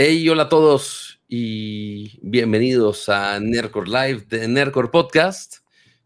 Hey, 0.00 0.28
hola 0.28 0.44
a 0.44 0.48
todos 0.48 1.20
y 1.26 2.20
bienvenidos 2.22 3.08
a 3.08 3.40
Nercor 3.40 3.88
Live 3.88 4.26
de 4.28 4.46
Nercor 4.46 4.92
Podcast. 4.92 5.56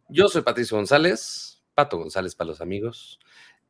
Yo 0.08 0.28
soy 0.28 0.40
Patricio 0.40 0.78
González, 0.78 1.62
Pato 1.74 1.98
González 1.98 2.34
para 2.34 2.48
los 2.48 2.62
amigos. 2.62 3.20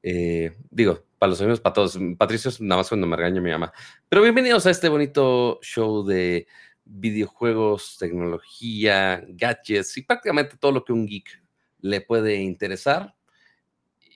Eh, 0.01 0.57
digo, 0.71 1.03
para 1.19 1.31
los 1.31 1.41
amigos, 1.41 1.59
para 1.59 1.73
todos. 1.73 1.99
Patricio 2.17 2.51
es 2.51 2.61
nada 2.61 2.79
más 2.83 2.89
cuando 2.89 3.09
me 3.09 3.17
regaña 3.17 3.41
mi 3.41 3.51
mamá. 3.51 3.73
Pero 4.09 4.23
bienvenidos 4.23 4.65
a 4.67 4.71
este 4.71 4.89
bonito 4.89 5.59
show 5.61 6.07
de 6.07 6.47
videojuegos, 6.85 7.97
tecnología, 7.99 9.25
gadgets 9.27 9.97
y 9.97 10.03
prácticamente 10.03 10.57
todo 10.57 10.71
lo 10.71 10.85
que 10.85 10.93
un 10.93 11.05
geek 11.05 11.43
le 11.81 12.01
puede 12.01 12.37
interesar. 12.37 13.17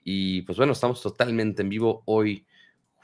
Y 0.04 0.42
pues 0.42 0.56
bueno, 0.56 0.72
estamos 0.72 1.02
totalmente 1.02 1.62
en 1.62 1.68
vivo 1.68 2.04
hoy 2.06 2.46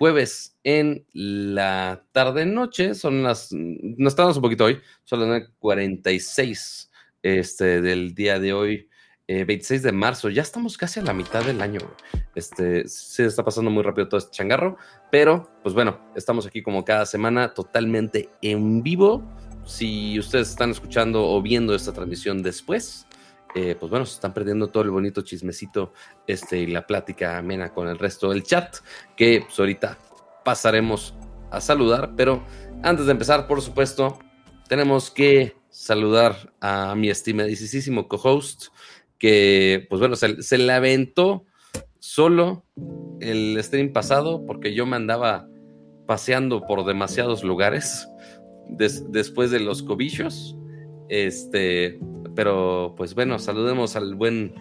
jueves 0.03 0.59
en 0.65 1.07
la 1.13 2.05
tarde-noche. 2.11 2.97
Son 2.97 3.23
las, 3.23 3.51
no 3.53 4.09
estamos 4.09 4.35
un 4.35 4.43
poquito 4.43 4.65
hoy, 4.65 4.81
son 5.05 5.21
las 5.21 5.43
9.46 5.61 6.91
este, 7.23 7.81
del 7.81 8.13
día 8.13 8.41
de 8.41 8.53
hoy, 8.53 8.89
26 9.29 9.71
eh, 9.71 9.85
de 9.85 9.93
marzo. 9.93 10.29
Ya 10.29 10.43
estamos 10.43 10.77
casi 10.77 10.99
a 10.99 11.05
la 11.05 11.13
mitad 11.13 11.45
del 11.45 11.63
año. 11.63 11.79
Este, 12.35 12.89
se 12.89 13.27
está 13.27 13.45
pasando 13.45 13.71
muy 13.71 13.85
rápido 13.85 14.09
todo 14.09 14.19
este 14.19 14.33
changarro, 14.33 14.77
pero 15.13 15.49
pues 15.63 15.73
bueno, 15.73 16.01
estamos 16.17 16.49
aquí 16.49 16.63
como 16.63 16.85
cada 16.85 17.07
semana 17.07 17.55
totalmente 17.55 18.29
en 18.43 18.83
vivo. 18.83 19.23
Si 19.65 20.19
ustedes 20.19 20.51
están 20.51 20.71
escuchando 20.71 21.29
o 21.29 21.41
viendo 21.41 21.77
esta 21.77 21.93
transmisión 21.93 22.43
después, 22.43 23.07
eh, 23.55 23.77
pues 23.79 23.91
bueno, 23.91 24.07
se 24.07 24.15
están 24.15 24.33
perdiendo 24.33 24.69
todo 24.69 24.83
el 24.83 24.91
bonito 24.91 25.23
chismecito 25.23 25.93
este, 26.27 26.59
y 26.59 26.67
la 26.67 26.87
plática 26.87 27.39
amena 27.39 27.73
con 27.73 27.89
el 27.89 27.99
resto 27.99 28.31
del 28.31 28.43
chat, 28.43 28.77
que 29.17 29.43
pues 29.45 29.59
ahorita 29.59 29.99
pasaremos 30.45 31.15
a 31.51 31.61
saludar, 31.61 32.15
pero 32.17 32.45
antes 32.83 33.07
de 33.07 33.13
empezar, 33.13 33.47
por 33.47 33.61
supuesto, 33.61 34.19
tenemos 34.69 35.11
que 35.11 35.57
saludar 35.69 36.53
a 36.61 36.95
mi 36.95 37.11
estimadísimo 37.11 38.09
co-host, 38.09 38.69
que 39.19 39.87
pues 39.89 40.01
bueno, 40.01 40.17
se, 40.17 40.43
se 40.43 40.73
aventó 40.73 41.45
solo 41.99 42.65
el 43.21 43.57
stream 43.63 43.93
pasado 43.93 44.45
porque 44.45 44.75
yo 44.75 44.87
me 44.87 44.97
andaba 44.97 45.47
paseando 46.07 46.67
por 46.67 46.85
demasiados 46.85 47.45
lugares 47.45 48.09
después 48.69 49.51
de 49.51 49.61
los 49.61 49.83
cobichos. 49.83 50.57
Este, 51.09 51.99
pero 52.35 52.95
pues 52.97 53.15
bueno, 53.15 53.39
saludemos 53.39 53.97
al 53.97 54.15
buen 54.15 54.55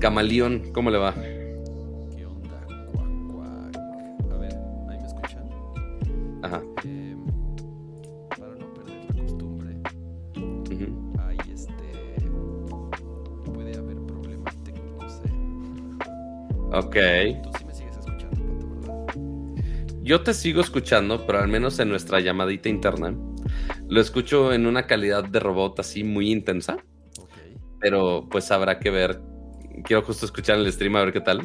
camaleón. 0.00 0.70
¿Cómo 0.72 0.90
le 0.90 0.98
va? 0.98 1.14
¿Qué 1.14 2.26
onda? 2.26 2.66
A 4.32 4.36
ver, 4.38 4.54
¿ahí 4.90 4.98
me 4.98 5.06
escuchan? 5.06 5.48
Ajá. 6.42 6.62
Em, 6.84 7.24
para 8.28 8.54
no 8.56 8.74
perder 8.74 9.04
la 9.14 9.22
costumbre, 9.22 9.76
ahí 11.26 11.38
este. 11.52 11.72
Puede 13.52 13.76
haber 13.76 13.96
problemas 14.06 14.56
técnicos, 14.64 15.20
¿eh? 15.24 15.30
Ok. 16.72 16.96
Tú 17.42 17.50
sí 17.58 17.64
me 17.64 17.74
sigues 17.74 17.96
escuchando, 17.98 18.80
Pato, 18.80 18.80
¿verdad? 18.80 19.54
Yo 20.02 20.22
te 20.22 20.34
sigo 20.34 20.60
escuchando, 20.60 21.24
pero 21.26 21.38
al 21.38 21.48
menos 21.48 21.78
en 21.78 21.88
nuestra 21.88 22.20
llamadita 22.20 22.68
interna. 22.68 23.14
Lo 23.88 24.00
escucho 24.00 24.52
en 24.52 24.66
una 24.66 24.86
calidad 24.86 25.24
de 25.24 25.40
robot 25.40 25.80
así 25.80 26.04
muy 26.04 26.32
intensa 26.32 26.78
pero 27.84 28.26
pues 28.30 28.50
habrá 28.50 28.78
que 28.78 28.88
ver. 28.88 29.20
Quiero 29.84 30.00
justo 30.00 30.24
escuchar 30.24 30.56
el 30.56 30.72
stream 30.72 30.96
a 30.96 31.04
ver 31.04 31.12
qué 31.12 31.20
tal. 31.20 31.40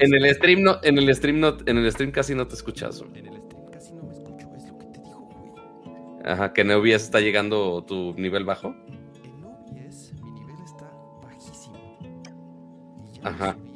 en 0.00 0.14
el 0.14 0.34
stream 0.34 0.62
no, 0.64 0.78
en 0.82 0.98
el 0.98 1.14
stream 1.14 1.38
no, 1.38 1.56
en 1.64 1.78
el 1.78 1.92
stream 1.92 2.10
casi 2.10 2.34
no 2.34 2.48
te 2.48 2.56
escuchas. 2.56 3.04
En 3.14 3.28
el 3.28 3.40
stream 3.40 3.70
casi 3.70 3.94
no 3.94 4.02
me 4.02 4.12
escucho, 4.12 4.48
es 4.56 4.68
lo 4.68 4.78
que 4.78 4.86
te 4.86 5.00
digo, 5.00 5.20
güey. 5.20 6.24
Ajá, 6.24 6.52
que 6.52 6.62
en 6.62 6.72
OBS 6.72 7.04
está 7.04 7.20
llegando 7.20 7.84
tu 7.84 8.14
nivel 8.14 8.44
bajo. 8.44 8.74
En 9.22 9.44
OBS 9.44 10.12
mi 10.24 10.32
nivel 10.32 10.56
está 10.64 10.90
bajísimo. 11.22 11.78
Y 13.14 13.20
Ajá. 13.22 13.52
micrófono 13.52 13.60
así. 13.62 13.67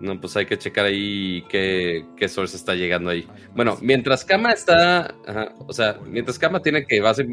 No, 0.00 0.20
pues 0.20 0.36
hay 0.36 0.46
que 0.46 0.58
checar 0.58 0.86
ahí 0.86 1.42
qué, 1.48 2.04
qué 2.16 2.28
source 2.28 2.56
está 2.56 2.74
llegando 2.74 3.10
ahí. 3.10 3.26
Bueno, 3.54 3.78
mientras 3.80 4.24
Kama 4.24 4.52
está, 4.52 5.14
ajá, 5.26 5.54
o 5.66 5.72
sea, 5.72 5.98
mientras 6.06 6.38
Kama 6.38 6.60
tiene 6.60 6.86
que 6.86 7.00
base, 7.00 7.26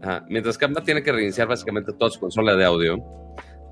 ajá, 0.00 0.24
mientras 0.28 0.56
Kama 0.56 0.82
tiene 0.82 1.02
que 1.02 1.12
reiniciar 1.12 1.48
básicamente 1.48 1.92
toda 1.92 2.10
su 2.10 2.20
consola 2.20 2.54
de 2.54 2.64
audio, 2.64 2.98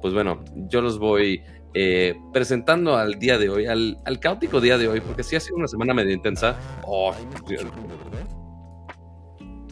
pues 0.02 0.12
bueno, 0.12 0.44
yo 0.68 0.80
los 0.80 0.98
voy 0.98 1.42
eh, 1.72 2.14
presentando 2.32 2.96
al 2.96 3.18
día 3.18 3.38
de 3.38 3.48
hoy, 3.48 3.66
al, 3.66 3.98
al, 4.04 4.18
caótico 4.18 4.60
día 4.60 4.76
de 4.76 4.88
hoy, 4.88 5.00
porque 5.00 5.22
sí 5.22 5.36
ha 5.36 5.40
sido 5.40 5.56
una 5.56 5.68
semana 5.68 5.94
medio 5.94 6.12
intensa. 6.12 6.56
Oh, 6.84 7.14
¿verdad? 7.48 7.70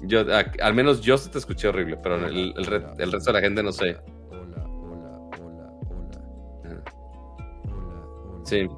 yo, 0.04 0.21
a, 0.33 0.44
al 0.65 0.75
menos 0.75 1.00
yo 1.00 1.19
se 1.19 1.28
te 1.28 1.39
escuché 1.39 1.69
horrible, 1.69 1.97
pero 2.03 2.25
el, 2.27 2.54
el 2.56 2.65
resto 3.12 3.31
de 3.31 3.33
la 3.33 3.41
gente 3.41 3.62
no 3.62 3.72
sé. 3.72 3.97
Sí. 8.53 8.69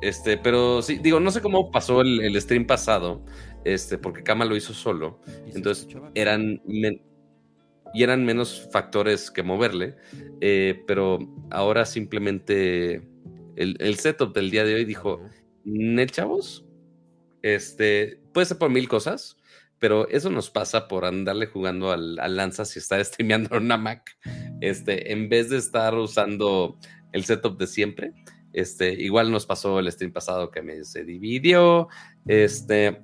Este, 0.00 0.38
pero 0.38 0.80
sí, 0.80 0.98
digo, 0.98 1.18
no 1.18 1.32
sé 1.32 1.40
cómo 1.40 1.72
pasó 1.72 2.02
el, 2.02 2.20
el 2.20 2.40
stream 2.40 2.66
pasado, 2.66 3.24
este, 3.64 3.98
porque 3.98 4.22
Kama 4.22 4.44
lo 4.44 4.54
hizo 4.54 4.72
solo. 4.72 5.20
Entonces 5.52 5.88
eran 6.14 6.62
y 7.92 8.04
eran 8.04 8.24
menos 8.24 8.68
factores 8.72 9.32
que 9.32 9.42
moverle. 9.42 9.96
Eh, 10.40 10.84
pero 10.86 11.18
ahora 11.50 11.84
simplemente 11.84 13.02
el, 13.56 13.76
el, 13.80 13.96
setup 13.96 14.32
del 14.34 14.52
día 14.52 14.64
de 14.64 14.76
hoy 14.76 14.84
dijo: 14.84 15.20
Nel 15.64 16.12
chavos, 16.12 16.64
este, 17.42 18.20
puede 18.32 18.46
ser 18.46 18.58
por 18.58 18.70
mil 18.70 18.88
cosas. 18.88 19.36
Pero 19.80 20.06
eso 20.10 20.28
nos 20.28 20.50
pasa 20.50 20.88
por 20.88 21.06
andarle 21.06 21.46
jugando 21.46 21.90
al, 21.90 22.18
al 22.20 22.36
Lanzas 22.36 22.76
y 22.76 22.78
estar 22.78 23.04
streameando 23.04 23.56
en 23.56 23.64
una 23.64 23.78
Mac. 23.78 24.16
Este, 24.60 25.10
en 25.10 25.28
vez 25.28 25.50
de 25.50 25.56
estar 25.56 25.94
usando 25.94 26.78
el 27.12 27.24
setup 27.24 27.58
de 27.58 27.66
siempre. 27.66 28.12
Este, 28.52 28.92
igual 28.92 29.30
nos 29.30 29.46
pasó 29.46 29.78
el 29.78 29.90
stream 29.90 30.12
pasado 30.12 30.50
que 30.50 30.62
me, 30.62 30.84
se 30.84 31.04
dividió. 31.04 31.88
Este, 32.26 33.00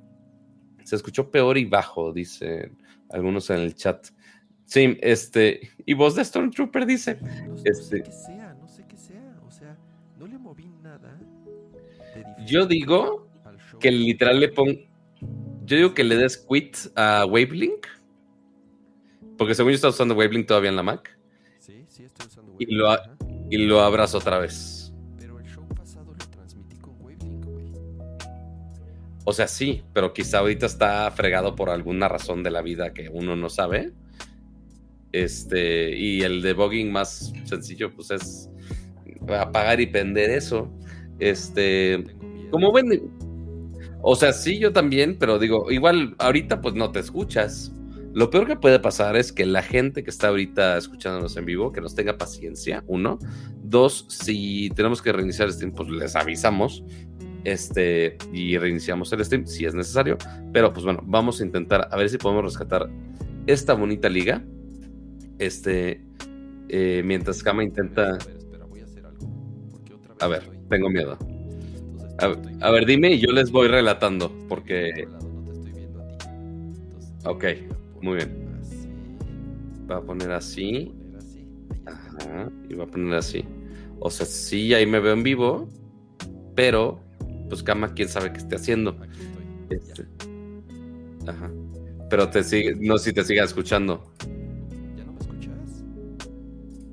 se 0.85 0.97
escuchó 0.97 1.31
peor 1.31 1.59
y 1.59 1.65
bajo, 1.65 2.13
dicen 2.13 2.77
algunos 3.11 3.51
en 3.51 3.59
el 3.59 3.75
chat. 3.75 4.09
Sí, 4.65 4.99
este, 5.01 5.71
y 5.85 5.95
voz 5.95 6.17
de 6.17 6.25
Stormtrooper 6.25 6.87
dice. 6.87 7.19
No, 7.21 7.55
este, 7.65 7.99
no 7.99 8.03
sé 8.03 8.03
qué 8.03 8.13
sea, 8.13 8.55
no 8.55 8.69
sé 8.69 8.85
qué 8.89 8.97
sea. 8.97 9.41
O 9.47 9.51
sea, 9.51 9.77
no 10.19 10.27
le 10.27 10.39
moví 10.39 10.69
nada. 10.83 11.19
Yo 12.47 12.67
digo 12.67 13.29
que 13.81 13.91
literal 13.91 14.41
le 14.41 14.49
pongo. 14.49 14.73
Yo 15.65 15.77
digo 15.77 15.95
que 15.95 16.05
le 16.05 16.17
des 16.17 16.37
quit 16.37 16.77
a 16.97 17.25
Wavelink. 17.27 17.87
Porque 19.39 19.55
según 19.55 19.73
yo 19.73 19.77
está 19.77 19.89
usando 19.89 20.15
Wavelink 20.15 20.47
todavía 20.47 20.71
en 20.71 20.77
la 20.77 20.83
Mac. 20.83 21.17
Sí, 21.59 21.85
sí, 21.89 22.05
estoy 22.05 22.27
usando 22.27 22.53
Wavelink. 22.53 22.71
Y 22.71 22.75
lo, 22.75 22.97
y 23.51 23.57
lo 23.59 23.81
abras 23.81 24.15
otra 24.15 24.39
vez. 24.39 24.76
O 29.29 29.33
sea, 29.33 29.49
sí, 29.49 29.83
pero 29.93 30.13
quizá 30.13 30.39
ahorita 30.39 30.67
está 30.67 31.11
fregado 31.11 31.57
por 31.57 31.69
alguna 31.69 32.09
razón 32.09 32.45
de 32.45 32.53
la 32.53 32.63
vida 32.63 32.95
que 32.95 33.09
uno 33.09 33.35
no 33.35 33.49
sabe. 33.49 33.93
Este, 35.11 35.99
y 35.99 36.23
el 36.23 36.43
debugging 36.43 36.93
más 36.93 37.33
sencillo, 37.45 37.93
pues 37.93 38.13
es 38.13 38.49
apagar 39.29 39.81
y 39.81 39.87
prender 39.87 40.31
eso. 40.31 40.71
Este, 41.19 42.05
como 42.53 42.73
ven, 42.73 43.11
o 44.01 44.15
sea, 44.15 44.33
sí, 44.33 44.61
yo 44.61 44.73
también, 44.73 45.17
pero 45.19 45.41
digo, 45.41 45.73
igual 45.73 46.15
ahorita 46.19 46.61
pues 46.61 46.77
no 46.77 46.93
te 46.93 47.01
escuchas. 47.01 47.73
Lo 48.15 48.31
peor 48.31 48.47
que 48.47 48.55
puede 48.55 48.79
pasar 48.79 49.17
es 49.17 49.33
que 49.33 49.45
la 49.45 49.63
gente 49.63 50.05
que 50.05 50.11
está 50.11 50.29
ahorita 50.29 50.79
escuchándonos 50.79 51.37
en 51.37 51.47
vivo, 51.47 51.73
que 51.73 51.81
nos 51.81 51.97
tenga 51.97 52.17
paciencia, 52.17 52.85
uno. 52.87 53.19
Dos, 53.65 54.07
si 54.09 54.71
tenemos 54.77 55.03
que 55.03 55.13
reiniciar 55.13 55.49
el 55.49 55.55
stream, 55.55 55.73
pues 55.73 55.89
les 55.91 56.15
avisamos 56.15 56.85
este, 57.47 58.19
y 58.33 58.59
reiniciamos 58.59 59.13
el 59.13 59.25
stream 59.25 59.47
si 59.47 59.65
es 59.65 59.75
necesario. 59.75 60.19
Pero 60.53 60.73
pues 60.73 60.85
bueno, 60.85 61.01
vamos 61.05 61.41
a 61.41 61.45
intentar 61.45 61.89
a 61.91 61.97
ver 61.97 62.09
si 62.11 62.19
podemos 62.19 62.45
rescatar 62.45 62.91
esta 63.47 63.75
bonita 63.75 64.09
liga. 64.09 64.43
Este, 65.39 66.03
eh, 66.69 67.03
mientras 67.05 67.43
Kama 67.45 67.63
intenta. 67.63 68.19
A 70.19 70.27
ver, 70.27 70.43
tengo 70.69 70.91
miedo. 70.91 71.17
A, 72.19 72.67
a, 72.67 72.71
ver, 72.73 72.87
dime 72.87 73.13
y 73.13 73.21
yo 73.21 73.31
les 73.31 73.53
voy 73.53 73.69
relatando, 73.69 74.33
porque. 74.49 75.07
Ok, 77.25 77.45
muy 78.01 78.17
bien. 78.17 78.47
Va 79.89 79.99
a 79.99 80.03
poner 80.03 80.33
así. 80.33 80.93
Ajá, 81.85 82.51
y 82.69 82.75
va 82.75 82.85
a 82.85 82.87
poner 82.89 83.15
así. 83.15 83.45
O 84.01 84.11
sea, 84.11 84.27
sí, 84.27 84.75
ahí 84.75 84.87
me 84.87 84.99
veo 84.99 85.13
en 85.13 85.23
vivo, 85.23 85.69
pero 86.57 87.06
pues 87.49 87.63
Kama 87.63 87.95
quién 87.95 88.09
sabe 88.09 88.33
qué 88.33 88.39
esté 88.39 88.57
haciendo. 88.57 88.97
Este, 89.71 90.07
ajá. 91.27 91.51
Pero 92.09 92.31
te 92.31 92.45
sigue, 92.45 92.77
no 92.77 92.99
si 92.99 93.13
te 93.13 93.25
siga 93.25 93.45
escuchando. 93.45 94.13
¿Ya 94.97 95.05
no 95.05 95.13
me 95.13 95.21
escuchas? 95.21 95.85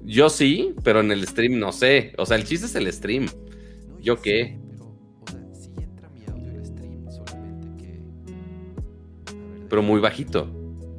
Yo 0.05 0.29
sí, 0.29 0.73
pero 0.83 1.01
en 1.01 1.11
el 1.11 1.25
stream 1.27 1.59
no 1.59 1.71
sé. 1.71 2.13
O 2.17 2.25
sea, 2.25 2.37
el 2.37 2.45
chiste 2.45 2.65
es 2.65 2.75
el 2.75 2.91
stream. 2.91 3.27
¿Yo 4.01 4.21
qué? 4.21 4.59
Pero, 9.69 9.81
muy 9.81 9.99
bajito. 9.99 10.47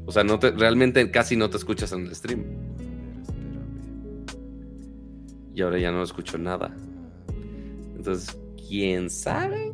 O 0.04 0.10
sea, 0.10 0.24
no 0.24 0.40
te, 0.40 0.50
realmente 0.50 1.08
casi 1.12 1.36
no 1.36 1.48
te 1.48 1.58
escuchas 1.58 1.92
en 1.92 2.06
el 2.06 2.14
stream. 2.14 2.44
Y 5.54 5.62
ahora 5.62 5.78
ya 5.78 5.92
no 5.92 6.02
escucho 6.02 6.38
nada. 6.38 6.74
Entonces, 7.96 8.36
¿quién 8.68 9.10
sabe 9.10 9.72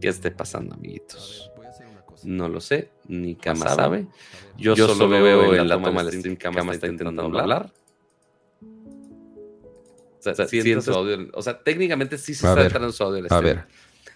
qué 0.00 0.08
esté 0.08 0.30
pasando, 0.30 0.74
amiguitos? 0.74 1.50
ver, 1.50 1.56
voy 1.56 1.66
a 1.66 1.70
hacer 1.70 1.86
una 1.86 2.02
cosa. 2.02 2.24
No 2.28 2.48
lo 2.48 2.60
sé, 2.60 2.90
ni 3.08 3.34
Kama 3.34 3.68
sabe. 3.68 4.06
Yo, 4.56 4.74
yo 4.74 4.88
solo 4.88 5.08
veo 5.08 5.54
en 5.54 5.68
la 5.68 5.80
toma 5.80 6.02
del 6.04 6.18
stream 6.18 6.36
que 6.36 6.50
Kama 6.50 6.72
está 6.72 6.86
intentando 6.86 7.22
hablar. 7.22 7.72
O 10.18 10.34
sea, 10.34 10.46
siento 10.48 10.82
su 10.82 10.92
audio. 10.92 11.28
O 11.34 11.42
sea, 11.42 11.62
técnicamente 11.62 12.18
sí 12.18 12.34
se 12.34 12.46
A 12.46 12.50
está 12.50 12.56
ver, 12.56 12.66
entrando 12.66 12.92
su 12.92 13.04
audio. 13.04 13.24
A 13.30 13.40
ver, 13.40 13.66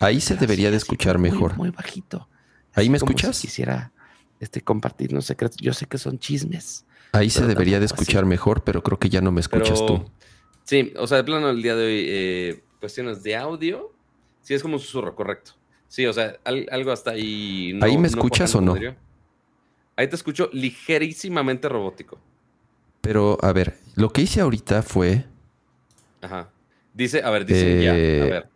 ahí 0.00 0.20
se 0.20 0.34
Pero 0.34 0.40
debería 0.40 0.70
de 0.70 0.76
escuchar 0.76 1.18
muy, 1.18 1.30
mejor. 1.30 1.56
Muy 1.56 1.70
bajito. 1.70 2.28
¿Ahí 2.72 2.88
me 2.88 2.98
si 2.98 3.04
escuchas? 3.04 3.40
quisiera 3.40 3.92
este, 4.40 4.60
compartir 4.62 5.12
unos 5.12 5.26
secretos. 5.26 5.58
Yo 5.60 5.72
sé 5.72 5.86
que 5.86 5.98
son 5.98 6.18
chismes. 6.18 6.84
Ahí 7.12 7.30
se 7.30 7.46
debería 7.46 7.78
de 7.78 7.86
así. 7.86 7.94
escuchar 7.94 8.24
mejor, 8.26 8.62
pero 8.64 8.82
creo 8.82 8.98
que 8.98 9.08
ya 9.08 9.20
no 9.20 9.30
me 9.32 9.40
escuchas 9.40 9.80
Pero, 9.82 9.86
tú. 10.02 10.10
Sí, 10.64 10.92
o 10.96 11.06
sea, 11.06 11.18
de 11.18 11.24
plano 11.24 11.50
el 11.50 11.62
día 11.62 11.74
de 11.74 11.84
hoy, 11.84 12.04
eh, 12.08 12.64
cuestiones 12.80 13.22
de 13.22 13.36
audio, 13.36 13.92
sí 14.40 14.54
es 14.54 14.62
como 14.62 14.74
un 14.74 14.80
susurro, 14.80 15.14
correcto. 15.14 15.52
Sí, 15.86 16.06
o 16.06 16.12
sea, 16.12 16.38
al- 16.44 16.66
algo 16.72 16.90
hasta 16.92 17.12
ahí. 17.12 17.78
¿Ahí 17.82 17.96
me 17.98 18.08
escuchas 18.08 18.54
o 18.54 18.60
no? 18.60 18.76
Ahí 19.96 20.08
te 20.08 20.16
escucho 20.16 20.48
ligerísimamente 20.52 21.68
robótico. 21.68 22.18
Pero, 23.02 23.38
a 23.42 23.52
ver, 23.52 23.74
lo 23.96 24.10
que 24.10 24.22
hice 24.22 24.40
ahorita 24.40 24.82
fue 24.82 25.24
Ajá. 26.22 26.50
Dice, 26.92 27.22
a 27.22 27.30
ver, 27.30 27.44
dice 27.46 27.82
ya. 27.84 27.92
A 27.92 27.94
Eh, 27.96 28.28
ver, 28.30 28.48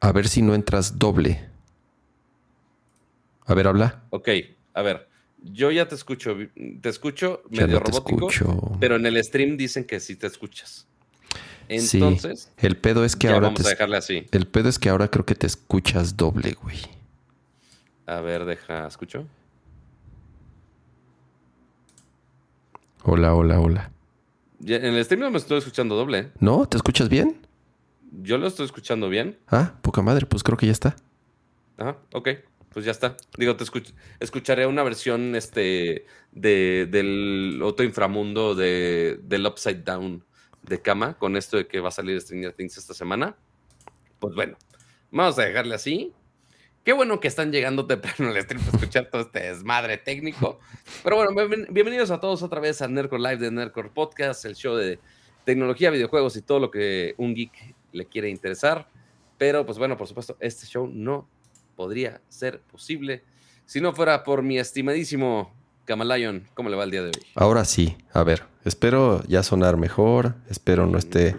a 0.00 0.12
ver 0.12 0.28
si 0.28 0.42
no 0.42 0.54
entras 0.54 0.98
doble. 0.98 1.48
A 3.46 3.54
ver, 3.54 3.66
habla. 3.68 4.02
ok, 4.10 4.28
a 4.72 4.82
ver. 4.82 5.08
Yo 5.42 5.70
ya 5.70 5.86
te 5.86 5.94
escucho, 5.94 6.36
te 6.80 6.88
escucho 6.88 7.42
Ya 7.50 7.66
medio 7.66 7.78
no 7.78 7.84
te 7.84 7.90
robótico, 7.90 8.28
escucho. 8.30 8.72
pero 8.80 8.96
en 8.96 9.04
el 9.06 9.22
stream 9.22 9.56
dicen 9.58 9.84
que 9.84 10.00
sí 10.00 10.16
te 10.16 10.26
escuchas. 10.26 10.86
Sí, 11.68 11.96
Entonces, 11.96 12.50
El 12.58 12.76
pedo 12.76 13.04
es 13.04 13.16
que 13.16 13.28
ya 13.28 13.34
ahora 13.34 13.46
vamos 13.48 13.62
te 13.62 13.66
a 13.66 13.70
dejarle 13.70 13.96
así. 13.96 14.26
el 14.32 14.46
pedo 14.46 14.68
es 14.68 14.78
que 14.78 14.90
ahora 14.90 15.08
creo 15.08 15.24
que 15.24 15.34
te 15.34 15.46
escuchas 15.46 16.16
doble, 16.16 16.52
güey. 16.62 16.78
A 18.06 18.20
ver, 18.20 18.44
deja, 18.44 18.86
¿escucho? 18.86 19.26
Hola, 23.02 23.34
hola, 23.34 23.60
hola. 23.60 23.90
Ya, 24.60 24.76
en 24.76 24.94
el 24.94 25.04
stream 25.04 25.20
no 25.20 25.30
me 25.30 25.38
estoy 25.38 25.58
escuchando 25.58 25.94
doble. 25.94 26.30
¿No? 26.40 26.66
¿Te 26.66 26.76
escuchas 26.76 27.08
bien? 27.08 27.46
Yo 28.22 28.38
lo 28.38 28.46
estoy 28.46 28.66
escuchando 28.66 29.08
bien. 29.08 29.38
Ah, 29.48 29.74
poca 29.82 30.00
madre, 30.02 30.26
pues 30.26 30.42
creo 30.42 30.56
que 30.56 30.66
ya 30.66 30.72
está. 30.72 30.96
Ajá, 31.76 31.96
ok. 32.12 32.28
Pues 32.70 32.84
ya 32.84 32.92
está. 32.92 33.16
Digo, 33.36 33.56
te 33.56 33.64
escuch- 33.64 33.92
escucharé 34.20 34.66
una 34.66 34.82
versión 34.82 35.34
este 35.36 36.06
de, 36.32 36.88
del 36.90 37.60
otro 37.62 37.84
inframundo 37.84 38.54
de, 38.54 39.18
del 39.22 39.46
Upside 39.46 39.82
Down 39.84 40.24
de 40.64 40.80
cama 40.80 41.16
con 41.18 41.36
esto 41.36 41.56
de 41.56 41.66
que 41.66 41.80
va 41.80 41.88
a 41.88 41.92
salir 41.92 42.20
Stranger 42.20 42.52
Things 42.52 42.76
esta 42.78 42.94
semana. 42.94 43.36
Pues 44.18 44.34
bueno, 44.34 44.56
vamos 45.10 45.38
a 45.38 45.42
dejarle 45.44 45.74
así. 45.74 46.12
Qué 46.84 46.92
bueno 46.92 47.18
que 47.20 47.28
están 47.28 47.50
llegando 47.50 47.86
temprano 47.86 48.30
al 48.30 48.42
stream 48.42 48.62
para 48.62 48.76
escuchar 48.76 49.08
todo 49.10 49.22
este 49.22 49.40
desmadre 49.40 49.96
técnico. 49.98 50.60
Pero 51.02 51.16
bueno, 51.16 51.32
bienven- 51.32 51.66
bienvenidos 51.70 52.10
a 52.10 52.20
todos 52.20 52.42
otra 52.42 52.60
vez 52.60 52.82
a 52.82 52.88
Nerdcore 52.88 53.22
Live 53.22 53.38
de 53.38 53.50
Nerdcore 53.50 53.90
Podcast, 53.90 54.44
el 54.44 54.54
show 54.54 54.74
de 54.76 54.98
tecnología, 55.44 55.90
videojuegos 55.90 56.36
y 56.36 56.42
todo 56.42 56.60
lo 56.60 56.70
que 56.70 57.14
un 57.16 57.34
geek 57.34 57.74
le 57.92 58.06
quiere 58.06 58.28
interesar. 58.28 58.88
Pero 59.38 59.64
pues 59.64 59.78
bueno, 59.78 59.96
por 59.96 60.06
supuesto, 60.08 60.36
este 60.40 60.66
show 60.66 60.86
no 60.86 61.28
podría 61.74 62.20
ser 62.28 62.60
posible 62.60 63.24
si 63.66 63.80
no 63.80 63.94
fuera 63.94 64.22
por 64.22 64.42
mi 64.42 64.58
estimadísimo 64.58 65.54
Kamalayon. 65.84 66.48
¿Cómo 66.54 66.68
le 66.70 66.76
va 66.76 66.84
el 66.84 66.90
día 66.90 67.02
de 67.02 67.08
hoy? 67.08 67.26
Ahora 67.34 67.64
sí, 67.64 67.96
a 68.12 68.22
ver, 68.22 68.44
espero 68.64 69.22
ya 69.28 69.42
sonar 69.42 69.76
mejor, 69.76 70.34
espero 70.48 70.86
no 70.86 70.98
esté 70.98 71.36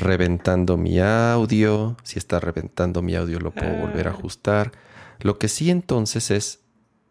reventando 0.00 0.76
mi 0.76 0.98
audio. 1.00 1.96
Si 2.02 2.18
está 2.18 2.40
reventando 2.40 3.02
mi 3.02 3.14
audio 3.14 3.38
lo 3.38 3.50
puedo 3.52 3.72
volver 3.76 4.08
a 4.08 4.10
Ah. 4.10 4.14
ajustar. 4.14 4.72
Lo 5.20 5.38
que 5.38 5.48
sí 5.48 5.70
entonces 5.70 6.30
es, 6.30 6.60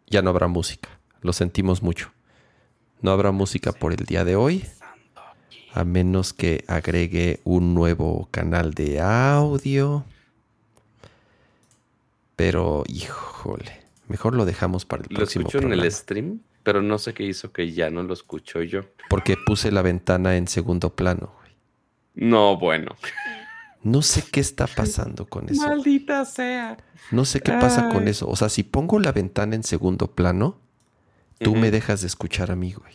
ya 0.06 0.22
no 0.22 0.30
habrá 0.30 0.46
música. 0.48 0.88
Lo 1.22 1.32
sentimos 1.32 1.82
mucho. 1.82 2.10
No 3.00 3.10
habrá 3.12 3.30
música 3.32 3.72
por 3.72 3.92
el 3.92 4.04
día 4.06 4.24
de 4.24 4.36
hoy, 4.36 4.64
a 5.72 5.84
menos 5.84 6.32
que 6.32 6.64
agregue 6.66 7.40
un 7.44 7.74
nuevo 7.74 8.28
canal 8.30 8.74
de 8.74 9.00
audio. 9.00 10.04
Pero, 12.36 12.84
híjole, 12.88 13.80
mejor 14.08 14.34
lo 14.34 14.44
dejamos 14.44 14.84
para 14.84 15.02
el 15.02 15.08
Lo 15.10 15.16
próximo 15.16 15.46
escucho 15.48 15.64
en 15.66 15.72
el 15.72 15.90
stream, 15.92 16.40
pero 16.68 16.82
no 16.82 16.98
sé 16.98 17.14
qué 17.14 17.22
hizo 17.24 17.50
que 17.50 17.72
ya 17.72 17.88
no 17.88 18.02
lo 18.02 18.12
escucho 18.12 18.60
yo. 18.62 18.82
Porque 19.08 19.36
puse 19.46 19.70
la 19.72 19.80
ventana 19.80 20.36
en 20.36 20.46
segundo 20.48 20.94
plano. 20.94 21.32
güey. 21.40 21.52
No, 22.14 22.58
bueno. 22.58 22.94
No 23.82 24.02
sé 24.02 24.22
qué 24.30 24.40
está 24.40 24.66
pasando 24.66 25.24
con 25.24 25.48
eso. 25.48 25.66
Maldita 25.66 26.26
sea. 26.26 26.76
No 27.10 27.24
sé 27.24 27.40
qué 27.40 27.52
pasa 27.52 27.88
con 27.88 28.06
eso. 28.06 28.28
O 28.28 28.36
sea, 28.36 28.50
si 28.50 28.64
pongo 28.64 29.00
la 29.00 29.12
ventana 29.12 29.54
en 29.56 29.62
segundo 29.62 30.08
plano, 30.08 30.60
tú 31.38 31.56
me 31.56 31.70
dejas 31.70 32.02
de 32.02 32.08
escuchar 32.08 32.50
a 32.50 32.54
mí, 32.56 32.74
güey. 32.74 32.92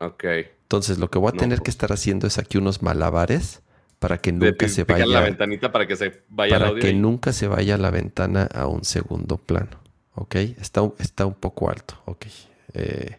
Ok. 0.00 0.24
Entonces, 0.62 0.98
lo 0.98 1.08
que 1.10 1.20
voy 1.20 1.28
a 1.28 1.32
No, 1.34 1.38
tener 1.38 1.58
que 1.58 1.66
pues. 1.66 1.74
estar 1.76 1.92
haciendo 1.92 2.26
es 2.26 2.38
aquí 2.38 2.58
unos 2.58 2.82
malabares 2.82 3.62
para 4.00 4.18
que 4.18 4.32
De 4.32 4.38
nunca 4.50 4.66
pi- 4.66 4.72
se 4.72 4.84
picar 4.84 5.06
la 5.06 5.20
vaya, 5.20 5.20
ventanita 5.20 5.70
para 5.70 5.86
que 5.86 5.94
se 5.94 6.24
vaya 6.30 6.56
el 6.56 6.60
para 6.60 6.70
audio. 6.72 6.82
que 6.82 6.92
nunca 6.94 7.32
se 7.32 7.46
vaya 7.46 7.78
la 7.78 7.90
ventana 7.92 8.48
a 8.52 8.66
un 8.66 8.82
segundo 8.82 9.36
plano. 9.36 9.83
¿Ok? 10.14 10.34
Está, 10.36 10.82
un- 10.82 10.94
está 10.98 11.26
un 11.26 11.34
poco 11.34 11.70
alto. 11.70 11.94
Ok. 12.06 12.26
Eh, 12.74 13.18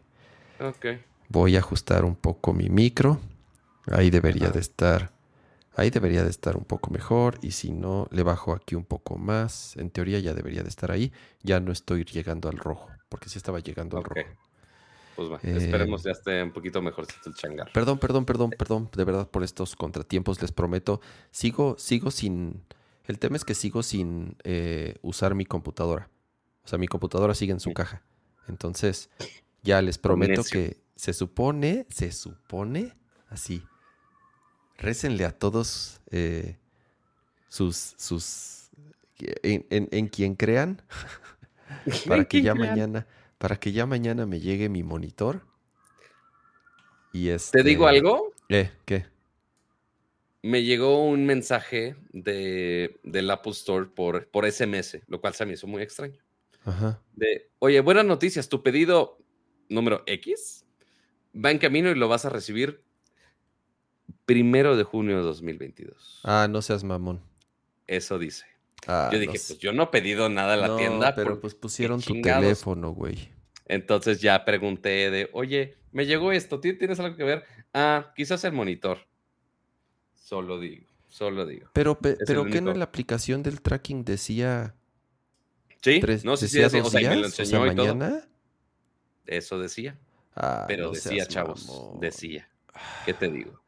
Ok. 0.60 0.86
voy 1.30 1.56
a 1.56 1.60
ajustar 1.60 2.06
un 2.06 2.16
poco 2.16 2.54
mi 2.54 2.70
micro. 2.70 3.20
Ahí 3.88 4.10
debería 4.10 4.50
de 4.52 4.60
estar. 4.60 5.12
Ahí 5.76 5.90
debería 5.90 6.24
de 6.24 6.30
estar 6.30 6.58
un 6.58 6.66
poco 6.66 6.90
mejor. 6.92 7.38
Y 7.42 7.52
si 7.52 7.72
no, 7.72 8.08
le 8.12 8.24
bajo 8.24 8.54
aquí 8.54 8.76
un 8.76 8.86
poco 8.86 9.18
más. 9.18 9.76
En 9.78 9.90
teoría 9.90 10.20
ya 10.20 10.34
debería 10.34 10.64
de 10.64 10.70
estar 10.70 10.92
ahí. 10.92 11.12
Ya 11.44 11.60
no 11.60 11.72
estoy 11.72 12.06
llegando 12.06 12.50
al 12.50 12.58
rojo. 12.58 12.90
Porque 13.10 13.30
sí 13.30 13.38
estaba 13.38 13.60
llegando 13.60 13.98
al 13.98 14.04
Ok. 14.04 14.10
rojo. 14.10 14.30
Pues 15.16 15.32
va, 15.32 15.40
Eh, 15.44 15.56
esperemos 15.58 16.04
ya 16.04 16.12
esté 16.12 16.44
un 16.44 16.52
poquito 16.52 16.82
mejorcito 16.82 17.30
el 17.30 17.36
changar. 17.36 17.72
Perdón, 17.72 18.00
perdón, 18.00 18.26
perdón, 18.26 18.52
perdón. 18.52 18.90
De 18.96 19.04
verdad 19.04 19.30
por 19.30 19.44
estos 19.44 19.76
contratiempos 19.76 20.42
les 20.42 20.52
prometo. 20.52 21.02
Sigo, 21.32 21.76
sigo 21.78 22.12
sin. 22.12 22.64
El 23.06 23.20
tema 23.20 23.36
es 23.38 23.46
que 23.46 23.54
sigo 23.56 23.84
sin 23.84 24.36
eh, 24.44 24.96
usar 25.04 25.36
mi 25.36 25.46
computadora. 25.46 26.10
O 26.66 26.68
sea, 26.68 26.80
mi 26.80 26.88
computadora 26.88 27.34
sigue 27.36 27.52
en 27.54 27.60
su 27.60 27.74
caja. 27.74 28.02
Entonces, 28.48 29.10
ya 29.64 29.82
les 29.82 29.98
prometo 29.98 30.44
que 30.44 30.78
se 30.96 31.14
supone, 31.14 31.86
se 31.90 32.12
supone, 32.12 32.96
así. 33.30 33.64
Récenle 34.78 35.26
a 35.26 35.32
todos 35.32 36.02
eh, 36.12 36.58
sus, 37.48 37.94
sus, 37.98 38.70
en, 39.44 39.66
en- 39.70 39.88
en 39.92 40.08
quien 40.08 40.36
crean, 40.36 40.82
para 42.08 42.24
que 42.24 42.42
¿Quién 42.42 42.44
ya 42.46 42.54
crean? 42.54 42.70
mañana, 42.70 43.08
para 43.38 43.56
que 43.58 43.72
ya 43.72 43.86
mañana 43.86 44.26
me 44.26 44.40
llegue 44.40 44.68
mi 44.70 44.84
monitor. 44.84 45.46
Y 47.14 47.28
¿Te 47.52 47.64
digo 47.64 47.88
este- 47.88 47.98
algo? 47.98 48.34
¿Eh? 48.50 48.72
¿Qué? 48.86 49.06
Me 50.42 50.64
llegó 50.64 51.04
un 51.04 51.26
mensaje 51.26 51.96
de, 52.12 53.00
del 53.04 53.32
Apple 53.32 53.54
Store 53.54 53.86
por, 53.88 54.28
por 54.28 54.46
SMS, 54.52 55.00
lo 55.08 55.20
cual 55.20 55.34
se 55.34 55.46
me 55.46 55.54
hizo 55.54 55.66
muy 55.66 55.82
extraño. 55.82 56.20
Ajá. 56.66 57.02
De, 57.16 57.50
oye, 57.60 57.80
buenas 57.82 58.06
noticias, 58.06 58.50
tu 58.50 58.62
pedido 58.64 59.18
número 59.70 60.04
X 60.08 60.66
va 61.34 61.52
en 61.52 61.58
camino 61.60 61.90
y 61.92 61.96
lo 61.96 62.08
vas 62.08 62.26
a 62.26 62.30
recibir 62.30 62.84
primero 64.26 64.76
de 64.76 64.84
junio 64.84 65.18
de 65.18 65.24
2022. 65.24 66.22
Ah, 66.24 66.48
no 66.50 66.62
seas 66.62 66.84
mamón. 66.84 67.22
Eso 67.88 68.18
dice. 68.20 68.46
Ah, 68.88 69.10
yo 69.12 69.18
no 69.18 69.22
dije, 69.22 69.38
sé. 69.38 69.54
pues 69.54 69.60
yo 69.60 69.74
no 69.74 69.84
he 69.84 69.88
pedido 69.88 70.30
nada 70.30 70.54
a 70.54 70.58
la 70.58 70.68
No, 70.68 70.78
tienda. 70.78 71.16
pero 71.16 71.40
pues 71.40 71.56
pusieron 71.56 72.02
tu 72.02 72.22
teléfono, 72.22 72.92
güey. 72.92 73.30
Entonces 73.68 74.22
ya 74.22 74.46
pregunté 74.46 75.10
de, 75.10 75.30
oye, 75.34 75.78
me 75.92 76.06
llegó 76.06 76.32
esto, 76.32 76.60
¿ti- 76.60 76.78
¿tienes 76.78 77.00
algo 77.00 77.16
que 77.16 77.24
ver? 77.24 77.44
Ah, 77.74 78.12
quizás 78.16 78.44
el 78.44 78.54
monitor. 78.54 79.00
Solo 80.14 80.60
digo, 80.60 80.86
solo 81.08 81.46
digo. 81.46 81.70
Pero, 81.74 81.98
pe- 82.00 82.18
pero 82.26 82.46
¿qué 82.46 82.58
en 82.60 82.78
la 82.78 82.86
aplicación 82.86 83.44
del 83.44 83.62
tracking 83.62 84.04
decía 84.06 84.76
Sí, 85.86 86.00
tres, 86.00 86.26
no 86.26 86.36
sé 86.36 86.48
si 86.48 86.60
dos 86.60 86.74
o 86.74 86.90
sea, 86.90 87.00
me 87.00 87.16
lo 87.16 87.22
días? 87.22 87.32
O 87.32 87.36
sea, 87.36 87.44
enseñó 87.46 87.72
y 87.72 87.76
todo. 87.76 87.96
mañana. 87.96 88.28
Eso 89.28 89.60
decía. 89.60 89.98
Ah, 90.36 90.66
Pero 90.68 90.86
no 90.86 90.92
decía, 90.92 91.28
chavos, 91.28 91.68
mamón. 91.68 92.00
decía. 92.00 92.50
¿Qué 93.06 93.14
te 93.14 93.30
digo? 93.30 93.62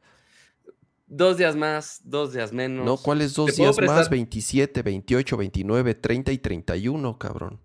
Dos 1.05 1.37
días 1.37 1.55
más, 1.55 2.01
dos 2.03 2.33
días 2.33 2.51
menos. 2.51 2.83
No, 2.85 2.97
¿cuáles 2.97 3.33
dos 3.35 3.51
¿Te 3.51 3.53
puedo 3.57 3.71
días 3.71 3.87
más? 3.87 3.95
prestar? 3.97 4.11
27, 4.11 4.81
28, 4.81 5.37
29, 5.37 5.93
30 5.93 6.31
y 6.31 6.37
31, 6.39 7.17
cabrón. 7.19 7.61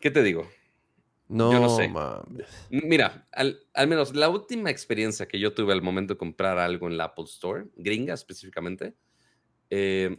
¿Qué 0.00 0.10
te 0.10 0.22
digo? 0.24 0.46
No, 1.28 1.52
Yo 1.52 1.60
no 1.60 1.68
sé. 1.76 1.88
mames. 1.88 2.46
Mira, 2.70 3.26
al, 3.32 3.60
al 3.74 3.88
menos 3.88 4.14
la 4.14 4.28
última 4.28 4.70
experiencia 4.70 5.26
que 5.26 5.38
yo 5.38 5.54
tuve 5.54 5.72
al 5.72 5.82
momento 5.82 6.14
de 6.14 6.18
comprar 6.18 6.58
algo 6.58 6.88
en 6.88 6.96
la 6.96 7.04
Apple 7.04 7.24
Store, 7.24 7.66
gringa 7.76 8.12
específicamente, 8.14 8.94
eh, 9.70 10.18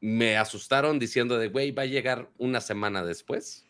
me 0.00 0.36
asustaron 0.36 0.98
diciendo 0.98 1.38
de, 1.38 1.48
güey, 1.48 1.70
va 1.72 1.82
a 1.82 1.86
llegar 1.86 2.30
una 2.38 2.60
semana 2.60 3.04
después. 3.04 3.64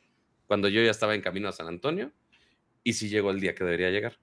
cuando 0.47 0.69
yo 0.69 0.81
ya 0.83 0.91
estaba 0.91 1.15
en 1.15 1.21
camino 1.21 1.49
a 1.49 1.53
San 1.53 1.67
Antonio 1.69 2.11
y 2.83 2.95
si 2.95 3.09
llegó 3.11 3.31
el 3.31 3.39
día 3.41 3.55
que 3.55 3.65
debería 3.65 3.91
llegar. 3.91 4.19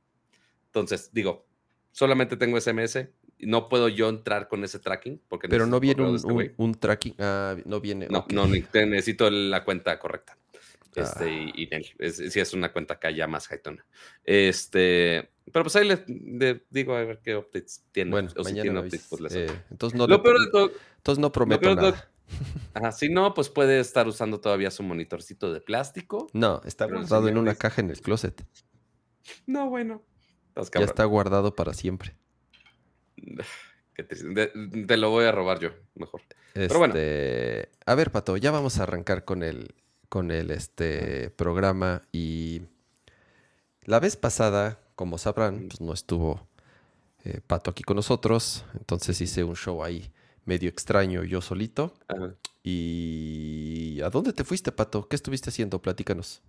Entonces, 0.67 1.11
digo, 1.13 1.45
solamente 1.91 2.35
tengo 2.35 2.57
SMS, 2.59 3.09
no 3.39 3.69
puedo 3.69 3.89
yo 3.89 4.09
entrar 4.09 4.47
con 4.47 4.63
ese 4.63 4.79
tracking. 4.79 5.21
Porque 5.29 5.47
Pero 5.47 5.67
no 5.67 5.79
viene 5.79 6.01
un, 6.03 6.15
este 6.15 6.31
un- 6.33 6.51
un 6.57 6.73
tracking. 6.73 7.13
Ah, 7.19 7.55
no 7.65 7.79
viene. 7.79 8.07
No, 8.09 8.25
no, 8.33 8.47
necesito 8.47 9.29
la 9.29 9.63
cuenta 9.63 9.99
correcta. 9.99 10.35
Este, 10.95 11.25
Ah. 11.25 11.51
y, 11.55 11.69
y 11.69 12.09
sí 12.31 12.39
es 12.39 12.53
una 12.53 12.71
cuenta 12.73 12.95
acá 12.95 13.11
ya 13.11 13.27
más 13.27 13.47
jaitona. 13.47 13.85
Este, 14.23 15.29
pero 15.51 15.63
pues 15.63 15.75
ahí 15.75 15.87
les 15.87 16.07
le 16.07 16.65
digo 16.69 16.95
a 16.95 17.03
ver 17.03 17.21
qué 17.23 17.35
updates 17.35 17.83
tiene. 17.91 18.11
Bueno, 18.11 18.29
o 18.35 18.43
mañana 18.43 18.79
updates, 18.79 19.07
pues 19.09 19.21
les 19.21 19.35
Eh, 19.35 19.63
entonces 19.71 19.97
no, 19.97 20.07
Lo 20.07 20.21
peor 20.21 20.39
de 20.39 20.51
todo, 20.51 20.71
entonces 20.97 21.19
no 21.19 21.31
prometo 21.31 21.69
de 21.69 21.75
todo- 21.75 21.91
nada. 21.91 22.11
ajá, 22.73 22.91
si 22.91 23.09
no, 23.09 23.33
pues 23.33 23.49
puede 23.49 23.79
estar 23.79 24.07
usando 24.07 24.39
todavía 24.39 24.71
su 24.71 24.83
monitorcito 24.83 25.53
de 25.53 25.61
plástico. 25.61 26.27
No, 26.33 26.61
está 26.65 26.87
guardado 26.87 27.27
en 27.27 27.37
una 27.37 27.55
caja 27.55 27.81
en 27.81 27.91
el 27.91 28.01
closet. 28.01 28.43
No, 29.45 29.69
bueno. 29.69 30.03
Ya 30.55 30.85
está 30.85 31.03
guardado 31.05 31.53
para 31.53 31.73
siempre. 31.73 32.15
Qué 33.93 34.03
te 34.03 34.97
lo 34.97 35.09
voy 35.09 35.25
a 35.25 35.31
robar 35.31 35.59
yo, 35.59 35.69
mejor. 35.95 36.21
Este, 36.53 36.67
Pero 36.67 36.79
bueno. 36.79 36.95
A 37.85 37.95
ver, 37.95 38.11
Pato, 38.11 38.35
ya 38.35 38.51
vamos 38.51 38.77
a 38.77 38.83
arrancar 38.83 39.23
con 39.23 39.41
el, 39.41 39.73
con 40.09 40.31
el 40.31 40.51
este, 40.51 41.29
programa. 41.29 42.01
Y 42.11 42.63
la 43.83 44.01
vez 44.01 44.17
pasada, 44.17 44.79
como 44.95 45.17
sabrán, 45.17 45.67
pues 45.67 45.81
no 45.81 45.93
estuvo 45.93 46.47
eh, 47.23 47.41
Pato 47.45 47.71
aquí 47.71 47.83
con 47.83 47.95
nosotros. 47.97 48.65
Entonces 48.75 49.19
hice 49.21 49.43
un 49.43 49.55
show 49.55 49.83
ahí 49.83 50.11
medio 50.45 50.69
extraño 50.69 51.23
yo 51.23 51.41
solito. 51.41 51.93
Ajá. 52.07 52.35
¿Y 52.63 53.99
a 54.03 54.09
dónde 54.09 54.33
te 54.33 54.43
fuiste, 54.43 54.71
Pato? 54.71 55.07
¿Qué 55.07 55.15
estuviste 55.15 55.49
haciendo? 55.49 55.81
Platícanos. 55.81 56.41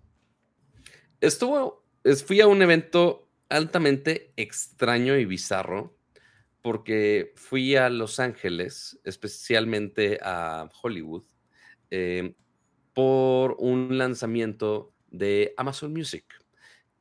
Estuvo, 1.21 1.83
es- 2.05 2.25
fui 2.25 2.41
a 2.41 2.47
un 2.47 2.63
evento 2.63 3.29
altamente 3.49 4.33
extraño 4.37 5.17
y 5.17 5.25
bizarro 5.25 5.97
porque 6.63 7.33
fui 7.37 7.77
a 7.77 7.89
Los 7.91 8.19
Ángeles, 8.19 8.99
especialmente 9.05 10.19
a 10.23 10.69
Hollywood, 10.83 11.23
eh, 11.91 12.35
por 12.93 13.57
un 13.59 13.99
lanzamiento 13.99 14.93
de 15.09 15.55
Amazon 15.57 15.93
Music, 15.93 16.25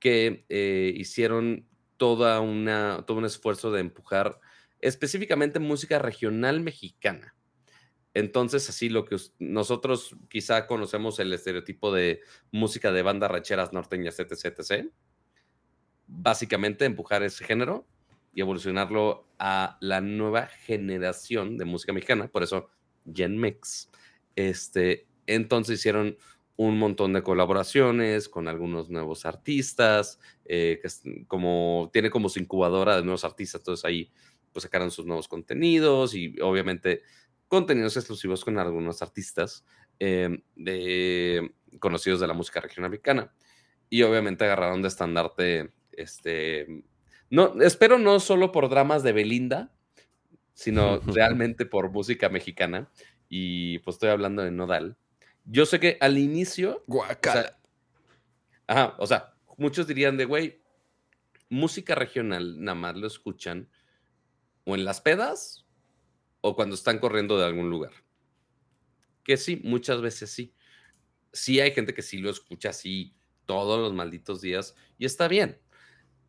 que 0.05 0.45
eh, 0.49 0.93
hicieron 0.95 1.67
toda 1.97 2.39
una, 2.39 3.03
todo 3.07 3.17
un 3.17 3.25
esfuerzo 3.25 3.71
de 3.71 3.79
empujar 3.79 4.39
específicamente 4.79 5.57
música 5.57 5.97
regional 5.97 6.61
mexicana. 6.61 7.35
Entonces, 8.13 8.69
así 8.69 8.87
lo 8.87 9.03
que 9.05 9.17
nosotros 9.39 10.15
quizá 10.29 10.67
conocemos 10.67 11.17
el 11.17 11.33
estereotipo 11.33 11.91
de 11.91 12.21
música 12.51 12.91
de 12.91 13.01
bandas 13.01 13.31
rancheras 13.31 13.73
norteñas, 13.73 14.19
etc, 14.19 14.53
etc. 14.59 14.91
Básicamente 16.05 16.85
empujar 16.85 17.23
ese 17.23 17.43
género 17.43 17.87
y 18.31 18.41
evolucionarlo 18.41 19.27
a 19.39 19.79
la 19.81 20.01
nueva 20.01 20.45
generación 20.45 21.57
de 21.57 21.65
música 21.65 21.93
mexicana, 21.93 22.27
por 22.27 22.43
eso 22.43 22.69
Gen 23.11 23.41
Mix. 23.41 23.89
Este, 24.35 25.07
entonces 25.25 25.79
hicieron 25.79 26.15
un 26.57 26.77
montón 26.79 27.13
de 27.13 27.23
colaboraciones 27.23 28.29
con 28.29 28.47
algunos 28.47 28.89
nuevos 28.89 29.25
artistas, 29.25 30.19
eh, 30.45 30.79
que 30.81 30.87
es 30.87 31.01
como 31.27 31.89
tiene 31.91 32.09
como 32.09 32.29
su 32.29 32.39
incubadora 32.39 32.95
de 32.97 33.03
nuevos 33.03 33.25
artistas, 33.25 33.61
entonces 33.61 33.85
ahí 33.85 34.11
pues 34.53 34.63
sacaron 34.63 34.89
sus 34.91 35.05
nuevos 35.05 35.27
contenidos 35.27 36.15
y 36.15 36.35
obviamente 36.41 37.01
contenidos 37.47 37.97
exclusivos 37.97 38.43
con 38.45 38.57
algunos 38.57 39.01
artistas 39.01 39.65
eh, 39.99 40.29
de- 40.55 41.53
conocidos 41.79 42.19
de 42.21 42.27
la 42.27 42.33
música 42.33 42.61
regional 42.61 42.89
mexicana. 42.91 43.33
Y 43.89 44.01
obviamente 44.03 44.45
agarraron 44.45 44.81
de 44.81 44.87
estandarte, 44.87 45.71
este, 45.91 46.83
no, 47.29 47.61
espero 47.61 47.99
no 47.99 48.19
solo 48.19 48.51
por 48.51 48.69
dramas 48.69 49.03
de 49.03 49.13
Belinda, 49.13 49.73
sino 50.53 50.99
realmente 51.05 51.65
por 51.65 51.91
música 51.91 52.29
mexicana. 52.29 52.89
Y 53.29 53.79
pues 53.79 53.95
estoy 53.95 54.09
hablando 54.09 54.41
de 54.43 54.51
Nodal. 54.51 54.97
Yo 55.45 55.65
sé 55.65 55.79
que 55.79 55.97
al 56.01 56.17
inicio, 56.17 56.83
o 57.29 57.31
sea, 57.33 57.59
ajá, 58.67 58.95
o 58.97 59.07
sea, 59.07 59.33
muchos 59.57 59.87
dirían 59.87 60.17
de, 60.17 60.25
güey, 60.25 60.61
música 61.49 61.95
regional 61.95 62.61
nada 62.63 62.75
más 62.75 62.95
lo 62.95 63.07
escuchan 63.07 63.69
o 64.63 64.75
en 64.75 64.83
las 64.83 65.01
pedas 65.01 65.65
o 66.41 66.55
cuando 66.55 66.75
están 66.75 66.99
corriendo 66.99 67.37
de 67.37 67.45
algún 67.45 67.69
lugar. 67.69 67.91
Que 69.23 69.37
sí, 69.37 69.61
muchas 69.63 70.01
veces 70.01 70.31
sí. 70.31 70.53
Sí 71.31 71.59
hay 71.59 71.71
gente 71.71 71.93
que 71.93 72.01
sí 72.01 72.17
lo 72.17 72.29
escucha 72.29 72.69
así 72.69 73.15
todos 73.45 73.79
los 73.79 73.93
malditos 73.93 74.41
días 74.41 74.75
y 74.97 75.05
está 75.05 75.27
bien. 75.27 75.59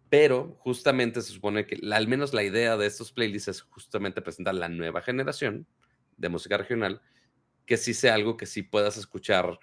Pero 0.09 0.57
justamente 0.61 1.21
se 1.23 1.33
supone 1.33 1.67
que 1.67 1.77
la- 1.81 1.97
al 1.97 2.09
menos 2.09 2.33
la 2.33 2.45
idea 2.45 2.77
de 2.77 2.87
estos 2.87 3.13
playlists 3.13 3.49
es 3.49 3.63
justamente 3.63 4.23
presentar 4.23 4.55
la 4.55 4.69
nueva 4.69 5.03
generación 5.03 5.67
de 6.17 6.29
música 6.29 6.57
regional, 6.57 7.01
que 7.67 7.77
sí 7.77 7.95
sea 7.95 8.15
algo 8.15 8.37
que 8.37 8.47
sí 8.47 8.63
puedas 8.63 8.97
escuchar 8.97 9.59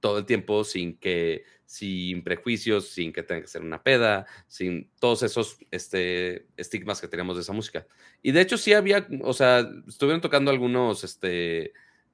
todo 0.00 0.18
el 0.18 0.26
tiempo 0.26 0.64
sin 0.64 0.98
que, 0.98 1.44
sin 1.64 2.22
prejuicios, 2.22 2.88
sin 2.88 3.12
que 3.12 3.22
tenga 3.22 3.42
que 3.42 3.48
ser 3.48 3.62
una 3.62 3.82
peda, 3.82 4.26
sin 4.46 4.90
todos 5.00 5.22
esos 5.22 5.58
este, 5.70 6.46
estigmas 6.56 7.00
que 7.00 7.08
teníamos 7.08 7.36
de 7.36 7.42
esa 7.42 7.52
música. 7.52 7.86
Y 8.22 8.32
de 8.32 8.40
hecho 8.40 8.56
sí 8.56 8.72
había, 8.72 9.06
o 9.22 9.32
sea, 9.32 9.68
estuvieron 9.86 10.20
tocando 10.20 10.50
algunos 10.50 11.04
este, 11.04 11.72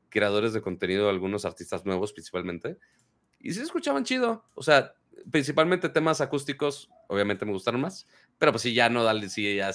creadores 0.08 0.52
de 0.52 0.62
contenido, 0.62 1.08
algunos 1.08 1.44
artistas 1.44 1.84
nuevos 1.84 2.12
principalmente, 2.12 2.78
y 3.40 3.52
sí 3.52 3.60
escuchaban 3.60 4.04
chido. 4.04 4.44
O 4.54 4.62
sea, 4.62 4.94
principalmente 5.30 5.88
temas 5.88 6.20
acústicos, 6.20 6.90
obviamente 7.08 7.44
me 7.44 7.52
gustaron 7.52 7.80
más, 7.80 8.06
pero 8.38 8.52
pues 8.52 8.62
sí, 8.62 8.74
ya 8.74 8.88
no 8.88 9.04
dale, 9.04 9.28
sí, 9.28 9.56
ya 9.56 9.70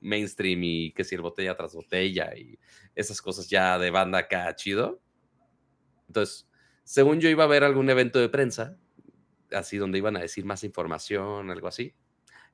mainstream 0.00 0.62
y 0.62 0.92
que 0.92 1.04
si 1.04 1.14
el 1.14 1.20
botella 1.20 1.56
tras 1.56 1.74
botella 1.74 2.34
y 2.36 2.58
esas 2.94 3.20
cosas 3.22 3.48
ya 3.48 3.78
de 3.78 3.90
banda 3.90 4.18
acá 4.18 4.54
chido. 4.54 5.00
Entonces, 6.06 6.48
según 6.84 7.20
yo 7.20 7.28
iba 7.28 7.44
a 7.44 7.48
ver 7.48 7.64
algún 7.64 7.90
evento 7.90 8.18
de 8.18 8.28
prensa, 8.28 8.76
así 9.52 9.76
donde 9.76 9.98
iban 9.98 10.16
a 10.16 10.20
decir 10.20 10.44
más 10.44 10.64
información, 10.64 11.50
algo 11.50 11.68
así. 11.68 11.94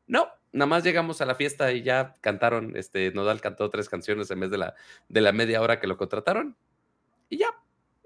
No, 0.07 0.29
nada 0.53 0.67
más 0.67 0.85
llegamos 0.85 1.21
a 1.21 1.27
la 1.27 1.35
fiesta 1.35 1.73
y 1.73 1.83
ya 1.83 2.15
cantaron, 2.21 2.77
este, 2.77 3.11
Nodal 3.13 3.41
cantó 3.41 3.71
tres 3.71 3.89
canciones 3.89 4.31
en 4.31 4.41
vez 4.41 4.51
de 4.51 4.59
la, 4.59 4.75
de 5.09 5.21
la 5.21 5.33
media 5.33 5.61
hora 5.61 5.81
que 5.81 5.87
lo 5.87 5.97
contrataron. 5.97 6.57
Y 7.29 7.39
ya, 7.39 7.49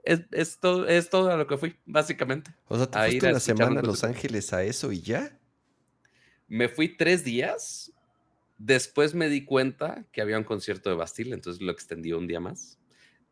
es, 0.04 0.22
es, 0.30 0.58
todo, 0.58 0.86
es 0.86 1.10
todo 1.10 1.30
a 1.30 1.36
lo 1.36 1.46
que 1.46 1.58
fui, 1.58 1.76
básicamente. 1.84 2.50
O 2.66 2.76
sea, 2.76 2.90
¿te 2.90 2.98
fuiste 2.98 3.28
una 3.28 3.40
semana 3.40 3.80
a 3.80 3.82
Los. 3.82 4.04
Ángeles 4.04 4.52
a 4.52 4.62
eso 4.62 4.92
y 4.92 5.02
ya? 5.02 5.38
Me 6.46 6.68
fui 6.68 6.96
tres 6.96 7.24
días, 7.24 7.92
después 8.58 9.14
me 9.14 9.28
di 9.28 9.44
cuenta 9.44 10.04
que 10.12 10.20
había 10.20 10.36
un 10.36 10.44
concierto 10.44 10.90
de 10.90 10.96
Bastille, 10.96 11.32
entonces 11.32 11.62
lo 11.62 11.72
extendí 11.72 12.12
un 12.12 12.26
día 12.26 12.40
más. 12.40 12.78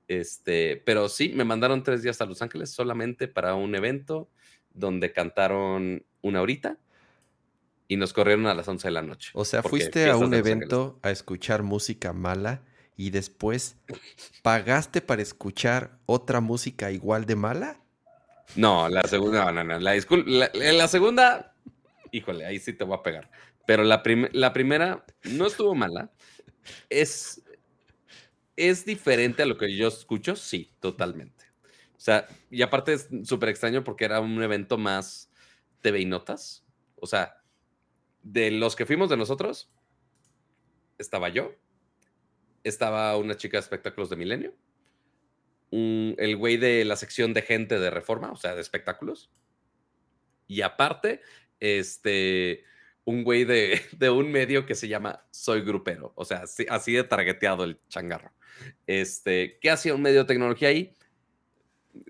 Este, 0.09 0.83
pero 0.87 1.09
sí, 1.09 1.33
me 1.35 1.45
mandaron 1.45 1.83
tres 1.83 2.03
días 2.03 2.21
a 2.21 2.27
Los 2.27 2.41
Ángeles 2.41 2.71
solamente 2.71 3.27
para 3.27 3.55
un 3.57 3.75
evento 3.75 4.31
donde 4.73 5.13
cantaron 5.13 6.07
una 6.23 6.41
horita 6.41 6.79
y 7.89 7.97
nos 7.97 8.13
corrieron 8.13 8.47
a 8.47 8.55
las 8.55 8.69
11 8.69 8.89
de 8.89 8.93
la 8.93 9.03
noche. 9.03 9.31
O 9.35 9.45
sea, 9.45 9.63
fuiste 9.63 10.09
a 10.09 10.17
un 10.17 10.33
evento 10.35 10.99
a 11.03 11.11
escuchar 11.11 11.63
música 11.63 12.13
mala 12.13 12.63
y 12.97 13.11
después 13.11 13.77
pagaste 14.43 15.01
para 15.01 15.23
escuchar 15.23 15.99
otra 16.07 16.41
música 16.41 16.91
igual 16.91 17.27
de 17.27 17.37
mala. 17.37 17.81
No, 18.55 18.89
la 18.89 19.03
segunda, 19.03 19.51
no, 19.51 19.65
no, 19.65 19.79
no, 19.79 19.81
la, 19.81 20.51
la 20.55 20.89
segunda, 20.89 21.55
híjole, 22.13 22.47
ahí 22.47 22.61
sí 22.61 22.73
te 22.73 22.85
voy 22.85 22.97
a 22.97 23.03
pegar. 23.03 23.31
Pero 23.67 23.85
la, 23.85 24.03
la 24.33 24.53
primera 24.53 25.05
no 25.25 25.47
estuvo 25.47 25.75
mala. 25.75 26.13
Es, 26.89 27.43
es 28.57 28.85
diferente 28.85 29.43
a 29.43 29.47
lo 29.47 29.59
que 29.59 29.77
yo 29.77 29.89
escucho, 29.89 30.37
sí, 30.37 30.73
totalmente. 30.81 31.45
O 31.97 32.01
sea, 32.01 32.29
y 32.51 32.63
aparte 32.63 32.93
es 32.93 33.09
súper 33.25 33.49
extraño 33.49 33.83
porque 33.83 34.05
era 34.05 34.21
un 34.21 34.41
evento 34.43 34.79
más 34.79 35.31
TV 35.81 36.01
y 36.01 36.05
notas. 36.07 36.65
O 36.95 37.07
sea, 37.07 37.43
de 38.23 38.51
los 38.51 38.77
que 38.77 38.87
fuimos 38.87 39.11
de 39.11 39.17
nosotros, 39.17 39.73
estaba 40.99 41.29
yo, 41.29 41.55
estaba 42.65 43.17
una 43.17 43.37
chica 43.37 43.57
de 43.57 43.63
espectáculos 43.63 44.11
de 44.11 44.17
Milenio, 44.17 44.55
el 45.71 46.37
güey 46.37 46.57
de 46.57 46.85
la 46.85 46.97
sección 46.97 47.35
de 47.35 47.43
gente 47.43 47.79
de 47.79 47.91
reforma, 47.91 48.31
o 48.31 48.37
sea, 48.37 48.55
de 48.55 48.61
espectáculos. 48.61 49.31
Y 50.47 50.63
aparte, 50.63 51.21
este, 51.61 52.65
un 53.07 53.23
güey 53.25 53.45
de, 53.45 53.81
de 53.99 54.11
un 54.11 54.31
medio 54.31 54.67
que 54.67 54.75
se 54.75 54.89
llama 54.89 55.25
Soy 55.31 55.63
Grupero, 55.63 56.13
o 56.15 56.25
sea, 56.25 56.39
así, 56.39 56.67
así 56.69 56.93
de 56.93 57.05
targeteado 57.05 57.65
el 57.65 57.81
changarro. 57.89 58.33
Este, 58.87 59.59
¿qué 59.61 59.71
hacía 59.71 59.95
un 59.95 60.03
medio 60.03 60.21
de 60.21 60.27
tecnología 60.27 60.69
ahí? 60.69 60.93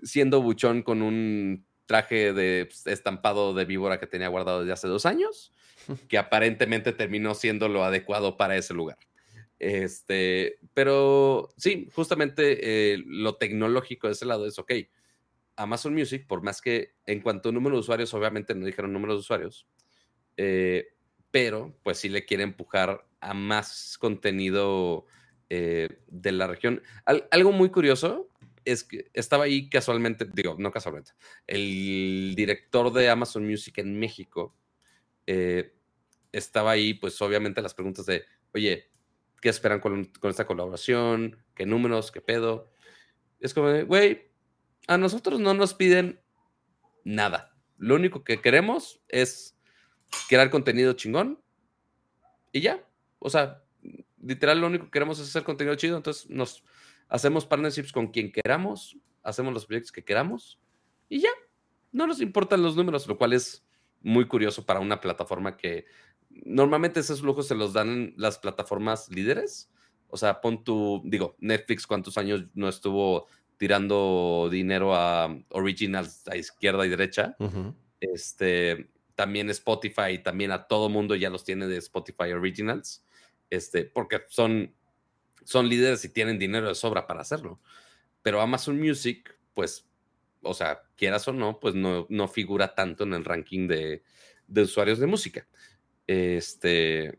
Siendo 0.03 0.41
buchón 0.41 0.81
con 0.81 1.01
un 1.01 1.65
traje 1.85 2.33
de 2.33 2.65
pues, 2.65 2.87
estampado 2.87 3.53
de 3.53 3.65
víbora 3.65 3.99
que 3.99 4.07
tenía 4.07 4.27
guardado 4.27 4.59
desde 4.61 4.73
hace 4.73 4.87
dos 4.87 5.05
años, 5.05 5.53
que 6.09 6.17
aparentemente 6.17 6.91
terminó 6.91 7.33
siendo 7.35 7.69
lo 7.69 7.83
adecuado 7.83 8.35
para 8.35 8.57
ese 8.57 8.73
lugar. 8.73 8.97
Este, 9.59 10.59
pero 10.73 11.49
sí, 11.57 11.89
justamente 11.93 12.93
eh, 12.93 13.03
lo 13.05 13.37
tecnológico 13.37 14.07
de 14.07 14.13
ese 14.13 14.25
lado 14.25 14.45
es 14.45 14.59
ok. 14.59 14.73
Amazon 15.55 15.93
Music, 15.95 16.27
por 16.27 16.43
más 16.43 16.61
que 16.61 16.93
en 17.05 17.21
cuanto 17.21 17.49
a 17.49 17.51
número 17.51 17.75
de 17.75 17.79
usuarios, 17.79 18.13
obviamente 18.13 18.53
no 18.53 18.65
dijeron 18.65 18.93
número 18.93 19.13
de 19.13 19.19
usuarios, 19.19 19.67
eh, 20.37 20.87
pero 21.31 21.75
pues 21.83 21.97
sí 21.97 22.09
le 22.09 22.25
quiere 22.25 22.43
empujar 22.43 23.05
a 23.19 23.33
más 23.33 23.97
contenido 23.99 25.05
eh, 25.49 25.99
de 26.07 26.31
la 26.31 26.47
región. 26.47 26.81
algo 27.05 27.51
muy 27.51 27.69
curioso 27.69 28.29
es 28.65 28.83
que 28.83 29.09
estaba 29.13 29.45
ahí 29.45 29.69
casualmente, 29.69 30.25
digo, 30.33 30.55
no 30.59 30.71
casualmente, 30.71 31.11
el 31.47 32.33
director 32.35 32.91
de 32.91 33.09
Amazon 33.09 33.47
Music 33.47 33.77
en 33.77 33.97
México 33.97 34.55
eh, 35.25 35.73
estaba 36.31 36.71
ahí, 36.71 36.93
pues 36.93 37.21
obviamente 37.21 37.61
las 37.61 37.73
preguntas 37.73 38.05
de, 38.05 38.25
oye, 38.53 38.91
¿qué 39.41 39.49
esperan 39.49 39.79
con, 39.79 40.05
con 40.19 40.31
esta 40.31 40.45
colaboración? 40.45 41.37
¿Qué 41.55 41.65
números? 41.65 42.11
¿Qué 42.11 42.21
pedo? 42.21 42.71
Es 43.39 43.53
como, 43.53 43.85
güey, 43.85 44.31
a 44.87 44.97
nosotros 44.97 45.39
no 45.39 45.53
nos 45.53 45.73
piden 45.73 46.21
nada. 47.03 47.55
Lo 47.77 47.95
único 47.95 48.23
que 48.23 48.41
queremos 48.41 49.01
es 49.07 49.56
crear 50.29 50.49
contenido 50.49 50.93
chingón 50.93 51.39
y 52.51 52.61
ya. 52.61 52.83
O 53.19 53.29
sea, 53.29 53.63
literal 54.21 54.59
lo 54.59 54.67
único 54.67 54.85
que 54.85 54.91
queremos 54.91 55.19
es 55.19 55.29
hacer 55.29 55.43
contenido 55.43 55.75
chido, 55.75 55.97
entonces 55.97 56.29
nos 56.29 56.63
hacemos 57.09 57.45
partnerships 57.45 57.91
con 57.91 58.07
quien 58.07 58.31
queramos, 58.31 58.97
hacemos 59.23 59.53
los 59.53 59.65
proyectos 59.65 59.91
que 59.91 60.03
queramos 60.03 60.59
y 61.09 61.19
ya. 61.21 61.29
No 61.91 62.05
nos 62.05 62.21
importan 62.21 62.61
los 62.61 62.75
números, 62.75 63.07
lo 63.07 63.17
cual 63.17 63.33
es 63.33 63.65
muy 64.01 64.27
curioso 64.27 64.65
para 64.65 64.79
una 64.79 64.99
plataforma 64.99 65.57
que 65.57 65.85
normalmente 66.29 66.99
esos 66.99 67.21
lujos 67.21 67.47
se 67.47 67.55
los 67.55 67.73
dan 67.73 68.13
las 68.17 68.37
plataformas 68.37 69.09
líderes. 69.09 69.71
O 70.09 70.17
sea, 70.17 70.41
pon 70.41 70.63
tu, 70.63 71.01
digo, 71.05 71.35
Netflix 71.39 71.87
cuántos 71.87 72.17
años 72.17 72.45
no 72.53 72.69
estuvo 72.69 73.27
tirando 73.57 74.47
dinero 74.51 74.95
a 74.95 75.35
originals 75.49 76.27
a 76.27 76.37
izquierda 76.37 76.85
y 76.85 76.89
derecha. 76.89 77.35
Este, 77.99 78.89
también 79.17 79.49
Spotify, 79.49 80.19
también 80.23 80.51
a 80.51 80.67
todo 80.67 80.89
mundo 80.89 81.15
ya 81.15 81.31
los 81.31 81.43
tiene 81.43 81.65
de 81.65 81.77
Spotify 81.77 82.33
Originals, 82.33 83.03
este, 83.49 83.83
porque 83.83 84.21
son, 84.27 84.75
son 85.43 85.67
líderes 85.67 86.05
y 86.05 86.09
tienen 86.09 86.37
dinero 86.37 86.67
de 86.67 86.75
sobra 86.75 87.07
para 87.07 87.21
hacerlo. 87.21 87.59
Pero 88.21 88.41
Amazon 88.41 88.79
Music, 88.79 89.35
pues, 89.55 89.89
o 90.43 90.53
sea, 90.53 90.83
quieras 90.95 91.27
o 91.27 91.33
no, 91.33 91.59
pues 91.59 91.73
no, 91.73 92.05
no 92.09 92.27
figura 92.27 92.75
tanto 92.75 93.05
en 93.05 93.15
el 93.15 93.25
ranking 93.25 93.67
de, 93.67 94.03
de 94.45 94.61
usuarios 94.61 94.99
de 94.99 95.07
música. 95.07 95.47
Este, 96.05 97.17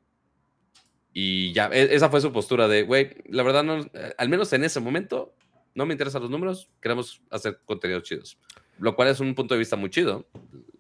y 1.13 1.53
ya, 1.53 1.69
e, 1.73 1.97
esa 1.97 2.11
fue 2.11 2.21
su 2.21 2.33
postura 2.33 2.69
de, 2.69 2.85
güey, 2.85 3.17
la 3.27 3.43
verdad, 3.43 3.65
no, 3.65 3.81
eh, 3.81 4.15
al 4.19 4.29
menos 4.29 4.53
en 4.53 4.63
ese 4.63 4.79
momento, 4.79 5.35
no 5.75 5.85
me 5.85 5.95
interesan 5.95 6.23
los 6.23 6.31
números, 6.31 6.71
queremos 6.81 7.23
hacer 7.31 7.59
contenidos 7.65 8.05
chidos. 8.05 8.39
Lo 8.79 8.95
cual 8.95 9.09
es 9.09 9.19
un 9.19 9.35
punto 9.35 9.55
de 9.55 9.59
vista 9.59 9.75
muy 9.75 9.91
chido, 9.91 10.29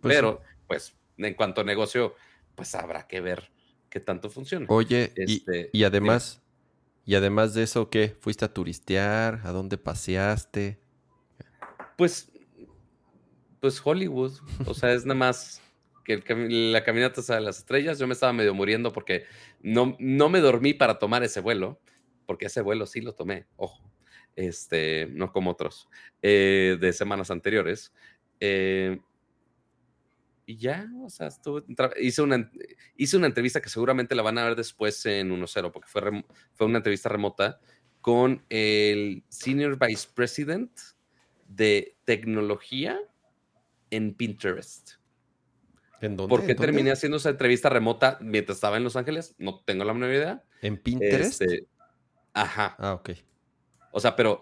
pues 0.01 0.15
pero 0.15 0.43
pues 0.69 0.95
en 1.19 1.35
cuanto 1.35 1.61
a 1.61 1.65
negocio, 1.65 2.15
pues 2.55 2.75
habrá 2.75 3.07
que 3.07 3.21
ver 3.21 3.51
qué 3.91 4.01
tanto 4.01 4.31
funciona. 4.31 4.67
Oye, 4.69 5.13
y, 5.17 5.37
este, 5.37 5.71
además, 5.85 6.43
y 7.05 7.15
además 7.15 7.55
de 7.55 7.63
eso, 7.65 7.91
¿qué? 7.91 8.17
¿Fuiste 8.21 8.45
a 8.45 8.53
turistear? 8.53 9.41
¿A 9.45 9.51
dónde 9.51 9.79
paseaste? 9.79 10.79
Pues, 11.97 12.31
pues 13.61 13.81
Hollywood. 13.85 14.33
O 14.67 14.75
sea, 14.75 14.93
es 14.93 15.05
nada 15.05 15.19
más 15.19 15.63
que 16.05 16.23
la 16.49 16.85
caminata 16.85 17.21
de 17.21 17.41
las 17.41 17.59
estrellas. 17.59 17.99
Yo 17.99 18.07
me 18.07 18.15
estaba 18.15 18.33
medio 18.33 18.55
muriendo 18.55 18.93
porque 18.93 19.25
no, 19.61 19.97
no 19.99 20.29
me 20.29 20.41
dormí 20.41 20.75
para 20.75 20.99
tomar 20.99 21.23
ese 21.23 21.41
vuelo, 21.41 21.81
porque 22.27 22.47
ese 22.47 22.63
vuelo 22.63 22.87
sí 22.87 23.01
lo 23.01 23.15
tomé, 23.15 23.47
ojo. 23.57 23.83
Este, 24.37 25.09
no 25.13 25.33
como 25.33 25.51
otros, 25.51 25.89
eh, 26.23 26.77
de 26.81 26.93
semanas 26.93 27.31
anteriores. 27.31 27.93
Eh, 28.39 29.01
y 30.49 30.57
ya, 30.57 30.91
o 31.05 31.11
sea, 31.11 31.27
estuve, 31.27 31.63
hice, 32.01 32.23
una, 32.23 32.51
hice 32.97 33.19
una 33.19 33.27
entrevista 33.27 33.61
que 33.61 33.69
seguramente 33.69 34.15
la 34.15 34.23
van 34.23 34.39
a 34.39 34.45
ver 34.45 34.57
después 34.57 35.05
en 35.05 35.31
1-0, 35.31 35.71
porque 35.71 35.89
fue, 35.89 36.25
fue 36.55 36.67
una 36.67 36.79
entrevista 36.79 37.11
remota 37.11 37.61
con 38.01 38.43
el 38.49 39.25
Senior 39.29 39.79
Vice 39.79 40.09
President 40.15 40.71
de 41.47 41.99
Tecnología 42.07 42.99
en 43.91 44.15
Pinterest. 44.15 44.93
¿En 46.01 46.17
dónde? 46.17 46.31
¿Por 46.31 46.47
qué 46.47 46.55
terminé 46.55 46.93
haciendo 46.93 47.19
esa 47.19 47.29
entrevista 47.29 47.69
remota 47.69 48.17
mientras 48.23 48.57
estaba 48.57 48.79
en 48.79 48.85
Los 48.85 48.97
Ángeles? 48.97 49.35
No 49.37 49.61
tengo 49.67 49.85
la 49.85 49.93
menor 49.93 50.15
idea. 50.15 50.45
¿En 50.63 50.79
Pinterest? 50.79 51.43
Este, 51.43 51.67
ajá. 52.33 52.75
Ah, 52.79 52.95
ok. 52.95 53.11
O 53.93 54.01
sea, 54.01 54.17
pero 54.17 54.41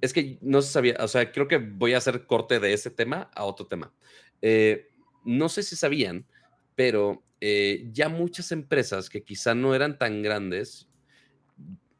es 0.00 0.12
que 0.12 0.38
no 0.40 0.60
se 0.60 0.72
sabía, 0.72 0.96
o 0.98 1.06
sea, 1.06 1.30
creo 1.30 1.46
que 1.46 1.58
voy 1.58 1.94
a 1.94 1.98
hacer 1.98 2.26
corte 2.26 2.58
de 2.58 2.72
ese 2.72 2.90
tema 2.90 3.30
a 3.32 3.44
otro 3.44 3.68
tema. 3.68 3.94
Eh, 4.42 4.90
no 5.26 5.50
sé 5.50 5.62
si 5.62 5.76
sabían, 5.76 6.26
pero 6.74 7.22
eh, 7.40 7.88
ya 7.92 8.08
muchas 8.08 8.52
empresas 8.52 9.10
que 9.10 9.22
quizá 9.22 9.54
no 9.54 9.74
eran 9.74 9.98
tan 9.98 10.22
grandes 10.22 10.88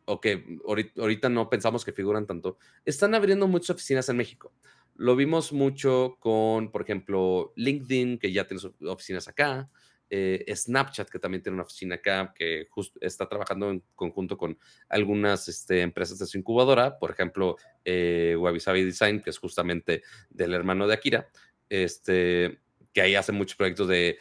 o 0.06 0.20
que 0.20 0.58
ahorita 0.96 1.28
no 1.28 1.50
pensamos 1.50 1.84
que 1.84 1.92
figuran 1.92 2.26
tanto, 2.26 2.58
están 2.84 3.14
abriendo 3.14 3.48
muchas 3.48 3.70
oficinas 3.70 4.08
en 4.08 4.16
México. 4.16 4.52
Lo 4.94 5.16
vimos 5.16 5.52
mucho 5.52 6.16
con, 6.20 6.70
por 6.70 6.82
ejemplo, 6.82 7.52
LinkedIn, 7.56 8.18
que 8.18 8.32
ya 8.32 8.46
tiene 8.46 8.62
oficinas 8.88 9.28
acá, 9.28 9.68
eh, 10.08 10.44
Snapchat, 10.54 11.10
que 11.10 11.18
también 11.18 11.42
tiene 11.42 11.54
una 11.54 11.64
oficina 11.64 11.96
acá, 11.96 12.32
que 12.34 12.68
está 13.00 13.28
trabajando 13.28 13.70
en 13.70 13.82
conjunto 13.96 14.38
con 14.38 14.56
algunas 14.88 15.48
este, 15.48 15.80
empresas 15.80 16.20
de 16.20 16.26
su 16.26 16.38
incubadora, 16.38 16.98
por 16.98 17.10
ejemplo, 17.10 17.56
eh, 17.84 18.36
Wabi 18.38 18.60
Sabi 18.60 18.84
Design, 18.84 19.20
que 19.20 19.30
es 19.30 19.38
justamente 19.38 20.02
del 20.30 20.54
hermano 20.54 20.86
de 20.86 20.94
Akira. 20.94 21.28
Este, 21.68 22.60
que 22.96 23.02
ahí 23.02 23.14
hacen 23.14 23.34
muchos 23.34 23.56
proyectos 23.56 23.88
de 23.88 24.18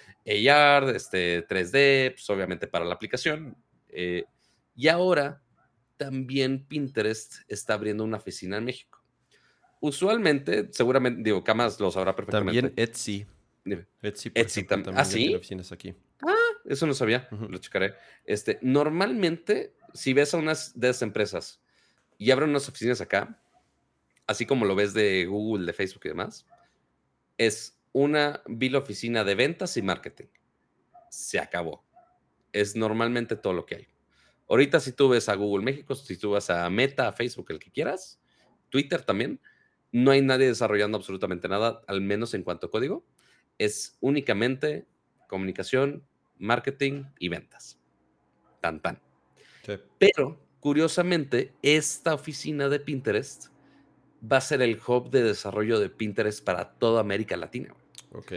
AR, 0.49 0.93
este, 0.93 1.47
3D, 1.47 2.11
pues 2.11 2.29
obviamente 2.29 2.67
para 2.67 2.83
la 2.83 2.93
aplicación. 2.93 3.55
Eh, 3.87 4.25
y 4.75 4.89
ahora 4.89 5.41
también 5.95 6.65
Pinterest 6.65 7.35
está 7.47 7.75
abriendo 7.75 8.03
una 8.03 8.17
oficina 8.17 8.57
en 8.57 8.65
México. 8.65 9.01
Usualmente, 9.79 10.67
seguramente, 10.73 11.21
digo, 11.23 11.41
Camas 11.41 11.79
lo 11.79 11.89
sabrá 11.89 12.13
perfectamente. 12.17 12.63
También 12.63 12.73
Etsy. 12.75 13.25
Etsy, 14.01 14.31
Etsy 14.35 14.63
también. 14.65 14.97
¿Ah, 14.97 15.05
sí? 15.05 15.33
oficinas 15.33 15.71
aquí. 15.71 15.95
Ah, 16.21 16.35
eso 16.65 16.85
no 16.85 16.93
sabía, 16.93 17.29
lo 17.31 17.57
checaré. 17.59 17.93
Este, 18.25 18.59
normalmente, 18.61 19.73
si 19.93 20.11
ves 20.13 20.33
a 20.33 20.37
unas 20.37 20.77
de 20.77 20.89
esas 20.89 21.03
empresas 21.03 21.61
y 22.17 22.29
abren 22.29 22.49
unas 22.49 22.67
oficinas 22.67 22.99
acá, 22.99 23.41
así 24.27 24.45
como 24.45 24.65
lo 24.65 24.75
ves 24.75 24.93
de 24.93 25.27
Google, 25.27 25.65
de 25.65 25.71
Facebook 25.71 26.01
y 26.03 26.09
demás, 26.09 26.45
es 27.37 27.74
una 27.95 28.41
vil 28.45 28.75
oficina 28.75 29.23
de 29.23 29.35
ventas 29.35 29.77
y 29.77 29.81
marketing. 29.81 30.25
Se 31.09 31.39
acabó. 31.39 31.85
Es 32.51 32.75
normalmente 32.75 33.37
todo 33.37 33.53
lo 33.53 33.65
que 33.65 33.75
hay. 33.75 33.87
Ahorita 34.49 34.81
si 34.81 34.91
tú 34.91 35.07
ves 35.07 35.29
a 35.29 35.35
Google 35.35 35.63
México, 35.63 35.95
si 35.95 36.17
tú 36.17 36.31
vas 36.31 36.49
a 36.49 36.69
Meta, 36.69 37.07
a 37.07 37.13
Facebook, 37.13 37.45
el 37.51 37.59
que 37.59 37.71
quieras, 37.71 38.19
Twitter 38.67 39.01
también, 39.01 39.39
no 39.93 40.11
hay 40.11 40.21
nadie 40.21 40.45
desarrollando 40.45 40.97
absolutamente 40.97 41.47
nada, 41.47 41.83
al 41.87 42.01
menos 42.01 42.33
en 42.33 42.43
cuanto 42.43 42.67
a 42.67 42.69
código. 42.69 43.05
Es 43.57 43.95
únicamente 44.01 44.85
comunicación, 45.29 46.05
marketing 46.37 47.05
y 47.17 47.29
ventas. 47.29 47.79
Tan, 48.59 48.81
tan. 48.81 49.01
Pero, 49.97 50.37
curiosamente, 50.59 51.53
esta 51.61 52.13
oficina 52.13 52.67
de 52.67 52.81
Pinterest 52.81 53.45
va 54.21 54.35
a 54.35 54.41
ser 54.41 54.61
el 54.61 54.81
hub 54.85 55.11
de 55.11 55.23
desarrollo 55.23 55.79
de 55.79 55.89
Pinterest 55.89 56.43
para 56.43 56.73
toda 56.73 56.99
América 56.99 57.37
Latina. 57.37 57.73
Ok. 58.17 58.31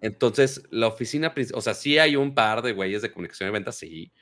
Entonces, 0.00 0.62
la 0.70 0.86
oficina, 0.86 1.34
o 1.54 1.60
sea, 1.60 1.74
sí 1.74 1.98
hay 1.98 2.16
un 2.16 2.34
par 2.34 2.62
de 2.62 2.72
güeyes 2.72 3.02
de 3.02 3.10
comunicación 3.10 3.48
y 3.48 3.52
ventas, 3.52 3.76
sí, 3.76 4.12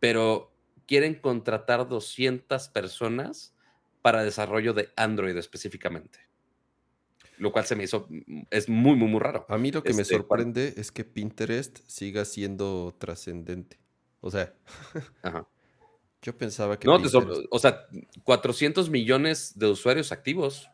pero 0.00 0.52
quieren 0.86 1.14
contratar 1.14 1.88
200 1.88 2.68
personas 2.68 3.54
para 4.02 4.24
desarrollo 4.24 4.74
de 4.74 4.90
Android 4.96 5.36
específicamente. 5.36 6.18
Lo 7.36 7.52
cual 7.52 7.66
se 7.66 7.76
me 7.76 7.84
hizo, 7.84 8.06
mm, 8.08 8.42
es 8.50 8.68
muy, 8.68 8.96
muy, 8.96 9.08
muy 9.08 9.20
raro. 9.20 9.46
A 9.48 9.58
mí 9.58 9.70
lo 9.70 9.82
que 9.82 9.92
me 9.92 10.02
este, 10.02 10.14
sorprende 10.14 10.74
es 10.76 10.90
que 10.90 11.04
Pinterest 11.04 11.78
siga 11.86 12.24
siendo 12.24 12.96
trascendente. 12.98 13.78
O 14.20 14.30
sea, 14.30 14.54
yo 16.22 16.36
pensaba 16.36 16.78
que... 16.78 16.86
No, 16.86 17.00
o 17.50 17.58
sea, 17.58 17.86
400 18.24 18.90
millones 18.90 19.56
de 19.56 19.68
usuarios 19.68 20.10
activos. 20.10 20.68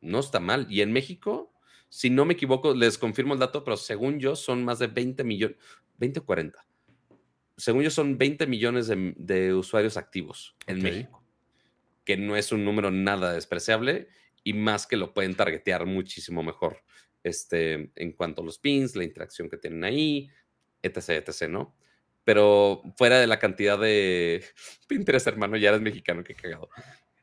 No 0.00 0.18
está 0.18 0.40
mal. 0.40 0.66
Y 0.68 0.80
en 0.80 0.92
México, 0.92 1.52
si 1.88 2.10
no 2.10 2.24
me 2.24 2.34
equivoco, 2.34 2.74
les 2.74 2.98
confirmo 2.98 3.34
el 3.34 3.40
dato, 3.40 3.64
pero 3.64 3.76
según 3.76 4.18
yo 4.18 4.36
son 4.36 4.64
más 4.64 4.78
de 4.78 4.88
20 4.88 5.24
millones, 5.24 5.56
20 5.96 6.20
o 6.20 6.24
40. 6.24 6.66
Según 7.56 7.82
yo 7.82 7.90
son 7.90 8.18
20 8.18 8.46
millones 8.46 8.88
de, 8.88 9.54
usuarios 9.54 9.96
activos 9.96 10.56
en 10.66 10.82
México, 10.82 11.24
que 12.04 12.16
no 12.16 12.36
es 12.36 12.52
un 12.52 12.64
número 12.64 12.90
nada 12.90 13.32
despreciable 13.32 14.08
y 14.44 14.52
más 14.52 14.86
que 14.86 14.96
lo 14.96 15.12
pueden 15.12 15.34
targetear 15.34 15.84
muchísimo 15.84 16.42
mejor 16.42 16.82
este, 17.24 17.90
en 17.96 18.12
cuanto 18.12 18.42
a 18.42 18.44
los 18.44 18.58
pins, 18.58 18.94
la 18.94 19.04
interacción 19.04 19.48
que 19.48 19.56
tienen 19.56 19.84
ahí, 19.84 20.28
etc., 20.82 21.26
etc., 21.26 21.48
¿no? 21.48 21.74
Pero 22.24 22.82
fuera 22.96 23.18
de 23.18 23.26
la 23.26 23.38
cantidad 23.38 23.78
de 23.78 24.44
Pinterest, 24.86 25.26
hermano, 25.26 25.56
ya 25.56 25.70
eres 25.70 25.80
mexicano, 25.80 26.22
qué 26.22 26.34
cagado. 26.34 26.68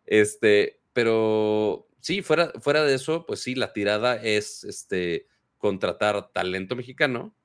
Este, 0.06 0.82
pero 0.92 1.88
sí, 2.06 2.22
fuera, 2.22 2.52
fuera 2.62 2.84
de 2.84 2.94
eso, 2.94 3.26
pues 3.26 3.40
sí, 3.42 3.56
la 3.56 3.74
tirada 3.74 4.16
es 4.18 4.64
este, 4.64 5.28
contratar 5.58 6.32
talento 6.32 6.76
mexicano, 6.76 7.36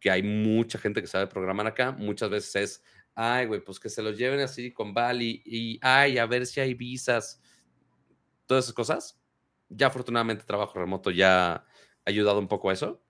que 0.00 0.10
hay 0.10 0.20
mucha 0.20 0.80
gente 0.80 1.00
que 1.00 1.06
sabe 1.06 1.28
programar 1.28 1.68
acá, 1.68 1.92
muchas 1.92 2.28
veces 2.28 2.56
es, 2.56 2.82
ay, 3.14 3.46
güey, 3.46 3.60
pues 3.60 3.78
que 3.78 3.88
se 3.88 4.02
los 4.02 4.18
lleven 4.18 4.40
así 4.40 4.72
con 4.72 4.94
Bali 4.94 5.42
y, 5.44 5.78
ay, 5.80 6.18
a 6.18 6.26
ver 6.26 6.46
si 6.46 6.58
hay 6.58 6.74
visas, 6.74 7.40
todas 8.46 8.64
esas 8.64 8.74
cosas. 8.74 9.20
Ya 9.68 9.86
afortunadamente 9.86 10.42
trabajo 10.44 10.76
remoto 10.76 11.12
ya 11.12 11.52
ha 11.52 11.64
ayudado 12.04 12.40
un 12.40 12.48
poco 12.48 12.70
a 12.70 12.72
eso, 12.72 13.00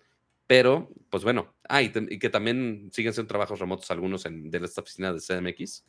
pero 0.46 0.90
pues 1.08 1.24
bueno, 1.24 1.54
ah, 1.66 1.80
y, 1.80 1.88
que 2.18 2.28
también 2.28 2.90
siguen 2.92 3.14
siendo 3.14 3.28
trabajos 3.28 3.58
remotos 3.58 3.90
algunos 3.90 4.26
en, 4.26 4.50
de 4.50 4.58
esta 4.58 4.82
oficina 4.82 5.14
de 5.14 5.20
CDMX, 5.20 5.86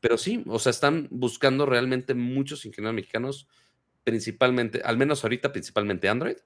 pero 0.00 0.18
sí, 0.18 0.42
o 0.48 0.58
sea, 0.58 0.70
están 0.70 1.06
buscando 1.12 1.66
realmente 1.66 2.14
muchos 2.14 2.64
ingenieros 2.66 2.96
mexicanos, 2.96 3.46
principalmente, 4.08 4.80
al 4.82 4.96
menos 4.96 5.22
ahorita, 5.22 5.52
principalmente 5.52 6.08
Android, 6.08 6.38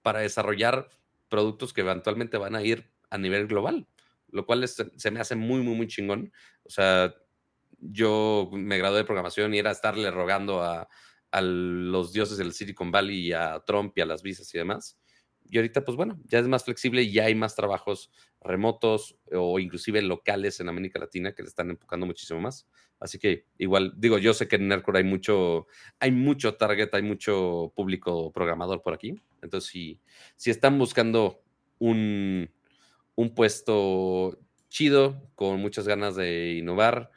para 0.00 0.20
desarrollar 0.20 0.88
productos 1.28 1.72
que 1.72 1.80
eventualmente 1.80 2.36
van 2.36 2.54
a 2.54 2.62
ir 2.62 2.88
a 3.10 3.18
nivel 3.18 3.48
global, 3.48 3.88
lo 4.28 4.46
cual 4.46 4.66
se 4.68 5.10
me 5.10 5.18
hace 5.18 5.34
muy, 5.34 5.60
muy, 5.60 5.74
muy 5.74 5.88
chingón. 5.88 6.32
O 6.62 6.70
sea, 6.70 7.16
yo 7.78 8.48
me 8.52 8.78
gradué 8.78 8.98
de 8.98 9.04
programación 9.04 9.52
y 9.54 9.58
era 9.58 9.72
estarle 9.72 10.08
rogando 10.12 10.62
a, 10.62 10.88
a 11.32 11.40
los 11.40 12.12
dioses 12.12 12.38
del 12.38 12.52
Silicon 12.52 12.92
Valley 12.92 13.18
y 13.18 13.32
a 13.32 13.60
Trump 13.66 13.92
y 13.96 14.02
a 14.02 14.06
las 14.06 14.22
visas 14.22 14.54
y 14.54 14.58
demás. 14.58 15.01
Y 15.48 15.58
ahorita, 15.58 15.84
pues 15.84 15.96
bueno, 15.96 16.18
ya 16.24 16.38
es 16.38 16.48
más 16.48 16.64
flexible 16.64 17.02
y 17.02 17.12
ya 17.12 17.24
hay 17.24 17.34
más 17.34 17.54
trabajos 17.54 18.10
remotos 18.40 19.16
o 19.30 19.58
inclusive 19.58 20.00
locales 20.02 20.60
en 20.60 20.68
América 20.68 20.98
Latina 20.98 21.32
que 21.34 21.42
le 21.42 21.48
están 21.48 21.70
empujando 21.70 22.06
muchísimo 22.06 22.40
más. 22.40 22.66
Así 22.98 23.18
que 23.18 23.46
igual, 23.58 23.94
digo, 23.96 24.18
yo 24.18 24.32
sé 24.32 24.48
que 24.48 24.56
en 24.56 24.68
Nerdcore 24.68 24.98
hay 24.98 25.04
mucho, 25.04 25.66
hay 25.98 26.12
mucho 26.12 26.54
target, 26.54 26.88
hay 26.94 27.02
mucho 27.02 27.72
público 27.74 28.32
programador 28.32 28.80
por 28.82 28.94
aquí. 28.94 29.20
Entonces, 29.42 29.70
si, 29.70 30.00
si 30.36 30.50
están 30.50 30.78
buscando 30.78 31.42
un, 31.78 32.48
un 33.14 33.34
puesto 33.34 34.38
chido, 34.68 35.30
con 35.34 35.60
muchas 35.60 35.86
ganas 35.86 36.16
de 36.16 36.52
innovar, 36.52 37.10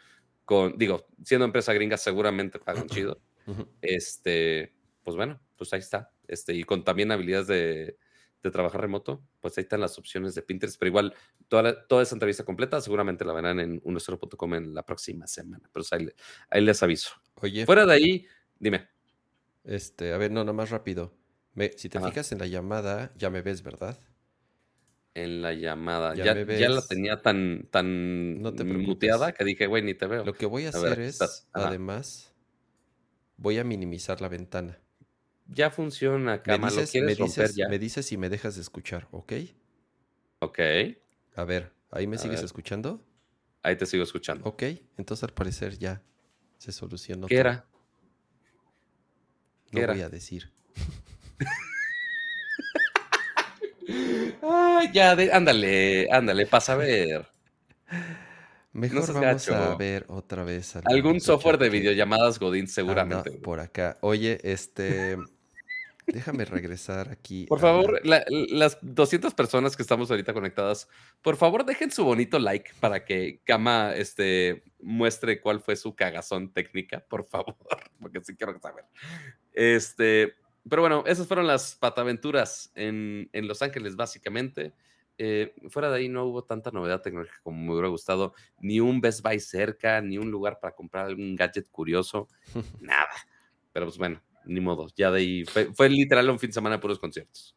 con, 0.44 0.78
digo, 0.78 1.08
siendo 1.24 1.46
empresa 1.46 1.74
gringa 1.74 1.98
seguramente 1.98 2.60
pagan 2.60 2.88
chido. 2.88 3.22
Este, 3.82 4.74
pues 5.04 5.16
bueno, 5.16 5.40
pues 5.56 5.72
ahí 5.72 5.80
está. 5.80 6.12
Este, 6.28 6.56
y 6.56 6.64
con 6.64 6.84
también 6.84 7.12
habilidades 7.12 7.46
de, 7.46 7.98
de 8.50 8.52
trabajar 8.52 8.82
remoto, 8.82 9.24
pues 9.40 9.58
ahí 9.58 9.64
están 9.64 9.82
las 9.82 9.98
opciones 9.98 10.36
de 10.36 10.42
Pinterest, 10.42 10.78
pero 10.80 10.90
igual 10.90 11.14
toda, 11.48 11.88
toda 11.88 12.04
esa 12.04 12.16
entrevista 12.16 12.44
completa 12.44 12.80
seguramente 12.82 13.26
la 13.26 13.34
verán 13.34 13.60
en 13.60 13.82
10.com 13.82 14.54
en 14.54 14.74
la 14.74 14.84
próxima 14.86 15.28
semana, 15.28 15.70
pero 15.72 15.86
ahí, 15.92 16.10
ahí, 16.50 16.62
les 16.62 16.82
aviso. 16.84 17.12
Oye. 17.42 17.66
Fuera 17.66 17.86
de 17.86 17.94
ahí, 17.94 18.28
dime. 18.60 18.88
Este, 19.64 20.14
a 20.14 20.18
ver, 20.18 20.32
no, 20.32 20.42
nada 20.44 20.54
más 20.54 20.70
rápido. 20.70 21.14
si 21.78 21.90
te 21.90 22.00
fijas 22.00 22.32
en 22.32 22.40
la 22.40 22.48
llamada, 22.48 23.12
ya 23.18 23.30
me 23.30 23.42
ves, 23.42 23.64
¿verdad? 23.64 24.00
En 25.14 25.42
la 25.42 25.54
llamada. 25.54 26.14
Ya, 26.14 26.36
ya, 26.46 26.70
la 26.70 26.82
tenía 26.82 27.22
tan, 27.22 27.68
tan 27.72 28.42
muteada 28.42 29.32
que 29.32 29.44
dije, 29.44 29.66
güey, 29.66 29.82
ni 29.82 29.94
te 29.94 30.08
veo. 30.08 30.24
Lo 30.24 30.34
que 30.34 30.46
voy 30.46 30.66
a, 30.66 30.70
hacer 30.70 31.00
es, 31.00 31.48
además, 31.54 32.34
voy 33.38 33.58
a 33.58 33.64
minimizar 33.64 34.22
la 34.22 34.28
ventana 34.28 34.85
ya 35.48 35.70
funciona, 35.70 36.42
Cama. 36.42 36.70
Me 36.70 36.82
dices, 36.82 37.04
me 37.04 37.16
dices, 37.16 37.58
Me 37.70 37.80
dices 37.80 38.06
si 38.06 38.18
me 38.18 38.30
dejas 38.30 38.56
de 38.56 38.62
escuchar, 38.62 39.08
¿ok? 39.12 39.34
Ok. 40.40 40.60
A 41.36 41.44
ver, 41.44 41.72
¿ahí 41.92 42.08
me 42.08 42.18
sigues 42.18 42.44
escuchando? 42.44 43.04
Ahí 43.62 43.76
te 43.76 43.86
sigo 43.86 44.04
escuchando. 44.04 44.46
Ok, 44.46 44.64
entonces 44.98 45.24
al 45.24 45.34
parecer 45.34 45.78
ya 45.78 46.02
se 46.58 46.72
solucionó. 46.72 47.28
¿Qué 47.28 47.38
era? 47.38 47.66
no 49.72 49.88
voy 49.88 50.02
a 50.02 50.10
decir. 50.10 50.52
Ay, 54.42 54.90
ya, 54.94 55.12
ándale, 55.34 56.08
ándale, 56.12 56.46
pasa 56.46 56.74
a 56.74 56.78
ver. 56.78 57.28
Mejor 58.72 59.14
vamos 59.14 59.50
a 59.50 59.76
ver 59.76 60.06
otra 60.10 60.44
vez. 60.44 60.76
Algún 60.84 61.22
software 61.22 61.58
de 61.58 61.70
videollamadas 61.70 62.40
Godín, 62.40 62.68
seguramente. 62.68 63.32
por 63.32 63.60
acá. 63.60 63.98
Oye, 64.02 64.40
este. 64.44 65.18
Déjame 66.08 66.46
regresar 66.46 67.10
aquí. 67.10 67.46
Por 67.48 67.60
favor, 67.60 68.00
las 68.04 68.78
200 68.82 69.34
personas 69.34 69.76
que 69.76 69.82
estamos 69.82 70.12
ahorita 70.12 70.34
conectadas, 70.34 70.88
por 71.22 71.36
favor 71.36 71.65
dejen 71.65 71.91
su 71.91 72.04
bonito 72.04 72.38
like 72.39 72.72
para 72.80 73.06
que 73.06 73.41
Kama 73.44 73.96
este, 73.96 74.63
muestre 74.80 75.41
cuál 75.41 75.62
fue 75.62 75.76
su 75.76 75.96
cagazón 75.96 76.54
técnica, 76.54 77.04
por 77.08 77.26
favor, 77.26 77.56
porque 78.00 78.22
sí 78.24 78.36
quiero 78.36 78.60
saber. 78.60 78.86
Este, 79.52 80.36
pero 80.70 80.82
bueno, 80.82 81.04
esas 81.08 81.28
fueron 81.28 81.48
las 81.48 81.76
pataventuras 81.76 82.72
en, 82.76 83.30
en 83.34 83.48
Los 83.48 83.62
Ángeles, 83.62 83.96
básicamente. 83.96 84.74
Eh, 85.18 85.54
fuera 85.70 85.89
de 85.89 85.98
ahí 85.98 86.10
no 86.10 86.26
hubo 86.26 86.44
tanta 86.44 86.72
novedad 86.72 87.02
tecnológica 87.02 87.39
como 87.41 87.62
me 87.62 87.72
hubiera 87.72 87.88
gustado, 87.88 88.34
ni 88.60 88.80
un 88.80 89.00
Best 89.00 89.22
Buy 89.22 89.39
cerca, 89.39 90.02
ni 90.02 90.18
un 90.18 90.30
lugar 90.30 90.60
para 90.60 90.76
comprar 90.76 91.06
algún 91.06 91.36
gadget 91.36 91.70
curioso, 91.70 92.28
nada. 92.82 93.08
Pero 93.72 93.86
pues 93.86 93.98
bueno, 93.98 94.22
ni 94.46 94.60
modo. 94.62 94.88
Ya 94.96 95.12
de 95.12 95.20
ahí 95.20 95.46
fue, 95.46 95.90
literal 95.90 96.30
un 96.30 96.40
fin 96.40 96.50
de 96.50 96.54
semana 96.54 96.76
de 96.76 96.82
puros 96.82 97.00
conciertos. 97.00 97.56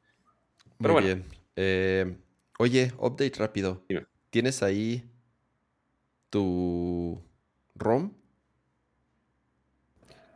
Pero 0.78 0.94
Muy 0.94 1.04
bien. 1.04 1.24
Eh, 1.56 2.16
oye, 2.58 2.92
update 2.98 3.38
rápido. 3.38 3.84
¿Tienes 4.30 4.62
ahí 4.62 5.04
tu 6.30 7.20
ROM? 7.74 8.12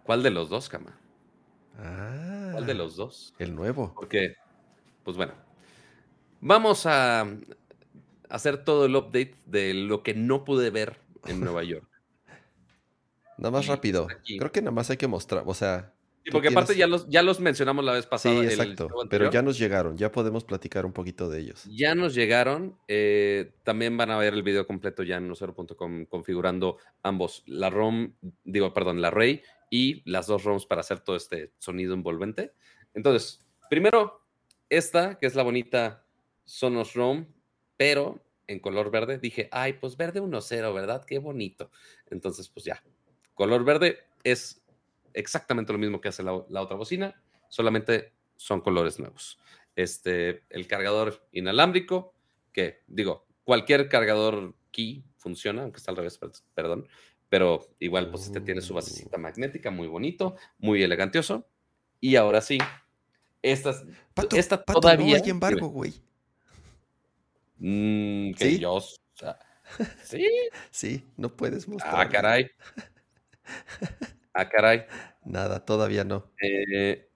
¿Cuál 0.04 0.22
de 0.22 0.30
los 0.30 0.48
dos, 0.48 0.68
Cama? 0.68 0.98
Ah, 1.78 2.50
¿Cuál 2.52 2.66
de 2.66 2.74
los 2.74 2.96
dos? 2.96 3.34
El 3.38 3.54
nuevo. 3.54 3.92
Porque, 3.94 4.34
pues 5.04 5.16
bueno, 5.16 5.34
vamos 6.40 6.86
a 6.86 7.26
hacer 8.28 8.64
todo 8.64 8.86
el 8.86 8.96
update 8.96 9.36
de 9.46 9.74
lo 9.74 10.02
que 10.02 10.14
no 10.14 10.44
pude 10.44 10.70
ver 10.70 10.96
en 11.26 11.40
Nueva 11.40 11.62
York. 11.64 11.88
Nada 13.38 13.50
más 13.50 13.66
rápido. 13.66 14.06
Creo 14.24 14.52
que 14.52 14.60
nada 14.60 14.72
más 14.72 14.90
hay 14.90 14.96
que 14.96 15.08
mostrar, 15.08 15.44
o 15.46 15.54
sea, 15.54 15.91
porque 16.30 16.48
aparte 16.48 16.76
ya 16.76 16.86
los, 16.86 17.08
ya 17.08 17.22
los 17.22 17.40
mencionamos 17.40 17.84
la 17.84 17.92
vez 17.92 18.06
pasada. 18.06 18.40
Sí, 18.40 18.46
exacto. 18.46 18.88
pero 19.10 19.30
ya 19.30 19.42
nos 19.42 19.58
llegaron, 19.58 19.96
ya 19.96 20.12
podemos 20.12 20.44
platicar 20.44 20.86
un 20.86 20.92
poquito 20.92 21.28
de 21.28 21.40
ellos. 21.40 21.64
Ya 21.64 21.94
nos 21.94 22.14
llegaron. 22.14 22.78
Eh, 22.88 23.52
también 23.64 23.96
van 23.96 24.10
a 24.10 24.18
ver 24.18 24.34
el 24.34 24.42
video 24.42 24.66
completo 24.66 25.02
ya 25.02 25.16
en 25.16 25.28
nosero.com 25.28 26.06
configurando 26.06 26.78
ambos, 27.02 27.42
la 27.46 27.70
ROM, 27.70 28.14
digo, 28.44 28.72
perdón, 28.72 29.00
la 29.00 29.10
Ray 29.10 29.42
y 29.70 30.08
las 30.08 30.26
dos 30.26 30.44
ROMs 30.44 30.66
para 30.66 30.82
hacer 30.82 31.00
todo 31.00 31.16
este 31.16 31.52
sonido 31.58 31.94
envolvente. 31.94 32.52
Entonces, 32.94 33.40
primero, 33.68 34.22
esta, 34.68 35.18
que 35.18 35.26
es 35.26 35.34
la 35.34 35.42
bonita 35.42 36.04
Sonos 36.44 36.94
ROM, 36.94 37.26
pero 37.76 38.22
en 38.46 38.60
color 38.60 38.90
verde. 38.90 39.18
Dije, 39.18 39.48
ay, 39.50 39.74
pues 39.74 39.96
verde 39.96 40.20
1.0, 40.20 40.74
¿verdad? 40.74 41.04
Qué 41.04 41.18
bonito. 41.18 41.70
Entonces, 42.10 42.48
pues 42.48 42.64
ya. 42.64 42.82
Color 43.34 43.64
verde 43.64 43.98
es 44.24 44.61
exactamente 45.14 45.72
lo 45.72 45.78
mismo 45.78 46.00
que 46.00 46.08
hace 46.08 46.22
la, 46.22 46.32
otra 46.32 46.76
bocina, 46.76 47.20
solamente 47.48 48.12
son 48.36 48.60
colores 48.60 48.98
nuevos. 48.98 49.38
Este, 49.76 50.42
el 50.50 50.66
cargador 50.66 51.26
inalámbrico, 51.32 52.14
que 52.52 52.82
digo, 52.86 53.26
cualquier 53.44 53.88
cargador 53.88 54.54
key 54.70 55.04
funciona, 55.16 55.62
aunque 55.62 55.78
está 55.78 55.90
al 55.90 55.96
revés, 55.96 56.18
perdón, 56.54 56.88
pero 57.28 57.66
igual 57.78 58.10
pues 58.10 58.26
este 58.26 58.40
tiene 58.40 58.60
su 58.60 58.74
basecita 58.74 59.16
oh. 59.16 59.20
magnética, 59.20 59.70
muy 59.70 59.86
bonito, 59.86 60.36
muy 60.58 60.82
elegantioso. 60.82 61.48
Y 62.00 62.16
ahora 62.16 62.40
sí, 62.40 62.58
esta, 63.40 63.74
esta 64.36 64.62
todavía... 64.62 65.18
No 65.18 65.24
hay 65.24 65.30
embargo, 65.30 65.68
güey. 65.68 65.94
Mm, 67.58 68.32
que 68.32 68.58
yo... 68.58 68.80
sí. 70.02 70.26
Sí, 70.70 71.06
no 71.16 71.34
puedes 71.34 71.66
mostrar. 71.66 72.06
Ah, 72.06 72.08
caray. 72.08 72.50
Ah, 74.34 74.48
caray. 74.48 74.86
Nada, 75.24 75.64
todavía 75.64 76.04
no. 76.04 76.30
Eh, 76.42 77.08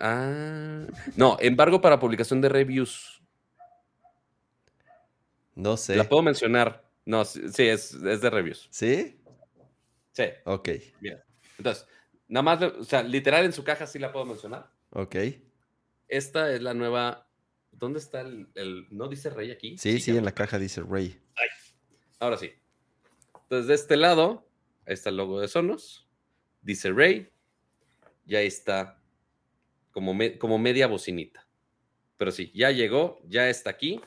ah, 0.00 0.86
no, 1.16 1.36
embargo 1.40 1.80
para 1.80 1.98
publicación 1.98 2.40
de 2.40 2.48
reviews. 2.48 3.22
No 5.54 5.76
sé. 5.76 5.96
La 5.96 6.04
puedo 6.04 6.22
mencionar. 6.22 6.88
No, 7.04 7.24
sí, 7.24 7.40
es, 7.66 8.00
de 8.00 8.30
reviews. 8.30 8.68
¿Sí? 8.70 9.20
Sí. 10.12 10.24
Ok. 10.44 10.68
Mira. 11.00 11.24
Entonces, 11.58 11.86
nada 12.28 12.42
más, 12.42 12.62
o 12.62 12.84
sea, 12.84 13.02
literal 13.02 13.44
en 13.44 13.52
su 13.52 13.64
caja 13.64 13.86
sí 13.86 13.98
la 13.98 14.12
puedo 14.12 14.26
mencionar. 14.26 14.70
Ok. 14.90 15.16
Esta 16.08 16.52
es 16.52 16.62
la 16.62 16.74
nueva. 16.74 17.28
¿Dónde 17.70 18.00
está 18.00 18.20
el. 18.20 18.86
¿No 18.90 19.08
dice 19.08 19.30
Rey 19.30 19.50
aquí? 19.50 19.78
Sí, 19.78 20.00
sí, 20.00 20.16
en 20.16 20.24
la 20.24 20.32
caja 20.32 20.58
dice 20.58 20.82
Rey. 20.82 21.20
Ahora 22.18 22.36
sí. 22.36 22.52
Entonces, 23.44 23.68
de 23.68 23.74
este 23.74 23.96
lado 23.96 24.49
Ahí 24.86 24.94
está 24.94 25.10
el 25.10 25.16
logo 25.16 25.40
de 25.40 25.48
Sonos. 25.48 26.08
Dice 26.62 26.90
Ray. 26.90 27.30
Y 28.26 28.36
ahí 28.36 28.46
está 28.46 29.02
como, 29.92 30.16
como 30.38 30.58
media 30.58 30.86
bocinita. 30.86 31.46
Pero 32.16 32.30
sí, 32.30 32.52
ya 32.54 32.70
llegó, 32.70 33.20
ya 33.26 33.48
está 33.48 33.70
aquí. 33.70 34.00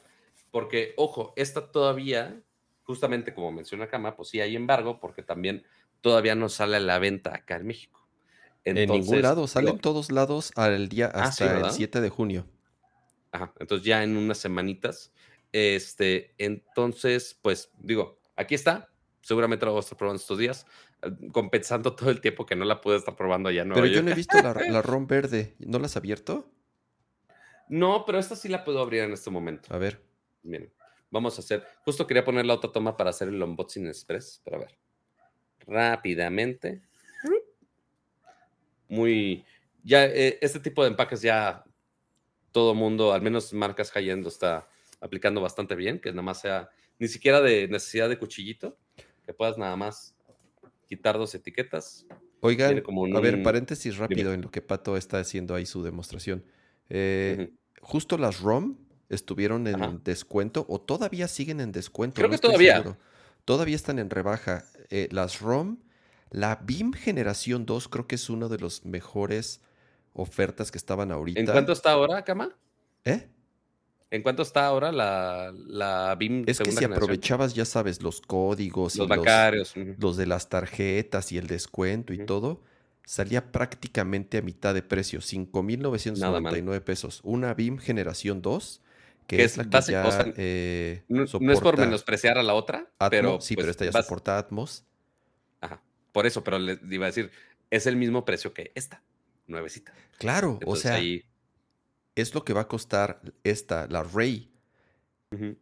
Porque, 0.51 0.93
ojo, 0.97 1.33
esta 1.35 1.71
todavía, 1.71 2.41
justamente 2.83 3.33
como 3.33 3.51
menciona 3.51 3.87
Cama, 3.87 4.15
pues 4.15 4.29
sí 4.29 4.39
hay 4.39 4.55
embargo, 4.55 4.99
porque 4.99 5.23
también 5.23 5.65
todavía 6.01 6.35
no 6.35 6.47
sale 6.47 6.77
a 6.77 6.79
la 6.79 6.99
venta 6.99 7.33
acá 7.33 7.55
en 7.55 7.65
México. 7.65 8.07
en 8.63 8.75
ningún 8.75 8.97
Entonces, 8.97 9.21
lado, 9.23 9.47
sale 9.47 9.69
en 9.69 9.77
digo, 9.77 9.81
todos 9.81 10.11
lados 10.11 10.51
al 10.55 10.89
día 10.89 11.07
Ah, 11.13 11.31
sí, 11.31 11.43
hasta 11.43 11.45
el 11.45 11.53
¿verdad? 11.53 11.71
7 11.73 12.01
de 12.01 12.09
junio. 12.09 12.47
Ajá, 13.31 13.51
entonces 13.59 13.85
ya 13.85 14.03
en 14.03 14.15
unas 14.15 14.37
semanitas. 14.37 15.11
Este, 15.51 16.35
entonces, 16.37 17.37
pues 17.41 17.71
digo, 17.79 18.19
aquí 18.35 18.53
está. 18.53 18.92
Seguramente 19.23 19.65
la 19.65 19.71
voy 19.71 19.79
a 19.79 19.81
estar 19.81 19.97
probando 19.97 20.21
estos 20.21 20.37
días, 20.37 20.67
eh, 21.01 21.09
compensando 21.31 21.95
todo 21.95 22.11
el 22.11 22.19
tiempo 22.19 22.45
que 22.45 22.57
no 22.57 22.65
la 22.65 22.81
pude 22.81 22.97
estar 22.97 23.15
probando 23.15 23.49
allá 23.49 23.65
Pero 23.73 23.85
yo 23.87 24.03
no 24.03 24.11
he 24.11 24.15
visto 24.15 24.39
la, 24.41 24.53
la 24.53 24.81
ROM 24.83 25.07
verde. 25.07 25.55
¿No 25.59 25.79
la 25.79 25.85
has 25.85 25.95
abierto? 25.95 26.51
No, 27.69 28.03
pero 28.05 28.19
esta 28.19 28.35
sí 28.35 28.49
la 28.49 28.65
puedo 28.65 28.81
abrir 28.81 29.03
en 29.03 29.13
este 29.13 29.29
momento. 29.29 29.73
A 29.73 29.77
ver. 29.77 30.01
Miren, 30.43 30.71
vamos 31.09 31.37
a 31.37 31.41
hacer. 31.41 31.65
Justo 31.85 32.05
quería 32.05 32.25
poner 32.25 32.45
la 32.45 32.55
otra 32.55 32.71
toma 32.71 32.97
para 32.97 33.11
hacer 33.11 33.29
el 33.29 33.41
unboxing 33.41 33.87
express. 33.87 34.41
Pero 34.43 34.57
a 34.57 34.59
ver. 34.59 34.77
Rápidamente. 35.65 36.81
Muy. 38.89 39.45
Ya, 39.83 40.05
eh, 40.05 40.37
este 40.41 40.59
tipo 40.59 40.83
de 40.83 40.89
empaques 40.89 41.21
ya 41.21 41.63
todo 42.51 42.75
mundo, 42.75 43.13
al 43.13 43.21
menos 43.21 43.53
marcas 43.53 43.89
high-end, 43.91 44.27
está 44.27 44.67
aplicando 44.99 45.39
bastante 45.39 45.75
bien. 45.75 45.99
Que 45.99 46.11
nada 46.11 46.23
más 46.23 46.41
sea. 46.41 46.69
Ni 46.99 47.07
siquiera 47.07 47.41
de 47.41 47.69
necesidad 47.69 48.09
de 48.09 48.19
cuchillito. 48.19 48.77
Que 49.25 49.33
puedas 49.33 49.57
nada 49.57 49.75
más 49.75 50.15
quitar 50.87 51.17
dos 51.17 51.33
etiquetas. 51.35 52.05
Oigan, 52.41 52.81
como 52.81 53.05
a 53.15 53.19
ver, 53.21 53.41
paréntesis 53.41 53.97
rápido 53.97 54.23
dime. 54.31 54.33
en 54.35 54.41
lo 54.41 54.51
que 54.51 54.61
Pato 54.61 54.97
está 54.97 55.19
haciendo 55.19 55.55
ahí 55.55 55.65
su 55.65 55.81
demostración. 55.83 56.43
Eh. 56.89 57.51
Justo 57.81 58.17
las 58.17 58.39
ROM 58.41 58.77
estuvieron 59.09 59.67
en 59.67 59.75
Ajá. 59.81 59.97
descuento 60.03 60.65
o 60.69 60.79
todavía 60.79 61.27
siguen 61.27 61.59
en 61.61 61.71
descuento. 61.71 62.15
Creo 62.15 62.27
no 62.27 62.31
que 62.35 62.39
todavía. 62.39 62.77
seguro. 62.77 62.97
Todavía 63.45 63.75
están 63.75 63.99
en 63.99 64.09
rebaja. 64.09 64.65
Eh, 64.89 65.07
las 65.11 65.41
ROM, 65.41 65.77
la 66.31 66.55
BIM 66.63 66.93
Generación 66.93 67.65
2 67.65 67.87
creo 67.89 68.07
que 68.07 68.15
es 68.15 68.29
una 68.29 68.47
de 68.47 68.57
las 68.57 68.85
mejores 68.85 69.61
ofertas 70.13 70.71
que 70.71 70.77
estaban 70.77 71.11
ahorita. 71.11 71.39
¿En 71.39 71.45
cuánto 71.45 71.71
está 71.73 71.91
ahora, 71.91 72.23
Cama? 72.23 72.55
¿Eh? 73.05 73.27
¿En 74.13 74.21
cuánto 74.21 74.43
está 74.43 74.65
ahora 74.67 74.91
la, 74.91 75.51
la 75.55 76.15
BIM 76.15 76.43
Es 76.47 76.59
que 76.59 76.65
si 76.65 76.71
generación? 76.77 76.93
aprovechabas, 76.93 77.55
ya 77.55 77.65
sabes, 77.65 78.01
los 78.03 78.21
códigos 78.21 78.95
Los 78.95 79.07
y 79.07 79.09
los, 79.09 79.17
bancarios. 79.17 79.73
los 79.97 80.17
de 80.17 80.25
las 80.27 80.49
tarjetas 80.49 81.31
y 81.31 81.37
el 81.39 81.47
descuento 81.47 82.13
y 82.13 82.23
todo, 82.25 82.61
salía 83.05 83.51
prácticamente 83.51 84.37
a 84.37 84.41
mitad 84.43 84.73
de 84.75 84.83
precio, 84.83 85.19
5.999 85.19 86.81
pesos. 86.81 87.21
Una 87.23 87.53
BIM 87.55 87.77
Generación 87.79 88.41
2, 88.41 88.81
que 89.27 89.37
Que 89.37 89.43
es 89.43 89.51
es 89.53 89.57
la 89.57 89.63
que 89.63 89.69
básica, 89.69 90.03
ya 90.03 90.07
o 90.07 90.11
sea, 90.11 90.33
eh, 90.37 91.03
No, 91.07 91.25
no 91.39 91.51
es 91.53 91.59
por 91.59 91.77
menospreciar 91.79 92.37
a 92.37 92.43
la 92.43 92.53
otra, 92.53 92.87
Atmos, 92.99 93.09
pero. 93.09 93.41
sí, 93.41 93.55
pues, 93.55 93.63
pero 93.63 93.71
esta 93.71 93.85
ya 93.85 93.91
vas- 93.91 94.05
soporta 94.05 94.37
Atmos. 94.37 94.85
Ajá. 95.61 95.81
Por 96.11 96.27
eso, 96.27 96.43
pero 96.43 96.59
les 96.59 96.79
iba 96.89 97.05
a 97.05 97.09
decir, 97.09 97.31
es 97.71 97.87
el 97.87 97.95
mismo 97.95 98.25
precio 98.25 98.53
que 98.53 98.71
esta, 98.75 99.01
nuevecita. 99.47 99.91
Claro, 100.19 100.59
o 100.65 100.75
sea, 100.75 100.95
ahí. 100.95 101.23
Es 102.15 102.33
lo 102.35 102.43
que 102.43 102.53
va 102.53 102.61
a 102.61 102.67
costar 102.67 103.21
esta, 103.43 103.87
la 103.87 104.03
Ray, 104.03 104.51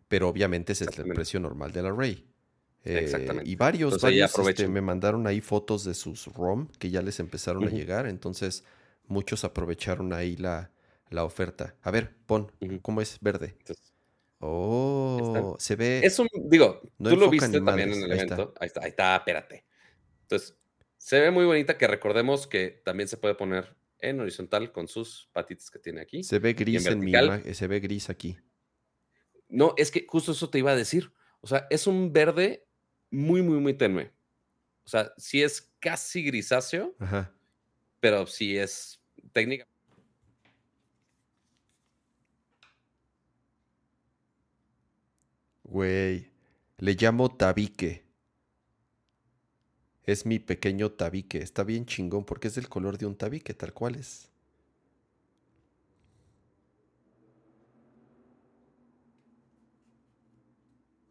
pero 0.08 0.28
obviamente 0.28 0.74
ese 0.74 0.86
es 0.86 1.00
el 1.00 1.14
precio 1.14 1.40
normal 1.40 1.72
de 1.72 1.82
la 1.82 1.92
Ray. 1.92 2.28
Eh, 2.84 3.00
Exactamente. 3.04 3.50
y 3.50 3.56
varios, 3.56 3.94
Entonces 3.94 4.32
varios 4.34 4.50
este, 4.50 4.68
me 4.68 4.82
mandaron 4.82 5.28
ahí 5.28 5.40
fotos 5.40 5.84
de 5.86 5.94
sus 5.94 6.26
ROM 6.34 6.68
que 6.80 6.90
ya 6.90 7.02
les 7.02 7.20
empezaron 7.20 7.64
a 7.68 7.70
llegar, 7.70 8.08
entonces 8.08 8.64
muchos 9.08 9.44
aprovecharon 9.44 10.14
ahí 10.14 10.36
la, 10.36 10.72
la 11.10 11.24
oferta. 11.24 11.76
A 11.84 11.92
ver, 11.92 12.16
pon. 12.26 12.52
¿cómo 12.82 13.02
es 13.02 13.18
verde? 13.22 13.56
entonces, 13.60 13.92
Oh, 14.44 15.56
se 15.60 15.76
ve. 15.76 16.02
es 16.04 16.18
un, 16.18 16.28
digo, 16.50 16.82
No 16.98 17.12
tú 17.12 17.16
lo 17.18 17.30
viste 17.30 17.62
también 17.62 17.94
en 17.94 18.04
el 18.04 18.12
ahí 18.12 18.18
está. 18.18 18.34
evento. 18.34 18.54
Ahí 18.60 18.68
está, 18.68 18.82
ahí 18.82 18.90
está, 18.90 19.16
espérate. 19.18 19.66
Entonces, 20.24 20.58
se 20.98 21.20
ve 21.22 21.30
muy 21.30 21.46
bonita 21.46 21.78
que 21.78 21.86
recordemos 21.86 22.48
que 22.48 22.82
también 22.84 23.08
se 23.08 23.18
puede 23.18 23.36
poner 23.36 23.76
en 24.02 24.20
horizontal 24.20 24.72
con 24.72 24.88
sus 24.88 25.30
patitas 25.32 25.70
que 25.70 25.80
tiene 25.80 26.02
aquí. 26.02 26.24
Se 26.24 26.40
ve 26.40 26.54
gris 26.54 26.86
en, 26.86 27.00
mi 27.00 27.12
vertical. 27.12 27.26
imagen, 27.26 27.56
se 27.56 27.68
ve 27.68 27.80
gris 27.80 28.10
aquí. 28.10 28.38
No, 29.48 29.74
es 29.78 29.92
que 29.92 30.06
justo 30.08 30.32
eso 30.32 30.50
te 30.50 30.60
iba 30.60 30.72
a 30.72 30.76
decir. 30.76 31.12
O 31.42 31.48
sea, 31.48 31.68
es 31.70 31.88
un 31.88 32.12
verde 32.12 32.66
muy, 33.10 33.42
muy, 33.42 33.60
muy 33.60 33.74
tenue. 33.74 34.12
O 34.84 34.90
sea, 34.90 35.14
sí 35.18 35.44
es 35.44 35.74
casi 35.80 36.24
grisáceo, 36.24 36.96
Ajá. 37.00 37.34
pero 38.00 38.26
sí 38.28 38.58
es 38.58 39.02
técnica. 39.32 39.68
Güey, 45.64 46.32
le 46.78 46.94
llamo 46.96 47.34
tabique. 47.34 48.11
Es 50.06 50.26
mi 50.26 50.40
pequeño 50.40 50.92
tabique. 50.92 51.40
Está 51.40 51.64
bien 51.64 51.86
chingón 51.86 52.26
porque 52.26 52.48
es 52.48 52.56
del 52.56 52.70
color 52.70 52.98
de 52.98 53.06
un 53.06 53.16
tabique, 53.16 53.54
tal 53.54 53.74
cual 53.74 53.96
es. 53.96 54.30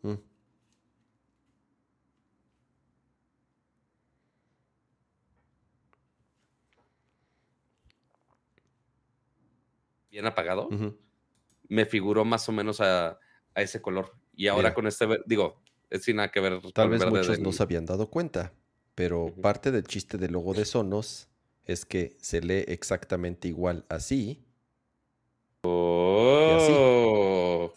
Mm. 0.03 0.15
bien 10.11 10.27
apagado, 10.27 10.69
me 11.69 11.87
figuró 11.87 12.25
más 12.25 12.49
o 12.49 12.53
menos 12.53 12.81
a, 12.81 13.11
a 13.55 13.63
ese 13.63 13.81
color. 13.81 14.13
Y 14.35 14.49
ahora 14.49 14.71
Mira. 14.71 14.75
con 14.75 14.87
este, 14.87 15.07
digo, 15.27 15.63
es 15.89 16.03
sin 16.03 16.17
nada 16.17 16.31
que 16.31 16.41
ver 16.41 16.61
Tal 16.75 16.89
vez 16.91 17.05
muchos 17.07 17.29
del- 17.29 17.43
no 17.43 17.53
se 17.53 17.63
habían 17.63 17.87
dado 17.87 18.11
cuenta, 18.11 18.53
pero 18.95 19.33
parte 19.41 19.71
del 19.71 19.85
chiste 19.87 20.19
del 20.19 20.33
logo 20.33 20.53
de 20.55 20.65
Sonos 20.65 21.29
es 21.65 21.85
que 21.85 22.17
se 22.21 22.41
lee 22.41 22.65
exactamente 22.69 23.49
igual 23.49 23.85
así. 23.89 24.45
Oh, 26.13 27.73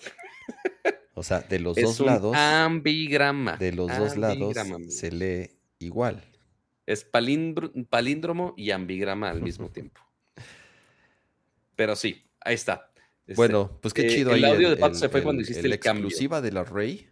O 1.15 1.23
sea, 1.23 1.39
de 1.41 1.59
los 1.59 1.77
es 1.77 1.83
dos 1.83 1.99
un 1.99 2.05
lados, 2.07 2.35
ambigrama. 2.35 3.57
de 3.57 3.71
los 3.73 3.87
dos 3.97 4.17
lados 4.17 4.55
se 4.89 5.11
lee 5.11 5.51
igual. 5.79 6.23
Es 6.85 7.09
palíndro- 7.09 7.71
palíndromo 7.89 8.53
y 8.57 8.71
ambigrama 8.71 9.29
al 9.29 9.41
mismo 9.41 9.69
tiempo. 9.73 10.01
Pero 11.75 11.95
sí, 11.95 12.23
ahí 12.41 12.55
está. 12.55 12.91
Este, 13.25 13.35
Bueno, 13.35 13.77
pues 13.81 13.93
qué 13.93 14.07
eh, 14.07 14.09
chido 14.09 14.33
el 14.33 14.43
ahí 14.43 14.51
audio 14.51 14.69
de 14.69 14.77
Pato 14.77 14.95
se 14.95 15.07
fue 15.09 15.23
cuando 15.23 15.41
hiciste 15.41 15.65
el 15.65 15.71
el 15.73 15.79
cambio. 15.79 16.05
exclusiva 16.07 16.41
de 16.41 16.51
la 16.51 16.63
Rey, 16.65 17.07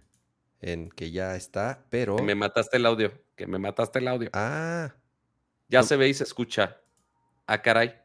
en 0.62 0.90
que 0.90 1.12
ya 1.12 1.36
está, 1.36 1.86
pero... 1.90 2.18
me 2.20 2.36
mataste 2.36 2.78
el 2.78 2.86
audio. 2.86 3.12
Que 3.42 3.48
me 3.48 3.58
mataste 3.58 3.98
el 3.98 4.08
audio. 4.08 4.30
Ah, 4.34 4.94
ya 5.68 5.80
no. 5.80 5.84
se 5.88 5.98
ve 5.98 6.08
y 6.08 6.14
se 6.14 6.24
escucha. 6.24 6.78
Ah, 7.48 7.60
caray. 7.60 8.00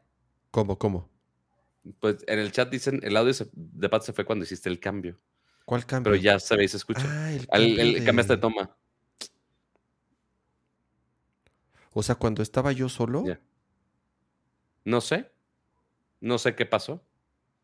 ¿cómo, 0.49 0.79
cómo? 0.79 1.07
Pues 1.99 2.23
en 2.27 2.39
el 2.39 2.51
chat 2.51 2.71
dicen, 2.71 2.99
el 3.03 3.15
audio 3.15 3.35
se- 3.35 3.47
de 3.53 3.87
Pato 3.87 4.05
se 4.05 4.13
fue 4.13 4.25
cuando 4.25 4.45
hiciste 4.45 4.67
el 4.67 4.79
cambio. 4.79 5.19
¿Cuál 5.63 5.85
cambio? 5.85 6.11
Pero 6.11 6.19
ya 6.23 6.39
se 6.39 6.55
ve 6.57 6.63
y 6.63 6.67
se 6.67 6.77
escucha. 6.77 7.03
Ah, 7.05 7.31
el 7.59 7.79
el, 7.79 7.93
de- 7.99 8.03
cambiaste 8.03 8.33
de 8.33 8.41
toma. 8.41 8.75
O 11.93 12.01
sea, 12.01 12.15
cuando 12.15 12.41
estaba 12.41 12.71
yo 12.71 12.89
solo. 12.89 13.23
No 14.85 15.01
sé. 15.01 15.31
No 16.19 16.39
sé 16.39 16.55
qué 16.55 16.65
pasó. 16.65 17.05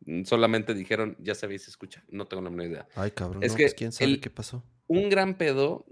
Mm, 0.06 0.26
Solamente 0.26 0.76
dijeron, 0.76 1.16
ya 1.20 1.34
se 1.34 1.48
ve 1.48 1.56
y 1.56 1.60
se 1.60 1.72
escucha. 1.72 2.04
No 2.08 2.28
tengo 2.28 2.44
la 2.44 2.52
menor 2.52 2.68
idea. 2.68 2.88
ay 2.94 3.10
cabrón, 3.10 3.42
Es 3.44 3.54
no, 3.54 3.58
que 3.58 3.64
pues 3.64 3.74
quién 3.74 3.92
sabe 3.92 4.12
el- 4.12 4.22
qué 4.22 4.30
pasó. 4.30 4.64
Un 4.86 5.10
gran 5.10 5.40
pedo 5.40 5.88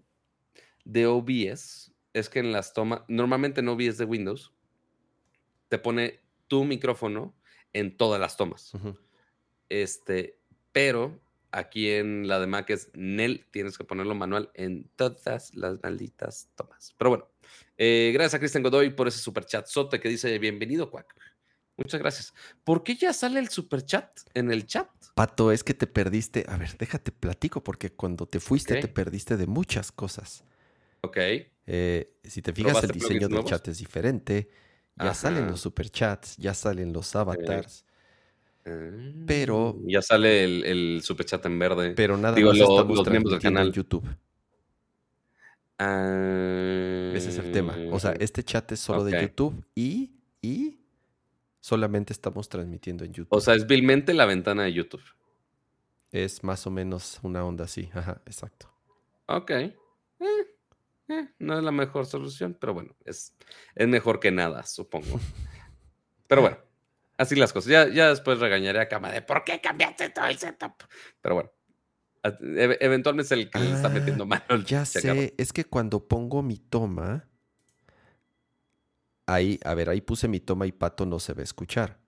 de 0.92 1.08
OBS 1.08 1.94
es 2.14 2.30
que 2.30 2.40
en 2.40 2.52
las 2.52 2.74
tomas, 2.74 3.02
normalmente 3.08 3.62
en 3.62 3.70
OBS 3.70 3.98
de 3.98 4.06
Windows, 4.06 4.52
te 5.70 5.78
pone 5.78 6.20
tu 6.48 6.66
micrófono 6.66 7.34
en 7.72 7.96
todas 7.96 8.20
las 8.20 8.36
tomas. 8.36 8.74
Este, 9.70 10.38
pero 10.74 11.18
aquí 11.52 11.90
en 11.90 12.28
la 12.28 12.40
de 12.42 12.48
Mac 12.48 12.70
es 12.70 12.90
NEL, 12.94 13.46
tienes 13.52 13.78
que 13.78 13.86
ponerlo 13.86 14.16
manual 14.16 14.52
en 14.54 14.90
todas 14.98 15.56
las 15.56 15.82
malditas 15.82 16.50
tomas. 16.56 16.94
Pero 16.98 17.10
bueno, 17.12 17.30
eh, 17.78 18.12
gracias 18.14 18.34
a 18.36 18.40
Cristian 18.40 18.64
Godoy 18.64 18.90
por 18.90 19.08
ese 19.08 19.20
super 19.20 19.46
chat 19.46 19.68
sote 19.68 20.02
que 20.02 20.10
dice 20.10 20.38
bienvenido, 20.40 20.92
Quack. 20.92 21.16
Muchas 21.78 22.02
gracias. 22.02 22.34
¿Por 22.66 22.84
qué 22.84 22.96
ya 22.96 23.14
sale 23.14 23.40
el 23.40 23.48
super 23.48 23.86
chat 23.86 24.10
en 24.34 24.52
el 24.52 24.66
chat? 24.66 24.90
Pato, 25.16 25.54
es 25.54 25.64
que 25.64 25.74
te 25.74 25.88
perdiste. 25.88 26.46
A 26.50 26.58
ver, 26.58 26.78
déjate 26.78 27.14
platico, 27.14 27.64
porque 27.64 27.92
cuando 27.92 28.28
te 28.28 28.42
fuiste 28.42 28.82
te 28.82 28.90
perdiste 28.90 29.38
de 29.38 29.48
muchas 29.48 29.94
cosas. 29.94 30.44
Ok. 31.04 31.18
Eh, 31.68 32.18
si 32.24 32.42
te 32.42 32.54
fijas, 32.54 32.76
el 32.84 32.90
¿Probaste 32.90 32.94
diseño 33.00 33.20
del 33.22 33.30
nuevos? 33.32 33.50
chat 33.50 33.68
es 33.68 33.78
diferente. 33.80 34.50
Ya 34.98 35.14
salen 35.14 35.48
los 35.48 35.62
superchats, 35.62 36.38
ya 36.38 36.54
salen 36.54 36.94
los 36.94 37.16
avatars, 37.16 37.86
Pero 39.26 39.80
ya 39.86 40.02
sale 40.04 40.44
el, 40.44 40.64
el 40.66 41.02
super 41.04 41.26
chat 41.26 41.44
en 41.48 41.58
verde. 41.58 41.94
pero 41.96 42.18
nada 42.18 42.36
Digo, 42.36 42.50
más 42.50 42.60
lo- 42.60 42.70
estamos 42.70 42.98
los 42.98 43.10
miembros 43.10 43.32
del 43.34 43.42
transmitiendo 43.42 43.60
en 43.60 43.66
canal. 43.66 43.74
YouTube. 43.74 44.18
Ah, 45.80 47.12
Ese 47.16 47.30
es 47.30 47.38
el 47.40 47.52
tema. 47.52 47.76
O 47.92 48.00
sea, 48.00 48.12
este 48.20 48.44
chat 48.44 48.72
es 48.72 48.80
solo 48.80 49.04
de. 49.04 49.20
YouTube 49.22 49.66
y, 49.74 50.12
y 50.42 50.80
solamente 51.60 52.14
estamos 52.14 52.48
transmitiendo 52.50 53.04
en 53.04 53.14
YouTube. 53.14 53.36
o 53.36 53.42
sea, 53.42 53.56
es 53.56 53.66
vilmente 53.66 54.14
la 54.14 54.26
ventana 54.26 54.64
de 54.64 54.74
YouTube. 54.74 55.02
es 56.12 56.44
más 56.44 56.68
o 56.68 56.72
menos 56.72 57.20
una 57.24 57.44
onda 57.44 57.64
así. 57.66 57.90
Ajá, 57.94 58.22
exacto. 58.28 58.72
Ok. 59.28 59.50
Eh, 59.52 59.74
eh, 61.12 61.30
no 61.40 61.58
es 61.58 61.64
la 61.64 61.72
mejor 61.72 62.06
solución, 62.06 62.58
pero 62.60 62.74
bueno, 62.74 62.96
es, 63.06 63.36
es 63.76 63.88
mejor 63.88 64.20
que 64.20 64.32
nada, 64.32 64.64
supongo. 64.66 65.20
Pero 66.28 66.42
bueno, 66.42 66.58
así 67.18 67.36
las 67.36 67.52
cosas. 67.52 67.70
Ya, 67.70 67.88
ya 67.90 68.08
después 68.10 68.40
regañaré 68.40 68.80
a 68.80 68.88
Cama 68.88 69.12
de 69.12 69.22
por 69.22 69.44
qué 69.44 69.60
cambiaste 69.60 70.10
todo 70.12 70.26
el 70.28 70.38
setup. 70.38 70.76
Pero 71.22 71.36
bueno, 71.36 71.52
e- 72.24 72.78
eventualmente 72.80 73.26
es 73.26 73.32
el 73.40 73.50
que 73.50 73.60
le 73.60 73.74
está 73.74 73.90
Ah, 73.90 73.92
metiendo 73.92 74.26
mano 74.26 74.44
el 74.50 74.64
Ya 74.66 74.86
sé, 74.86 75.34
es 75.38 75.52
que 75.52 75.66
cuando 75.66 76.08
pongo 76.08 76.42
mi 76.42 76.58
toma, 76.58 77.28
ahí, 79.28 79.60
a 79.64 79.74
ver, 79.74 79.90
ahí 79.90 80.02
puse 80.02 80.28
mi 80.28 80.40
toma 80.40 80.66
y 80.68 80.72
Pato 80.72 81.06
no 81.06 81.20
se 81.20 81.34
va 81.34 81.42
a 81.42 81.44
escuchar. 81.44 82.01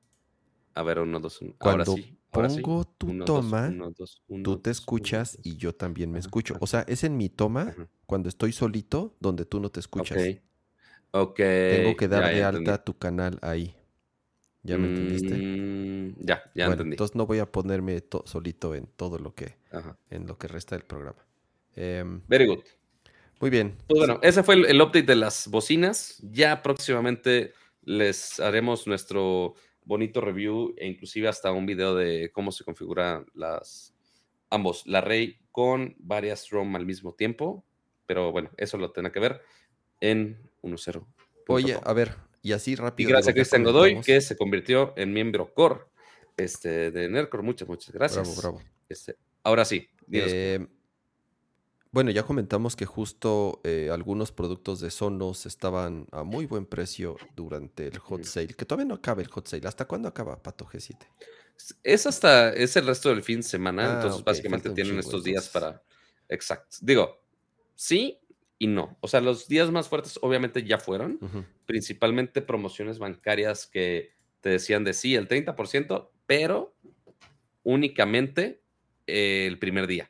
A 0.76 0.84
ver, 0.84 1.00
uno, 1.00 1.20
dos, 1.20 1.42
uno. 1.42 1.56
Ahora 1.60 1.84
Cuando 1.86 2.02
sí. 2.02 2.18
Ahora 2.32 2.50
sí. 2.50 2.62
pongo 2.62 2.84
tu 2.86 3.08
Uno, 3.12 3.26
dos, 3.26 3.42
toma, 3.46 3.68
uno, 3.68 3.92
dos, 3.92 4.24
uno, 4.28 4.42
tú 4.44 4.58
te 4.58 4.72
escuchas 4.72 5.38
y 5.44 5.56
yo 5.58 5.74
también 5.76 6.12
me 6.12 6.18
escucho. 6.18 6.58
O 6.62 6.66
sea, 6.68 6.82
es 6.88 7.04
en 7.04 7.16
mi 7.16 7.30
toma, 7.30 7.62
Ajá. 7.70 7.88
cuando 8.08 8.28
estoy 8.28 8.52
solito, 8.54 9.16
donde 9.20 9.46
tú 9.46 9.60
no 9.60 9.70
te 9.70 9.80
escuchas. 9.80 10.18
Ok. 10.18 10.40
Ok. 11.12 11.36
Tengo 11.38 11.96
que 11.96 12.08
dar 12.08 12.34
de 12.34 12.44
alta 12.44 12.58
entendí. 12.58 12.84
tu 12.86 12.98
canal 12.98 13.38
ahí. 13.44 13.76
¿Ya 14.64 14.78
me 14.78 14.88
entendiste? 14.88 15.36
Mm, 15.36 16.16
ya, 16.26 16.42
ya 16.56 16.66
bueno, 16.66 16.72
entendí. 16.72 16.94
entonces 16.94 17.16
no 17.16 17.28
voy 17.28 17.40
a 17.40 17.52
ponerme 17.52 18.00
to- 18.02 18.24
solito 18.26 18.74
en 18.74 18.88
todo 18.88 19.20
lo 19.20 19.36
que, 19.36 19.58
Ajá. 19.72 19.98
en 20.10 20.26
lo 20.26 20.38
que 20.38 20.48
resta 20.48 20.76
del 20.76 20.86
programa. 20.86 21.24
Em, 21.76 22.22
Very 22.28 22.48
good. 22.48 22.64
muy 23.42 23.50
bien. 23.50 23.76
Pues 23.88 24.00
bueno, 24.00 24.20
ese 24.24 24.42
fue 24.42 24.56
el, 24.56 24.66
el 24.66 24.82
update 24.82 25.04
de 25.04 25.16
las 25.18 25.48
bocinas. 25.50 26.18
Ya 26.32 26.64
próximamente 26.64 27.54
les 27.84 28.40
haremos 28.40 28.88
nuestro 28.88 29.54
bonito 29.86 30.22
review 30.22 30.74
e 30.78 30.88
inclusive 30.88 31.28
hasta 31.28 31.52
un 31.52 31.66
video 31.66 31.96
de 31.96 32.32
cómo 32.32 32.52
se 32.52 32.64
configuran 32.64 33.26
las 33.34 33.94
ambos, 34.50 34.86
la 34.86 35.02
Rey 35.02 35.40
con 35.52 35.96
varias 36.00 36.50
ROM 36.50 36.76
al 36.76 36.86
mismo 36.86 37.14
tiempo. 37.14 37.66
Pero 38.06 38.32
bueno, 38.32 38.52
eso 38.58 38.78
lo 38.78 38.92
tendrá 38.92 39.12
que 39.12 39.20
ver 39.20 39.42
en 40.00 40.38
1.0. 40.62 41.06
Oye, 41.48 41.78
a 41.82 41.94
ver, 41.94 42.16
y 42.42 42.52
así 42.52 42.72
Y 42.72 42.76
rápido. 42.76 43.10
gracias 43.10 43.32
a 43.32 43.34
Cristian 43.34 43.64
Godoy, 43.64 44.02
que 44.02 44.22
se 44.22 44.36
convirtió 44.36 44.94
en 44.98 45.14
miembro 45.14 45.54
core 45.54 45.82
este, 46.38 46.92
de 46.92 47.10
Nercor. 47.10 47.44
Muchas, 47.44 47.68
muchas 47.68 47.94
gracias. 47.94 48.38
Bravo, 48.38 48.60
bravo. 48.60 48.70
Este, 48.90 49.16
ahora 49.44 49.66
sí. 49.66 49.88
Eh, 50.12 50.66
bueno, 51.94 52.10
ya 52.10 52.24
comentamos 52.24 52.76
que 52.76 52.88
justo 52.88 53.62
eh, 53.64 53.90
algunos 53.92 54.32
productos 54.32 54.80
de 54.82 54.90
Sonos 54.90 55.46
estaban 55.46 56.08
a 56.12 56.24
muy 56.24 56.48
buen 56.48 56.66
precio 56.66 57.16
durante 57.36 57.86
el 57.86 58.00
hot 58.00 58.24
sale, 58.24 58.48
que 58.48 58.66
todavía 58.66 58.88
no 58.88 58.96
acaba 58.96 59.22
el 59.22 59.28
hot 59.28 59.48
sale. 59.48 59.68
¿Hasta 59.68 59.86
cuándo 59.86 60.10
acaba 60.10 60.42
Pato 60.42 60.66
G7? 60.66 60.98
Es 61.84 62.08
hasta, 62.08 62.52
es 62.52 62.76
el 62.78 62.88
resto 62.88 63.10
del 63.10 63.22
fin 63.22 63.38
de 63.38 63.44
semana, 63.44 63.86
Ah, 63.86 63.94
entonces 63.98 64.24
básicamente 64.24 64.72
tienen 64.72 64.98
estos 64.98 65.24
días 65.24 65.48
para... 65.50 65.84
Exacto. 66.28 66.78
Digo, 66.82 67.22
sí 67.76 68.20
y 68.58 68.66
no. 68.66 68.98
O 69.00 69.08
sea, 69.08 69.22
los 69.22 69.48
días 69.48 69.70
más 69.70 69.88
fuertes 69.88 70.18
obviamente 70.24 70.64
ya 70.64 70.80
fueron, 70.80 71.20
principalmente 71.68 72.42
promociones 72.42 72.98
bancarias 72.98 73.68
que 73.68 74.14
te 74.42 74.50
decían 74.50 74.84
de 74.84 74.94
sí, 74.94 75.14
el 75.14 75.28
30%, 75.28 76.10
pero 76.26 76.76
únicamente 77.62 78.64
eh, 79.06 79.46
el 79.48 79.60
primer 79.60 79.86
día. 79.86 80.10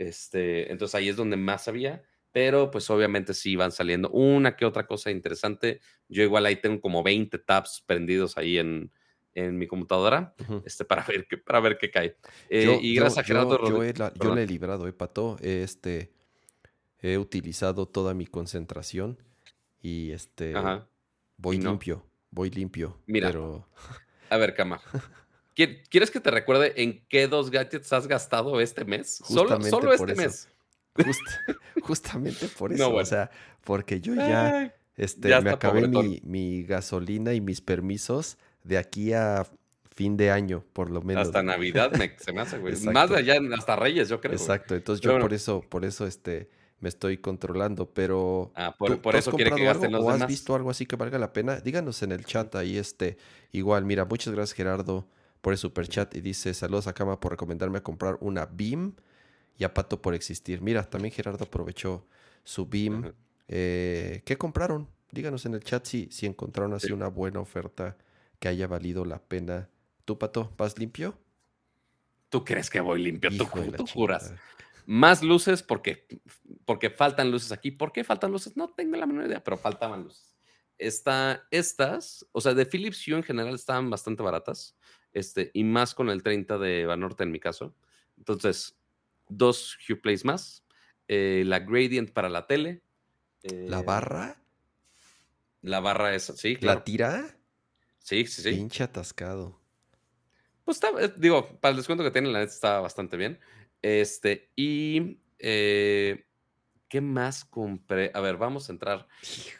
Este, 0.00 0.72
entonces 0.72 0.94
ahí 0.94 1.10
es 1.10 1.16
donde 1.16 1.36
más 1.36 1.68
había, 1.68 2.02
pero 2.32 2.70
pues 2.70 2.88
obviamente 2.88 3.34
sí 3.34 3.54
van 3.54 3.70
saliendo 3.70 4.08
una 4.10 4.56
que 4.56 4.64
otra 4.64 4.86
cosa 4.86 5.10
interesante. 5.10 5.80
Yo 6.08 6.22
igual 6.22 6.46
ahí 6.46 6.56
tengo 6.56 6.80
como 6.80 7.02
20 7.02 7.38
tabs 7.38 7.82
prendidos 7.86 8.38
ahí 8.38 8.56
en, 8.56 8.90
en 9.34 9.58
mi 9.58 9.66
computadora 9.66 10.34
Ujú. 10.40 10.62
este, 10.64 10.86
para, 10.86 11.04
ver 11.04 11.26
qué, 11.28 11.36
para 11.36 11.60
ver 11.60 11.76
qué 11.76 11.90
cae. 11.90 12.16
Eh, 12.48 12.64
Yo- 12.64 12.78
y 12.80 12.94
yo- 12.94 13.02
gracias 13.02 13.24
a 13.24 13.26
Gerardo 13.26 13.58
yo, 13.58 13.64
yo 13.66 13.70
Rodríguez. 13.72 13.94
he 13.94 13.98
la- 13.98 14.14
yo 14.14 14.34
le 14.34 14.42
he 14.42 14.46
librado, 14.46 14.88
eh, 14.88 14.92
Pato. 14.94 15.36
Este, 15.42 16.12
he 17.02 17.18
utilizado 17.18 17.86
toda 17.86 18.14
mi 18.14 18.26
concentración 18.26 19.18
y 19.82 20.12
este 20.12 20.56
Ajá. 20.56 20.88
voy 21.36 21.56
y 21.56 21.58
no. 21.58 21.70
limpio, 21.72 22.06
voy 22.30 22.48
limpio. 22.48 22.98
Mira. 23.06 23.28
Pero 23.28 23.68
A 24.30 24.38
ver, 24.38 24.54
Cama. 24.54 24.80
¿qui- 25.56 25.82
¿Quieres 25.88 26.10
que 26.10 26.20
te 26.20 26.30
recuerde 26.30 26.72
en 26.82 27.04
qué 27.08 27.26
dos 27.28 27.50
gadgets 27.50 27.92
has 27.92 28.06
gastado 28.06 28.60
este 28.60 28.84
mes? 28.84 29.16
Solo, 29.24 29.40
Justamente 29.42 29.70
solo 29.70 29.96
por 29.96 30.10
este 30.10 30.22
eso. 30.26 30.30
mes. 30.30 30.48
just- 31.06 31.20
justamente 31.82 32.48
por 32.48 32.70
No, 32.70 32.76
eso, 32.76 32.88
o 32.88 32.92
bueno. 32.92 33.06
sea, 33.06 33.30
porque 33.64 34.00
yo 34.00 34.14
ya 34.14 34.74
este, 34.96 35.28
ya 35.28 35.40
me 35.40 35.50
acabé 35.50 35.88
mi, 35.88 36.20
mi 36.24 36.62
gasolina 36.64 37.32
y 37.32 37.40
mis 37.40 37.60
permisos 37.60 38.36
de 38.64 38.76
aquí 38.78 39.12
a 39.12 39.46
fin 39.94 40.16
de 40.16 40.30
año, 40.30 40.64
por 40.72 40.90
lo 40.90 41.02
menos. 41.02 41.26
hasta 41.26 41.42
¿no? 41.42 41.52
Navidad 41.52 41.92
me, 41.92 42.16
se 42.18 42.32
me 42.32 42.40
hace, 42.40 42.58
güey. 42.58 42.72
Exacto. 42.74 42.92
Más 42.92 43.10
allá, 43.10 43.38
hasta 43.56 43.76
Reyes, 43.76 44.08
yo 44.08 44.20
creo. 44.20 44.32
Exacto, 44.32 44.74
entonces 44.74 45.00
yo 45.02 45.10
bueno. 45.12 45.24
por 45.24 45.32
eso, 45.34 45.60
por 45.68 45.84
eso 45.84 46.06
este, 46.06 46.48
me 46.80 46.88
estoy 46.88 47.18
controlando, 47.18 47.86
pero 47.90 48.50
Ah, 48.54 48.74
por, 48.78 48.90
¿tú- 48.96 49.00
por 49.02 49.12
tú 49.12 49.18
has 49.18 49.26
eso 49.28 49.36
quiere 49.36 49.52
que 49.54 49.64
gasten 49.64 49.92
los 49.92 50.02
o 50.02 50.04
demás. 50.06 50.22
has 50.22 50.28
visto 50.28 50.54
algo 50.54 50.70
así 50.70 50.86
que 50.86 50.96
valga 50.96 51.18
la 51.18 51.32
pena? 51.32 51.60
Díganos 51.60 52.02
en 52.02 52.12
el 52.12 52.24
chat 52.24 52.54
ahí, 52.56 52.76
este, 52.78 53.16
igual, 53.52 53.84
mira, 53.84 54.04
muchas 54.04 54.34
gracias 54.34 54.54
Gerardo 54.56 55.06
por 55.40 55.52
el 55.52 55.58
super 55.58 55.88
chat 55.88 56.14
y 56.14 56.20
dice, 56.20 56.52
saludos 56.54 56.86
a 56.86 56.92
Cama 56.92 57.18
por 57.20 57.32
recomendarme 57.32 57.78
a 57.78 57.82
comprar 57.82 58.18
una 58.20 58.46
BIM 58.46 58.94
y 59.56 59.64
a 59.64 59.74
Pato 59.74 60.00
por 60.02 60.14
existir. 60.14 60.60
Mira, 60.62 60.84
también 60.88 61.12
Gerardo 61.12 61.44
aprovechó 61.44 62.06
su 62.44 62.66
BIM. 62.66 63.12
Eh, 63.48 64.22
¿Qué 64.24 64.36
compraron? 64.36 64.88
Díganos 65.12 65.44
en 65.46 65.54
el 65.54 65.64
chat 65.64 65.84
si, 65.84 66.08
si 66.10 66.26
encontraron 66.26 66.72
así 66.74 66.88
Sí. 66.88 66.92
una 66.92 67.08
buena 67.08 67.40
oferta 67.40 67.96
que 68.38 68.48
haya 68.48 68.66
valido 68.66 69.04
la 69.04 69.18
pena. 69.20 69.68
¿Tú, 70.04 70.18
Pato, 70.18 70.52
vas 70.56 70.78
limpio? 70.78 71.18
¿Tú 72.28 72.44
crees 72.44 72.70
que 72.70 72.80
voy 72.80 73.02
limpio? 73.02 73.30
¿Tú, 73.30 73.44
Hijo 73.44 73.72
tú 73.76 73.86
juras? 73.86 74.32
Más 74.86 75.22
luces 75.22 75.62
porque, 75.62 76.06
porque 76.64 76.90
faltan 76.90 77.30
luces 77.30 77.52
aquí. 77.52 77.70
¿Por 77.70 77.92
qué 77.92 78.04
faltan 78.04 78.30
luces? 78.32 78.56
No 78.56 78.70
tengo 78.70 78.96
la 78.96 79.06
menor 79.06 79.26
idea, 79.26 79.42
pero 79.42 79.56
faltaban 79.56 80.04
luces. 80.04 80.36
Está, 80.78 81.46
estas, 81.50 82.26
o 82.32 82.40
sea, 82.40 82.54
de 82.54 82.64
Philips 82.64 83.06
Hue 83.06 83.16
en 83.16 83.22
general 83.22 83.54
estaban 83.54 83.90
bastante 83.90 84.22
baratas, 84.22 84.76
este, 85.12 85.50
y 85.54 85.64
más 85.64 85.94
con 85.94 86.10
el 86.10 86.22
30 86.22 86.58
de 86.58 86.86
Banorte 86.86 87.24
en 87.24 87.32
mi 87.32 87.40
caso. 87.40 87.74
Entonces, 88.18 88.76
dos 89.28 89.78
Hue 89.88 89.96
Plays 89.96 90.24
más, 90.24 90.64
eh, 91.08 91.42
la 91.46 91.60
Gradient 91.60 92.10
para 92.12 92.28
la 92.28 92.46
tele. 92.46 92.82
¿La 93.42 93.80
eh, 93.80 93.84
barra? 93.84 94.42
La 95.62 95.80
barra 95.80 96.14
esa, 96.14 96.36
sí, 96.36 96.54
¿La 96.54 96.60
claro. 96.60 96.82
tira? 96.82 97.38
Sí, 97.98 98.26
sí, 98.26 98.42
sí. 98.42 98.50
Pinche 98.50 98.84
atascado. 98.84 99.60
Pues 100.64 100.76
está, 100.76 100.90
eh, 101.00 101.12
digo, 101.16 101.58
para 101.60 101.70
el 101.70 101.76
descuento 101.76 102.04
que 102.04 102.10
tiene, 102.10 102.28
la 102.28 102.40
neta 102.40 102.52
está 102.52 102.80
bastante 102.80 103.16
bien. 103.16 103.38
Este, 103.82 104.50
y 104.56 105.18
¿qué 105.38 107.00
más 107.00 107.44
compré? 107.44 108.10
A 108.14 108.20
ver, 108.20 108.36
vamos 108.36 108.68
a 108.68 108.72
entrar. 108.72 109.08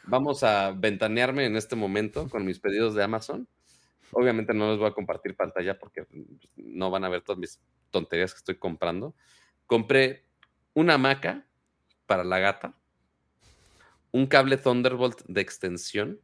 Vamos 0.04 0.42
a 0.42 0.72
ventanearme 0.72 1.46
en 1.46 1.56
este 1.56 1.76
momento 1.76 2.28
con 2.28 2.44
mis 2.44 2.60
pedidos 2.60 2.94
de 2.94 3.02
Amazon. 3.02 3.48
Obviamente 4.12 4.54
no 4.54 4.70
les 4.70 4.78
voy 4.78 4.88
a 4.88 4.94
compartir 4.94 5.36
pantalla 5.36 5.78
porque 5.78 6.04
pues, 6.04 6.24
no 6.56 6.90
van 6.90 7.04
a 7.04 7.08
ver 7.08 7.22
todas 7.22 7.38
mis 7.38 7.60
tonterías 7.90 8.32
que 8.32 8.38
estoy 8.38 8.56
comprando. 8.56 9.14
Compré 9.66 10.26
una 10.74 10.94
hamaca 10.94 11.46
para 12.06 12.24
la 12.24 12.38
gata, 12.38 12.74
un 14.12 14.26
cable 14.26 14.56
Thunderbolt 14.56 15.22
de 15.26 15.40
extensión, 15.40 16.20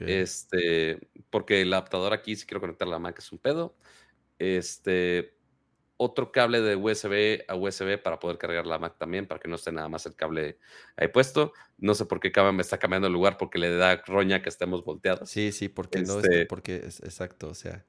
este, 0.00 1.10
porque 1.28 1.60
el 1.60 1.72
adaptador 1.72 2.12
aquí, 2.12 2.36
si 2.36 2.46
quiero 2.46 2.60
conectar 2.60 2.88
la 2.88 2.98
Mac, 2.98 3.18
es 3.18 3.32
un 3.32 3.38
pedo. 3.38 3.76
Este, 4.38 5.36
otro 6.02 6.32
cable 6.32 6.62
de 6.62 6.76
USB 6.76 7.44
a 7.46 7.54
USB 7.56 7.98
para 8.02 8.18
poder 8.18 8.38
cargar 8.38 8.66
la 8.66 8.78
Mac 8.78 8.96
también, 8.96 9.26
para 9.26 9.38
que 9.38 9.48
no 9.48 9.56
esté 9.56 9.70
nada 9.70 9.86
más 9.90 10.06
el 10.06 10.16
cable 10.16 10.56
ahí 10.96 11.08
puesto. 11.08 11.52
No 11.76 11.94
sé 11.94 12.06
por 12.06 12.20
qué 12.20 12.32
me 12.54 12.62
está 12.62 12.78
cambiando 12.78 13.06
el 13.06 13.12
lugar 13.12 13.36
porque 13.36 13.58
le 13.58 13.70
da 13.76 13.96
roña 14.06 14.40
que 14.40 14.48
estemos 14.48 14.82
volteados. 14.82 15.28
Sí, 15.28 15.52
sí, 15.52 15.68
porque 15.68 16.00
no 16.00 16.20
Este- 16.20 16.46
porque 16.46 16.76
es 16.76 17.00
exacto, 17.00 17.48
o 17.48 17.54
sea, 17.54 17.84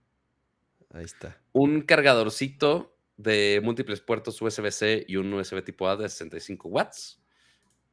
ahí 0.90 1.06
está. 1.06 1.42
Un 1.54 1.84
cargadorcito 1.84 2.98
de 3.16 3.62
múltiples 3.64 4.02
puertos 4.02 4.42
USB-C 4.42 5.06
y 5.08 5.16
un 5.16 5.34
USB 5.34 5.62
tipo 5.64 5.88
A 5.88 5.96
de 5.96 6.10
65 6.10 6.68
watts. 6.68 7.24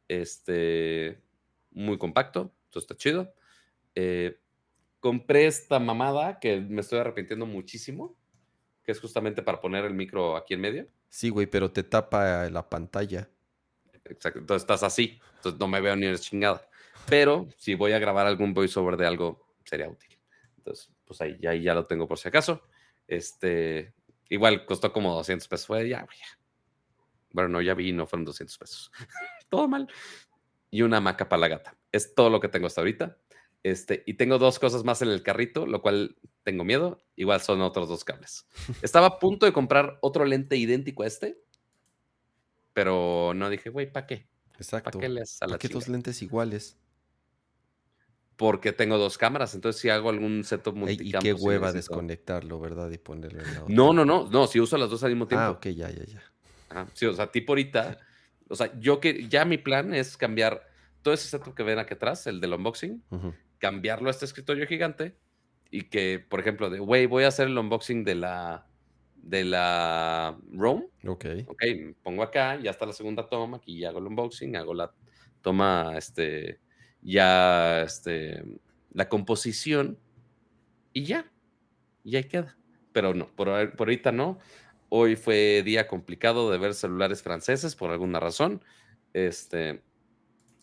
Este, 0.08 1.22
muy 1.70 1.96
compacto, 1.96 2.52
esto 2.64 2.80
está 2.80 2.96
chido. 2.96 3.32
Eh, 3.94 4.40
compré 4.98 5.46
esta 5.46 5.78
mamada 5.78 6.40
que 6.40 6.60
me 6.60 6.80
estoy 6.80 6.98
arrepintiendo 6.98 7.46
muchísimo, 7.46 8.17
que 8.88 8.92
es 8.92 9.00
justamente 9.00 9.42
para 9.42 9.60
poner 9.60 9.84
el 9.84 9.92
micro 9.92 10.34
aquí 10.34 10.54
en 10.54 10.62
medio. 10.62 10.88
Sí, 11.10 11.28
güey, 11.28 11.46
pero 11.46 11.70
te 11.70 11.82
tapa 11.82 12.48
la 12.48 12.70
pantalla. 12.70 13.28
Exacto, 14.02 14.38
entonces 14.38 14.62
estás 14.62 14.82
así, 14.82 15.20
entonces 15.36 15.60
no 15.60 15.68
me 15.68 15.82
veo 15.82 15.94
ni 15.94 16.06
en 16.06 16.16
chingada. 16.16 16.66
Pero 17.06 17.48
si 17.58 17.74
voy 17.74 17.92
a 17.92 17.98
grabar 17.98 18.26
algún 18.26 18.54
voiceover 18.54 18.96
de 18.96 19.06
algo, 19.06 19.46
sería 19.66 19.90
útil. 19.90 20.18
Entonces, 20.56 20.90
pues 21.04 21.20
ahí 21.20 21.36
ya, 21.38 21.54
ya 21.54 21.74
lo 21.74 21.84
tengo 21.84 22.08
por 22.08 22.18
si 22.18 22.28
acaso. 22.28 22.62
Este, 23.06 23.92
igual 24.30 24.64
costó 24.64 24.90
como 24.90 25.12
200 25.16 25.46
pesos. 25.48 25.66
Fue 25.66 25.86
ya, 25.86 26.04
güey. 26.04 26.16
Bueno, 27.32 27.50
no, 27.50 27.60
ya 27.60 27.74
vi, 27.74 27.92
no 27.92 28.06
fueron 28.06 28.24
200 28.24 28.56
pesos. 28.56 28.90
todo 29.50 29.68
mal. 29.68 29.86
Y 30.70 30.80
una 30.80 30.96
hamaca 30.96 31.28
para 31.28 31.40
la 31.40 31.48
gata. 31.48 31.76
Es 31.92 32.14
todo 32.14 32.30
lo 32.30 32.40
que 32.40 32.48
tengo 32.48 32.66
hasta 32.66 32.80
ahorita. 32.80 33.18
Este, 33.70 34.02
y 34.06 34.14
tengo 34.14 34.38
dos 34.38 34.58
cosas 34.58 34.84
más 34.84 35.02
en 35.02 35.08
el 35.08 35.22
carrito, 35.22 35.66
lo 35.66 35.82
cual 35.82 36.16
tengo 36.42 36.64
miedo. 36.64 37.00
Igual 37.16 37.40
son 37.40 37.60
otros 37.60 37.88
dos 37.88 38.04
cables. 38.04 38.46
Estaba 38.82 39.06
a 39.06 39.18
punto 39.18 39.46
de 39.46 39.52
comprar 39.52 39.98
otro 40.00 40.24
lente 40.24 40.56
idéntico 40.56 41.02
a 41.02 41.06
este, 41.06 41.40
pero 42.72 43.32
no 43.34 43.50
dije, 43.50 43.70
güey, 43.70 43.90
¿para 43.90 44.06
qué? 44.06 44.28
Exacto. 44.58 44.90
¿Para 44.90 45.00
qué 45.00 45.08
le 45.08 45.20
haces 45.22 45.42
a 45.42 45.46
la 45.46 45.50
¿Para 45.52 45.58
qué 45.58 45.68
dos 45.68 45.88
lentes 45.88 46.22
iguales? 46.22 46.78
Porque 48.36 48.72
tengo 48.72 48.98
dos 48.98 49.18
cámaras, 49.18 49.54
entonces 49.54 49.82
si 49.82 49.88
hago 49.88 50.10
algún 50.10 50.44
setup 50.44 50.76
multicam... 50.76 51.20
y 51.20 51.24
qué 51.24 51.32
hueva 51.32 51.70
necesito- 51.70 51.74
desconectarlo, 51.74 52.60
¿verdad? 52.60 52.88
Y 52.92 52.98
ponerlo 52.98 53.40
en 53.42 53.52
la 53.54 53.62
otra. 53.64 53.74
No, 53.74 53.92
no, 53.92 54.04
no, 54.04 54.28
no, 54.30 54.46
si 54.46 54.60
uso 54.60 54.78
las 54.78 54.90
dos 54.90 55.02
al 55.02 55.10
mismo 55.10 55.26
tiempo. 55.26 55.42
Ah, 55.44 55.50
ok, 55.50 55.66
ya, 55.66 55.90
ya, 55.90 56.04
ya. 56.04 56.22
Ajá, 56.68 56.86
sí, 56.94 57.06
o 57.06 57.14
sea, 57.14 57.32
tipo 57.32 57.52
ahorita, 57.52 57.98
o 58.48 58.54
sea, 58.54 58.78
yo 58.78 59.00
que 59.00 59.26
ya 59.28 59.44
mi 59.44 59.58
plan 59.58 59.92
es 59.92 60.16
cambiar 60.16 60.68
todo 61.02 61.14
ese 61.14 61.26
setup 61.28 61.54
que 61.54 61.64
ven 61.64 61.80
aquí 61.80 61.94
atrás, 61.94 62.28
el 62.28 62.40
del 62.40 62.52
unboxing, 62.54 63.02
Ujú. 63.10 63.34
Cambiarlo 63.58 64.08
a 64.08 64.10
este 64.10 64.24
escritorio 64.24 64.66
gigante 64.66 65.16
y 65.70 65.84
que, 65.84 66.18
por 66.18 66.40
ejemplo, 66.40 66.70
de, 66.70 66.78
güey, 66.78 67.06
voy 67.06 67.24
a 67.24 67.28
hacer 67.28 67.48
el 67.48 67.58
unboxing 67.58 68.04
de 68.04 68.14
la, 68.14 68.66
de 69.16 69.44
la 69.44 70.38
ROM, 70.52 70.84
Ok. 71.06 71.26
ok, 71.46 71.62
me 71.76 71.94
pongo 72.02 72.22
acá, 72.22 72.56
ya 72.60 72.70
está 72.70 72.86
la 72.86 72.92
segunda 72.92 73.28
toma, 73.28 73.58
aquí 73.58 73.78
ya 73.78 73.90
hago 73.90 73.98
el 73.98 74.06
unboxing, 74.06 74.56
hago 74.56 74.74
la 74.74 74.94
toma, 75.42 75.94
este, 75.96 76.60
ya, 77.02 77.82
este, 77.82 78.42
la 78.92 79.08
composición 79.08 79.98
y 80.92 81.04
ya, 81.04 81.30
y 82.04 82.16
ahí 82.16 82.24
queda. 82.24 82.56
Pero 82.92 83.12
no, 83.14 83.28
por, 83.36 83.76
por 83.76 83.88
ahorita 83.88 84.12
no. 84.12 84.38
Hoy 84.88 85.16
fue 85.16 85.62
día 85.62 85.86
complicado 85.86 86.50
de 86.50 86.56
ver 86.56 86.72
celulares 86.72 87.22
franceses 87.22 87.76
por 87.76 87.90
alguna 87.90 88.20
razón, 88.20 88.64
este, 89.12 89.82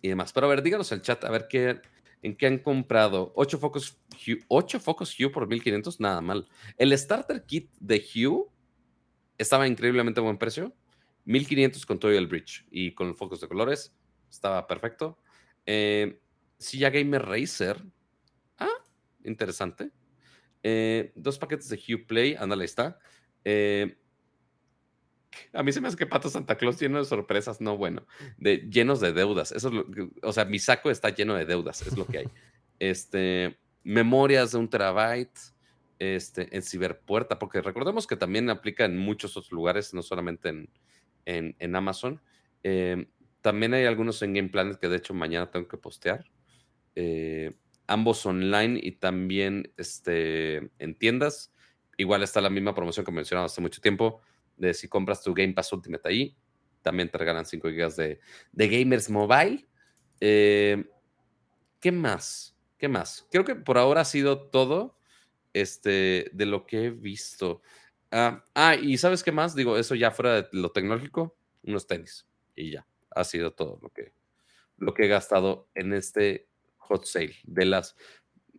y 0.01 0.09
demás. 0.09 0.33
Pero 0.33 0.47
a 0.47 0.49
ver, 0.49 0.63
díganos 0.63 0.91
en 0.91 0.97
el 0.97 1.01
chat, 1.03 1.23
a 1.23 1.29
ver 1.29 1.47
qué, 1.47 1.79
en 2.25 2.35
qué 2.35 2.47
han 2.47 2.57
comprado. 2.57 3.31
8 3.35 3.59
focos 3.59 3.99
Hue, 4.25 4.39
8 4.47 4.79
focos 4.79 5.15
Hue 5.17 5.29
por 5.29 5.47
1500, 5.47 5.99
nada 5.99 6.21
mal. 6.21 6.47
El 6.75 6.97
starter 6.97 7.45
kit 7.45 7.69
de 7.79 8.03
Hue 8.03 8.47
estaba 9.37 9.67
increíblemente 9.67 10.21
buen 10.21 10.39
precio. 10.39 10.75
1500 11.25 11.85
con 11.85 11.99
todo 11.99 12.11
el 12.11 12.25
bridge 12.25 12.65
y 12.71 12.93
con 12.95 13.15
focos 13.15 13.41
de 13.41 13.47
colores. 13.47 13.95
Estaba 14.27 14.65
perfecto. 14.65 15.19
Eh, 15.67 16.19
Silla 16.57 16.89
Gamer 16.89 17.23
Racer. 17.23 17.83
Ah, 18.57 18.69
interesante. 19.23 19.91
Eh, 20.63 21.13
dos 21.15 21.37
paquetes 21.37 21.69
de 21.69 21.77
Hue 21.77 22.07
Play. 22.07 22.35
Ándale, 22.39 22.65
está. 22.65 22.97
Eh, 23.43 23.99
a 25.53 25.63
mí 25.63 25.71
se 25.71 25.81
me 25.81 25.87
hace 25.87 25.97
que 25.97 26.05
Pato 26.05 26.29
Santa 26.29 26.57
Claus 26.57 26.79
lleno 26.79 26.99
de 26.99 27.05
sorpresas, 27.05 27.61
no 27.61 27.77
bueno, 27.77 28.05
de, 28.37 28.67
llenos 28.69 28.99
de 28.99 29.13
deudas. 29.13 29.51
Eso 29.51 29.69
es 29.69 29.73
lo 29.73 29.91
que- 29.91 30.09
o 30.21 30.33
sea, 30.33 30.45
mi 30.45 30.59
saco 30.59 30.89
está 30.89 31.09
lleno 31.09 31.35
de 31.35 31.45
deudas, 31.45 31.81
es 31.81 31.97
lo 31.97 32.05
que 32.05 32.19
hay. 32.19 32.27
Este, 32.79 33.57
memorias 33.83 34.51
de 34.51 34.57
un 34.57 34.69
terabyte, 34.69 35.37
este, 35.99 36.53
en 36.55 36.61
Ciberpuerta, 36.61 37.39
porque 37.39 37.61
recordemos 37.61 38.07
que 38.07 38.17
también 38.17 38.49
aplica 38.49 38.85
en 38.85 38.97
muchos 38.97 39.37
otros 39.37 39.51
lugares, 39.51 39.93
no 39.93 40.01
solamente 40.01 40.49
en, 40.49 41.55
en, 41.59 41.75
Amazon. 41.75 42.21
Eh, 42.63 43.07
también 43.41 43.73
hay 43.73 43.85
algunos 43.85 44.21
en 44.21 44.33
Game 44.33 44.49
Planet 44.49 44.79
que 44.79 44.89
de 44.89 44.97
hecho 44.97 45.13
mañana 45.13 45.51
tengo 45.51 45.67
que 45.67 45.77
postear. 45.77 46.25
Eh, 46.95 47.53
ambos 47.87 48.25
online 48.25 48.79
y 48.81 48.93
también 48.93 49.71
este, 49.77 50.71
en 50.79 50.95
tiendas. 50.97 51.53
Igual 51.97 52.23
está 52.23 52.41
la 52.41 52.49
misma 52.49 52.73
promoción 52.75 53.05
que 53.05 53.11
mencionamos 53.11 53.51
hace 53.51 53.61
mucho 53.61 53.81
tiempo, 53.81 54.21
de 54.57 54.73
si 54.73 54.87
compras 54.87 55.21
tu 55.21 55.33
Game 55.33 55.53
Pass 55.53 55.71
Ultimate 55.73 56.07
ahí, 56.07 56.35
también 56.85 57.09
te 57.09 57.17
regalan 57.17 57.45
5 57.45 57.67
GB 57.67 57.95
de, 57.95 58.19
de 58.51 58.67
Gamers 58.67 59.09
Mobile. 59.09 59.65
Eh, 60.19 60.85
¿Qué 61.79 61.91
más? 61.91 62.55
¿Qué 62.77 62.87
más? 62.87 63.27
Creo 63.31 63.43
que 63.43 63.55
por 63.55 63.79
ahora 63.79 64.01
ha 64.01 64.05
sido 64.05 64.49
todo 64.49 64.95
este, 65.51 66.29
de 66.31 66.45
lo 66.45 66.67
que 66.67 66.85
he 66.85 66.89
visto. 66.91 67.61
Ah, 68.11 68.43
ah, 68.53 68.75
y 68.75 68.97
¿sabes 68.97 69.23
qué 69.23 69.31
más? 69.31 69.55
Digo, 69.55 69.77
eso 69.77 69.95
ya 69.95 70.11
fuera 70.11 70.43
de 70.43 70.47
lo 70.51 70.71
tecnológico, 70.71 71.35
unos 71.63 71.87
tenis. 71.87 72.27
Y 72.55 72.71
ya, 72.71 72.85
ha 73.09 73.23
sido 73.23 73.51
todo 73.53 73.79
lo 73.81 73.89
que, 73.89 74.13
lo 74.77 74.93
que 74.93 75.05
he 75.05 75.07
gastado 75.07 75.67
en 75.73 75.93
este 75.93 76.47
hot 76.77 77.05
sale. 77.05 77.35
De 77.45 77.65
las, 77.65 77.95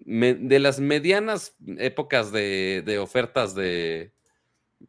de 0.01 0.59
las 0.59 0.81
medianas 0.81 1.57
épocas 1.79 2.33
de, 2.33 2.83
de 2.85 2.99
ofertas 2.99 3.55
de, 3.55 4.16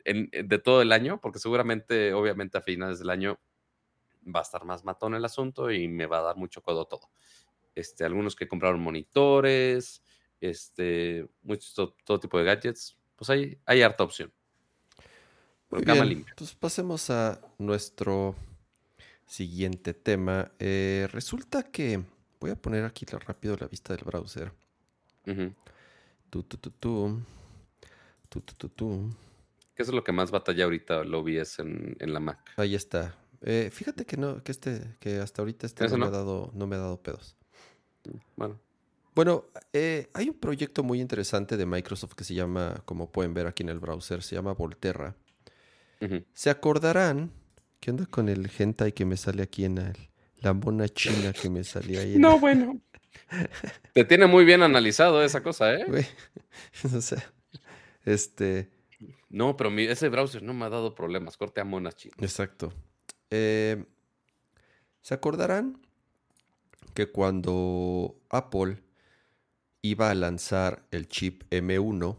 en- 0.05 0.29
de 0.31 0.59
todo 0.59 0.81
el 0.81 0.91
año, 0.91 1.19
porque 1.21 1.39
seguramente, 1.39 2.13
obviamente, 2.13 2.57
a 2.57 2.61
finales 2.61 2.99
del 2.99 3.09
año 3.09 3.39
va 4.25 4.39
a 4.39 4.43
estar 4.43 4.65
más 4.65 4.83
matón 4.83 5.15
el 5.15 5.23
asunto 5.25 5.71
y 5.71 5.88
me 5.88 6.05
va 6.05 6.19
a 6.19 6.23
dar 6.23 6.35
mucho 6.35 6.61
codo 6.61 6.85
todo. 6.85 7.09
Este, 7.75 8.03
algunos 8.03 8.35
que 8.35 8.47
compraron 8.47 8.79
monitores, 8.81 10.01
este, 10.41 11.27
muchos, 11.43 11.73
to- 11.73 11.95
todo, 12.03 12.19
tipo 12.19 12.38
de 12.38 12.43
gadgets, 12.45 12.97
pues 13.15 13.29
hay, 13.29 13.57
hay 13.65 13.81
harta 13.81 14.03
opción. 14.03 14.31
Muy 15.69 15.81
bien, 15.83 16.09
limpia. 16.09 16.31
Entonces 16.31 16.55
pasemos 16.55 17.09
a 17.09 17.39
nuestro 17.57 18.35
siguiente 19.25 19.93
tema. 19.93 20.51
Eh, 20.59 21.07
resulta 21.11 21.63
que 21.63 22.03
voy 22.39 22.51
a 22.51 22.55
poner 22.55 22.85
aquí 22.85 23.05
rápido 23.05 23.55
la 23.57 23.67
vista 23.67 23.95
del 23.95 24.05
browser. 24.05 24.51
Tu, 26.29 26.43
tu, 26.43 26.57
tu, 26.57 26.71
tu. 26.71 27.21
Tu, 28.29 28.41
tu, 28.41 28.53
tu, 28.55 28.69
tu. 28.69 29.09
Que 29.78 29.84
eso 29.84 29.91
es 29.91 29.95
lo 29.95 30.03
que 30.03 30.11
más 30.11 30.32
batalla 30.32 30.63
ahorita 30.63 31.03
lo 31.03 31.23
vi 31.23 31.38
es 31.38 31.59
en, 31.59 31.95
en 31.99 32.11
la 32.11 32.19
Mac. 32.19 32.39
Ahí 32.57 32.73
está. 32.73 33.15
Eh, 33.41 33.69
fíjate 33.71 34.05
que 34.07 34.17
no, 34.17 34.43
que 34.43 34.51
este, 34.51 34.95
que 34.99 35.19
hasta 35.19 35.43
ahorita 35.43 35.67
este 35.67 35.86
¿Eso 35.86 35.97
no, 35.97 36.05
me 36.05 36.07
ha 36.07 36.17
dado, 36.17 36.49
no 36.55 36.65
me 36.65 36.75
ha 36.75 36.80
dado 36.80 36.99
pedos. 36.99 37.36
Bueno, 38.36 38.59
Bueno, 39.13 39.45
eh, 39.73 40.09
hay 40.15 40.30
un 40.30 40.39
proyecto 40.39 40.82
muy 40.82 40.99
interesante 40.99 41.57
de 41.57 41.67
Microsoft 41.67 42.15
que 42.15 42.23
se 42.23 42.34
llama, 42.34 42.82
como 42.86 43.11
pueden 43.11 43.36
ver 43.36 43.45
aquí 43.45 43.61
en 43.61 43.69
el 43.69 43.78
browser, 43.80 44.23
se 44.23 44.34
llama 44.34 44.53
Volterra. 44.53 45.15
Se 46.34 46.49
acordarán, 46.49 47.32
¿qué 47.80 47.91
onda 47.91 48.07
con 48.07 48.30
el 48.30 48.49
hentai 48.57 48.93
que 48.93 49.05
me 49.05 49.15
sale 49.15 49.43
aquí 49.43 49.65
en 49.65 49.78
el, 49.78 49.95
la 50.38 50.53
mona 50.53 50.89
china 50.89 51.34
que 51.34 51.51
me 51.51 51.63
salía 51.63 52.01
ahí? 52.01 52.15
en 52.15 52.21
No, 52.21 52.39
bueno. 52.39 52.82
Te 53.93 54.05
tiene 54.05 54.25
muy 54.25 54.43
bien 54.43 54.63
analizado 54.63 55.23
esa 55.23 55.43
cosa, 55.43 55.71
¿eh? 55.75 55.86
Güey, 55.88 56.07
o 56.95 57.01
sea, 57.01 57.32
este, 58.05 58.71
No, 59.30 59.57
pero 59.57 59.69
mi- 59.69 59.84
ese 59.86 60.09
browser 60.09 60.41
no 60.43 60.53
me 60.53 60.65
ha 60.65 60.69
dado 60.69 60.95
problemas. 60.95 61.38
Corte 61.38 61.61
a 61.61 61.65
monas 61.65 61.95
chinas. 61.95 62.17
exacto. 62.21 62.71
Eh, 63.30 63.86
¿Se 65.01 65.13
acordarán 65.13 65.82
que 66.93 67.07
cuando 67.11 68.15
Apple 68.30 68.82
iba 69.82 70.09
a 70.09 70.15
lanzar 70.15 70.86
el 70.91 71.07
chip 71.07 71.43
M1, 71.51 72.17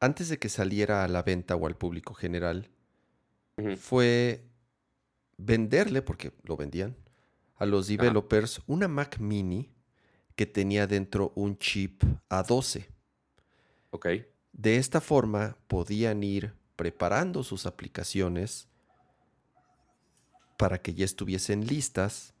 antes 0.00 0.28
de 0.28 0.38
que 0.38 0.48
saliera 0.48 1.04
a 1.04 1.08
la 1.08 1.22
venta 1.22 1.56
o 1.56 1.66
al 1.66 1.76
público 1.76 2.14
general, 2.14 2.68
fue 3.76 4.42
venderle, 5.36 6.00
porque 6.00 6.32
lo 6.44 6.56
vendían, 6.56 6.96
a 7.56 7.66
los 7.66 7.88
developers 7.88 8.62
una 8.66 8.88
Mac 8.88 9.18
mini 9.18 9.70
que 10.34 10.46
tenía 10.46 10.86
dentro 10.86 11.32
un 11.34 11.58
chip 11.58 12.02
A12. 12.30 12.86
Ok. 13.90 14.06
De 14.52 14.76
esta 14.76 15.00
forma 15.00 15.56
podían 15.68 16.22
ir 16.22 16.54
preparando 16.76 17.42
sus 17.42 17.66
aplicaciones 17.66 18.68
para 20.56 20.82
que 20.82 20.94
ya 20.94 21.04
estuviesen 21.04 21.66
listas 21.66 22.34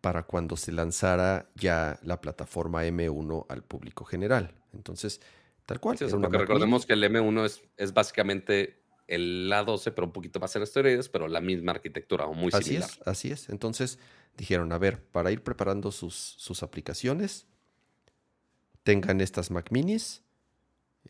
para 0.00 0.24
cuando 0.24 0.56
se 0.56 0.72
lanzara 0.72 1.48
ya 1.54 1.98
la 2.02 2.20
plataforma 2.20 2.84
M1 2.84 3.46
al 3.48 3.62
público 3.62 4.04
general. 4.04 4.54
Entonces, 4.72 5.20
tal 5.64 5.80
cual. 5.80 5.96
Sí, 5.96 6.04
o 6.04 6.06
era 6.06 6.10
sea, 6.10 6.18
una 6.18 6.28
porque 6.28 6.38
recordemos 6.38 6.84
que 6.84 6.92
el 6.94 7.04
M1 7.04 7.44
es, 7.44 7.62
es 7.76 7.94
básicamente 7.94 8.82
el 9.06 9.50
A12, 9.52 9.92
pero 9.94 10.06
un 10.06 10.12
poquito 10.12 10.40
más 10.40 10.54
en 10.56 10.62
esteroides, 10.62 11.08
pero 11.08 11.28
la 11.28 11.40
misma 11.40 11.72
arquitectura 11.72 12.26
o 12.26 12.34
muy 12.34 12.50
Así 12.52 12.64
similar. 12.64 12.90
es, 12.90 13.00
así 13.06 13.30
es. 13.30 13.48
Entonces 13.48 13.98
dijeron, 14.36 14.72
a 14.72 14.78
ver, 14.78 15.02
para 15.02 15.30
ir 15.30 15.42
preparando 15.42 15.92
sus, 15.92 16.14
sus 16.14 16.62
aplicaciones, 16.62 17.46
tengan 18.82 19.20
estas 19.20 19.50
Mac 19.50 19.70
minis, 19.70 20.23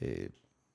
eh, 0.00 0.30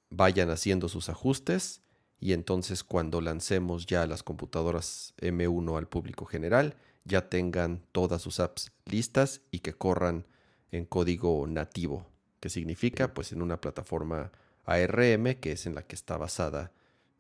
vayan 0.09 0.49
haciendo 0.49 0.89
sus 0.89 1.09
ajustes 1.09 1.81
y 2.19 2.33
entonces 2.33 2.83
cuando 2.83 3.21
lancemos 3.21 3.85
ya 3.85 4.05
las 4.05 4.23
computadoras 4.23 5.13
M1 5.17 5.77
al 5.77 5.87
público 5.87 6.25
general, 6.25 6.75
ya 7.05 7.29
tengan 7.29 7.81
todas 7.91 8.21
sus 8.21 8.39
apps 8.39 8.71
listas 8.85 9.41
y 9.51 9.59
que 9.59 9.73
corran 9.73 10.25
en 10.71 10.85
código 10.85 11.45
nativo, 11.47 12.05
que 12.39 12.49
significa 12.49 13.13
pues 13.13 13.31
en 13.31 13.41
una 13.41 13.61
plataforma 13.61 14.31
ARM, 14.65 15.35
que 15.35 15.53
es 15.53 15.65
en 15.65 15.75
la 15.75 15.83
que 15.83 15.95
está 15.95 16.17
basada 16.17 16.71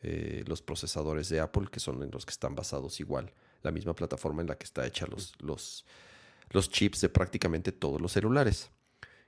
eh, 0.01 0.43
los 0.47 0.61
procesadores 0.61 1.29
de 1.29 1.39
Apple, 1.39 1.67
que 1.71 1.79
son 1.79 2.03
en 2.03 2.11
los 2.11 2.25
que 2.25 2.31
están 2.31 2.55
basados 2.55 2.99
igual, 2.99 3.33
la 3.63 3.71
misma 3.71 3.95
plataforma 3.95 4.41
en 4.41 4.47
la 4.47 4.57
que 4.57 4.65
está 4.65 4.85
hecha 4.85 5.07
los, 5.07 5.33
los, 5.39 5.85
los 6.51 6.69
chips 6.69 7.01
de 7.01 7.09
prácticamente 7.09 7.71
todos 7.71 7.99
los 7.99 8.11
celulares. 8.11 8.69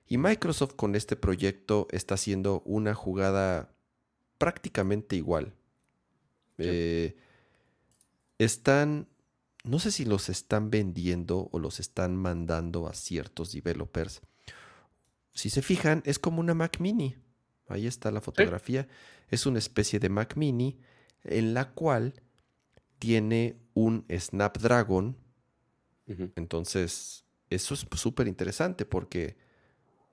Y 0.08 0.18
Microsoft 0.18 0.76
con 0.76 0.95
este 0.95 1.16
proyecto 1.16 1.88
está 1.91 2.16
haciendo 2.16 2.62
una 2.66 2.93
jugada 2.93 3.74
prácticamente 4.38 5.16
igual. 5.16 5.54
Sí. 6.58 6.64
Eh, 6.66 7.18
están, 8.39 9.08
no 9.64 9.80
sé 9.80 9.91
si 9.91 10.04
los 10.06 10.30
están 10.30 10.70
vendiendo 10.70 11.49
o 11.52 11.60
los 11.60 11.80
están 11.80 12.16
mandando 12.16 12.88
a 12.88 12.93
ciertos 12.93 13.52
developers. 13.52 14.22
Si 15.34 15.49
se 15.49 15.62
fijan, 15.62 16.02
es 16.06 16.20
como 16.20 16.39
una 16.39 16.54
Mac 16.54 16.80
mini. 16.80 17.16
Ahí 17.68 17.88
está 17.88 18.12
la 18.12 18.22
fotografía. 18.22 18.88
Es 19.30 19.45
una 19.45 19.60
especie 19.60 19.99
de 19.99 20.10
Mac 20.10 20.36
mini 20.36 20.80
en 21.24 21.54
la 21.54 21.72
cual 21.72 22.14
tiene 22.99 23.58
un 23.74 24.06
Snapdragon. 24.10 25.18
Entonces, 26.36 27.24
eso 27.49 27.74
es 27.74 27.86
súper 27.93 28.28
interesante 28.28 28.86
porque 28.86 29.38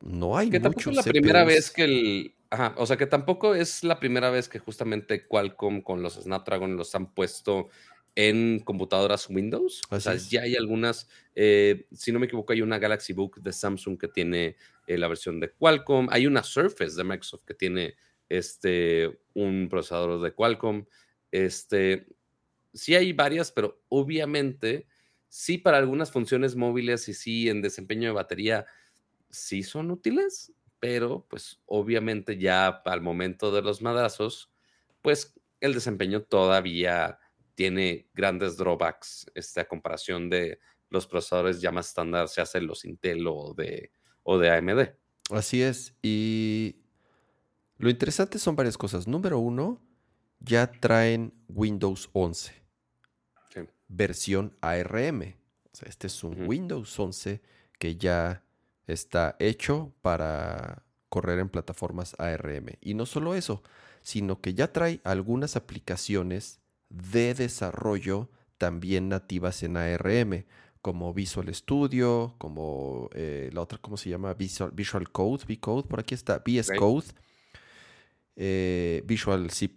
no 0.00 0.36
hay 0.36 0.50
Que 0.50 0.60
tampoco 0.60 0.90
es 0.90 0.96
la 0.96 1.02
primera 1.02 1.44
vez 1.44 1.70
que 1.70 1.84
el. 1.84 2.34
Ajá, 2.50 2.74
o 2.78 2.86
sea 2.86 2.96
que 2.96 3.06
tampoco 3.06 3.54
es 3.54 3.84
la 3.84 4.00
primera 4.00 4.30
vez 4.30 4.48
que 4.48 4.58
justamente 4.58 5.26
Qualcomm 5.26 5.82
con 5.82 6.02
los 6.02 6.14
Snapdragon 6.14 6.76
los 6.76 6.94
han 6.94 7.12
puesto 7.12 7.68
en 8.14 8.60
computadoras 8.60 9.28
Windows. 9.28 9.82
o 9.90 10.00
sea, 10.00 10.14
es. 10.14 10.30
ya 10.30 10.42
hay 10.42 10.56
algunas. 10.56 11.08
eh, 11.34 11.86
si 11.92 12.10
no 12.10 12.18
me 12.18 12.26
equivoco, 12.26 12.52
hay 12.52 12.62
una 12.62 12.78
Galaxy 12.78 13.12
Book 13.12 13.40
de 13.42 13.52
Samsung 13.52 13.98
que 13.98 14.08
tiene 14.08 14.56
eh, 14.86 14.96
la 14.96 15.08
versión 15.08 15.40
de 15.40 15.50
Qualcomm. 15.52 16.08
Hay 16.10 16.26
una 16.26 16.42
Surface 16.42 16.96
de 16.96 17.04
Microsoft 17.04 17.44
que 17.44 17.54
tiene 17.54 17.94
este, 18.28 19.20
un 19.34 19.68
procesador 19.68 20.20
de 20.20 20.32
Qualcomm. 20.32 20.86
Este, 21.30 22.06
sí 22.72 22.94
hay 22.94 23.12
varias, 23.12 23.52
pero 23.52 23.82
obviamente 23.88 24.86
sí 25.28 25.58
para 25.58 25.76
algunas 25.76 26.10
funciones 26.10 26.56
móviles 26.56 27.08
y 27.08 27.14
sí 27.14 27.50
en 27.50 27.60
desempeño 27.60 28.08
de 28.08 28.14
batería 28.14 28.66
sí 29.30 29.62
son 29.62 29.90
útiles, 29.90 30.52
pero 30.80 31.26
pues 31.28 31.60
obviamente 31.66 32.38
ya 32.38 32.68
al 32.68 33.00
momento 33.00 33.50
de 33.52 33.62
los 33.62 33.82
madrazos, 33.82 34.50
pues 35.02 35.34
el 35.60 35.74
desempeño 35.74 36.22
todavía 36.22 37.18
tiene 37.54 38.08
grandes 38.14 38.56
drawbacks 38.56 39.26
este, 39.34 39.60
a 39.60 39.68
comparación 39.68 40.30
de 40.30 40.60
los 40.90 41.06
procesadores 41.06 41.60
ya 41.60 41.72
más 41.72 41.88
estándar, 41.88 42.28
se 42.28 42.40
hacen 42.40 42.66
los 42.66 42.84
Intel 42.84 43.26
o 43.26 43.52
de, 43.54 43.90
o 44.22 44.38
de 44.38 44.50
AMD. 44.50 44.88
Así 45.30 45.62
es. 45.62 45.94
Y 46.02 46.76
lo 47.78 47.90
interesante 47.90 48.38
son 48.38 48.56
varias 48.56 48.78
cosas. 48.78 49.06
Número 49.06 49.38
uno, 49.38 49.82
ya 50.40 50.70
traen 50.70 51.34
Windows 51.48 52.08
11, 52.12 52.54
Sí. 53.52 53.60
versión 53.88 54.56
ARM. 54.60 55.36
O 55.72 55.76
sea, 55.76 55.88
este 55.88 56.06
es 56.06 56.24
un. 56.24 56.46
Windows 56.48 56.98
11 56.98 57.42
que 57.78 57.96
ya 57.96 58.44
está 58.88 59.36
hecho 59.38 59.92
para 60.02 60.82
correr 61.08 61.38
en 61.38 61.48
plataformas 61.48 62.16
ARM. 62.18 62.76
Y 62.80 62.94
no 62.94 63.06
solo 63.06 63.34
eso, 63.34 63.62
sino 64.02 64.40
que 64.40 64.54
ya 64.54 64.72
trae 64.72 65.00
algunas 65.04 65.56
aplicaciones 65.56 66.60
de 66.88 67.34
desarrollo 67.34 68.28
también 68.56 69.08
nativas 69.08 69.62
en 69.62 69.76
ARM, 69.76 70.44
como 70.82 71.12
Visual 71.12 71.54
Studio, 71.54 72.34
como 72.38 73.10
eh, 73.14 73.50
la 73.52 73.60
otra, 73.60 73.78
¿cómo 73.78 73.96
se 73.96 74.10
llama? 74.10 74.34
Visual, 74.34 74.70
Visual 74.72 75.10
Code, 75.10 75.44
VCode, 75.44 75.88
por 75.88 76.00
aquí 76.00 76.14
está, 76.14 76.42
VS. 76.44 76.72
Code, 76.76 77.06
eh, 78.36 79.02
Visual 79.04 79.50
C++, 79.50 79.70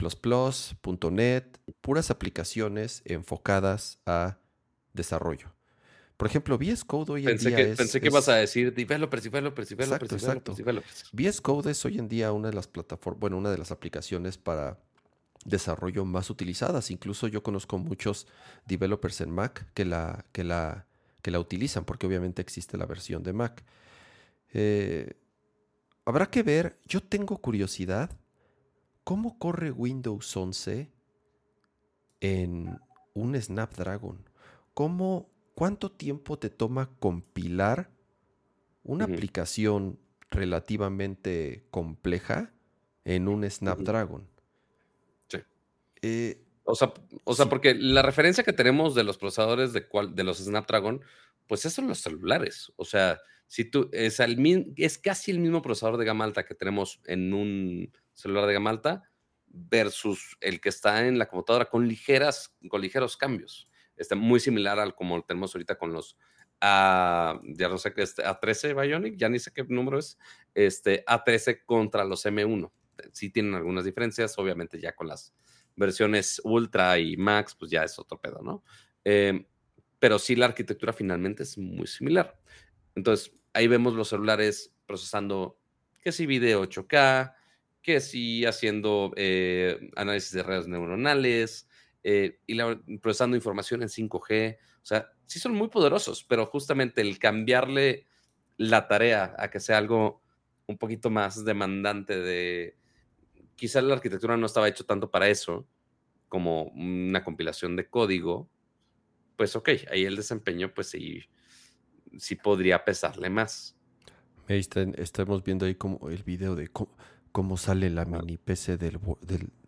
.NET, 1.12 1.59
puras 1.82 2.12
aplicaciones 2.12 3.01
enfocadas 3.05 3.99
a 4.05 4.38
desarrollo. 4.93 5.51
Por 6.22 6.30
ejemplo, 6.30 6.55
VS 6.55 6.86
Code 6.86 7.13
hoy 7.13 7.22
en 7.22 7.30
Pensé 7.30 7.47
día 7.47 7.57
que, 7.57 7.72
es... 7.72 7.78
pensé 7.80 7.99
que 7.99 8.05
ibas 8.05 8.30
a 8.30 8.36
decir 8.36 8.76
developers, 8.76 9.24
developers, 9.24 9.69
developers, 9.69 10.11
Exacto, 10.11 10.53
developers, 10.53 10.53
exacto. 10.53 10.55
developers. 10.55 11.09
VS 11.13 11.41
Code 11.41 11.72
es 11.72 11.84
hoy 11.84 11.97
en 11.97 12.07
día 12.07 12.32
una 12.32 12.49
de 12.49 12.53
las 12.53 12.67
plataformas, 12.67 13.19
bueno, 13.19 13.39
una 13.39 13.49
de 13.49 13.57
las 13.57 13.72
aplicaciones 13.72 14.38
para 14.38 14.78
desarrollo 15.45 16.05
más 16.05 16.30
utilizadas. 16.30 16.91
Incluso 16.91 17.28
yo 17.28 17.41
conozco 17.41 17.80
muchos 17.80 18.28
developers 18.67 19.19
en 19.22 19.32
Mac 19.32 19.65
que 19.74 19.84
la, 19.84 20.24
que 20.32 20.43
la, 20.43 20.86
que 21.24 21.32
la 21.32 21.39
utilizan, 21.39 21.86
porque 21.86 22.05
obviamente 22.05 22.43
existe 22.43 22.78
la 22.78 22.86
versión 22.86 23.24
de 23.24 23.34
Mac. 23.34 23.63
Eh, 24.53 25.15
habrá 26.05 26.30
que 26.30 26.43
ver, 26.43 26.78
yo 26.86 27.01
tengo 27.01 27.39
curiosidad, 27.39 28.11
¿cómo 29.03 29.39
corre 29.39 29.72
Windows 29.72 30.38
11 30.38 30.91
en 32.19 32.80
un 33.15 33.41
Snapdragon? 33.41 34.30
¿Cómo, 34.76 35.30
¿Cuánto 35.56 35.91
tiempo 35.91 36.39
te 36.39 36.49
toma 36.49 36.89
compilar 36.99 37.91
una 38.84 39.06
aplicación 39.06 39.99
relativamente 40.30 41.68
compleja 41.72 42.54
en 43.04 43.28
un 43.28 43.49
Snapdragon? 43.49 44.28
Sí. 45.28 45.39
Eh, 46.02 46.45
O 46.64 46.76
sea, 46.76 46.93
o 47.26 47.34
sea, 47.34 47.45
Sí. 47.45 47.49
porque 47.49 47.74
la 47.76 48.02
referencia 48.04 48.43
que 48.43 48.54
tenemos 48.54 48.93
de 48.95 49.04
los 49.04 49.18
procesadores 49.18 49.74
de, 49.74 49.88
cual- 49.88 50.16
de 50.16 50.24
los 50.24 50.38
Snapdragon, 50.38 51.02
pues 51.47 51.62
esos 51.62 51.74
son 51.74 51.88
los 51.88 51.99
celulares. 51.99 52.72
O 52.78 52.86
sea, 52.86 53.20
si 53.47 53.66
tú 53.66 53.89
es, 53.91 54.20
el 54.20 54.38
mi- 54.38 54.72
es 54.78 54.97
casi 54.99 55.32
el 55.32 55.39
mismo 55.39 55.62
procesador 55.62 55.97
de 55.97 56.06
gama 56.06 56.24
alta 56.24 56.45
que 56.45 56.56
tenemos 56.56 57.02
en 57.06 57.34
un 57.34 57.91
celular 58.14 58.45
de 58.45 58.54
gama 58.54 58.70
alta 58.70 59.04
versus 59.47 60.38
el 60.39 60.62
que 60.62 60.70
está 60.70 61.06
en 61.08 61.18
la 61.20 61.28
computadora 61.28 61.66
con 61.66 61.88
ligeras, 61.88 62.56
con 62.70 62.80
ligeros 62.82 63.18
cambios. 63.18 63.68
Está 64.02 64.16
muy 64.16 64.39
similar 64.39 64.80
al 64.80 64.95
como 64.95 65.18
lo 65.18 65.24
tenemos 65.24 65.54
ahorita 65.54 65.78
con 65.78 65.93
los 65.93 66.18
A, 66.60 67.39
ya 67.43 67.70
no 67.70 67.78
sé 67.78 67.93
qué 67.93 68.02
este 68.02 68.24
A13 68.24 68.80
Bionic, 68.80 69.16
ya 69.16 69.30
ni 69.30 69.39
sé 69.39 69.52
qué 69.54 69.64
número 69.64 69.99
es, 69.99 70.18
este 70.54 71.06
A13 71.06 71.66
contra 71.66 72.04
los 72.04 72.26
M1. 72.26 72.72
Sí 73.12 73.30
tienen 73.30 73.56
algunas 73.56 73.86
diferencias, 73.86 74.38
obviamente 74.38 74.80
ya 74.80 74.95
con 74.95 75.08
las 75.08 75.34
versiones 75.76 76.41
Ultra 76.43 76.99
y 76.99 77.18
Max, 77.18 77.56
pues 77.56 77.72
ya 77.72 77.84
es 77.84 77.97
otro 77.97 78.20
pedo, 78.20 78.41
¿no? 78.41 78.64
Eh, 79.06 79.45
pero 79.99 80.20
sí 80.20 80.36
la 80.36 80.47
arquitectura 80.47 80.93
finalmente 80.93 81.43
es 81.43 81.58
muy 81.58 81.88
similar. 81.88 82.39
Entonces, 82.95 83.34
ahí 83.54 83.68
vemos 83.68 83.93
los 83.93 84.10
celulares 84.10 84.74
procesando 84.86 85.60
que 86.02 86.12
si 86.12 86.26
video 86.26 86.64
8K, 86.64 87.36
que 87.82 87.99
si 88.02 88.45
haciendo 88.45 89.14
eh, 89.16 89.89
análisis 89.95 90.32
de 90.32 90.43
redes 90.43 90.68
neuronales 90.68 91.68
eh, 92.04 92.39
y 92.47 92.56
la- 92.56 92.80
procesando 93.02 93.36
información 93.36 93.82
en 93.82 93.89
5G. 93.89 94.58
O 94.82 94.86
sea, 94.86 95.10
sí 95.26 95.39
son 95.39 95.54
muy 95.54 95.70
poderosos, 95.70 96.24
pero 96.24 96.45
justamente 96.45 97.02
el 97.02 97.20
cambiarle 97.20 98.08
la 98.58 98.88
tarea 98.88 99.36
a 99.38 99.49
que 99.49 99.60
sea 99.60 99.78
algo 99.78 100.22
un 100.68 100.78
poquito 100.78 101.10
más 101.10 101.43
demandante 101.45 102.20
de... 102.20 102.78
Quizás 103.56 103.84
la 103.84 103.93
arquitectura 103.95 104.38
no 104.38 104.45
estaba 104.45 104.68
hecho 104.68 104.86
tanto 104.86 105.12
para 105.12 105.30
eso, 105.30 105.68
como 106.30 106.64
una 106.76 107.24
compilación 107.24 107.76
de 107.76 107.89
código, 107.89 108.49
pues 109.36 109.56
ok, 109.56 109.70
ahí 109.91 110.06
el 110.06 110.16
desempeño 110.16 110.74
pues 110.74 110.88
sí, 110.89 111.22
sí 112.18 112.36
podría 112.36 112.84
pesarle 112.84 113.30
más. 113.30 113.76
ahí 114.47 114.60
está- 114.60 114.82
estamos 114.97 115.43
viendo 115.43 115.66
ahí 115.66 115.76
como 115.76 116.10
el 116.10 116.24
video 116.24 116.56
de 116.56 116.68
cómo, 116.70 116.95
cómo 117.32 117.58
sale 117.58 117.89
la 117.89 118.06
mini 118.06 118.38
PC 118.38 118.78
del, 118.78 118.99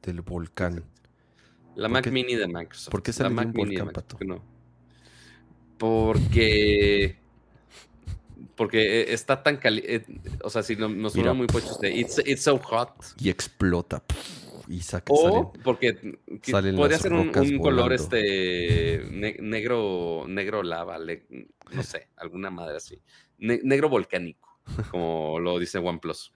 del 0.02 0.22
volcán. 0.22 0.84
La 1.76 1.84
¿Por 1.88 1.90
Mac 1.92 2.04
qué- 2.04 2.12
Mini 2.12 2.36
de 2.36 2.48
Microsoft. 2.48 2.92
por 2.92 3.02
qué 3.04 3.12
la 3.12 3.14
sale 3.16 3.30
de 3.30 3.36
Mac 3.36 3.46
un 3.48 3.54
Mini 3.54 3.76
de 3.76 3.82
volcán, 3.82 4.06
que 4.20 4.26
no. 4.26 4.44
Porque... 5.78 7.18
Porque 8.56 9.02
eh, 9.02 9.14
está 9.14 9.42
tan 9.42 9.58
caliente, 9.58 10.06
o 10.44 10.50
sea, 10.50 10.62
si 10.62 10.76
no- 10.76 10.88
nos 10.90 11.14
suena 11.14 11.34
muy 11.34 11.48
pochos 11.48 11.80
de 11.80 11.92
it's, 11.98 12.22
it's 12.26 12.44
so 12.44 12.60
hot, 12.60 12.92
Y 13.20 13.30
explota. 13.30 14.04
y 14.68 14.80
saca, 14.82 15.12
O 15.12 15.24
salen- 15.52 15.64
porque 15.64 16.18
salen 16.44 16.76
podría 16.76 17.00
ser 17.00 17.14
un, 17.14 17.32
color 17.60 17.94
este 17.94 19.04
ne- 19.10 19.38
negro, 19.42 20.26
negro 20.28 20.62
lava, 20.62 21.00
le- 21.00 21.26
no 21.74 21.82
sé, 21.84 22.10
alguna 22.16 22.52
madre 22.52 22.78
así. 22.78 23.02
Ne- 23.40 23.60
negro 23.64 23.90
volcánico, 23.90 24.60
como 24.92 25.40
lo 25.40 25.58
dice 25.58 25.80
OnePlus. 25.80 26.32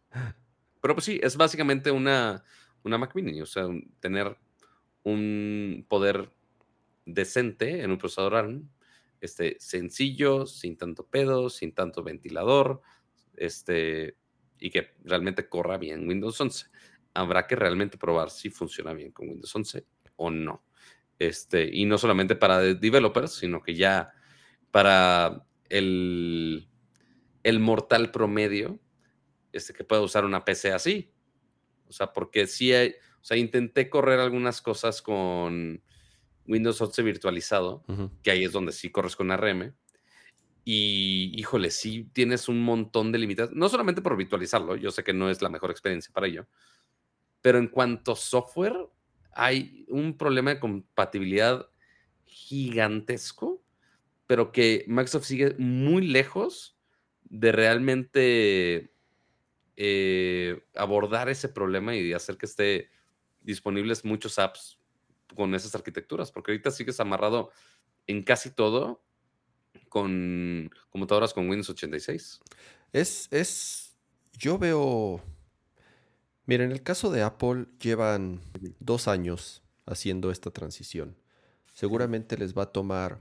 Pero 0.81 0.95
pues 0.95 1.05
sí, 1.05 1.19
es 1.21 1.37
básicamente 1.37 1.91
una, 1.91 2.43
una 2.83 2.97
Mac 2.97 3.11
Mini, 3.13 3.41
o 3.41 3.45
sea, 3.45 3.67
tener 3.99 4.35
un 5.07 5.85
poder 5.87 6.31
decente 7.05 7.81
en 7.81 7.91
un 7.91 7.97
procesador 7.97 8.35
ARM, 8.35 8.69
este, 9.21 9.55
sencillo, 9.59 10.45
sin 10.45 10.77
tanto 10.77 11.07
pedo, 11.07 11.49
sin 11.49 11.73
tanto 11.73 12.03
ventilador, 12.03 12.81
este, 13.35 14.17
y 14.59 14.69
que 14.69 14.95
realmente 15.03 15.47
corra 15.47 15.77
bien 15.77 16.07
Windows 16.07 16.39
11. 16.39 16.67
Habrá 17.13 17.47
que 17.47 17.55
realmente 17.55 17.97
probar 17.97 18.29
si 18.29 18.49
funciona 18.49 18.93
bien 18.93 19.11
con 19.11 19.29
Windows 19.29 19.55
11 19.55 19.85
o 20.17 20.29
no. 20.29 20.63
Este, 21.19 21.67
y 21.71 21.85
no 21.85 21.97
solamente 21.97 22.35
para 22.35 22.59
de- 22.59 22.75
developers, 22.75 23.33
sino 23.33 23.61
que 23.63 23.73
ya 23.75 24.11
para 24.69 25.45
el, 25.69 26.69
el 27.43 27.59
mortal 27.59 28.11
promedio, 28.11 28.79
este, 29.53 29.73
que 29.73 29.83
pueda 29.83 30.01
usar 30.01 30.25
una 30.25 30.43
PC 30.45 30.73
así. 30.73 31.11
O 31.87 31.93
sea, 31.93 32.11
porque 32.13 32.45
sí 32.45 32.73
hay, 32.73 32.95
sea, 33.27 33.35
intenté 33.35 33.89
correr 33.89 34.21
algunas 34.21 34.61
cosas 34.61 35.01
con 35.01 35.83
Windows 36.47 36.79
11 36.79 37.03
virtualizado, 37.03 37.83
que 38.23 38.31
ahí 38.31 38.45
es 38.45 38.53
donde 38.53 38.71
sí 38.71 38.89
corres 38.89 39.17
con 39.17 39.31
ARM. 39.31 39.75
Y 40.63 41.33
híjole, 41.37 41.71
sí 41.71 42.09
tienes 42.13 42.47
un 42.47 42.61
montón 42.61 43.11
de 43.11 43.19
limitaciones, 43.19 43.57
no 43.57 43.67
solamente 43.67 44.01
por 44.01 44.15
virtualizarlo, 44.15 44.77
yo 44.77 44.91
sé 44.91 45.03
que 45.03 45.13
no 45.13 45.29
es 45.29 45.41
la 45.41 45.49
mejor 45.49 45.71
experiencia 45.71 46.13
para 46.13 46.27
ello, 46.27 46.47
pero 47.41 47.57
en 47.57 47.67
cuanto 47.67 48.13
a 48.13 48.15
software, 48.15 48.75
hay 49.33 49.85
un 49.89 50.17
problema 50.17 50.53
de 50.53 50.59
compatibilidad 50.59 51.69
gigantesco, 52.25 53.61
pero 54.25 54.51
que 54.51 54.85
Microsoft 54.87 55.25
sigue 55.25 55.55
muy 55.57 56.07
lejos 56.07 56.77
de 57.23 57.51
realmente 57.51 58.93
eh, 59.75 60.63
abordar 60.75 61.29
ese 61.29 61.49
problema 61.49 61.95
y 61.95 62.13
hacer 62.13 62.37
que 62.37 62.45
esté 62.45 62.89
disponibles 63.47 64.05
muchos 64.05 64.37
apps 64.37 64.77
con 65.35 65.55
esas 65.55 65.73
arquitecturas, 65.73 66.31
porque 66.31 66.51
ahorita 66.51 66.69
sigues 66.69 66.99
amarrado 66.99 67.51
en 68.05 68.23
casi 68.23 68.51
todo 68.51 69.03
con 69.89 70.69
computadoras 70.89 71.33
con 71.33 71.49
Windows 71.49 71.69
86. 71.69 72.39
Es, 72.93 73.27
es, 73.31 73.95
yo 74.33 74.57
veo, 74.57 75.21
mira, 76.45 76.63
en 76.63 76.71
el 76.71 76.83
caso 76.83 77.09
de 77.09 77.23
Apple 77.23 77.67
llevan 77.79 78.41
dos 78.79 79.07
años 79.07 79.63
haciendo 79.85 80.31
esta 80.31 80.51
transición. 80.51 81.17
Seguramente 81.73 82.37
les 82.37 82.57
va 82.57 82.63
a 82.63 82.71
tomar 82.71 83.19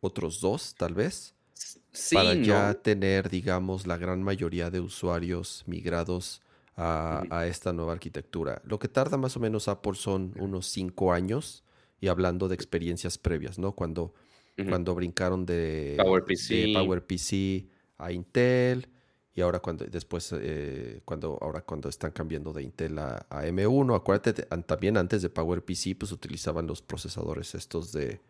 otros 0.00 0.40
dos, 0.40 0.74
tal 0.74 0.94
vez, 0.94 1.34
Sí, 1.92 2.14
para 2.14 2.34
ya 2.34 2.68
¿no? 2.68 2.76
tener, 2.76 3.28
digamos, 3.28 3.86
la 3.86 3.96
gran 3.96 4.22
mayoría 4.22 4.70
de 4.70 4.80
usuarios 4.80 5.62
migrados 5.66 6.42
a, 6.76 7.46
esta 7.46 7.72
nueva 7.72 7.92
arquitectura. 7.92 8.62
Lo 8.64 8.78
que 8.78 8.88
tarda 8.88 9.16
más 9.16 9.36
o 9.36 9.40
menos 9.40 9.68
Apple 9.68 9.94
son 9.94 10.34
unos 10.38 10.66
cinco 10.66 11.12
años, 11.12 11.64
y 12.00 12.08
hablando 12.08 12.48
de 12.48 12.54
experiencias 12.54 13.18
previas, 13.18 13.58
¿no? 13.58 13.72
Cuando, 13.72 14.14
cuando 14.68 14.94
brincaron 14.94 15.46
de, 15.46 15.96
de 15.96 16.02
PowerPC. 16.02 16.72
PowerPC 16.74 17.66
a 17.98 18.10
Intel, 18.12 18.88
y 19.34 19.40
ahora 19.40 19.60
cuando 19.60 19.84
después, 19.86 20.34
eh, 20.38 21.00
cuando, 21.04 21.38
ahora 21.40 21.62
cuando 21.62 21.88
están 21.88 22.10
cambiando 22.10 22.52
de 22.52 22.62
Intel 22.62 22.98
a, 22.98 23.24
a 23.30 23.46
M1, 23.46 23.96
acuérdate, 23.96 24.32
de- 24.34 24.62
también 24.62 24.96
antes 24.96 25.22
de 25.22 25.30
PowerPC, 25.30 25.96
pues 25.98 26.12
utilizaban 26.12 26.66
los 26.66 26.82
procesadores 26.82 27.54
estos 27.54 27.92
de, 27.92 28.20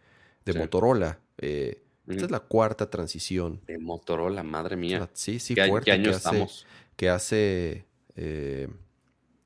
de 0.45 0.53
Sí. 0.53 0.59
Motorola. 0.59 1.19
Eh, 1.39 1.83
esta 2.07 2.25
es 2.27 2.31
la 2.31 2.41
cuarta 2.41 2.91
transición. 2.91 3.61
De 3.67 3.79
Motorola, 3.79 4.43
madre 4.43 4.77
mía. 4.77 5.09
sí, 5.13 5.39
sí, 5.39 5.55
¿Qué, 5.55 5.67
fuerte 5.67 5.93
año 5.93 6.05
que 6.05 6.11
hace, 6.11 6.19
estamos? 6.19 6.67
que 6.97 7.09
hace, 7.09 7.85
eh, 8.17 8.69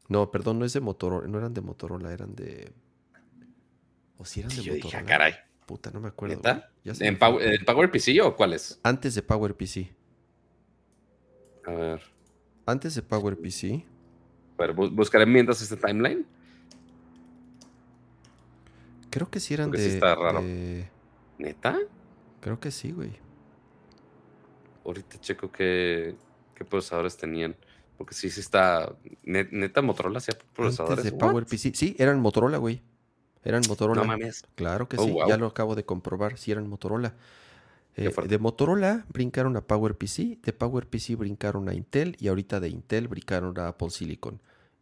no, 0.08 0.30
perdón, 0.30 0.58
no 0.58 0.64
es 0.64 0.72
de 0.72 0.80
Motorola, 0.80 1.26
no 1.28 1.38
eran 1.38 1.54
de 1.54 1.60
Motorola, 1.60 2.12
eran 2.12 2.34
de, 2.36 2.72
o 4.18 4.24
si 4.24 4.40
eran 4.40 4.50
Sí, 4.50 4.58
de 4.58 4.62
yo 4.64 4.74
dije, 4.74 4.88
ah, 4.88 5.00
Motorola. 5.00 5.08
caray. 5.08 5.34
Puta, 5.66 5.90
no 5.90 6.00
me 6.00 6.08
acuerdo. 6.08 6.40
Ya 6.84 6.92
me 7.00 7.06
¿En. 7.08 7.18
Power, 7.18 7.42
¿El 7.44 7.64
PowerPC 7.64 8.20
o 8.22 8.36
cuáles? 8.36 8.78
Antes 8.84 9.14
de 9.16 9.22
PowerPC. 9.22 9.90
A 11.66 11.70
ver. 11.72 12.00
Antes 12.66 12.94
de 12.94 13.02
PowerPC. 13.02 13.84
A 14.58 14.62
ver, 14.62 14.74
bu- 14.76 14.90
buscaré 14.94 15.26
mientras 15.26 15.60
este 15.60 15.76
timeline. 15.76 16.24
Creo 19.10 19.28
que 19.30 19.40
sí 19.40 19.54
eran 19.54 19.70
Porque 19.70 19.82
sí 19.82 19.88
de, 19.88 19.94
está 19.94 20.14
raro. 20.14 20.42
de- 20.42 20.88
¿Neta? 21.38 21.78
Creo 22.40 22.60
que 22.60 22.70
sí, 22.70 22.92
güey. 22.92 23.12
Ahorita 24.84 25.18
checo 25.20 25.50
qué, 25.50 26.14
qué 26.54 26.64
procesadores 26.64 27.16
tenían. 27.16 27.56
Porque 27.96 28.14
sí, 28.14 28.30
sí 28.30 28.40
está. 28.40 28.94
ne- 29.24 29.48
Neta, 29.50 29.82
Motorola 29.82 30.18
hacía 30.18 30.34
Antes 30.34 30.48
procesadores. 30.54 31.04
de? 31.04 31.12
PowerPC. 31.12 31.74
Sí, 31.74 31.96
eran 31.98 32.20
Motorola, 32.20 32.58
güey. 32.58 32.82
Eran 33.44 33.62
Motorola. 33.68 34.02
No 34.02 34.06
mames. 34.06 34.44
Claro 34.54 34.88
que 34.88 34.96
Oh, 34.98 35.04
sí, 35.04 35.10
wow. 35.12 35.28
ya 35.28 35.36
lo 35.36 35.46
acabo 35.46 35.74
de 35.74 35.84
comprobar, 35.84 36.36
sí 36.36 36.50
eran 36.52 36.68
Motorola. 36.68 37.14
Eh, 37.98 38.12
de 38.28 38.38
Motorola 38.38 39.06
brincaron 39.08 39.56
a 39.56 39.62
PowerPC, 39.62 40.42
de 40.42 40.52
PowerPC 40.52 41.16
brincaron 41.16 41.68
a 41.70 41.74
Intel 41.74 42.16
y 42.20 42.28
ahorita 42.28 42.60
de 42.60 42.68
Intel 42.68 43.08
brincaron 43.08 43.58
a 43.58 43.68
Apple 43.68 43.88
Silicon. 43.90 44.40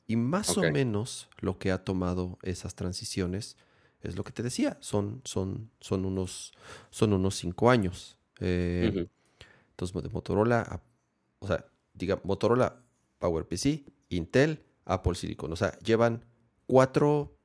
Y 0.08 0.16
más 0.16 0.56
o 0.58 0.62
menos 0.62 1.28
lo 1.38 1.58
que 1.58 1.70
ha 1.70 1.84
tomado 1.84 2.38
esas 2.42 2.74
transiciones 2.74 3.56
es 4.02 4.16
lo 4.16 4.24
que 4.24 4.32
te 4.32 4.42
decía, 4.42 4.76
son, 4.80 5.20
son, 5.24 5.70
son, 5.80 6.04
unos, 6.04 6.52
son 6.90 7.12
unos 7.12 7.36
cinco 7.36 7.70
años. 7.70 8.16
Eh. 8.40 9.06
Entonces, 9.70 10.02
de 10.02 10.08
Motorola, 10.08 10.60
a- 10.62 10.80
o 11.38 11.46
sea, 11.46 11.64
diga, 11.94 12.20
Motorola, 12.24 12.80
PowerPC, 13.18 13.84
Intel, 14.10 14.64
Apple 14.84 15.14
Silicon. 15.14 15.52
O 15.52 15.56
sea, 15.56 15.78
llevan 15.80 16.24
cuatro 16.66 17.36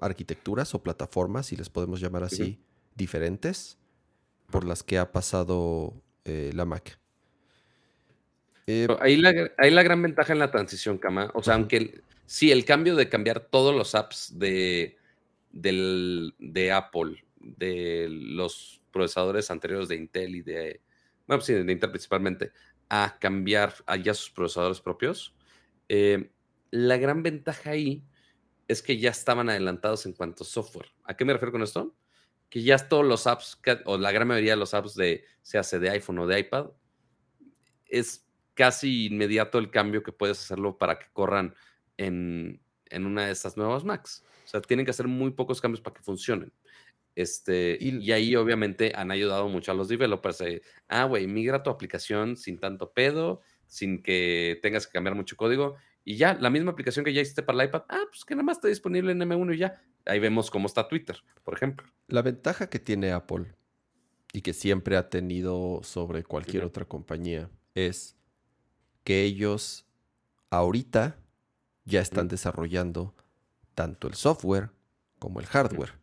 arquitecturas 0.00 0.74
o 0.74 0.82
plataformas, 0.82 1.46
si 1.46 1.56
les 1.56 1.68
podemos 1.68 2.00
llamar 2.00 2.22
así, 2.24 2.58
diferentes 2.94 3.78
por 4.50 4.64
las 4.64 4.82
que 4.82 4.98
ha 4.98 5.12
pasado 5.12 5.94
eh, 6.24 6.50
la 6.54 6.64
Mac. 6.64 6.98
Eh, 8.66 8.86
Ahí 9.00 9.16
la, 9.16 9.50
ahí 9.58 9.70
la 9.70 9.82
gran 9.82 10.00
ventaja 10.02 10.32
en 10.32 10.38
la 10.38 10.50
transición, 10.50 10.98
Kama. 10.98 11.30
O 11.34 11.42
sea, 11.42 11.54
aunque 11.54 11.76
el- 11.76 12.02
sí, 12.26 12.50
el 12.50 12.64
cambio 12.64 12.96
de 12.96 13.08
cambiar 13.08 13.40
todos 13.40 13.74
los 13.74 13.94
apps 13.94 14.38
de, 14.38 14.96
del- 15.50 16.34
de 16.38 16.72
Apple, 16.72 17.24
de 17.40 18.08
los 18.10 18.80
procesadores 18.92 19.50
anteriores 19.50 19.88
de 19.88 19.96
Intel 19.96 20.34
y 20.36 20.42
de, 20.42 20.80
bueno, 21.26 21.42
sí, 21.42 21.52
de 21.52 21.72
Intel 21.72 21.90
principalmente, 21.90 22.52
a 22.90 23.18
cambiar 23.18 23.72
a 23.86 23.96
ya 23.96 24.12
sus 24.12 24.30
procesadores 24.30 24.80
propios, 24.80 25.34
eh, 25.88 26.30
la 26.70 26.98
gran 26.98 27.22
ventaja 27.22 27.70
ahí 27.70 28.04
es 28.68 28.82
que 28.82 28.98
ya 28.98 29.10
estaban 29.10 29.48
adelantados 29.48 30.06
en 30.06 30.12
cuanto 30.12 30.44
a 30.44 30.46
software. 30.46 30.88
¿A 31.04 31.16
qué 31.16 31.24
me 31.24 31.32
refiero 31.32 31.52
con 31.52 31.62
esto? 31.62 31.96
Que 32.48 32.62
ya 32.62 32.76
todos 32.76 33.06
los 33.06 33.26
apps, 33.26 33.60
o 33.84 33.96
la 33.96 34.12
gran 34.12 34.28
mayoría 34.28 34.52
de 34.52 34.58
los 34.58 34.74
apps 34.74 34.94
de, 34.94 35.24
se 35.40 35.56
hace 35.56 35.78
de 35.78 35.90
iPhone 35.90 36.18
o 36.18 36.26
de 36.26 36.40
iPad, 36.40 36.70
es 37.86 38.28
casi 38.54 39.06
inmediato 39.06 39.58
el 39.58 39.70
cambio 39.70 40.02
que 40.02 40.12
puedes 40.12 40.38
hacerlo 40.38 40.76
para 40.76 40.98
que 40.98 41.06
corran 41.12 41.54
en, 41.96 42.60
en 42.86 43.06
una 43.06 43.26
de 43.26 43.32
estas 43.32 43.56
nuevas 43.56 43.84
Macs. 43.84 44.24
O 44.44 44.48
sea, 44.48 44.60
tienen 44.60 44.84
que 44.84 44.90
hacer 44.90 45.06
muy 45.06 45.30
pocos 45.30 45.60
cambios 45.60 45.80
para 45.80 45.94
que 45.94 46.02
funcionen. 46.02 46.52
Este, 47.20 47.76
Y- 47.80 47.98
y, 47.98 48.12
ahí 48.12 48.36
obviamente 48.36 48.92
han 48.94 49.10
ayudado 49.10 49.48
mucho 49.48 49.72
a 49.72 49.74
los 49.74 49.88
developers. 49.88 50.38
de, 50.38 50.62
ah, 50.88 51.04
güey, 51.04 51.26
migra 51.26 51.62
tu 51.62 51.70
aplicación 51.70 52.36
sin 52.36 52.58
tanto 52.58 52.92
pedo, 52.92 53.40
sin 53.66 54.02
que 54.02 54.58
tengas 54.62 54.86
que 54.86 54.92
cambiar 54.92 55.14
mucho 55.14 55.36
código. 55.36 55.76
Y 56.04 56.16
ya, 56.16 56.34
la 56.34 56.50
misma 56.50 56.72
aplicación 56.72 57.04
que 57.04 57.12
ya 57.12 57.20
hiciste 57.20 57.42
para 57.42 57.62
el 57.62 57.68
iPad, 57.68 57.82
ah, 57.88 58.04
pues 58.10 58.24
que 58.24 58.34
nada 58.34 58.44
más 58.44 58.56
está 58.56 58.68
disponible 58.68 59.12
en 59.12 59.20
M1 59.22 59.54
y 59.54 59.58
ya. 59.58 59.80
Ahí 60.06 60.18
vemos 60.18 60.50
cómo 60.50 60.66
está 60.66 60.88
Twitter, 60.88 61.16
por 61.44 61.54
ejemplo. 61.54 61.86
La 62.08 62.22
ventaja 62.22 62.68
que 62.70 62.78
tiene 62.78 63.12
Apple 63.12 63.54
y 64.32 64.40
que 64.40 64.52
siempre 64.54 64.96
ha 64.96 65.10
tenido 65.10 65.80
sobre 65.82 66.24
cualquier 66.24 66.64
otra 66.64 66.84
compañía 66.86 67.50
es 67.74 68.16
que 69.04 69.24
ellos 69.24 69.86
ahorita 70.48 71.18
ya 71.84 72.00
están 72.00 72.28
desarrollando 72.28 73.14
tanto 73.74 74.08
el 74.08 74.14
software 74.14 74.70
como 75.18 75.40
el 75.40 75.46
hardware. 75.46 75.99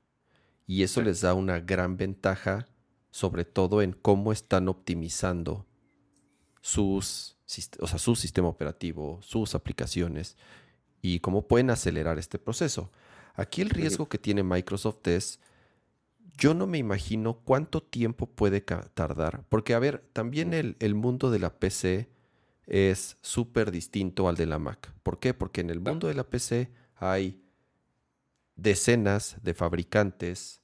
Y 0.67 0.83
eso 0.83 1.01
Sí. 1.01 1.05
les 1.05 1.21
da 1.21 1.33
una 1.33 1.59
gran 1.61 1.97
ventaja, 1.97 2.67
sobre 3.11 3.45
todo 3.45 3.81
en 3.81 3.93
cómo 3.93 4.31
están 4.31 4.67
optimizando 4.67 5.65
sus, 6.61 7.37
o 7.79 7.87
sea, 7.87 7.99
su 7.99 8.15
sistema 8.15 8.49
operativo, 8.49 9.19
sus 9.21 9.55
aplicaciones 9.55 10.37
y 11.01 11.19
cómo 11.19 11.47
pueden 11.47 11.69
acelerar 11.69 12.19
este 12.19 12.37
proceso. 12.39 12.91
Aquí 13.35 13.61
el 13.61 13.69
riesgo 13.69 14.09
que 14.09 14.17
tiene 14.17 14.43
Microsoft 14.43 15.07
es, 15.07 15.39
yo 16.37 16.53
no 16.53 16.67
me 16.67 16.77
imagino 16.77 17.39
cuánto 17.45 17.81
tiempo 17.81 18.27
puede 18.27 18.61
tardar, 18.61 19.43
porque 19.49 19.73
a 19.73 19.79
ver, 19.79 20.03
también 20.13 20.53
el, 20.53 20.75
el 20.79 20.93
mundo 20.95 21.31
de 21.31 21.39
la 21.39 21.57
PC 21.57 22.09
es 22.67 23.17
súper 23.21 23.71
distinto 23.71 24.27
al 24.27 24.35
de 24.35 24.45
la 24.45 24.59
Mac. 24.59 24.93
¿Por 25.03 25.19
qué? 25.19 25.33
Porque 25.33 25.61
en 25.61 25.69
el 25.69 25.79
mundo 25.79 26.07
de 26.07 26.13
la 26.15 26.25
PC 26.25 26.69
hay 26.95 27.41
decenas 28.57 29.37
de 29.41 29.53
fabricantes 29.53 30.61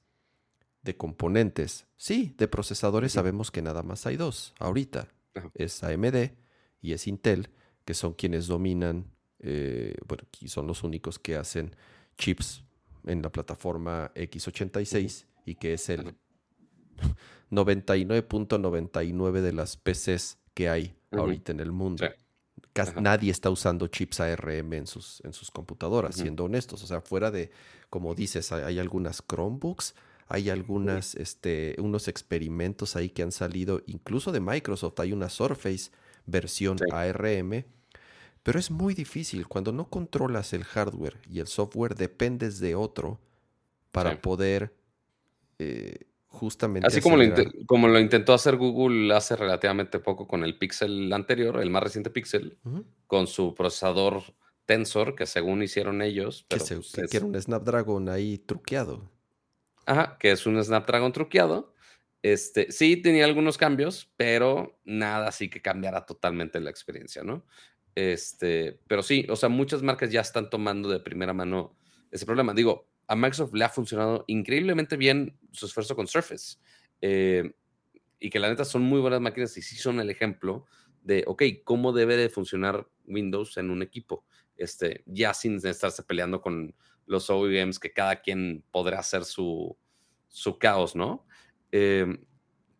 de 0.82 0.96
componentes. 0.96 1.86
Sí, 1.96 2.34
de 2.36 2.46
procesadores 2.48 3.12
sabemos 3.12 3.50
que 3.50 3.62
nada 3.62 3.82
más 3.82 4.04
hay 4.06 4.16
dos 4.18 4.52
ahorita. 4.58 5.08
Ajá. 5.34 5.50
Es 5.54 5.82
AMD 5.82 6.32
y 6.82 6.92
es 6.92 7.06
Intel, 7.06 7.48
que 7.86 7.94
son 7.94 8.12
quienes 8.12 8.46
dominan, 8.46 9.06
eh, 9.38 9.96
bueno, 10.06 10.24
aquí 10.28 10.48
son 10.48 10.66
los 10.66 10.82
únicos 10.84 11.18
que 11.18 11.36
hacen 11.36 11.74
chips 12.18 12.62
en 13.06 13.22
la 13.22 13.32
plataforma 13.32 14.12
x86 14.14 15.24
y 15.46 15.54
que 15.54 15.72
es 15.72 15.88
el 15.88 16.00
Ajá. 16.00 16.14
99.99 17.50 19.40
de 19.40 19.52
las 19.52 19.76
PCs 19.76 20.38
que 20.52 20.68
hay 20.68 20.94
ahorita 21.10 21.52
en 21.52 21.60
el 21.60 21.72
mundo. 21.72 22.04
Sí. 22.06 22.12
Casi 22.74 22.90
Ajá. 22.90 23.00
nadie 23.00 23.30
está 23.30 23.48
usando 23.50 23.86
chips 23.86 24.20
ARM 24.20 24.72
en 24.74 24.86
sus, 24.86 25.22
en 25.24 25.32
sus 25.32 25.50
computadoras, 25.50 26.16
siendo 26.16 26.44
honestos. 26.44 26.82
O 26.82 26.86
sea, 26.86 27.00
fuera 27.00 27.30
de, 27.30 27.50
como 27.88 28.14
dices, 28.16 28.50
hay, 28.52 28.64
hay 28.64 28.78
algunas 28.80 29.22
Chromebooks, 29.26 29.94
hay 30.26 30.50
algunas, 30.50 31.14
este, 31.14 31.76
unos 31.78 32.08
experimentos 32.08 32.96
ahí 32.96 33.10
que 33.10 33.22
han 33.22 33.30
salido, 33.32 33.80
incluso 33.86 34.32
de 34.32 34.40
Microsoft, 34.40 34.98
hay 35.00 35.12
una 35.12 35.28
Surface 35.28 35.90
versión 36.26 36.76
Sí. 36.78 36.84
ARM, 36.90 37.64
pero 38.42 38.58
es 38.58 38.70
muy 38.72 38.92
difícil. 38.94 39.46
Cuando 39.46 39.70
no 39.70 39.88
controlas 39.88 40.52
el 40.52 40.64
hardware 40.64 41.18
y 41.30 41.38
el 41.38 41.46
software, 41.46 41.94
dependes 41.94 42.58
de 42.58 42.74
otro 42.74 43.20
para 43.92 44.10
Sí. 44.12 44.16
poder 44.20 44.74
eh, 45.60 45.94
justamente... 46.34 46.86
Así 46.86 47.00
como 47.00 47.16
lo, 47.16 47.34
como 47.66 47.88
lo 47.88 47.98
intentó 47.98 48.34
hacer 48.34 48.56
Google 48.56 49.14
hace 49.14 49.36
relativamente 49.36 49.98
poco 49.98 50.26
con 50.28 50.44
el 50.44 50.58
Pixel 50.58 51.12
anterior, 51.12 51.60
el 51.60 51.70
más 51.70 51.82
reciente 51.82 52.10
Pixel, 52.10 52.58
con 53.06 53.26
su 53.26 53.54
procesador 53.54 54.22
Tensor, 54.66 55.14
que 55.14 55.26
según 55.26 55.62
hicieron 55.62 56.02
ellos, 56.02 56.42
Que, 56.48 56.56
pero 56.56 56.64
se- 56.66 56.74
pues, 56.76 56.92
que- 56.92 57.00
es- 57.02 57.10
que 57.10 57.16
era 57.18 57.26
un 57.26 57.40
Snapdragon 57.40 58.08
ahí 58.08 58.38
truqueado. 58.38 59.10
ajá, 59.86 60.16
que 60.18 60.32
es 60.32 60.46
un 60.46 60.62
Snapdragon 60.62 61.12
truqueado. 61.12 61.72
Este, 62.22 62.72
sí, 62.72 62.96
tenía 62.96 63.26
algunos 63.26 63.58
cambios, 63.58 64.10
pero 64.16 64.78
nada 64.84 65.28
así 65.28 65.50
que 65.50 65.60
cambiara 65.60 66.06
totalmente 66.06 66.58
la 66.60 66.70
experiencia, 66.70 67.22
¿no? 67.22 67.44
Este, 67.94 68.80
pero 68.88 69.02
sí, 69.02 69.26
o 69.28 69.36
sea, 69.36 69.48
muchas 69.50 69.82
marcas 69.82 70.10
ya 70.10 70.22
están 70.22 70.48
tomando 70.50 70.88
de 70.88 71.00
primera 71.00 71.32
mano 71.34 71.76
ese 72.10 72.24
problema. 72.26 72.54
Digo, 72.54 72.88
a 73.06 73.16
Microsoft 73.16 73.54
le 73.54 73.64
ha 73.64 73.68
funcionado 73.68 74.24
increíblemente 74.26 74.96
bien 74.96 75.38
su 75.52 75.66
esfuerzo 75.66 75.96
con 75.96 76.06
Surface. 76.06 76.56
Eh, 77.00 77.52
y 78.18 78.30
que 78.30 78.38
la 78.38 78.48
neta 78.48 78.64
son 78.64 78.82
muy 78.82 79.00
buenas 79.00 79.20
máquinas 79.20 79.56
y 79.58 79.62
sí 79.62 79.76
son 79.76 80.00
el 80.00 80.08
ejemplo 80.08 80.66
de, 81.02 81.24
ok, 81.26 81.42
cómo 81.64 81.92
debe 81.92 82.16
de 82.16 82.30
funcionar 82.30 82.88
Windows 83.06 83.56
en 83.58 83.70
un 83.70 83.82
equipo, 83.82 84.24
este, 84.56 85.02
ya 85.06 85.34
sin 85.34 85.56
estarse 85.66 86.02
peleando 86.02 86.40
con 86.40 86.74
los 87.06 87.28
OEMs, 87.28 87.78
que 87.78 87.92
cada 87.92 88.22
quien 88.22 88.64
podrá 88.70 89.00
hacer 89.00 89.24
su, 89.24 89.76
su 90.28 90.58
caos, 90.58 90.96
¿no? 90.96 91.26
Em, 91.70 92.24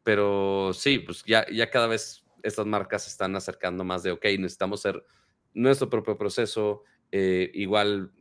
pero 0.02 0.72
sí, 0.72 1.00
pues 1.00 1.22
ya, 1.26 1.46
ya 1.52 1.70
cada 1.70 1.86
vez 1.86 2.24
estas 2.42 2.66
marcas 2.66 3.04
se 3.04 3.10
están 3.10 3.36
acercando 3.36 3.84
más 3.84 4.02
de, 4.02 4.12
ok, 4.12 4.24
necesitamos 4.38 4.80
hacer 4.80 5.04
nuestro 5.52 5.90
propio 5.90 6.16
proceso, 6.16 6.82
eh, 7.12 7.50
igual 7.54 8.12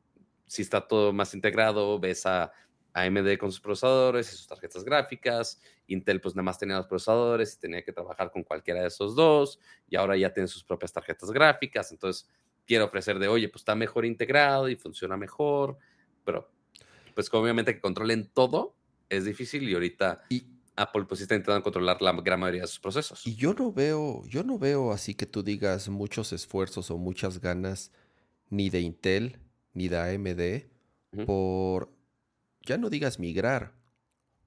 si 0.47 0.61
está 0.61 0.87
todo 0.87 1.13
más 1.13 1.33
integrado, 1.33 1.99
ves 1.99 2.25
a 2.25 2.51
AMD 2.93 3.37
con 3.37 3.51
sus 3.51 3.59
procesadores 3.59 4.31
y 4.31 4.37
sus 4.37 4.47
tarjetas 4.47 4.83
gráficas. 4.83 5.59
Intel 5.87 6.21
pues 6.21 6.35
nada 6.35 6.43
más 6.43 6.59
tenía 6.59 6.77
los 6.77 6.87
procesadores 6.87 7.55
y 7.55 7.59
tenía 7.59 7.83
que 7.83 7.91
trabajar 7.91 8.31
con 8.31 8.43
cualquiera 8.43 8.81
de 8.81 8.87
esos 8.87 9.15
dos. 9.15 9.59
Y 9.89 9.95
ahora 9.95 10.15
ya 10.15 10.31
tiene 10.31 10.47
sus 10.47 10.63
propias 10.63 10.93
tarjetas 10.93 11.31
gráficas. 11.31 11.91
Entonces 11.91 12.29
quiere 12.65 12.83
ofrecer 12.83 13.19
de, 13.19 13.27
oye, 13.27 13.49
pues 13.49 13.61
está 13.61 13.75
mejor 13.75 14.05
integrado 14.05 14.69
y 14.69 14.75
funciona 14.75 15.17
mejor. 15.17 15.77
Pero 16.23 16.49
pues 17.15 17.33
obviamente 17.33 17.73
que 17.73 17.81
controlen 17.81 18.29
todo 18.33 18.75
es 19.09 19.25
difícil 19.25 19.67
y 19.69 19.73
ahorita 19.73 20.23
y, 20.29 20.47
Apple 20.75 21.05
pues 21.07 21.21
está 21.21 21.35
intentando 21.35 21.61
controlar 21.61 22.01
la 22.01 22.13
gran 22.13 22.39
mayoría 22.39 22.61
de 22.61 22.67
sus 22.67 22.79
procesos. 22.79 23.25
Y 23.27 23.35
yo 23.35 23.53
no 23.53 23.71
veo, 23.71 24.23
yo 24.25 24.43
no 24.43 24.57
veo 24.57 24.91
así 24.91 25.13
que 25.13 25.25
tú 25.25 25.43
digas 25.43 25.89
muchos 25.89 26.33
esfuerzos 26.33 26.89
o 26.89 26.97
muchas 26.97 27.39
ganas 27.39 27.91
ni 28.49 28.69
de 28.69 28.81
Intel 28.81 29.42
ni 29.73 29.87
de 29.87 29.97
AMD 29.97 31.25
por 31.25 31.89
ya 32.65 32.77
no 32.77 32.89
digas 32.89 33.19
migrar, 33.19 33.73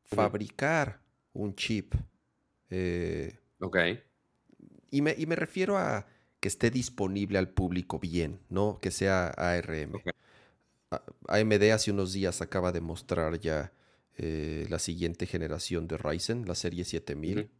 fabricar 0.04 1.00
un 1.32 1.54
chip. 1.54 1.94
Eh, 2.70 3.38
ok. 3.60 3.76
Y 4.90 5.02
me, 5.02 5.14
y 5.16 5.26
me, 5.26 5.36
refiero 5.36 5.76
a 5.76 6.06
que 6.40 6.48
esté 6.48 6.70
disponible 6.70 7.38
al 7.38 7.48
público 7.50 7.98
bien, 7.98 8.40
no 8.48 8.78
que 8.80 8.90
sea 8.90 9.28
ARM. 9.28 9.92
AMD 11.28 11.62
hace 11.72 11.90
unos 11.90 12.12
días 12.12 12.40
acaba 12.40 12.72
de 12.72 12.80
mostrar 12.80 13.38
ya 13.38 13.72
eh, 14.16 14.66
la 14.70 14.78
siguiente 14.78 15.26
generación 15.26 15.88
de 15.88 15.98
Ryzen, 15.98 16.46
la 16.46 16.54
serie 16.54 16.84
7000. 16.84 17.50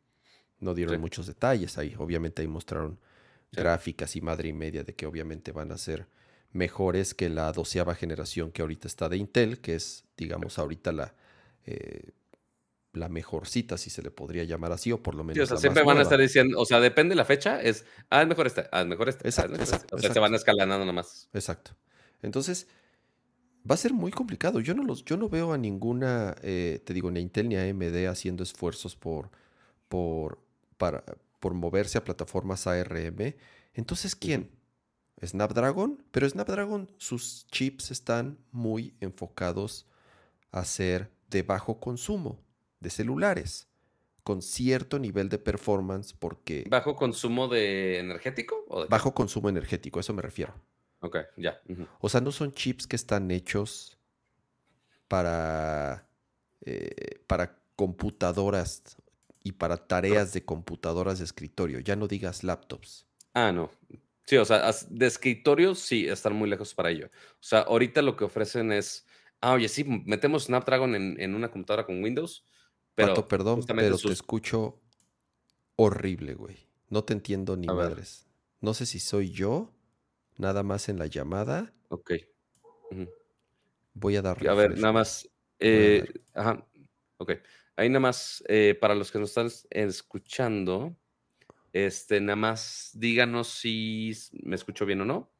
No 0.60 0.74
dieron 0.74 1.00
muchos 1.00 1.26
detalles 1.26 1.76
ahí. 1.76 1.94
Obviamente 1.98 2.40
ahí 2.40 2.48
mostraron 2.48 2.98
gráficas 3.52 4.16
y 4.16 4.20
madre 4.22 4.48
y 4.48 4.52
media 4.52 4.84
de 4.84 4.94
que 4.94 5.06
obviamente 5.06 5.52
van 5.52 5.72
a 5.72 5.78
ser 5.78 6.06
mejores 6.56 7.14
que 7.14 7.28
la 7.28 7.52
doceava 7.52 7.94
generación 7.94 8.50
que 8.50 8.62
ahorita 8.62 8.88
está 8.88 9.08
de 9.08 9.16
Intel, 9.16 9.60
que 9.60 9.74
es, 9.74 10.04
digamos, 10.16 10.58
ahorita 10.58 10.92
la, 10.92 11.14
eh, 11.64 12.10
la 12.92 13.08
mejorcita, 13.08 13.78
si 13.78 13.90
se 13.90 14.02
le 14.02 14.10
podría 14.10 14.44
llamar 14.44 14.72
así, 14.72 14.90
o 14.90 15.02
por 15.02 15.14
lo 15.14 15.22
menos. 15.22 15.48
siempre 15.60 15.84
van 15.84 15.98
a 15.98 16.02
estar 16.02 16.18
diciendo, 16.18 16.58
o 16.58 16.64
sea, 16.64 16.80
depende 16.80 17.10
de 17.10 17.16
la 17.16 17.24
fecha, 17.24 17.60
es, 17.60 17.84
ah, 18.10 18.22
es 18.22 18.28
mejor 18.28 18.46
esta, 18.46 18.68
ah, 18.72 18.80
es 18.80 18.86
mejor 18.86 19.08
esta. 19.08 19.28
Exacto, 19.28 19.62
O 19.92 19.98
sea, 19.98 20.12
se 20.12 20.18
van 20.18 20.34
escalando 20.34 20.84
nomás. 20.84 21.28
Exacto. 21.32 21.72
Entonces, 22.22 22.66
va 23.68 23.74
a 23.74 23.78
ser 23.78 23.92
muy 23.92 24.10
complicado. 24.10 24.60
Yo 24.60 24.74
no, 24.74 24.82
los, 24.82 25.04
yo 25.04 25.16
no 25.16 25.28
veo 25.28 25.52
a 25.52 25.58
ninguna, 25.58 26.34
eh, 26.42 26.80
te 26.84 26.94
digo, 26.94 27.10
ni 27.10 27.20
a 27.20 27.22
Intel 27.22 27.48
ni 27.48 27.56
a 27.56 27.62
AMD 27.62 28.06
haciendo 28.08 28.42
esfuerzos 28.42 28.96
por, 28.96 29.30
por, 29.88 30.38
para, 30.78 31.04
por 31.40 31.54
moverse 31.54 31.98
a 31.98 32.04
plataformas 32.04 32.66
ARM. 32.66 33.34
Entonces, 33.74 34.16
¿quién? 34.16 34.50
Snapdragon, 35.24 36.02
pero 36.10 36.28
Snapdragon, 36.28 36.90
sus 36.98 37.46
chips 37.50 37.90
están 37.90 38.38
muy 38.52 38.94
enfocados 39.00 39.86
a 40.50 40.64
ser 40.64 41.10
de 41.30 41.42
bajo 41.42 41.80
consumo 41.80 42.38
de 42.80 42.90
celulares, 42.90 43.68
con 44.22 44.42
cierto 44.42 44.98
nivel 44.98 45.28
de 45.28 45.38
performance, 45.38 46.12
porque... 46.12 46.64
¿Bajo 46.68 46.96
consumo 46.96 47.48
de 47.48 47.98
energético? 47.98 48.64
O 48.68 48.86
bajo 48.88 49.14
consumo 49.14 49.48
energético, 49.48 50.00
eso 50.00 50.12
me 50.12 50.22
refiero. 50.22 50.54
Ok, 51.00 51.16
ya. 51.36 51.60
O 52.00 52.08
sea, 52.08 52.20
no 52.20 52.32
son 52.32 52.52
chips 52.52 52.86
que 52.86 52.96
están 52.96 53.30
hechos 53.30 53.98
para, 55.08 56.08
eh, 56.62 57.22
para 57.26 57.58
computadoras 57.76 58.96
y 59.42 59.52
para 59.52 59.76
tareas 59.76 60.32
de 60.32 60.44
computadoras 60.44 61.18
de 61.18 61.24
escritorio. 61.24 61.80
Ya 61.80 61.94
no 61.94 62.08
digas 62.08 62.42
laptops. 62.42 63.06
Ah, 63.34 63.52
no. 63.52 63.70
Sí, 64.26 64.36
o 64.36 64.44
sea, 64.44 64.70
de 64.90 65.06
escritorio 65.06 65.74
sí 65.74 66.06
están 66.08 66.34
muy 66.34 66.50
lejos 66.50 66.74
para 66.74 66.90
ello. 66.90 67.06
O 67.06 67.42
sea, 67.42 67.60
ahorita 67.60 68.02
lo 68.02 68.16
que 68.16 68.24
ofrecen 68.24 68.72
es, 68.72 69.06
ah, 69.40 69.52
oye, 69.52 69.68
sí, 69.68 69.84
metemos 69.84 70.44
Snapdragon 70.44 70.94
en, 70.96 71.34
una 71.34 71.50
computadora 71.50 71.86
con 71.86 72.02
Windows, 72.02 72.44
pero 72.96 73.28
perdón, 73.28 73.62
pero 73.66 73.96
te 73.96 74.12
escucho 74.12 74.80
horrible, 75.76 76.34
güey. 76.34 76.56
No 76.88 77.04
te 77.04 77.12
entiendo 77.12 77.56
ni 77.56 77.66
madres. 77.66 78.26
No 78.60 78.74
sé 78.74 78.86
si 78.86 78.98
soy 78.98 79.30
yo, 79.30 79.72
nada 80.38 80.62
más 80.62 80.88
en 80.88 80.98
la 80.98 81.06
llamada. 81.06 81.72
Ok. 81.88 82.12
Voy 83.94 84.16
a 84.16 84.22
dar. 84.22 84.46
A 84.48 84.54
ver, 84.54 84.76
nada 84.78 84.92
más. 84.92 85.28
Eh, 85.58 86.04
ajá. 86.34 86.66
Ok. 87.18 87.32
Ahí 87.76 87.88
nada 87.90 88.00
más, 88.00 88.42
eh, 88.48 88.76
para 88.80 88.94
los 88.94 89.12
que 89.12 89.18
nos 89.18 89.30
están 89.30 89.50
escuchando, 89.70 90.96
este, 91.84 92.22
nada 92.22 92.36
más 92.36 92.90
díganos 92.94 93.48
si 93.48 94.12
me 94.42 94.56
escucho 94.56 94.86
bien 94.86 95.02
o 95.02 95.04
no. 95.04 95.30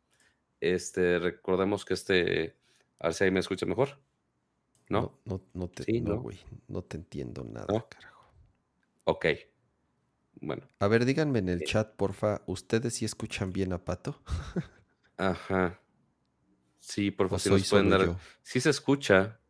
Este, 0.61 1.19
recordemos 1.19 1.87
que 1.87 1.95
este, 1.95 2.57
a 2.99 3.07
ver 3.07 3.15
si 3.15 3.25
ahí 3.25 3.31
me 3.31 3.41
escucha 3.41 3.65
mejor. 3.65 3.99
¿No? 4.91 5.19
No, 5.25 5.41
no, 5.55 5.69
te, 5.69 6.01
no, 6.01 6.21
güey. 6.21 6.39
No, 6.69 6.83
te 6.83 6.99
entiendo 6.99 7.43
nada, 7.43 7.67
carajo. 7.89 8.31
Ok. 9.05 9.27
Bueno. 10.41 10.69
A 10.79 10.89
ver, 10.89 11.07
díganme 11.07 11.39
en 11.39 11.49
el 11.49 11.63
eh. 11.63 11.65
chat, 11.65 11.97
porfa, 11.97 12.43
¿ustedes 12.47 12.95
sí 12.95 13.07
escuchan 13.07 13.53
bien 13.53 13.73
a 13.73 13.83
Pato? 13.83 14.23
Ajá. 15.17 15.81
Sí, 16.79 17.11
por 17.11 17.29
favor, 17.29 17.41
si 17.41 17.51
nos 17.51 17.71
pueden 17.71 17.89
dar. 17.89 18.19
Sí 18.43 18.61
se 18.61 18.69
escucha. 18.69 19.41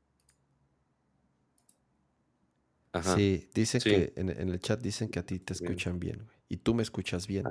Ajá. 2.92 3.16
Sí, 3.16 3.50
dicen 3.52 3.80
que 3.80 4.12
en, 4.14 4.30
el 4.30 4.60
chat 4.60 4.80
dicen 4.80 5.08
que 5.08 5.18
a 5.18 5.26
ti 5.26 5.40
te 5.40 5.52
escuchan 5.52 5.98
bien, 5.98 6.24
güey. 6.24 6.35
Y 6.48 6.58
tú 6.58 6.74
me 6.74 6.82
escuchas 6.82 7.26
bien. 7.26 7.44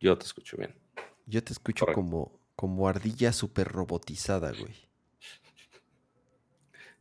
Yo 0.00 0.16
te 0.16 0.24
escucho 0.24 0.56
bien. 0.56 0.74
Yo 1.26 1.42
te 1.42 1.52
escucho 1.52 1.86
como, 1.86 2.38
como 2.54 2.88
ardilla 2.88 3.32
súper 3.32 3.68
robotizada, 3.68 4.52
güey. 4.52 4.74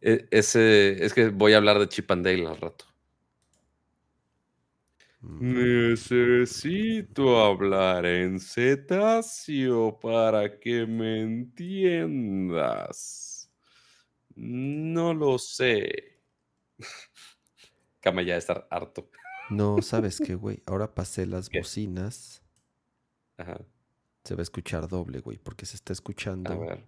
E, 0.01 0.27
ese, 0.31 1.03
es 1.03 1.13
que 1.13 1.29
voy 1.29 1.53
a 1.53 1.57
hablar 1.57 1.79
de 1.79 1.87
Chip 1.87 2.11
and 2.11 2.25
Dale 2.25 2.47
al 2.47 2.57
rato. 2.57 2.85
Necesito 5.39 7.43
hablar 7.43 8.05
en 8.05 8.39
cetáceo 8.39 9.99
para 9.99 10.59
que 10.59 10.85
me 10.85 11.21
entiendas. 11.21 13.49
No 14.35 15.13
lo 15.13 15.39
sé. 15.39 16.19
Cama 18.01 18.21
ya 18.21 18.33
de 18.33 18.39
estar 18.39 18.67
harto. 18.69 19.09
No, 19.49 19.81
¿sabes 19.81 20.19
qué, 20.19 20.35
güey? 20.35 20.61
Ahora 20.65 20.93
pasé 20.93 21.25
las 21.25 21.49
bocinas. 21.49 22.41
Ajá. 23.37 23.59
Se 24.23 24.35
va 24.35 24.41
a 24.41 24.43
escuchar 24.43 24.87
doble, 24.87 25.19
güey, 25.19 25.37
porque 25.37 25.65
se 25.65 25.75
está 25.75 25.93
escuchando. 25.93 26.51
A 26.51 26.57
ver. 26.57 26.83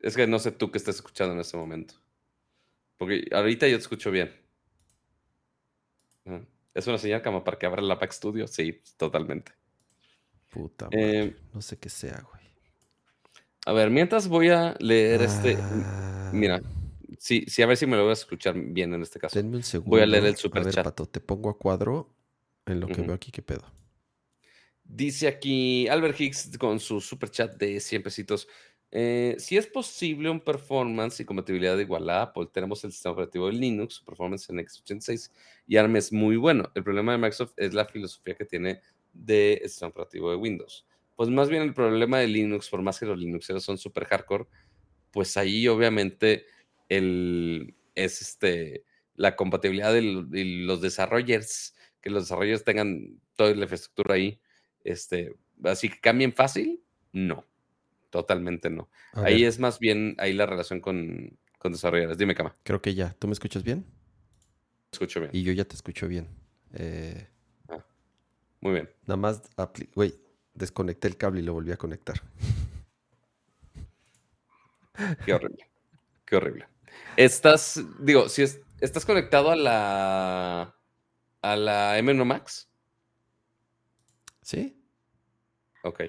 Es 0.00 0.16
que 0.16 0.26
no 0.26 0.38
sé 0.38 0.50
tú 0.50 0.70
qué 0.70 0.78
estás 0.78 0.96
escuchando 0.96 1.34
en 1.34 1.40
este 1.40 1.56
momento. 1.56 1.94
Porque 2.96 3.28
ahorita 3.32 3.68
yo 3.68 3.76
te 3.76 3.82
escucho 3.82 4.10
bien. 4.10 4.32
¿Es 6.74 6.86
una 6.86 6.98
señal 6.98 7.22
como 7.22 7.44
para 7.44 7.58
que 7.58 7.66
abra 7.66 7.82
la 7.82 7.98
Pack 7.98 8.12
Studio? 8.12 8.46
Sí, 8.46 8.80
totalmente. 8.96 9.52
Puta 10.48 10.86
madre. 10.86 11.24
Eh, 11.26 11.36
no 11.52 11.62
sé 11.62 11.78
qué 11.78 11.88
sea, 11.88 12.24
güey. 12.30 12.42
A 13.64 13.72
ver, 13.72 13.90
mientras 13.90 14.26
voy 14.26 14.48
a 14.48 14.74
leer 14.80 15.22
este. 15.22 15.56
Mira, 16.32 16.60
ah. 16.64 16.81
Sí, 17.22 17.44
sí, 17.46 17.62
a 17.62 17.66
ver 17.66 17.76
si 17.76 17.86
me 17.86 17.96
lo 17.96 18.02
voy 18.02 18.10
a 18.10 18.14
escuchar 18.14 18.56
bien 18.58 18.92
en 18.94 19.02
este 19.02 19.20
caso. 19.20 19.38
Denme 19.38 19.58
un 19.58 19.62
segundo. 19.62 19.90
Voy 19.90 20.00
a 20.00 20.06
leer 20.06 20.24
el 20.24 20.34
super 20.34 20.68
chat. 20.68 20.82
Pato, 20.82 21.06
te 21.06 21.20
pongo 21.20 21.50
a 21.50 21.56
cuadro 21.56 22.12
en 22.66 22.80
lo 22.80 22.88
que 22.88 23.00
veo 23.00 23.14
aquí, 23.14 23.30
¿qué 23.30 23.42
pedo? 23.42 23.62
Dice 24.82 25.28
aquí 25.28 25.86
Albert 25.86 26.20
Hicks 26.20 26.58
con 26.58 26.80
su 26.80 27.00
super 27.00 27.30
chat 27.30 27.54
de 27.54 27.78
100 27.78 28.02
pesitos. 28.02 28.48
Eh, 28.90 29.36
si 29.38 29.56
es 29.56 29.68
posible 29.68 30.30
un 30.30 30.40
performance 30.40 31.20
y 31.20 31.24
compatibilidad 31.24 31.78
igual 31.78 32.10
a 32.10 32.22
Apple, 32.22 32.48
tenemos 32.52 32.82
el 32.82 32.90
sistema 32.90 33.12
operativo 33.12 33.46
de 33.46 33.52
Linux, 33.52 33.94
su 33.94 34.04
performance 34.04 34.50
en 34.50 34.58
x86 34.58 35.30
y 35.68 35.76
ARM 35.76 35.94
es 35.94 36.12
muy 36.12 36.34
bueno. 36.34 36.72
El 36.74 36.82
problema 36.82 37.12
de 37.12 37.18
Microsoft 37.18 37.52
es 37.56 37.72
la 37.72 37.84
filosofía 37.84 38.34
que 38.34 38.46
tiene 38.46 38.80
del 39.12 39.60
sistema 39.68 39.90
operativo 39.90 40.28
de 40.28 40.38
Windows. 40.38 40.88
Pues 41.14 41.28
más 41.28 41.48
bien 41.48 41.62
el 41.62 41.72
problema 41.72 42.18
de 42.18 42.26
Linux, 42.26 42.68
por 42.68 42.82
más 42.82 42.98
que 42.98 43.06
los 43.06 43.16
Linuxeros 43.16 43.62
son 43.62 43.78
super 43.78 44.06
hardcore, 44.06 44.46
pues 45.12 45.36
ahí 45.36 45.68
obviamente 45.68 46.46
el, 46.96 47.74
es 47.94 48.20
este, 48.22 48.84
la 49.14 49.36
compatibilidad 49.36 49.92
de 49.92 50.02
los 50.02 50.80
desarrollers, 50.80 51.74
que 52.00 52.10
los 52.10 52.24
desarrolladores 52.24 52.64
tengan 52.64 53.20
toda 53.36 53.54
la 53.54 53.62
infraestructura 53.62 54.14
ahí. 54.14 54.40
Este, 54.84 55.34
así 55.64 55.88
que 55.88 56.00
cambien 56.00 56.32
fácil, 56.32 56.82
no. 57.12 57.46
totalmente 58.10 58.68
no. 58.70 58.88
Ahí 59.14 59.44
es 59.44 59.58
más 59.58 59.78
bien 59.78 60.14
ahí 60.18 60.32
la 60.32 60.46
relación 60.46 60.80
con, 60.80 61.38
con 61.58 61.72
desarrolladores. 61.72 62.18
Dime, 62.18 62.34
Cama, 62.34 62.56
creo 62.62 62.82
que 62.82 62.94
ya. 62.94 63.14
¿Tú 63.18 63.26
me 63.26 63.32
escuchas 63.32 63.62
bien? 63.62 63.84
escucho 64.92 65.20
bien. 65.20 65.30
Y 65.32 65.42
yo 65.42 65.52
ya 65.52 65.64
te 65.64 65.74
escucho 65.74 66.06
bien. 66.06 66.28
Eh, 66.74 67.26
Muy 68.60 68.72
bien. 68.72 68.90
nada 69.06 69.16
más, 69.16 69.42
güey, 69.94 70.14
desconecté 70.54 71.08
el 71.08 71.16
cable 71.16 71.40
y 71.40 71.44
lo 71.44 71.54
volví 71.54 71.72
a 71.72 71.76
conectar. 71.76 72.20
Qué 75.24 75.32
horrible. 75.32 75.66
Qué 76.26 76.36
horrible. 76.36 76.66
Estás, 77.16 77.80
digo, 78.00 78.28
si 78.28 78.42
es- 78.42 78.60
estás 78.80 79.04
conectado 79.04 79.50
a 79.50 79.56
la 79.56 80.74
a 81.42 81.56
la 81.56 81.98
M1 81.98 82.24
Max, 82.24 82.68
¿Sí? 84.42 84.80
ok. 85.82 86.02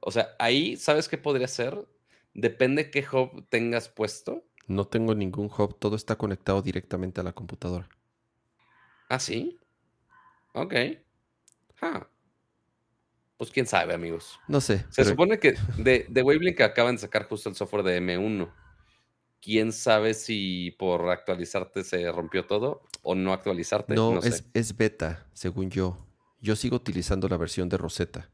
O 0.00 0.10
sea, 0.10 0.34
ahí, 0.38 0.76
¿sabes 0.76 1.08
qué 1.08 1.18
podría 1.18 1.48
ser? 1.48 1.86
Depende 2.34 2.90
qué 2.90 3.04
hub 3.10 3.46
tengas 3.48 3.88
puesto. 3.88 4.44
No 4.66 4.86
tengo 4.86 5.14
ningún 5.14 5.46
hub, 5.56 5.78
todo 5.78 5.96
está 5.96 6.16
conectado 6.16 6.62
directamente 6.62 7.20
a 7.20 7.24
la 7.24 7.32
computadora. 7.32 7.88
Ah, 9.08 9.18
sí. 9.18 9.58
Ok. 10.52 10.74
Ah. 11.82 12.06
Pues 13.36 13.50
quién 13.50 13.66
sabe, 13.66 13.94
amigos. 13.94 14.38
No 14.48 14.60
sé. 14.60 14.78
Se 14.90 15.02
pero- 15.02 15.10
supone 15.10 15.38
que 15.38 15.54
de, 15.76 16.06
de 16.08 16.22
Wavelength 16.22 16.62
acaban 16.62 16.94
de 16.96 17.02
sacar 17.02 17.24
justo 17.28 17.48
el 17.50 17.54
software 17.54 17.84
de 17.84 18.00
M1. 18.00 18.50
Quién 19.46 19.70
sabe 19.70 20.12
si 20.14 20.72
por 20.76 21.08
actualizarte 21.08 21.84
se 21.84 22.10
rompió 22.10 22.46
todo 22.48 22.82
o 23.02 23.14
no 23.14 23.32
actualizarte. 23.32 23.94
no, 23.94 24.14
No, 24.14 24.20
sé. 24.22 24.30
es, 24.30 24.44
es 24.54 24.76
beta, 24.76 25.28
según 25.34 25.70
yo. 25.70 26.04
Yo 26.40 26.56
sigo 26.56 26.74
utilizando 26.74 27.28
la 27.28 27.36
versión 27.36 27.68
de 27.68 27.76
Rosetta. 27.76 28.28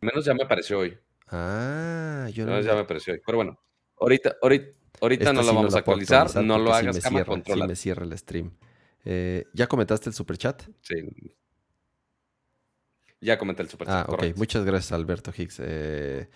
Al 0.00 0.06
menos 0.06 0.24
ya 0.24 0.32
me 0.32 0.44
apareció 0.44 0.78
hoy. 0.78 0.96
Ah, 1.26 2.28
yo 2.32 2.44
Al 2.44 2.50
no. 2.50 2.52
menos 2.52 2.66
ya 2.66 2.74
me 2.74 2.82
apareció 2.82 3.14
hoy. 3.14 3.20
Pero 3.26 3.38
bueno, 3.38 3.58
ahorita, 3.98 4.36
ahorita, 4.40 4.78
ahorita 5.00 5.32
no 5.32 5.40
sí 5.42 5.46
lo 5.48 5.54
vamos 5.56 5.74
a 5.74 5.78
actualizar. 5.78 6.44
No 6.44 6.56
lo 6.58 6.66
sí 6.70 6.76
hagas, 6.82 6.94
me 6.94 7.02
cama, 7.02 7.24
cierra, 7.24 7.42
sí 7.44 7.62
me 7.66 7.74
cierra 7.76 8.04
el 8.04 8.16
stream. 8.16 8.56
Eh, 9.04 9.46
¿Ya 9.54 9.66
comentaste 9.66 10.08
el 10.08 10.14
superchat? 10.14 10.62
Sí. 10.82 10.94
Ya 13.24 13.38
comenté 13.38 13.62
el 13.62 13.68
super 13.70 13.88
Ah, 13.90 14.04
ok. 14.08 14.36
Muchas 14.36 14.64
gracias, 14.64 14.92
Alberto 14.92 15.32
Hicks. 15.36 15.60
Eh, 15.64 16.28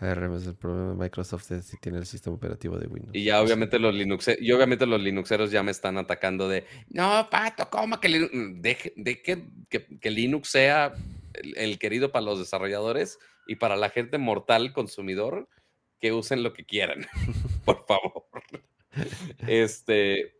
ARM 0.00 0.34
es 0.36 0.46
el 0.48 0.56
problema 0.56 0.90
de 0.90 0.96
Microsoft 0.96 1.52
es 1.52 1.66
si 1.66 1.76
tiene 1.76 1.98
el 1.98 2.06
sistema 2.06 2.34
operativo 2.34 2.76
de 2.76 2.88
Windows. 2.88 3.14
Y 3.14 3.22
ya 3.24 3.40
obviamente 3.40 3.78
los 3.78 3.94
Linux 3.94 4.28
y 4.40 4.50
obviamente 4.50 4.84
los 4.84 5.00
Linuxeros 5.00 5.52
ya 5.52 5.62
me 5.62 5.70
están 5.70 5.96
atacando 5.98 6.48
de 6.48 6.66
no, 6.88 7.28
Pato, 7.30 7.70
¿cómo 7.70 8.00
que 8.00 8.08
Linux? 8.08 8.32
Deje, 8.60 8.92
de 8.96 9.22
que, 9.22 9.44
que- 9.68 9.86
que 10.00 10.10
Linux 10.10 10.48
sea 10.48 10.94
el, 11.34 11.56
el 11.56 11.78
querido 11.78 12.10
para 12.10 12.24
los 12.24 12.40
desarrolladores 12.40 13.20
y 13.46 13.54
para 13.56 13.76
la 13.76 13.90
gente 13.90 14.18
mortal 14.18 14.72
consumidor 14.72 15.48
que 16.00 16.12
usen 16.12 16.42
lo 16.42 16.52
que 16.52 16.64
quieran, 16.66 17.06
por 17.64 17.86
favor. 17.86 18.24
Este, 19.46 20.34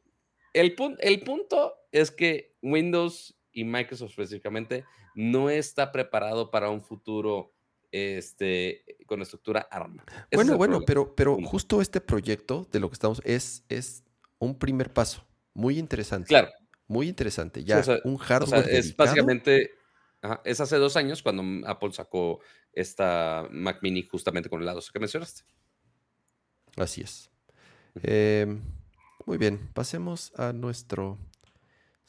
el, 0.53 0.75
pun- 0.77 0.97
el 1.01 1.21
punto 1.21 1.75
es 1.93 2.11
que 2.11 2.57
Windows 2.63 3.37
y 3.53 3.65
Microsoft 3.65 4.11
específicamente 4.11 4.85
no 5.15 5.51
está 5.51 5.93
preparado 5.93 6.51
para 6.51 6.71
un 6.71 6.81
futuro 6.83 7.53
este, 7.91 8.85
con 9.07 9.21
estructura 9.23 9.67
ARM. 9.71 9.99
Ese 9.99 10.07
es 10.31 10.37
Bueno, 10.37 10.57
bueno, 10.57 10.81
problema. 10.81 10.87
pero, 10.87 11.15
pero 11.15 11.37
justo 11.45 11.81
este 11.81 12.01
proyecto 12.01 12.67
de 12.73 12.81
lo 12.81 12.89
que 12.89 12.95
estamos 12.95 13.21
es, 13.25 13.65
es 13.69 14.05
un 14.39 14.59
primer 14.59 14.93
paso. 14.93 15.27
Muy 15.55 15.79
interesante. 15.79 16.29
Claro, 16.29 16.49
Muy 16.87 17.09
interesante. 17.09 17.63
Ya 17.65 17.81
o 17.81 17.83
sea, 17.83 17.99
un 18.05 18.15
O 18.15 18.19
sea, 18.19 18.27
hardware 18.27 18.69
es 18.71 18.85
dedicado. 18.87 19.07
básicamente, 19.09 19.71
ajá, 20.23 20.41
es 20.45 20.61
hace 20.61 20.77
dos 20.77 20.97
años 20.97 21.23
cuando 21.23 21.43
Apple 21.69 21.93
sacó 21.93 22.41
esta 22.73 23.47
Mac 23.51 23.81
Mini 23.83 24.03
justamente 24.03 24.49
con 24.49 24.61
el 24.61 24.67
lado 24.67 24.81
que 24.93 24.99
mencionaste. 24.99 25.43
Así 26.77 27.03
es. 27.03 27.31
Eh, 28.03 28.47
muy 29.27 29.37
bien, 29.37 29.69
pasemos 29.75 30.33
a 30.37 30.53
nuestro 30.55 31.19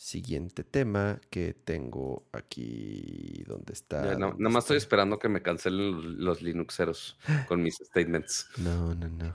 siguiente 0.04 0.64
tema 0.66 1.20
que 1.30 1.54
tengo 1.54 2.24
aquí. 2.34 3.44
¿Dónde 3.48 3.72
está? 3.72 4.04
Ya, 4.04 4.18
no- 4.18 4.28
¿Dónde 4.32 4.44
nada 4.44 4.54
más 4.54 4.64
estoy 4.66 4.78
esperando 4.78 5.18
que 5.18 5.30
me 5.30 5.42
cancelen 5.42 6.24
los, 6.24 6.42
Linuxeros 6.42 7.18
con 7.48 7.64
mis 7.64 7.76
statements. 7.78 8.48
No, 8.58 8.94
no, 8.94 9.08
no. 9.08 9.34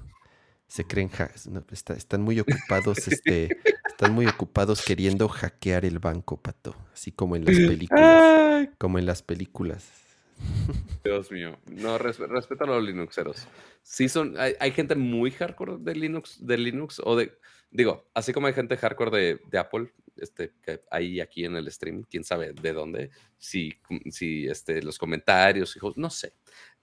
Se 0.67 0.85
creen, 0.85 1.11
no, 1.51 1.65
está- 1.73 1.95
están 1.95 2.21
muy 2.21 2.39
ocupados, 2.41 3.09
este, 3.09 3.57
están 3.89 4.13
muy 4.13 4.27
ocupados 4.27 4.85
queriendo 4.85 5.27
hackear 5.27 5.87
el 5.87 5.99
banco, 5.99 6.37
pato, 6.37 6.77
así 6.93 7.11
como 7.13 7.37
en 7.37 7.47
las 7.47 7.57
películas, 7.67 8.69
como 8.77 8.99
en 8.99 9.07
las 9.07 9.23
películas. 9.23 9.91
Dios 11.03 11.33
mío. 11.33 11.59
No, 11.67 11.97
res- 11.97 12.19
respeta 12.19 12.65
a 12.65 12.67
los 12.67 12.85
Linuxeros. 12.85 13.49
Sí 13.83 14.11
son, 14.11 14.39
hay, 14.39 14.55
hay 14.61 14.73
gente 14.73 14.95
muy 14.95 15.31
hardcore 15.31 15.79
de 15.79 15.95
Linux, 15.95 16.47
de 16.47 16.59
Linux, 16.59 17.01
o 17.03 17.17
de, 17.17 17.33
digo, 17.71 18.05
así 18.13 18.35
como 18.35 18.47
hay 18.49 18.53
gente 18.53 18.77
hardcore 18.77 19.11
de, 19.19 19.41
de 19.51 19.59
Apple, 19.59 19.91
este, 20.21 20.53
que 20.63 20.81
hay 20.91 21.21
aquí 21.21 21.45
en 21.45 21.57
el 21.57 21.71
stream, 21.71 22.03
quién 22.09 22.25
sabe 22.25 22.53
de 22.53 22.73
dónde, 22.73 23.11
si, 23.37 23.73
si 24.11 24.47
este, 24.47 24.83
los 24.83 24.99
comentarios, 24.99 25.75
hijos, 25.77 25.97
no 25.97 26.11
sé. 26.11 26.33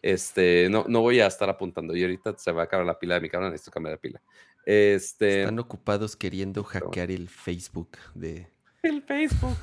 Este, 0.01 0.67
no, 0.69 0.85
no 0.87 1.01
voy 1.01 1.19
a 1.19 1.27
estar 1.27 1.49
apuntando. 1.49 1.95
Y 1.95 2.01
ahorita 2.03 2.37
se 2.37 2.51
va 2.51 2.61
a 2.61 2.65
acabar 2.65 2.85
la 2.85 2.99
pila 2.99 3.15
de 3.15 3.21
mi 3.21 3.29
cámara, 3.29 3.49
necesito 3.49 3.71
cambiar 3.71 3.95
de 3.95 3.99
pila. 3.99 4.21
Este, 4.65 5.41
Están 5.41 5.59
ocupados 5.59 6.15
queriendo 6.15 6.63
hackear 6.63 7.11
el 7.11 7.27
Facebook 7.29 7.97
de, 8.13 8.47
el 8.83 9.01
Facebook. 9.03 9.57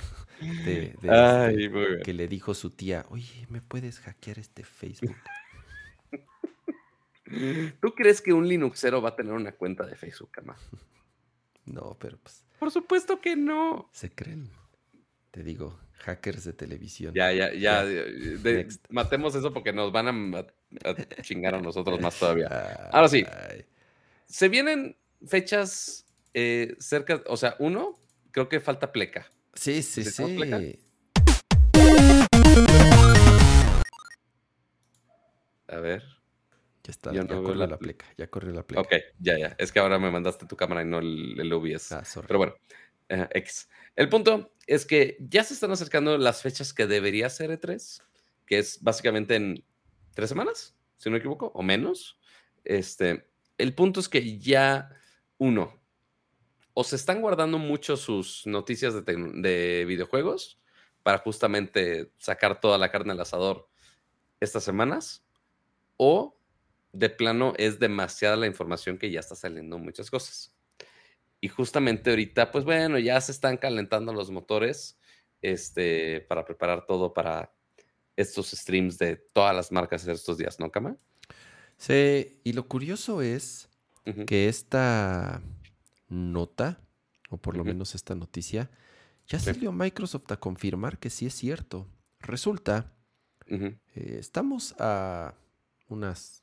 de- 0.64 0.94
de 1.00 1.10
Ay, 1.10 1.54
este, 1.64 1.68
muy 1.70 1.86
bien. 1.86 2.02
que 2.02 2.12
le 2.12 2.26
dijo 2.28 2.54
su 2.54 2.70
tía, 2.70 3.04
oye, 3.10 3.46
¿me 3.48 3.60
puedes 3.60 4.00
hackear 4.00 4.38
este 4.40 4.64
Facebook? 4.64 5.16
¿Tú 7.80 7.94
crees 7.94 8.20
que 8.20 8.32
un 8.32 8.46
Linuxero 8.46 9.00
va 9.00 9.10
a 9.10 9.16
tener 9.16 9.32
una 9.32 9.52
cuenta 9.52 9.86
de 9.86 9.96
Facebook, 9.96 10.30
Cama? 10.32 10.56
No, 11.64 11.96
pero 12.00 12.18
pues 12.18 12.44
Por 12.58 12.70
supuesto 12.70 13.20
que 13.20 13.36
no. 13.36 13.88
se 13.92 14.10
creen. 14.14 14.50
Te 15.30 15.42
digo, 15.42 15.78
hackers 15.94 16.44
de 16.44 16.52
televisión. 16.52 17.14
Ya, 17.14 17.32
ya, 17.32 17.52
ya. 17.54 17.84
De- 17.84 18.68
matemos 18.90 19.34
eso 19.34 19.52
porque 19.52 19.72
nos 19.72 19.92
van 19.92 20.34
a, 20.34 20.46
chingar 21.22 21.54
a 21.54 21.60
nosotros 21.60 22.00
más 22.00 22.18
todavía. 22.18 22.48
Ah, 22.50 22.90
Ahora 22.92 23.08
sí. 23.08 23.24
Ay, 23.50 23.64
Se 24.26 24.48
vienen 24.48 24.96
fechas 25.26 26.04
eh, 26.34 26.76
cerca, 26.80 27.22
o 27.26 27.36
sea, 27.36 27.56
uno, 27.58 27.94
creo 28.30 28.48
que 28.48 28.60
falta 28.60 28.92
pleca. 28.92 29.30
Sí, 29.54 29.82
sí, 29.82 30.00
¿Necesitamos 30.00 30.32
pleca? 30.36 30.58
sí. 30.58 30.78
A 35.68 35.76
ver. 35.76 36.02
Ya 36.84 36.90
está, 36.90 37.10
Yo 37.12 37.22
ya 37.22 37.22
no 37.22 37.42
corrió 37.42 37.54
la 37.54 37.66
la 37.66 37.76
ple- 37.76 37.78
pleca, 37.78 38.06
ya 38.16 38.26
corrió 38.28 38.52
la 38.52 38.66
pleca. 38.66 38.80
Ok, 38.82 38.92
ya, 39.20 39.38
ya. 39.38 39.54
Es 39.58 39.70
que 39.70 39.78
ahora 39.78 39.98
me 39.98 40.10
mandaste 40.10 40.46
tu 40.46 40.56
cámara 40.56 40.82
y 40.82 40.84
no 40.84 40.98
el, 40.98 41.38
el 41.38 41.52
OBS. 41.52 41.92
Ah, 41.94 42.04
sorry. 42.04 42.26
Pero 42.26 42.38
bueno, 42.38 42.54
eh, 43.08 43.28
X. 43.34 43.68
El 43.94 44.08
punto 44.08 44.52
es 44.66 44.84
que 44.86 45.16
ya 45.20 45.44
se 45.44 45.54
están 45.54 45.70
acercando 45.70 46.18
las 46.18 46.42
fechas 46.42 46.72
que 46.74 46.86
debería 46.86 47.28
ser 47.30 47.50
E3, 47.50 48.02
que 48.46 48.58
es 48.58 48.82
básicamente 48.82 49.36
en 49.36 49.64
tres 50.14 50.28
semanas, 50.30 50.76
si 50.96 51.08
no 51.08 51.12
me 51.12 51.18
equivoco, 51.18 51.52
o 51.54 51.62
menos. 51.62 52.18
Este, 52.64 53.28
el 53.58 53.74
punto 53.74 54.00
es 54.00 54.08
que 54.08 54.38
ya, 54.38 54.90
uno, 55.38 55.80
o 56.74 56.82
se 56.84 56.96
están 56.96 57.20
guardando 57.20 57.58
mucho 57.58 57.96
sus 57.96 58.46
noticias 58.46 58.94
de, 59.04 59.14
de 59.34 59.84
videojuegos 59.86 60.58
para 61.02 61.18
justamente 61.18 62.10
sacar 62.18 62.60
toda 62.60 62.78
la 62.78 62.90
carne 62.90 63.12
al 63.12 63.20
asador 63.20 63.68
estas 64.40 64.64
semanas, 64.64 65.24
o 65.96 66.36
de 66.92 67.08
plano 67.10 67.54
es 67.56 67.78
demasiada 67.78 68.36
la 68.36 68.46
información 68.46 68.98
que 68.98 69.10
ya 69.10 69.20
está 69.20 69.34
saliendo 69.34 69.78
muchas 69.78 70.10
cosas. 70.10 70.54
Y 71.40 71.48
justamente 71.48 72.10
ahorita, 72.10 72.52
pues 72.52 72.64
bueno, 72.64 72.98
ya 72.98 73.20
se 73.20 73.32
están 73.32 73.56
calentando 73.56 74.12
los 74.12 74.30
motores 74.30 74.98
este, 75.40 76.20
para 76.20 76.44
preparar 76.44 76.86
todo 76.86 77.12
para 77.12 77.52
estos 78.16 78.50
streams 78.50 78.98
de 78.98 79.16
todas 79.16 79.56
las 79.56 79.72
marcas 79.72 80.06
estos 80.06 80.38
días, 80.38 80.60
¿no, 80.60 80.70
Kama? 80.70 80.96
Sí, 81.78 82.40
y 82.44 82.52
lo 82.52 82.68
curioso 82.68 83.22
es 83.22 83.68
que 84.26 84.48
esta 84.48 85.42
nota, 86.08 86.80
o 87.30 87.38
por 87.38 87.56
lo 87.56 87.64
menos 87.64 87.94
esta 87.94 88.14
noticia, 88.14 88.70
ya 89.26 89.38
Sí. 89.38 89.46
salió 89.46 89.72
Microsoft 89.72 90.30
a 90.30 90.36
confirmar 90.36 90.98
que 90.98 91.10
sí 91.10 91.26
es 91.26 91.34
cierto. 91.34 91.88
Resulta, 92.20 92.92
eh, 93.48 94.16
estamos 94.20 94.74
a 94.78 95.34
unas 95.88 96.41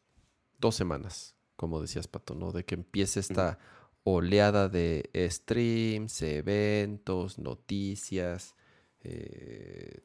dos 0.59 0.75
semanas, 0.75 1.35
como 1.55 1.81
decías, 1.81 2.07
Pato, 2.07 2.35
¿no? 2.35 2.51
De 2.51 2.65
que 2.65 2.75
empiece 2.75 3.19
esta 3.19 3.59
oleada 4.03 4.69
de 4.69 5.09
streams, 5.29 6.21
eventos, 6.21 7.37
noticias, 7.37 8.55
eh, 9.01 10.01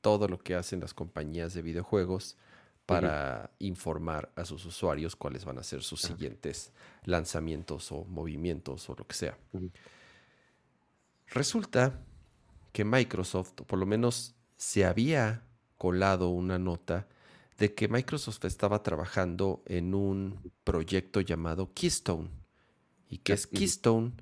todo 0.00 0.28
lo 0.28 0.38
que 0.38 0.54
hacen 0.54 0.80
las 0.80 0.94
compañías 0.94 1.54
de 1.54 1.62
videojuegos 1.62 2.36
para 2.86 3.52
informar 3.60 4.32
a 4.36 4.44
sus 4.44 4.66
usuarios 4.66 5.16
cuáles 5.16 5.44
van 5.44 5.58
a 5.58 5.62
ser 5.62 5.82
sus 5.82 6.02
siguientes 6.02 6.72
lanzamientos 7.04 7.92
o 7.92 8.04
movimientos 8.04 8.90
o 8.90 8.94
lo 8.96 9.06
que 9.06 9.14
sea. 9.14 9.38
Resulta 11.28 12.00
que 12.72 12.84
Microsoft, 12.84 13.60
o 13.60 13.64
por 13.64 13.78
lo 13.78 13.86
menos 13.86 14.34
se 14.56 14.84
había 14.84 15.42
colado 15.78 16.28
una 16.28 16.58
nota 16.58 17.06
de 17.62 17.72
que 17.74 17.86
Microsoft 17.86 18.44
estaba 18.44 18.82
trabajando 18.82 19.62
en 19.66 19.94
un 19.94 20.52
proyecto 20.64 21.20
llamado 21.20 21.70
Keystone. 21.72 22.28
¿Y 23.08 23.18
qué 23.18 23.34
es 23.34 23.46
Keystone? 23.46 24.14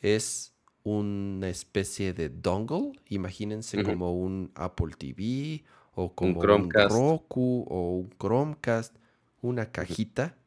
Es 0.00 0.54
una 0.84 1.50
especie 1.50 2.14
de 2.14 2.30
dongle, 2.30 2.92
imagínense 3.10 3.82
como 3.82 4.14
un 4.14 4.52
Apple 4.54 4.94
TV 4.96 5.64
o 5.96 6.14
como 6.14 6.40
un, 6.40 6.70
Roku 6.70 7.66
o 7.68 7.90
un 7.98 8.10
Chromecast, 8.18 8.96
una 9.42 9.70
cajita 9.70 10.38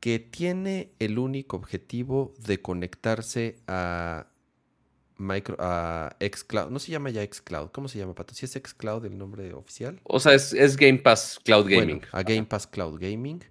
que 0.00 0.18
tiene 0.18 0.92
el 0.98 1.18
único 1.18 1.56
objetivo 1.56 2.34
de 2.38 2.60
conectarse 2.60 3.56
a 3.66 4.26
micro, 5.18 5.56
a 5.58 6.16
xCloud. 6.20 6.70
No 6.70 6.78
se 6.78 6.92
llama 6.92 7.10
ya 7.10 7.22
xCloud. 7.22 7.70
¿Cómo 7.70 7.88
se 7.88 7.98
llama, 7.98 8.14
Pato? 8.14 8.34
¿Si 8.34 8.46
es 8.46 8.52
xCloud 8.52 9.04
el 9.04 9.18
nombre 9.18 9.52
oficial? 9.52 10.00
O 10.04 10.18
sea, 10.20 10.34
es, 10.34 10.76
Game 10.76 10.98
Pass 10.98 11.38
Cloud 11.44 11.68
Gaming. 11.68 12.02
a 12.12 12.22
Game 12.22 12.44
Pass 12.44 12.66
Cloud 12.66 12.98
Gaming. 12.98 13.44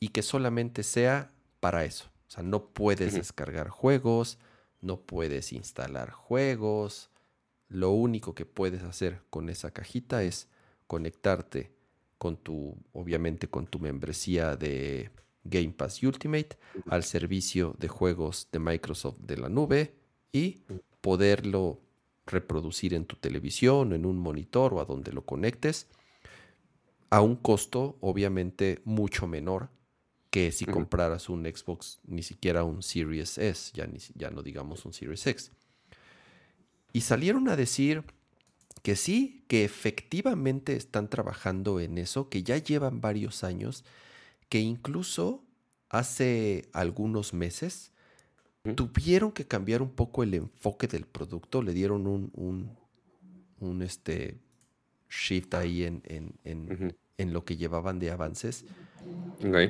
Y 0.00 0.08
que 0.08 0.22
solamente 0.22 0.82
sea 0.82 1.30
para 1.60 1.84
eso. 1.84 2.06
O 2.26 2.30
sea, 2.30 2.42
no 2.42 2.66
puedes 2.66 3.14
descargar 3.14 3.68
juegos, 3.68 4.38
no 4.80 5.00
puedes 5.00 5.52
instalar 5.52 6.10
juegos. 6.10 7.10
Lo 7.68 7.90
único 7.90 8.34
que 8.34 8.46
puedes 8.46 8.82
hacer 8.82 9.22
con 9.30 9.48
esa 9.48 9.70
cajita 9.70 10.22
es 10.22 10.48
conectarte 10.86 11.72
con 12.18 12.36
tu, 12.36 12.76
obviamente, 12.92 13.48
con 13.48 13.66
tu 13.66 13.78
membresía 13.78 14.56
de 14.56 15.10
Game 15.44 15.72
Pass 15.72 16.02
Ultimate 16.02 16.56
al 16.88 17.04
servicio 17.04 17.74
de 17.78 17.88
juegos 17.88 18.48
de 18.52 18.58
Microsoft 18.58 19.18
de 19.18 19.36
la 19.36 19.48
nube 19.48 19.94
y 20.32 20.62
poderlo 21.02 21.80
reproducir 22.24 22.94
en 22.94 23.04
tu 23.04 23.16
televisión, 23.16 23.92
en 23.92 24.06
un 24.06 24.18
monitor 24.18 24.72
o 24.72 24.80
a 24.80 24.86
donde 24.86 25.12
lo 25.12 25.26
conectes, 25.26 25.88
a 27.10 27.20
un 27.20 27.36
costo 27.36 27.98
obviamente 28.00 28.80
mucho 28.84 29.26
menor 29.26 29.68
que 30.30 30.50
si 30.50 30.64
compraras 30.64 31.28
un 31.28 31.44
Xbox, 31.44 32.00
ni 32.06 32.22
siquiera 32.22 32.64
un 32.64 32.82
Series 32.82 33.36
S, 33.36 33.70
ya, 33.74 33.86
ni, 33.86 33.98
ya 34.14 34.30
no 34.30 34.42
digamos 34.42 34.86
un 34.86 34.94
Series 34.94 35.26
X. 35.26 35.52
Y 36.94 37.02
salieron 37.02 37.50
a 37.50 37.56
decir 37.56 38.02
que 38.82 38.96
sí, 38.96 39.44
que 39.46 39.64
efectivamente 39.64 40.74
están 40.74 41.08
trabajando 41.08 41.80
en 41.80 41.98
eso, 41.98 42.30
que 42.30 42.42
ya 42.42 42.56
llevan 42.56 43.02
varios 43.02 43.44
años, 43.44 43.84
que 44.48 44.60
incluso 44.60 45.44
hace 45.90 46.68
algunos 46.72 47.34
meses 47.34 47.91
tuvieron 48.62 49.32
que 49.32 49.46
cambiar 49.46 49.82
un 49.82 49.90
poco 49.90 50.22
el 50.22 50.34
enfoque 50.34 50.86
del 50.86 51.06
producto, 51.06 51.62
le 51.62 51.72
dieron 51.72 52.06
un, 52.06 52.30
un, 53.58 53.82
este, 53.82 54.38
shift 55.10 55.54
ahí 55.54 55.84
en, 55.84 56.02
en, 56.04 57.32
lo 57.32 57.44
que 57.44 57.56
llevaban 57.56 57.98
de 57.98 58.10
avances. 58.10 58.64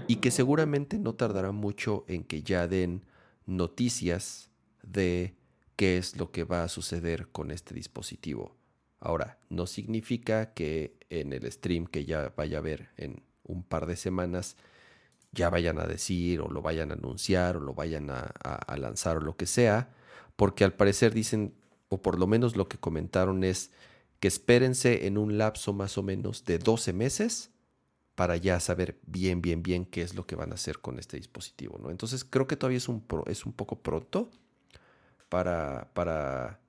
Y 0.08 0.16
que 0.16 0.30
seguramente 0.30 0.98
no 0.98 1.14
tardará 1.14 1.52
mucho 1.52 2.04
en 2.08 2.24
que 2.24 2.42
ya 2.42 2.68
den 2.68 3.04
noticias 3.46 4.50
de 4.82 5.34
qué 5.76 5.96
es 5.96 6.16
lo 6.16 6.30
que 6.30 6.44
va 6.44 6.64
a 6.64 6.68
suceder 6.68 7.28
con 7.28 7.50
este 7.50 7.74
dispositivo. 7.74 8.56
Ahora, 9.00 9.38
no 9.48 9.66
significa 9.66 10.52
que 10.52 10.96
en 11.10 11.32
el 11.32 11.50
stream 11.50 11.86
que 11.86 12.04
ya 12.04 12.32
vaya 12.36 12.58
a 12.58 12.62
ver 12.62 12.90
en 12.96 13.22
un 13.42 13.62
par 13.64 13.86
de 13.86 13.96
semanas 13.96 14.56
ya 15.32 15.48
vayan 15.48 15.78
a 15.78 15.86
decir 15.86 16.40
o 16.40 16.48
lo 16.48 16.62
vayan 16.62 16.90
a 16.90 16.94
anunciar 16.94 17.56
o 17.56 17.60
lo 17.60 17.74
vayan 17.74 18.10
a, 18.10 18.76
lanzar 18.76 19.16
o 19.16 19.20
lo 19.20 19.36
que 19.36 19.46
sea, 19.46 19.88
porque 20.36 20.64
al 20.64 20.74
parecer 20.74 21.14
dicen, 21.14 21.54
o 21.88 22.02
por 22.02 22.18
lo 22.18 22.26
menos 22.26 22.56
lo 22.56 22.68
que 22.68 22.78
comentaron 22.78 23.42
es 23.42 23.70
que 24.20 24.28
espérense 24.28 25.06
en 25.06 25.18
un 25.18 25.38
lapso 25.38 25.72
más 25.72 25.98
o 25.98 26.02
menos 26.02 26.44
de 26.44 26.58
12 26.58 26.92
meses 26.92 27.50
para 28.14 28.36
ya 28.36 28.60
saber 28.60 28.98
bien, 29.06 29.40
bien, 29.40 29.62
bien 29.62 29.86
qué 29.86 30.02
es 30.02 30.14
lo 30.14 30.26
que 30.26 30.36
van 30.36 30.52
a 30.52 30.54
hacer 30.54 30.80
con 30.80 30.98
este 30.98 31.16
dispositivo. 31.16 31.78
¿no? 31.82 31.90
Entonces 31.90 32.24
creo 32.24 32.46
que 32.46 32.56
todavía 32.56 32.76
es 32.76 32.88
un, 32.88 33.04
es 33.26 33.46
un 33.46 33.52
poco 33.52 33.80
pronto 33.80 34.30
para, 35.30 35.90
para 35.94 36.60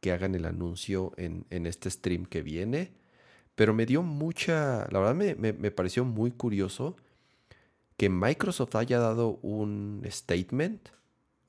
que 0.00 0.12
hagan 0.12 0.36
el 0.36 0.44
anuncio 0.44 1.12
en, 1.16 1.44
este 1.50 1.90
stream 1.90 2.24
que 2.24 2.42
viene. 2.42 2.92
Pero 3.56 3.74
me 3.74 3.84
dio 3.84 4.02
mucha, 4.02 4.86
la 4.90 5.00
verdad 5.00 5.14
me, 5.14 5.34
me 5.34 5.70
pareció 5.70 6.04
muy 6.04 6.30
curioso 6.30 6.96
que 7.96 8.08
Microsoft 8.08 8.74
haya 8.76 8.98
dado 8.98 9.38
un 9.42 10.02
statement 10.10 10.88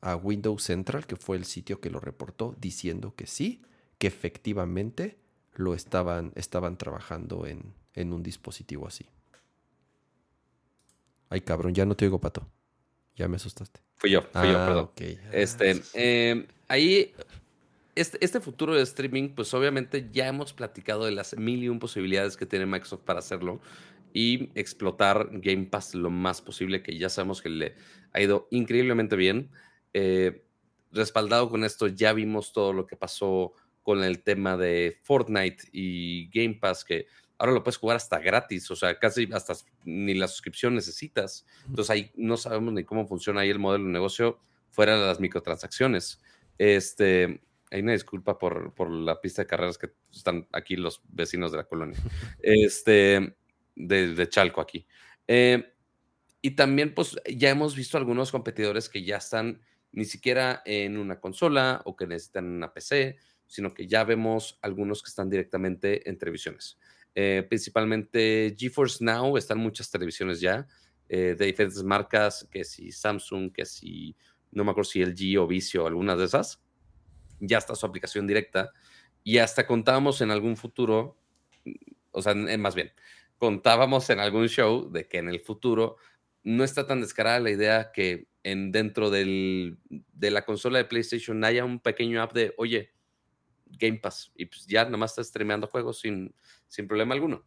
a 0.02 0.16
Windows 0.16 0.64
Central, 0.64 1.06
que 1.06 1.16
fue 1.16 1.38
el 1.38 1.46
sitio 1.46 1.82
que 1.82 1.90
lo 1.90 2.00
reportó, 2.00 2.56
diciendo 2.60 3.14
que 3.16 3.28
sí, 3.28 3.62
que 3.98 4.08
efectivamente 4.08 5.18
lo 5.56 5.74
estaban, 5.74 6.32
estaban 6.36 6.78
trabajando 6.78 7.46
en, 7.46 7.74
un 7.96 8.22
dispositivo 8.22 8.88
así. 8.88 9.08
Ay, 11.30 11.42
cabrón, 11.42 11.74
ya 11.74 11.86
no 11.86 11.96
te 11.96 12.06
oigo, 12.06 12.20
Pato. 12.22 12.48
Ya 13.16 13.28
me 13.28 13.38
asustaste. 13.38 13.82
Fui 13.96 14.12
yo, 14.12 14.22
fui 14.22 14.52
yo, 14.52 14.60
ah, 14.60 14.68
perdón. 14.68 14.92
Este, 15.32 15.82
em, 15.96 16.46
ahí, 16.68 17.12
este, 17.96 18.24
este, 18.24 18.40
futuro 18.40 18.76
de 18.76 18.84
streaming, 18.84 19.30
pues 19.30 19.52
obviamente 19.56 20.10
ya 20.14 20.28
hemos 20.28 20.54
platicado 20.54 21.06
de 21.06 21.12
las 21.12 21.36
mil 21.36 21.64
y 21.64 21.70
un 21.70 21.80
posibilidades 21.80 22.38
que 22.38 22.46
tiene 22.46 22.68
Microsoft 22.68 23.02
para 23.02 23.18
hacerlo 23.18 23.60
y 24.18 24.50
explotar 24.56 25.30
Game 25.32 25.66
Pass 25.66 25.94
lo 25.94 26.10
más 26.10 26.42
posible, 26.42 26.82
que 26.82 26.98
ya 26.98 27.08
sabemos 27.08 27.40
que 27.40 27.50
le 27.50 27.76
ha 28.14 28.20
ido 28.20 28.48
increíblemente 28.50 29.16
bien. 29.16 29.52
Eh, 29.94 30.44
respaldado 30.92 31.52
con 31.52 31.64
esto, 31.64 31.86
ya 31.86 32.14
vimos 32.14 32.52
todo 32.52 32.74
lo 32.74 32.88
que 32.88 32.98
pasó 32.98 33.54
con 33.84 34.04
el 34.04 34.24
tema 34.24 34.58
de 34.58 34.98
Fortnite 35.04 35.66
y 35.72 36.30
Game 36.30 36.56
Pass, 36.56 36.84
que 36.84 37.06
ahora 37.38 37.52
lo 37.52 37.62
puedes 37.64 37.78
jugar 37.78 37.98
hasta 37.98 38.18
gratis, 38.18 38.72
o 38.72 38.76
sea, 38.76 38.98
casi 38.98 39.30
hasta 39.32 39.54
ni 39.86 40.16
la 40.16 40.28
suscripción 40.28 40.74
necesitas. 40.74 41.46
Entonces 41.68 41.92
ahí 41.92 42.12
no 42.16 42.38
sabemos 42.38 42.74
ni 42.74 42.86
cómo 42.86 43.06
funciona 43.06 43.42
ahí 43.42 43.52
el 43.52 43.60
modelo 43.60 43.86
de 43.86 43.92
negocio 43.92 44.40
fuera 44.72 45.00
de 45.00 45.06
las 45.06 45.20
microtransacciones. 45.20 46.24
Este, 46.58 47.40
hay 47.70 47.82
una 47.82 47.92
disculpa 47.92 48.40
por, 48.40 48.74
por 48.74 48.90
la 48.90 49.22
pista 49.22 49.44
de 49.44 49.48
carreras 49.48 49.78
que 49.78 49.92
están 50.12 50.48
aquí 50.54 50.76
los 50.76 51.04
vecinos 51.08 51.52
de 51.52 51.58
la 51.58 51.66
colonia. 51.66 52.00
Este, 52.42 53.38
de, 53.78 54.28
Chalco 54.30 54.62
aquí. 54.62 54.86
Eh, 55.28 55.74
y 56.42 56.52
también, 56.52 56.94
pues, 56.94 57.16
ya 57.30 57.50
hemos 57.50 57.76
visto 57.76 57.98
algunos 57.98 58.32
competidores 58.32 58.90
que 58.90 59.04
ya 59.04 59.18
están 59.18 59.62
ni 59.92 60.06
siquiera 60.06 60.62
en 60.66 60.98
una 60.98 61.20
consola 61.20 61.82
o 61.86 61.96
que 61.96 62.08
necesitan 62.08 62.46
una 62.46 62.74
PC, 62.74 63.18
sino 63.48 63.74
que 63.74 63.88
ya 63.88 64.04
vemos 64.04 64.60
algunos 64.62 65.02
que 65.02 65.10
están 65.10 65.30
directamente 65.30 66.08
en 66.10 66.18
televisiones. 66.18 66.78
Eh, 67.16 67.46
principalmente 67.48 68.56
GeForce 68.58 69.04
Now, 69.04 69.38
están 69.38 69.58
muchas 69.58 69.90
televisiones 69.90 70.40
ya, 70.40 70.68
eh, 71.10 71.36
de 71.38 71.46
diferentes 71.46 71.82
marcas, 71.84 72.48
que 72.52 72.64
si 72.64 72.92
Samsung, 72.92 73.52
que 73.52 73.66
si, 73.66 74.16
no 74.52 74.64
me 74.64 74.72
acuerdo 74.72 74.90
si 74.90 75.02
LG 75.04 75.40
o 75.40 75.48
Vicio, 75.48 75.88
algunas 75.88 76.18
de 76.20 76.26
esas. 76.26 76.62
Ya 77.40 77.58
está 77.58 77.76
su 77.76 77.86
aplicación 77.86 78.28
directa. 78.28 78.72
Y 79.24 79.40
hasta 79.40 79.66
contábamos 79.66 80.22
en 80.22 80.32
algún 80.32 80.58
futuro, 80.58 81.18
o 82.12 82.22
sea, 82.22 82.34
más 82.36 82.76
bien, 82.76 82.92
contábamos 83.38 84.10
en 84.10 84.20
algún 84.20 84.48
show 84.48 84.92
de 84.92 85.08
que 85.08 85.20
en 85.20 85.30
el 85.30 85.40
futuro 85.40 85.98
no 86.44 86.64
está 86.64 86.88
tan 86.88 87.02
descarada 87.02 87.40
la 87.40 87.52
idea 87.52 87.92
que 87.92 88.28
en, 88.44 88.72
dentro 88.72 89.10
del, 89.10 89.78
de 89.90 90.32
la 90.32 90.46
consola 90.46 90.78
de 90.78 90.86
PlayStation 90.86 91.44
haya 91.44 91.66
un 91.66 91.80
pequeño 91.80 92.22
app 92.22 92.34
de, 92.34 92.54
oye, 92.58 92.94
Game 93.66 94.00
Pass, 94.00 94.32
y 94.36 94.46
pues 94.46 94.66
ya 94.66 94.86
nomás 94.86 95.12
está 95.12 95.24
streameando 95.24 95.68
juegos 95.68 96.00
sin, 96.00 96.34
sin 96.68 96.88
problema 96.88 97.14
alguno. 97.14 97.46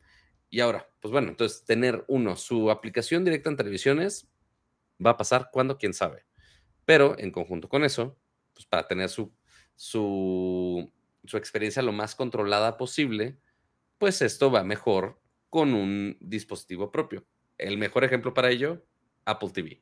Y 0.50 0.60
ahora, 0.60 0.88
pues 1.00 1.12
bueno, 1.12 1.28
entonces 1.28 1.64
tener 1.64 2.04
uno, 2.08 2.36
su 2.36 2.70
aplicación 2.70 3.24
directa 3.24 3.48
en 3.48 3.56
televisiones 3.56 4.28
va 5.04 5.10
a 5.10 5.16
pasar 5.16 5.48
cuando, 5.50 5.78
quién 5.78 5.94
sabe. 5.94 6.26
Pero 6.84 7.18
en 7.18 7.30
conjunto 7.30 7.68
con 7.68 7.84
eso, 7.84 8.18
pues 8.52 8.66
para 8.66 8.86
tener 8.86 9.08
su, 9.08 9.32
su, 9.76 10.92
su 11.24 11.36
experiencia 11.36 11.82
lo 11.82 11.92
más 11.92 12.14
controlada 12.14 12.76
posible, 12.76 13.38
pues 13.96 14.22
esto 14.22 14.50
va 14.50 14.64
mejor 14.64 15.20
con 15.50 15.74
un 15.74 16.16
dispositivo 16.20 16.90
propio. 16.90 17.26
El 17.58 17.76
mejor 17.76 18.04
ejemplo 18.04 18.32
para 18.32 18.50
ello, 18.50 18.82
Apple 19.24 19.50
TV. 19.50 19.80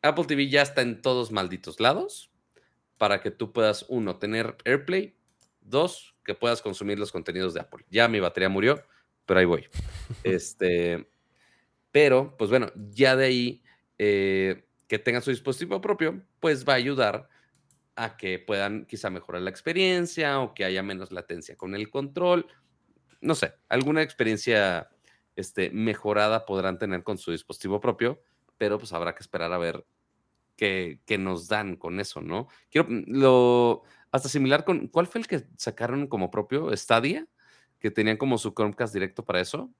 Apple 0.00 0.24
TV 0.24 0.48
ya 0.48 0.62
está 0.62 0.82
en 0.82 1.02
todos 1.02 1.32
malditos 1.32 1.80
lados 1.80 2.30
para 2.96 3.20
que 3.20 3.30
tú 3.30 3.52
puedas, 3.52 3.84
uno, 3.88 4.16
tener 4.16 4.56
AirPlay, 4.64 5.14
dos, 5.60 6.14
que 6.24 6.34
puedas 6.34 6.62
consumir 6.62 6.98
los 6.98 7.12
contenidos 7.12 7.52
de 7.52 7.60
Apple. 7.60 7.84
Ya 7.90 8.08
mi 8.08 8.20
batería 8.20 8.48
murió, 8.48 8.82
pero 9.26 9.40
ahí 9.40 9.46
voy. 9.46 9.68
este, 10.24 11.08
pero, 11.90 12.36
pues 12.38 12.48
bueno, 12.48 12.70
ya 12.90 13.16
de 13.16 13.26
ahí 13.26 13.62
eh, 13.98 14.64
que 14.86 14.98
tengan 14.98 15.22
su 15.22 15.30
dispositivo 15.30 15.80
propio, 15.80 16.22
pues 16.40 16.66
va 16.66 16.74
a 16.74 16.76
ayudar 16.76 17.28
a 17.96 18.16
que 18.16 18.38
puedan 18.38 18.86
quizá 18.86 19.10
mejorar 19.10 19.42
la 19.42 19.50
experiencia 19.50 20.40
o 20.40 20.54
que 20.54 20.64
haya 20.64 20.82
menos 20.82 21.12
latencia 21.12 21.56
con 21.56 21.74
el 21.74 21.90
control 21.90 22.46
no 23.20 23.34
sé, 23.34 23.54
alguna 23.68 24.02
experiencia 24.02 24.88
este, 25.36 25.70
mejorada 25.70 26.46
podrán 26.46 26.78
tener 26.78 27.02
con 27.02 27.18
su 27.18 27.30
dispositivo 27.30 27.80
propio, 27.80 28.22
pero 28.56 28.78
pues 28.78 28.92
habrá 28.92 29.14
que 29.14 29.22
esperar 29.22 29.52
a 29.52 29.58
ver 29.58 29.86
qué, 30.56 31.00
nos 31.18 31.48
dan 31.48 31.76
con 31.76 32.00
eso, 32.00 32.20
¿no? 32.20 32.48
Quiero 32.70 32.88
mm, 32.88 33.04
lo 33.08 33.82
hasta 34.10 34.28
similar 34.28 34.64
con 34.64 34.88
¿cuál 34.88 35.06
fue 35.06 35.20
el 35.20 35.26
que 35.26 35.44
sacaron 35.56 36.06
como 36.06 36.30
propio? 36.30 36.74
Stadia, 36.74 37.26
que 37.78 37.90
tenían 37.90 38.16
como 38.16 38.38
su 38.38 38.54
Chromecast 38.54 38.94
directo 38.94 39.24
para 39.24 39.40
eso. 39.40 39.70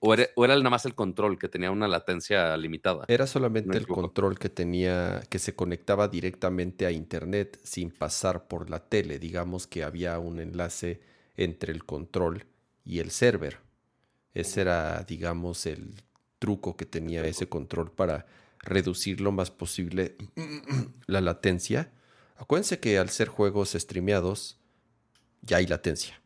¿O 0.00 0.14
era, 0.14 0.28
o 0.36 0.44
era 0.44 0.54
nada 0.56 0.70
más 0.70 0.86
el 0.86 0.94
control 0.94 1.40
que 1.40 1.48
tenía 1.48 1.72
una 1.72 1.88
latencia 1.88 2.56
limitada? 2.56 3.04
Era 3.08 3.26
solamente 3.26 3.70
me 3.70 3.76
el 3.78 3.88
control 3.88 4.38
que 4.38 4.48
tenía, 4.48 5.22
que 5.28 5.40
se 5.40 5.56
conectaba 5.56 6.06
directamente 6.06 6.86
a 6.86 6.92
internet 6.92 7.58
sin 7.64 7.90
pasar 7.90 8.46
por 8.46 8.70
la 8.70 8.88
tele. 8.88 9.18
Digamos 9.18 9.66
que 9.66 9.82
había 9.82 10.20
un 10.20 10.38
enlace 10.38 11.00
entre 11.38 11.72
el 11.72 11.84
control 11.84 12.44
y 12.84 12.98
el 12.98 13.10
server. 13.10 13.60
Ese 14.34 14.60
era, 14.60 15.02
digamos, 15.04 15.64
el 15.64 16.02
truco 16.38 16.76
que 16.76 16.84
tenía 16.84 17.24
ese 17.24 17.48
control 17.48 17.90
para 17.90 18.26
reducir 18.58 19.20
lo 19.20 19.32
más 19.32 19.50
posible 19.50 20.16
la 21.06 21.20
latencia. 21.20 21.90
Acuérdense 22.36 22.78
que 22.80 22.98
al 22.98 23.08
ser 23.08 23.28
juegos 23.28 23.72
streameados, 23.72 24.58
ya 25.42 25.58
hay 25.58 25.66
latencia. 25.66 26.20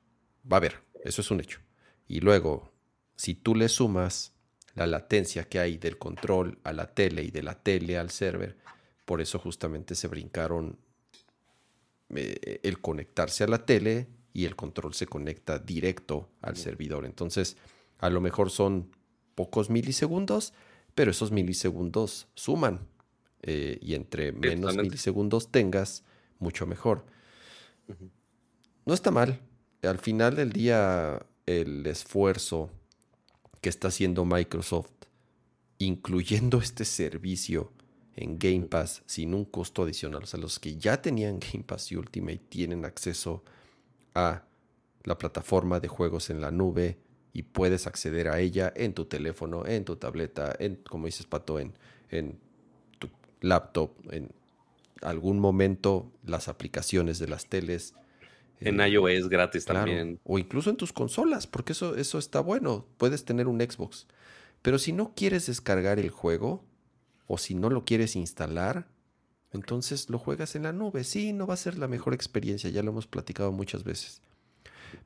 Va 0.50 0.56
a 0.56 0.58
haber, 0.58 0.80
eso 1.04 1.20
es 1.20 1.30
un 1.30 1.40
hecho. 1.40 1.60
Y 2.08 2.20
luego, 2.20 2.72
si 3.16 3.34
tú 3.34 3.54
le 3.54 3.68
sumas 3.68 4.32
la 4.74 4.86
latencia 4.86 5.44
que 5.44 5.58
hay 5.58 5.76
del 5.76 5.98
control 5.98 6.58
a 6.64 6.72
la 6.72 6.94
tele 6.94 7.22
y 7.22 7.30
de 7.30 7.42
la 7.42 7.62
tele 7.62 7.98
al 7.98 8.10
server, 8.10 8.56
por 9.04 9.20
eso 9.20 9.38
justamente 9.38 9.94
se 9.94 10.08
brincaron 10.08 10.78
eh, 12.14 12.60
el 12.62 12.80
conectarse 12.80 13.44
a 13.44 13.48
la 13.48 13.64
tele 13.64 14.08
y 14.32 14.44
el 14.46 14.56
control 14.56 14.94
se 14.94 15.06
conecta 15.06 15.58
directo 15.58 16.28
al 16.40 16.56
servidor. 16.56 17.04
Entonces, 17.04 17.56
a 17.98 18.10
lo 18.10 18.20
mejor 18.20 18.50
son 18.50 18.90
pocos 19.34 19.70
milisegundos, 19.70 20.52
pero 20.94 21.10
esos 21.10 21.30
milisegundos 21.30 22.28
suman. 22.34 22.86
eh, 23.42 23.78
y 23.80 23.94
entre 23.94 24.32
menos 24.32 24.76
milisegundos 24.76 25.50
tengas, 25.50 26.04
mucho 26.38 26.66
mejor. 26.66 27.04
No 28.86 28.94
está 28.94 29.10
mal. 29.10 29.40
Al 29.82 29.98
final 29.98 30.36
del 30.36 30.52
día, 30.52 31.26
el 31.46 31.86
esfuerzo 31.86 32.70
que 33.60 33.68
está 33.68 33.88
haciendo 33.88 34.24
Microsoft, 34.24 34.92
incluyendo 35.78 36.58
este 36.58 36.84
servicio 36.84 37.72
en 38.14 38.38
Game 38.38 38.66
Pass 38.66 39.02
sin 39.06 39.34
un 39.34 39.44
costo 39.44 39.82
adicional. 39.82 40.22
O 40.22 40.26
sea, 40.26 40.38
los 40.38 40.58
que 40.58 40.76
ya 40.76 41.02
tenían 41.02 41.40
Game 41.40 41.64
Pass 41.64 41.90
y 41.92 41.96
Ultimate 41.96 42.42
tienen 42.48 42.84
acceso 42.84 43.42
a 43.46 43.61
la 44.14 45.18
plataforma 45.18 45.80
de 45.80 45.88
juegos 45.88 46.30
en 46.30 46.40
la 46.40 46.50
nube 46.50 46.98
y 47.32 47.42
puedes 47.42 47.86
acceder 47.86 48.28
a 48.28 48.40
ella 48.40 48.72
en 48.76 48.92
tu 48.92 49.06
teléfono, 49.06 49.66
en 49.66 49.84
tu 49.84 49.96
tableta, 49.96 50.54
en, 50.58 50.76
como 50.76 51.06
dices, 51.06 51.26
Pato, 51.26 51.58
en, 51.58 51.72
en 52.10 52.38
tu 52.98 53.08
laptop, 53.40 53.92
en 54.10 54.30
algún 55.00 55.38
momento 55.38 56.12
las 56.24 56.48
aplicaciones 56.48 57.18
de 57.18 57.28
las 57.28 57.46
teles. 57.46 57.94
En 58.60 58.80
eh, 58.80 58.88
iOS 58.88 59.28
gratis 59.28 59.64
Claro, 59.64 59.80
también. 59.80 60.20
O 60.24 60.38
incluso 60.38 60.70
en 60.70 60.76
tus 60.76 60.92
consolas, 60.92 61.46
porque 61.46 61.72
eso, 61.72 61.96
eso 61.96 62.18
está 62.18 62.40
bueno. 62.40 62.86
Puedes 62.98 63.24
tener 63.24 63.48
un 63.48 63.60
Xbox. 63.60 64.06
Pero 64.60 64.78
si 64.78 64.92
no 64.92 65.14
quieres 65.14 65.46
descargar 65.46 65.98
el 65.98 66.10
juego, 66.10 66.62
o 67.26 67.38
si 67.38 67.54
no 67.54 67.70
lo 67.70 67.84
quieres 67.84 68.14
instalar, 68.14 68.86
entonces 69.52 70.08
lo 70.10 70.18
juegas 70.18 70.54
en 70.56 70.64
la 70.64 70.72
nube. 70.72 71.04
Sí, 71.04 71.32
no 71.32 71.46
va 71.46 71.54
a 71.54 71.58
ser 71.58 71.78
la 71.78 71.88
mejor 71.88 72.14
experiencia, 72.14 72.70
ya 72.70 72.82
lo 72.82 72.90
hemos 72.90 73.06
platicado 73.06 73.52
muchas 73.52 73.84
veces. 73.84 74.22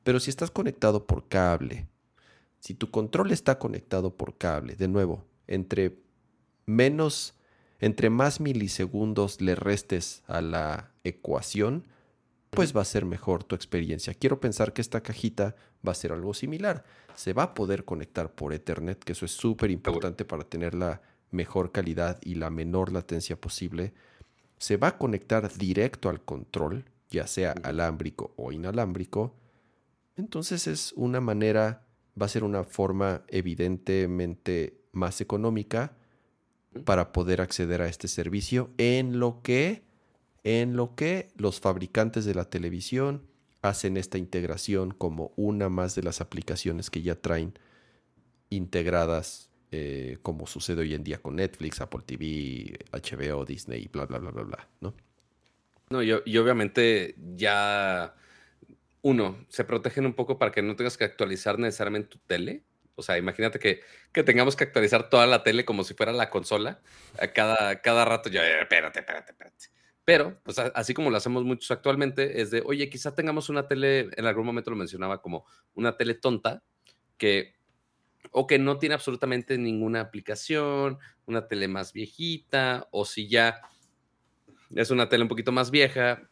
Pero 0.03 0.19
si 0.19 0.29
estás 0.29 0.51
conectado 0.51 1.05
por 1.05 1.27
cable, 1.27 1.87
si 2.59 2.73
tu 2.73 2.89
control 2.89 3.31
está 3.31 3.59
conectado 3.59 4.15
por 4.15 4.37
cable, 4.37 4.75
de 4.75 4.87
nuevo, 4.87 5.25
entre 5.47 5.99
menos, 6.65 7.35
entre 7.79 8.09
más 8.09 8.39
milisegundos 8.39 9.41
le 9.41 9.55
restes 9.55 10.23
a 10.27 10.41
la 10.41 10.91
ecuación, 11.03 11.85
pues 12.49 12.75
va 12.75 12.81
a 12.81 12.85
ser 12.85 13.05
mejor 13.05 13.43
tu 13.43 13.55
experiencia. 13.55 14.13
Quiero 14.13 14.39
pensar 14.39 14.73
que 14.73 14.81
esta 14.81 15.01
cajita 15.01 15.55
va 15.85 15.91
a 15.91 15.95
ser 15.95 16.11
algo 16.11 16.33
similar. 16.33 16.85
Se 17.15 17.33
va 17.33 17.43
a 17.43 17.53
poder 17.53 17.85
conectar 17.85 18.33
por 18.33 18.53
Ethernet, 18.53 19.03
que 19.03 19.11
eso 19.11 19.25
es 19.25 19.31
súper 19.31 19.71
importante 19.71 20.25
para 20.25 20.43
tener 20.43 20.73
la 20.73 21.01
mejor 21.31 21.71
calidad 21.71 22.19
y 22.23 22.35
la 22.35 22.49
menor 22.49 22.91
latencia 22.91 23.39
posible. 23.39 23.93
Se 24.57 24.77
va 24.77 24.89
a 24.89 24.97
conectar 24.97 25.51
directo 25.53 26.09
al 26.09 26.21
control, 26.21 26.85
ya 27.09 27.27
sea 27.27 27.53
alámbrico 27.63 28.33
o 28.35 28.51
inalámbrico. 28.51 29.35
Entonces 30.15 30.67
es 30.67 30.93
una 30.95 31.21
manera, 31.21 31.85
va 32.19 32.25
a 32.25 32.29
ser 32.29 32.43
una 32.43 32.63
forma 32.63 33.23
evidentemente 33.27 34.81
más 34.91 35.21
económica 35.21 35.95
para 36.85 37.11
poder 37.11 37.41
acceder 37.41 37.81
a 37.81 37.87
este 37.87 38.07
servicio 38.07 38.71
en 38.77 39.19
lo 39.19 39.41
que 39.41 39.87
en 40.43 40.77
lo 40.77 40.95
que 40.95 41.29
los 41.35 41.59
fabricantes 41.59 42.23
de 42.23 42.33
la 42.33 42.49
televisión 42.49 43.27
hacen 43.61 43.97
esta 43.97 44.17
integración 44.17 44.91
como 44.91 45.33
una 45.35 45.67
más 45.67 45.93
de 45.93 46.03
las 46.03 46.21
aplicaciones 46.21 46.89
que 46.89 47.01
ya 47.01 47.15
traen 47.15 47.59
integradas, 48.49 49.49
eh, 49.71 50.17
como 50.21 50.47
sucede 50.47 50.81
hoy 50.81 50.93
en 50.93 51.03
día 51.03 51.17
con 51.17 51.35
Netflix, 51.35 51.81
Apple 51.81 52.01
TV, 52.05 52.77
HBO, 52.91 53.45
Disney, 53.45 53.87
bla, 53.91 54.05
bla, 54.05 54.19
bla, 54.19 54.31
bla, 54.31 54.43
bla, 54.43 54.69
¿no? 54.81 54.93
No, 55.89 56.03
y, 56.03 56.11
y 56.25 56.37
obviamente 56.37 57.15
ya, 57.35 58.15
uno, 59.01 59.45
se 59.49 59.63
protegen 59.63 60.05
un 60.05 60.13
poco 60.13 60.37
para 60.37 60.51
que 60.51 60.61
no 60.61 60.75
tengas 60.75 60.97
que 60.97 61.03
actualizar 61.05 61.59
necesariamente 61.59 62.09
tu 62.09 62.17
tele. 62.19 62.63
O 62.95 63.03
sea, 63.03 63.17
imagínate 63.17 63.59
que, 63.59 63.81
que 64.11 64.23
tengamos 64.23 64.55
que 64.55 64.63
actualizar 64.63 65.09
toda 65.09 65.27
la 65.27 65.43
tele 65.43 65.65
como 65.65 65.83
si 65.83 65.93
fuera 65.93 66.11
la 66.11 66.29
consola. 66.29 66.81
A 67.19 67.27
cada, 67.27 67.81
cada 67.81 68.05
rato 68.05 68.29
ya, 68.29 68.43
"Eh, 68.43 68.61
espérate, 68.61 68.99
espérate, 68.99 69.31
espérate. 69.31 69.67
Pero, 70.03 70.39
pues 70.43 70.57
así 70.57 70.93
como 70.93 71.09
lo 71.09 71.17
hacemos 71.17 71.43
muchos 71.43 71.69
actualmente, 71.69 72.41
es 72.41 72.49
de, 72.49 72.63
oye, 72.65 72.89
quizá 72.89 73.13
tengamos 73.13 73.49
una 73.49 73.67
tele, 73.67 74.09
en 74.15 74.25
algún 74.25 74.45
momento 74.45 74.71
lo 74.71 74.77
mencionaba 74.77 75.21
como 75.21 75.45
una 75.73 75.97
tele 75.97 76.13
tonta, 76.13 76.63
que, 77.17 77.56
o 78.31 78.47
que 78.47 78.59
no 78.59 78.77
tiene 78.77 78.95
absolutamente 78.95 79.57
ninguna 79.57 80.01
aplicación, 80.01 80.99
una 81.25 81.47
tele 81.47 81.67
más 81.67 81.93
viejita, 81.93 82.87
o 82.91 83.05
si 83.05 83.27
ya 83.27 83.61
es 84.75 84.91
una 84.91 85.09
tele 85.09 85.23
un 85.23 85.29
poquito 85.29 85.51
más 85.51 85.71
vieja, 85.71 86.29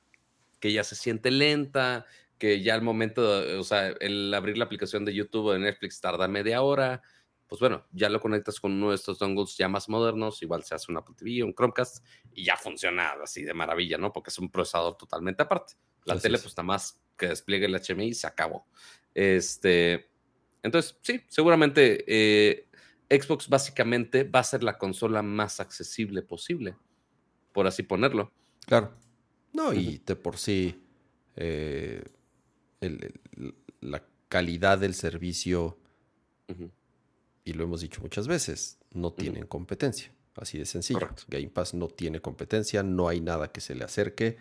que 0.60 0.72
ya 0.72 0.84
se 0.84 0.96
siente 0.96 1.32
lenta, 1.32 2.06
que 2.38 2.62
ya 2.62 2.74
al 2.74 2.82
momento, 2.82 3.42
de- 3.42 3.56
o 3.58 3.64
sea, 3.64 3.88
el 4.00 4.34
abrir 4.34 4.58
la 4.58 4.66
aplicación 4.66 5.06
de 5.06 5.14
YouTube 5.14 5.46
o 5.46 5.54
de 5.54 5.60
Netflix 5.60 6.02
tarda 6.02 6.28
media 6.28 6.62
hora, 6.62 7.02
pues 7.48 7.60
bueno, 7.62 7.86
ya 7.92 8.10
lo 8.10 8.20
conectas 8.20 8.60
con 8.60 8.72
uno 8.74 8.90
de 8.90 8.96
estos 8.96 9.20
dongles 9.20 9.56
ya 9.56 9.70
más 9.70 9.88
modernos, 9.88 10.42
igual 10.42 10.64
se 10.64 10.76
hace 10.76 10.92
un 10.92 10.98
Apple 10.98 11.16
TV, 11.16 11.44
un 11.44 11.54
Chromecast, 11.54 12.04
y 12.34 12.44
ya 12.44 12.58
funciona 12.58 13.12
así 13.24 13.44
de 13.44 13.54
maravilla, 13.54 13.98
¿no? 13.98 14.12
Porque 14.12 14.32
es 14.32 14.40
un 14.40 14.50
procesador 14.50 14.98
totalmente 14.98 15.44
aparte. 15.44 15.76
La 16.06 16.20
tele, 16.20 16.38
es. 16.38 16.44
pues 16.44 16.58
nada 16.58 16.64
más 16.68 17.00
que 17.18 17.28
despliegue 17.28 17.68
el 17.68 17.76
HMI 17.76 18.08
y 18.08 18.14
se 18.14 18.28
acabó. 18.28 18.66
Este, 19.14 20.10
entonces, 20.66 20.98
sí, 21.02 21.22
seguramente 21.28 22.04
eh, 22.08 22.68
Xbox 23.10 23.48
básicamente 23.48 24.24
va 24.24 24.40
a 24.40 24.44
ser 24.44 24.64
la 24.64 24.78
consola 24.78 25.22
más 25.22 25.60
accesible 25.60 26.22
posible, 26.22 26.76
por 27.54 27.68
así 27.68 27.84
ponerlo. 27.84 28.32
Claro. 28.66 28.92
No, 29.54 29.74
y 29.74 30.02
de 30.06 30.16
por 30.16 30.38
sí 30.38 30.82
eh, 31.38 32.04
el- 32.82 33.14
el- 33.38 33.56
la 33.82 34.04
calidad 34.28 34.78
del 34.80 34.94
servicio, 34.96 35.78
y 37.44 37.54
lo 37.54 37.64
hemos 37.64 37.82
dicho 37.82 38.02
muchas 38.02 38.28
veces, 38.28 38.80
no 38.92 39.14
tienen 39.14 39.46
competencia. 39.46 40.12
Así 40.36 40.58
de 40.58 40.66
sencillo. 40.66 41.00
Correcto. 41.00 41.24
Game 41.30 41.50
Pass 41.50 41.74
no 41.74 41.88
tiene 41.88 42.20
competencia, 42.20 42.84
no 42.84 43.08
hay 43.08 43.22
nada 43.22 43.52
que 43.52 43.62
se 43.62 43.76
le 43.76 43.84
acerque 43.86 44.38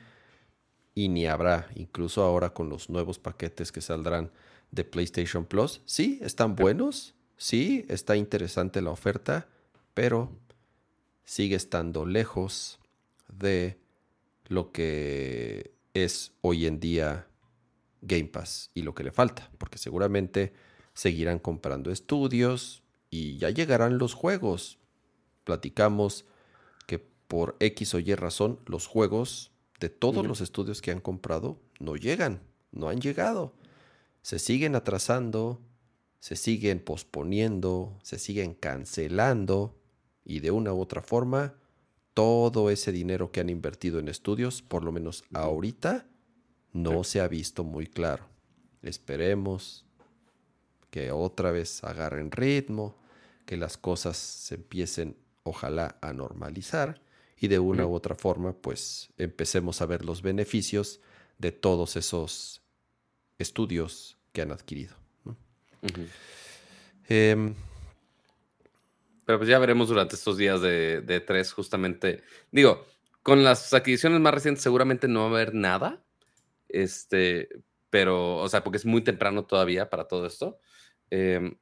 y 0.94 1.08
ni 1.08 1.26
habrá, 1.26 1.68
incluso 1.76 2.22
ahora 2.22 2.50
con 2.54 2.68
los 2.68 2.88
nuevos 2.90 3.18
paquetes 3.18 3.70
que 3.70 3.80
saldrán 3.80 4.32
de 4.70 4.84
PlayStation 4.84 5.44
Plus. 5.44 5.82
Sí, 5.84 6.18
están 6.22 6.56
buenos, 6.56 7.14
sí, 7.36 7.84
está 7.88 8.16
interesante 8.16 8.80
la 8.80 8.90
oferta, 8.90 9.48
pero 9.94 10.30
sigue 11.24 11.56
estando 11.56 12.06
lejos 12.06 12.78
de 13.28 13.78
lo 14.46 14.72
que 14.72 15.72
es 15.94 16.32
hoy 16.40 16.66
en 16.66 16.80
día 16.80 17.26
Game 18.02 18.26
Pass 18.26 18.70
y 18.74 18.82
lo 18.82 18.94
que 18.94 19.04
le 19.04 19.12
falta, 19.12 19.50
porque 19.58 19.78
seguramente 19.78 20.52
seguirán 20.92 21.38
comprando 21.38 21.90
estudios 21.90 22.82
y 23.10 23.38
ya 23.38 23.50
llegarán 23.50 23.98
los 23.98 24.14
juegos. 24.14 24.78
Platicamos 25.44 26.24
que 26.86 26.98
por 26.98 27.56
X 27.60 27.94
o 27.94 27.98
Y 27.98 28.14
razón 28.14 28.60
los 28.66 28.86
juegos 28.86 29.52
de 29.80 29.88
todos 29.88 30.26
los 30.26 30.40
estudios 30.40 30.82
que 30.82 30.90
han 30.90 31.00
comprado 31.00 31.58
no 31.78 31.96
llegan, 31.96 32.42
no 32.72 32.88
han 32.88 33.00
llegado. 33.00 33.54
Se 34.24 34.38
siguen 34.38 34.74
atrasando, 34.74 35.60
se 36.18 36.34
siguen 36.34 36.80
posponiendo, 36.82 37.98
se 38.02 38.18
siguen 38.18 38.54
cancelando 38.54 39.78
y 40.24 40.40
de 40.40 40.50
una 40.50 40.72
u 40.72 40.80
otra 40.80 41.02
forma 41.02 41.56
todo 42.14 42.70
ese 42.70 42.90
dinero 42.90 43.30
que 43.30 43.40
han 43.40 43.50
invertido 43.50 43.98
en 43.98 44.08
estudios, 44.08 44.62
por 44.62 44.82
lo 44.82 44.92
menos 44.92 45.24
ahorita, 45.34 46.06
no 46.72 47.04
se 47.04 47.20
ha 47.20 47.28
visto 47.28 47.64
muy 47.64 47.86
claro. 47.86 48.24
Esperemos 48.80 49.84
que 50.90 51.12
otra 51.12 51.50
vez 51.50 51.84
agarren 51.84 52.30
ritmo, 52.30 52.96
que 53.44 53.58
las 53.58 53.76
cosas 53.76 54.16
se 54.16 54.54
empiecen, 54.54 55.18
ojalá, 55.42 55.98
a 56.00 56.14
normalizar 56.14 57.02
y 57.38 57.48
de 57.48 57.58
una 57.58 57.86
u 57.86 57.92
otra 57.92 58.14
forma, 58.14 58.54
pues 58.54 59.10
empecemos 59.18 59.82
a 59.82 59.86
ver 59.86 60.02
los 60.02 60.22
beneficios 60.22 61.00
de 61.36 61.52
todos 61.52 61.96
esos 61.96 62.63
estudios 63.38 64.18
que 64.32 64.42
han 64.42 64.52
adquirido. 64.52 64.94
Em, 67.08 67.54
Pero 69.26 69.38
pues 69.38 69.48
ya 69.48 69.58
veremos 69.58 69.88
durante 69.88 70.16
estos 70.16 70.36
días 70.36 70.60
de, 70.60 71.00
de 71.00 71.20
tres, 71.20 71.52
justamente. 71.52 72.22
Digo, 72.50 72.86
con 73.22 73.42
las 73.42 73.72
adquisiciones 73.72 74.20
más 74.20 74.34
recientes 74.34 74.62
seguramente 74.62 75.08
no 75.08 75.20
va 75.20 75.26
a 75.26 75.30
haber 75.30 75.54
nada. 75.54 76.04
Este, 76.68 77.48
pero, 77.90 78.36
o 78.38 78.48
sea, 78.48 78.62
porque 78.64 78.76
es 78.78 78.84
muy 78.84 79.02
temprano 79.02 79.44
todavía 79.46 79.88
para 79.88 80.08
todo 80.08 80.26
esto. 80.26 80.58
Em, 81.10 81.56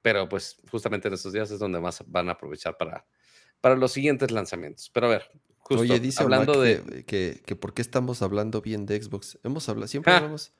pero 0.00 0.28
pues 0.28 0.56
justamente 0.70 1.08
en 1.08 1.14
estos 1.14 1.32
días 1.32 1.50
es 1.50 1.58
donde 1.58 1.80
más 1.80 2.02
van 2.06 2.28
a 2.28 2.32
aprovechar 2.32 2.76
para, 2.76 3.06
para 3.60 3.76
los 3.76 3.92
siguientes 3.92 4.30
lanzamientos. 4.30 4.90
Pero 4.90 5.06
a 5.06 5.10
ver, 5.10 5.30
justo 5.58 5.82
Oye, 5.82 5.98
dice 6.00 6.22
hablando 6.22 6.60
de 6.60 7.04
que, 7.06 7.40
que 7.46 7.56
por 7.56 7.72
qué 7.74 7.82
estamos 7.82 8.20
hablando 8.22 8.60
bien 8.60 8.84
de 8.86 9.00
Xbox. 9.00 9.38
Hemos 9.44 9.68
hablado, 9.68 9.86
siempre 9.88 10.12
Ah. 10.12 10.16
hablamos, 10.18 10.52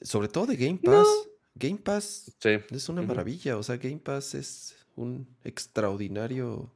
sobre 0.00 0.28
todo 0.28 0.46
de 0.46 0.56
Game 0.56 0.80
No. 0.82 0.92
Pass. 0.92 1.08
Game 1.54 1.78
Pass 1.78 2.32
Sí. 2.40 2.50
es 2.70 2.88
una 2.88 3.02
maravilla. 3.02 3.56
O 3.58 3.62
sea, 3.62 3.76
Game 3.76 3.98
Pass 3.98 4.34
es 4.34 4.76
un 4.96 5.26
extraordinario 5.44 6.72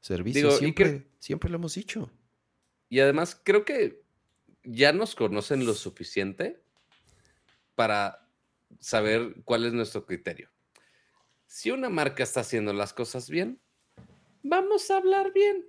servicio. 0.00 0.42
Digo, 0.48 0.56
siempre, 0.58 0.84
que- 1.02 1.06
siempre 1.18 1.50
lo 1.50 1.56
hemos 1.56 1.74
dicho. 1.74 2.10
Y 2.88 3.00
además 3.00 3.40
creo 3.42 3.64
que 3.64 4.02
ya 4.62 4.92
nos 4.92 5.14
conocen 5.14 5.64
lo 5.66 5.74
suficiente 5.74 6.62
para 7.74 8.26
saber 8.80 9.36
cuál 9.44 9.64
es 9.64 9.72
nuestro 9.72 10.04
criterio. 10.06 10.50
Si 11.46 11.70
una 11.70 11.88
marca 11.88 12.22
está 12.22 12.40
haciendo 12.40 12.72
las 12.72 12.92
cosas 12.92 13.30
bien, 13.30 13.60
vamos 14.42 14.90
a 14.90 14.96
hablar 14.98 15.32
bien. 15.32 15.64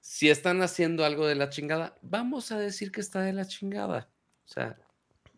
Si 0.00 0.28
están 0.30 0.62
haciendo 0.62 1.04
algo 1.04 1.26
de 1.26 1.34
la 1.34 1.50
chingada, 1.50 1.98
vamos 2.00 2.52
a 2.52 2.58
decir 2.58 2.92
que 2.92 3.00
está 3.00 3.22
de 3.22 3.32
la 3.32 3.44
chingada. 3.46 4.08
O 4.44 4.48
sea, 4.48 4.78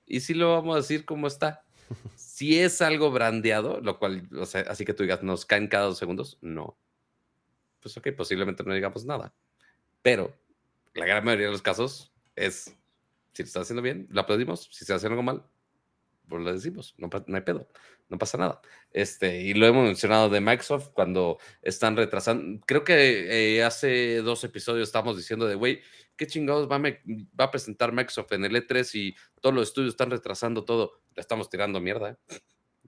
y 0.08 0.20
si 0.20 0.34
lo 0.34 0.52
vamos 0.52 0.74
a 0.74 0.78
decir 0.78 1.04
como 1.04 1.26
está. 1.26 1.64
Si 2.16 2.56
es 2.56 2.80
algo 2.82 3.10
brandeado, 3.10 3.80
lo 3.80 3.98
cual, 3.98 4.28
o 4.38 4.46
sea, 4.46 4.60
así 4.68 4.84
que 4.84 4.94
tú 4.94 5.02
digas, 5.02 5.24
nos 5.24 5.44
caen 5.44 5.66
cada 5.66 5.86
dos 5.86 5.98
segundos, 5.98 6.38
no. 6.40 6.78
Pues 7.80 7.96
ok, 7.96 8.10
posiblemente 8.16 8.62
no 8.62 8.72
digamos 8.74 9.04
nada. 9.04 9.34
Pero 10.02 10.32
la 10.94 11.04
gran 11.04 11.24
mayoría 11.24 11.46
de 11.46 11.52
los 11.52 11.62
casos 11.62 12.12
es, 12.36 12.76
si 13.32 13.42
lo 13.42 13.46
está 13.46 13.62
haciendo 13.62 13.82
bien, 13.82 14.06
lo 14.10 14.20
aplaudimos. 14.20 14.68
Si 14.70 14.84
está 14.84 14.94
haciendo 14.94 15.14
algo 15.14 15.24
mal, 15.24 15.44
pues 16.28 16.42
lo 16.42 16.52
decimos. 16.52 16.94
No, 16.98 17.08
hay 17.12 17.40
pedo, 17.42 17.68
no 18.08 18.18
pasa 18.18 18.38
nada. 18.38 18.60
Este, 18.92 19.42
y 19.42 19.54
lo 19.54 19.66
hemos 19.66 19.84
mencionado 19.84 20.28
de 20.28 20.40
Microsoft 20.40 20.90
cuando 20.92 21.38
están 21.62 21.96
retrasando. 21.96 22.60
Creo 22.66 22.84
que 22.84 23.56
eh, 23.56 23.64
hace 23.64 24.16
dos 24.18 24.44
episodios 24.44 24.88
estábamos 24.88 25.16
diciendo 25.16 25.46
de, 25.46 25.54
güey, 25.54 25.80
¿qué 26.16 26.26
chingados 26.26 26.68
va 26.68 26.80
a, 27.44 27.50
presentar 27.50 27.92
Microsoft 27.92 28.32
en 28.32 28.44
el 28.44 28.54
E3 28.54 28.94
y 28.94 29.16
todos 29.40 29.54
los 29.54 29.68
estudios 29.68 29.94
están 29.94 30.10
retrasando 30.10 30.64
todo? 30.64 31.00
Le 31.14 31.20
estamos 31.20 31.48
tirando 31.48 31.80
mierda. 31.80 32.10
¿eh? 32.10 32.36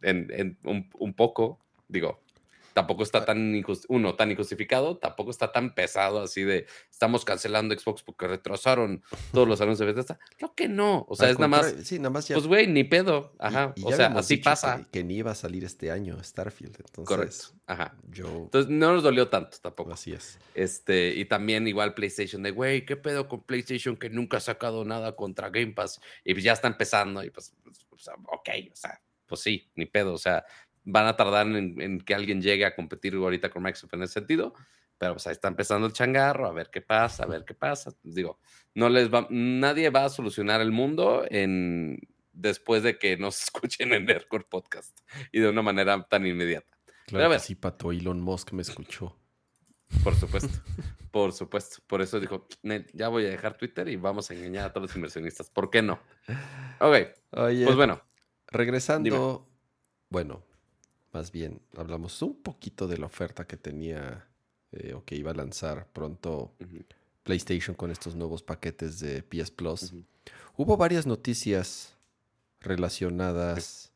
En, 0.03 0.59
un 0.63 1.15
poco, 1.15 1.61
digo, 1.89 2.23
tampoco 2.73 3.03
está 3.03 3.25
tan, 3.25 3.55
injust- 3.55 3.87
uno, 3.89 4.15
tan 4.15 4.31
injustificado, 4.31 4.97
tampoco 4.97 5.31
está 5.31 5.53
tan 5.53 5.75
pesado 5.75 6.23
así 6.23 6.43
de, 6.43 6.67
estamos 6.91 7.25
cancelando 7.25 7.79
Xbox 7.79 8.03
porque 8.03 8.27
retrasaron 8.29 9.03
todos 9.33 9.49
los 9.49 9.61
anuncios 9.61 9.87
de 9.87 9.93
Bethesda. 9.93 10.19
Creo 10.37 10.55
que 10.55 10.69
no, 10.69 11.07
o 11.09 11.17
sea, 11.17 11.27
Al 11.27 11.33
es 11.33 11.39
nada 11.39 11.49
más, 11.49 11.75
Sí, 11.85 11.99
nada 11.99 12.11
más 12.11 12.29
ya. 12.29 12.35
pues 12.37 12.47
güey, 12.47 12.67
ni 12.67 12.85
pedo, 12.85 13.33
ajá, 13.39 13.73
y 13.77 13.85
o 13.85 13.93
sea, 13.93 14.07
así 14.09 14.37
pasa, 14.37 14.79
Que, 14.85 15.01
que 15.01 15.05
ni 15.05 15.17
iba 15.17 15.31
a 15.31 15.35
salir 15.35 15.65
este 15.65 15.91
año 15.91 16.23
Starfield. 16.23 16.77
Entonces, 16.79 17.07
correcto, 17.07 17.63
ajá. 17.67 17.97
yo. 18.11 18.27
Entonces 18.29 18.71
no 18.71 18.93
nos 18.95 19.03
dolió 19.03 19.29
tanto 19.29 19.59
tampoco. 19.61 19.93
Así 19.93 20.13
es. 20.13 20.39
Este, 20.55 21.15
y 21.15 21.25
también 21.25 21.67
igual 21.67 21.95
PlayStation 21.95 22.43
de, 22.43 22.53
güey, 22.53 22.85
¿qué 22.87 22.97
pedo 22.97 23.27
con 23.29 23.43
PlayStation 23.43 23.97
que 23.97 24.09
nunca 24.11 24.37
ha 24.37 24.41
sacado 24.41 24.85
nada 24.85 25.17
contra 25.17 25.51
Game 25.51 25.73
Pass? 25.73 26.01
Y 26.25 26.35
pues 26.35 26.45
ya 26.45 26.53
está 26.53 26.69
empezando 26.69 27.25
y 27.25 27.31
pues, 27.31 27.53
pues, 27.89 28.03
sea, 28.03 28.15
ok, 28.15 28.49
o 28.73 28.77
sea, 28.77 29.01
pues 29.27 29.41
sí, 29.41 29.69
ni 29.75 29.87
pedo, 29.87 30.13
o 30.15 30.19
sea, 30.19 30.45
van 30.85 31.07
a 31.07 31.17
tardar 31.17 31.47
en, 31.47 31.81
en 31.81 32.01
que 32.01 32.15
alguien 32.15 32.41
llegue 32.41 32.65
a 32.65 32.75
competir 32.75 33.15
ahorita 33.15 33.51
con 33.51 33.63
Microsoft 33.63 33.95
en 33.95 34.03
ese 34.03 34.15
sentido, 34.15 34.55
pero 34.99 35.15
pues 35.15 35.27
ahí 35.27 35.33
está 35.33 35.49
empezando 35.49 35.87
el 35.87 35.93
changarro, 35.93 36.47
a 36.47 36.53
ver 36.53 36.69
qué 36.71 36.83
pasa, 36.83 37.25
a 37.25 37.27
ver 37.27 37.45
qué 37.45 37.55
pasa. 37.55 37.91
Digo, 38.03 38.39
no 38.75 38.89
les 38.89 39.13
va, 39.13 39.27
nadie 39.31 39.89
va 39.91 40.05
a 40.05 40.09
solucionar 40.11 40.61
el 40.61 40.73
mundo 40.73 41.25
en 41.31 41.99
después 42.33 42.83
de 42.83 42.99
que 42.99 43.17
nos 43.17 43.43
escuchen 43.45 43.93
en 43.93 44.05
Nerdcore 44.05 44.45
Podcast 44.49 44.99
y 45.33 45.41
de 45.41 45.49
una 45.49 45.63
manera 45.63 46.03
tan 46.09 46.27
inmediata. 46.27 46.77
Claro 47.07 47.25
que 47.25 47.31
ver. 47.31 47.41
sí, 47.41 47.55
Pato. 47.55 47.93
Elon 47.93 48.21
Musk 48.21 48.53
me 48.53 48.63
escuchó. 48.63 49.17
Por 50.05 50.15
supuesto, 50.15 50.61
por 51.11 51.33
supuesto. 51.33 51.79
Por 51.87 52.01
eso 52.03 52.21
dijo, 52.21 52.47
"Nel, 52.63 52.87
ya 52.93 53.09
voy 53.09 53.27
a 53.27 53.31
dejar 53.31 53.57
Twitter 53.57 53.89
y 53.89 53.97
vamos 53.97 54.31
a 54.31 54.35
engañar 54.35 54.67
a 54.67 54.73
todos 54.73 54.89
los 54.89 54.97
inversionistas. 54.97 55.51
¿Por 55.51 55.71
qué 55.71 55.83
no? 55.83 55.99
Ok, 56.79 57.09
Oye, 57.33 57.65
pues 57.65 57.77
bueno, 57.77 58.01
regresando. 58.47 59.49
Bueno, 60.11 60.45
más 61.13 61.33
bien, 61.33 61.61
hablamos 61.77 62.21
un 62.23 62.35
poquito 62.35 62.87
de 62.87 62.99
la 62.99 63.07
oferta 63.07 63.47
que 63.47 63.57
tenía 63.57 64.27
eh, 64.73 64.95
o 64.95 65.05
que 65.05 65.17
iba 65.17 65.33
a 65.33 65.35
lanzar 65.35 65.87
pronto 65.93 66.53
PlayStation 67.25 67.75
con 67.75 67.91
estos 67.91 68.15
nuevos 68.15 68.43
paquetes 68.43 69.01
de 69.01 69.23
PS 69.23 69.51
Plus. 69.51 69.93
Hubo 70.57 70.77
varias 70.77 71.07
noticias 71.07 71.97
relacionadas 72.61 73.91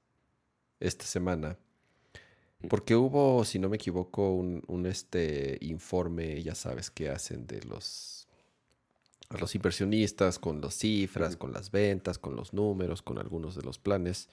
esta 0.81 1.05
semana. 1.05 1.57
Porque 2.69 2.97
hubo, 2.97 3.45
si 3.45 3.59
no 3.59 3.69
me 3.69 3.77
equivoco, 3.77 4.32
un, 4.32 4.62
un, 4.66 4.86
este 4.86 5.59
informe, 5.61 6.43
ya 6.43 6.55
sabes, 6.55 6.91
que 6.91 7.11
hacen 7.11 7.47
de 7.47 7.62
los, 7.65 8.27
a 9.28 9.36
los 9.36 9.55
inversionistas 9.55 10.39
con 10.39 10.61
las 10.62 10.74
cifras, 10.74 11.36
con 11.36 11.53
las 11.53 11.70
ventas, 11.70 12.19
con 12.19 12.36
los 12.36 12.55
números, 12.55 13.03
con 13.03 13.19
algunos 13.19 13.55
de 13.55 13.62
los 13.62 13.78
planes. 13.78 14.28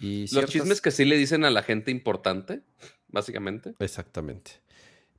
Y 0.00 0.22
los 0.22 0.30
ciertas- 0.30 0.50
chismes 0.52 0.80
que 0.80 0.90
sí 0.90 1.04
le 1.04 1.16
dicen 1.16 1.44
a 1.44 1.50
la 1.50 1.62
gente 1.62 1.90
importante, 1.90 2.62
básicamente. 3.08 3.74
Exactamente. 3.78 4.52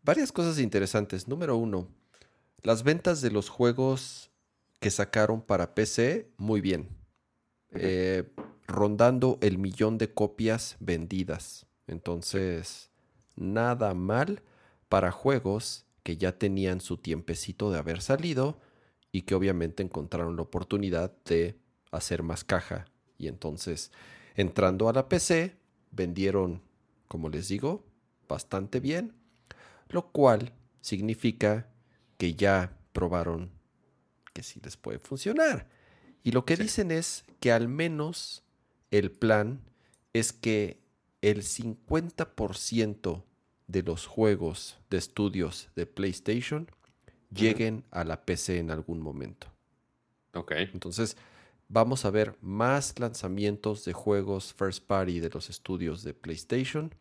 Varias 0.03 0.31
cosas 0.31 0.59
interesantes. 0.59 1.27
Número 1.27 1.57
uno, 1.57 1.87
las 2.61 2.83
ventas 2.83 3.21
de 3.21 3.31
los 3.31 3.49
juegos 3.49 4.31
que 4.79 4.91
sacaron 4.91 5.41
para 5.41 5.75
PC, 5.75 6.29
muy 6.37 6.61
bien. 6.61 6.89
Eh, 7.71 8.23
rondando 8.67 9.37
el 9.41 9.57
millón 9.57 9.97
de 9.97 10.13
copias 10.13 10.75
vendidas. 10.79 11.65
Entonces, 11.87 12.89
nada 13.35 13.93
mal 13.93 14.41
para 14.87 15.11
juegos 15.11 15.85
que 16.03 16.17
ya 16.17 16.31
tenían 16.37 16.81
su 16.81 16.97
tiempecito 16.97 17.71
de 17.71 17.77
haber 17.79 18.01
salido 18.01 18.59
y 19.11 19.23
que 19.23 19.35
obviamente 19.35 19.83
encontraron 19.83 20.35
la 20.35 20.43
oportunidad 20.43 21.11
de 21.25 21.55
hacer 21.91 22.23
más 22.23 22.43
caja. 22.43 22.85
Y 23.17 23.27
entonces, 23.27 23.91
entrando 24.39 24.87
a 24.87 24.93
la 24.93 25.09
PC, 25.09 25.57
vendieron, 25.91 26.61
como 27.07 27.29
les 27.29 27.49
digo, 27.49 27.83
bastante 28.27 28.79
bien, 28.79 29.13
lo 29.89 30.11
cual 30.11 30.53
significa 30.81 31.67
que 32.17 32.35
ya 32.35 32.77
probaron 32.93 33.51
que 34.33 34.43
sí 34.43 34.61
les 34.63 34.77
puede 34.77 34.99
funcionar. 34.99 35.67
Y 36.23 36.31
lo 36.31 36.45
que 36.45 36.55
Sí. 36.55 36.63
dicen 36.63 36.91
es 36.91 37.25
que 37.41 37.51
al 37.51 37.67
menos 37.67 38.43
el 38.91 39.11
plan 39.11 39.59
es 40.13 40.31
que 40.31 40.79
el 41.21 41.43
50% 41.43 43.23
de 43.67 43.83
los 43.83 44.05
juegos 44.07 44.77
de 44.89 44.97
estudios 44.97 45.69
de 45.75 45.85
PlayStation 45.85 46.69
lleguen 47.33 47.83
a 47.91 48.03
la 48.05 48.23
PC 48.25 48.59
en 48.59 48.71
algún 48.71 49.01
momento. 49.01 49.47
Ok, 50.33 50.51
Entonces, 50.73 51.17
vamos 51.69 52.03
a 52.03 52.09
ver 52.09 52.35
más 52.41 52.99
lanzamientos 52.99 53.85
de 53.85 53.93
juegos 53.93 54.53
first 54.53 54.85
party 54.85 55.19
de 55.19 55.29
los 55.29 55.49
estudios 55.49 56.03
de 56.03 56.13
PlayStation 56.13 56.93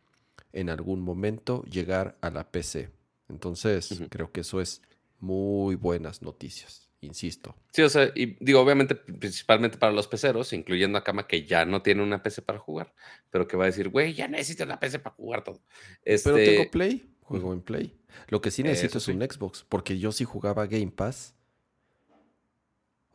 en 0.53 0.70
algún 0.70 1.01
momento 1.01 1.65
llegar 1.65 2.16
a 2.20 2.31
la 2.31 2.51
PC. 2.51 2.90
Entonces, 3.28 4.01
creo 4.09 4.31
que 4.31 4.43
eso 4.43 4.61
es 4.61 4.82
muy 5.19 5.74
buenas 5.74 6.23
noticias, 6.23 6.89
insisto. 7.01 7.55
sí, 7.73 7.82
o 7.82 7.89
sea, 7.89 8.11
y 8.15 8.36
digo, 8.40 8.61
obviamente, 8.61 8.95
principalmente 8.95 9.77
para 9.78 9.93
los 9.93 10.07
peceros, 10.07 10.53
incluyendo 10.53 10.97
a 10.97 11.05
Kama, 11.05 11.27
que 11.27 11.45
ya 11.45 11.65
no 11.65 11.82
tiene 11.82 12.03
una 12.03 12.23
PC 12.23 12.43
para 12.43 12.59
jugar, 12.59 12.95
pero 13.31 13.49
que 13.49 13.57
va 13.57 13.65
a 13.65 13.66
decir, 13.66 13.89
güey, 13.89 14.15
ya 14.15 14.28
necesito 14.28 14.65
una 14.65 14.78
PC 14.78 15.01
para 15.01 15.16
jugar 15.16 15.45
todo. 15.45 15.61
Este, 16.05 16.31
Pero 16.31 16.45
tengo 16.45 16.70
Play, 16.70 17.11
juego 17.23 17.53
en 17.53 17.61
Play. 17.61 17.95
Lo 18.28 18.40
que 18.40 18.51
sí 18.51 18.62
necesito 18.62 18.99
Eso 18.99 19.11
es 19.11 19.16
un 19.16 19.23
Xbox, 19.23 19.65
porque 19.69 19.99
yo 19.99 20.12
sí 20.12 20.24
jugaba 20.24 20.66
Game 20.66 20.90
Pass. 20.90 21.35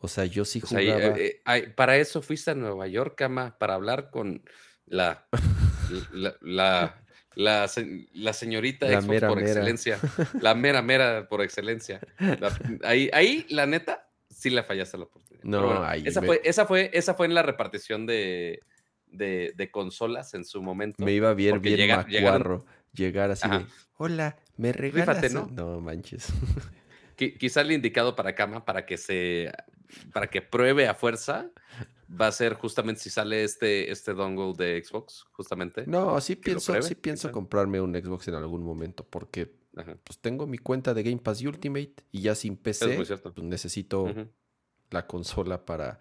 O 0.06 0.10
sea, 0.10 0.26
yo 0.26 0.44
sí 0.44 0.62
ahí, 0.76 0.88
jugaba. 0.92 1.18
eh, 1.18 1.42
eh, 1.46 1.74
para 1.74 1.96
eso 1.96 2.22
fuiste 2.22 2.52
a 2.52 2.56
Nueva 2.56 2.88
York, 2.88 3.16
Kama, 3.16 3.58
para 3.58 3.76
hablar 3.76 4.10
con 4.12 4.44
la, 4.86 5.26
la, 6.12 6.36
la, 6.42 7.02
la 7.36 7.68
se- 7.70 8.08
la 8.12 8.34
señorita 8.34 8.86
La 8.88 9.00
Xbox 9.00 9.08
mera 9.08 9.28
por 9.30 9.38
mera. 9.38 9.48
excelencia. 9.50 10.00
La 10.42 10.56
mera 10.56 10.82
mera 10.82 11.28
por 11.30 11.42
excelencia. 11.42 12.02
La- 12.20 12.52
ahí, 12.84 13.10
ahí, 13.14 13.46
la 13.50 13.66
neta, 13.66 14.10
sí 14.30 14.50
le 14.50 14.62
fallaste 14.64 14.98
la 14.98 15.06
oportunidad. 15.06 15.44
No, 15.46 15.66
bueno, 15.66 15.86
ahí 15.86 16.04
esa, 16.06 16.20
me- 16.20 16.28
fue, 16.28 16.42
esa, 16.44 16.66
fue, 16.66 16.90
esa 16.94 17.14
fue 17.14 17.26
en 17.28 17.34
la 17.34 17.42
repartición 17.44 18.06
de, 18.06 18.60
de, 19.08 19.54
de 19.56 19.72
consolas 19.72 20.34
en 20.34 20.44
su 20.44 20.62
momento. 20.62 21.02
me 21.06 21.14
iba 21.14 21.34
bien, 21.34 21.52
porque 21.52 21.70
bien 21.70 21.80
llega- 21.80 22.06
llegaron- 22.08 22.40
macuarro. 22.42 22.66
Llegar 22.94 23.32
así 23.32 23.48
Ajá. 23.48 23.60
de, 23.60 23.66
hola, 23.96 24.38
¿me 24.58 24.74
regalas? 24.74 25.22
Rífate, 25.22 25.38
un-?" 25.38 25.56
¿no? 25.56 25.74
No 25.76 25.80
manches. 25.80 26.28
Qui- 27.18 27.38
quizá 27.38 27.62
el 27.62 27.72
indicado 27.72 28.16
para 28.16 28.36
Kama 28.36 28.66
para 28.66 28.86
que 28.86 28.98
se 28.98 29.50
para 30.12 30.28
que 30.28 30.42
pruebe 30.42 30.88
a 30.88 30.94
fuerza 30.94 31.50
va 32.10 32.28
a 32.28 32.32
ser 32.32 32.54
justamente 32.56 33.02
si 33.02 33.10
sale 33.10 33.44
este, 33.44 33.92
este 33.92 34.14
dongle 34.14 34.54
de 34.54 34.84
Xbox, 34.84 35.26
justamente. 35.32 35.86
No, 35.88 36.20
sí 36.22 36.36
pienso, 36.36 36.74
pruebe, 36.74 36.88
sí 36.88 36.96
pienso 36.96 37.28
quizá. 37.28 37.34
comprarme 37.34 37.82
un 37.82 37.94
Xbox 37.94 38.28
en 38.28 38.36
algún 38.36 38.64
momento 38.64 39.06
porque 39.10 39.56
Ajá. 39.76 39.98
pues 40.04 40.20
tengo 40.20 40.46
mi 40.46 40.58
cuenta 40.58 40.94
de 40.94 41.04
Game 41.04 41.18
Pass 41.18 41.42
Ultimate 41.42 41.96
y 42.12 42.22
ya 42.22 42.36
sin 42.36 42.58
PC 42.58 42.96
pues, 42.96 43.38
necesito 43.38 44.14
la 44.90 45.08
consola 45.08 45.66
para, 45.66 46.00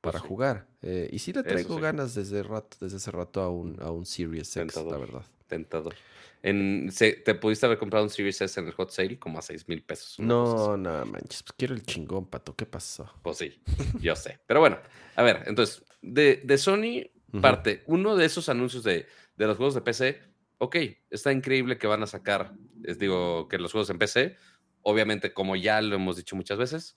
para 0.00 0.18
jugar. 0.18 0.68
Eh, 0.80 1.08
y 1.12 1.18
sí 1.18 1.32
le 1.32 1.42
traigo 1.42 1.76
sí. 1.76 1.80
ganas 1.80 2.14
desde 2.14 2.42
rato, 2.42 2.76
desde 2.80 2.96
hace 2.96 3.10
rato 3.10 3.40
a 3.42 3.50
un, 3.50 3.80
a 3.82 3.90
un 3.90 4.06
Series 4.06 4.56
X, 4.56 4.76
la 4.76 4.96
verdad. 4.96 5.24
Tentador. 5.52 5.94
En, 6.42 6.90
se- 6.90 7.12
te 7.12 7.34
pudiste 7.34 7.66
haber 7.66 7.76
comprado 7.76 8.04
un 8.04 8.10
Series 8.10 8.40
S 8.40 8.58
en 8.58 8.66
el 8.66 8.72
hot 8.72 8.90
sale 8.90 9.18
como 9.18 9.38
a 9.38 9.42
6 9.42 9.68
mil 9.68 9.82
pesos. 9.84 10.18
No, 10.18 10.78
no 10.78 11.04
manches, 11.04 11.42
pues 11.42 11.52
quiero 11.58 11.74
el 11.74 11.82
chingón, 11.82 12.24
pato. 12.24 12.56
¿Qué 12.56 12.64
pasó? 12.64 13.12
Pues 13.22 13.36
sí, 13.36 13.60
yo 14.00 14.16
sé. 14.16 14.40
Pero 14.46 14.60
bueno, 14.60 14.78
a 15.14 15.22
ver, 15.22 15.42
entonces, 15.44 15.84
de, 16.00 16.40
de 16.42 16.56
Sony 16.56 17.10
Ujú. 17.28 17.42
parte, 17.42 17.82
uno 17.86 18.16
de 18.16 18.24
esos 18.24 18.48
anuncios 18.48 18.82
de, 18.82 19.06
de 19.36 19.46
los 19.46 19.58
juegos 19.58 19.74
de 19.74 19.82
PC, 19.82 20.22
ok, 20.56 20.76
está 21.10 21.30
increíble 21.32 21.76
que 21.76 21.86
van 21.86 22.02
a 22.02 22.06
sacar, 22.06 22.54
les 22.80 22.98
digo, 22.98 23.46
que 23.48 23.58
los 23.58 23.70
juegos 23.72 23.90
en 23.90 23.98
PC, 23.98 24.36
obviamente, 24.80 25.34
como 25.34 25.54
ya 25.54 25.82
lo 25.82 25.96
hemos 25.96 26.16
dicho 26.16 26.34
muchas 26.34 26.56
veces, 26.56 26.96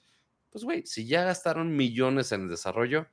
pues 0.50 0.64
güey, 0.64 0.86
si 0.86 1.06
ya 1.08 1.26
gastaron 1.26 1.76
millones 1.76 2.32
en 2.32 2.44
el 2.44 2.50
desarrollo, 2.50 3.08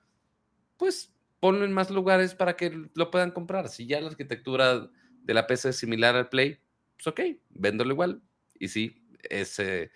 pues 0.77 1.13
ponlo 1.41 1.65
en 1.65 1.73
más 1.73 1.91
lugares 1.91 2.37
para 2.37 2.57
que 2.57 2.89
lo 2.95 3.11
puedan 3.11 3.33
comprar. 3.33 3.69
Si 3.69 3.87
ya 3.89 4.01
la 4.01 4.07
arquitectura 4.09 4.89
de 5.23 5.35
la 5.35 5.47
PC 5.47 5.73
similar 5.73 6.17
al 6.17 6.29
Play, 6.29 6.59
pues 6.97 7.07
ok, 7.07 7.21
véndolo 7.51 7.93
igual. 7.93 8.23
Y 8.59 8.69
sí, 8.69 9.07
ese, 9.23 9.91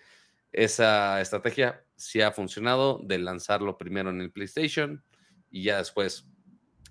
esa 0.51 1.21
estrategia 1.21 1.83
sí 1.95 2.21
ha 2.21 2.31
funcionado 2.31 3.01
de 3.03 3.17
lanzarlo 3.19 3.77
primero 3.77 4.09
en 4.09 4.21
el 4.21 4.31
PlayStation 4.31 5.03
y 5.49 5.63
ya 5.63 5.77
después 5.77 6.27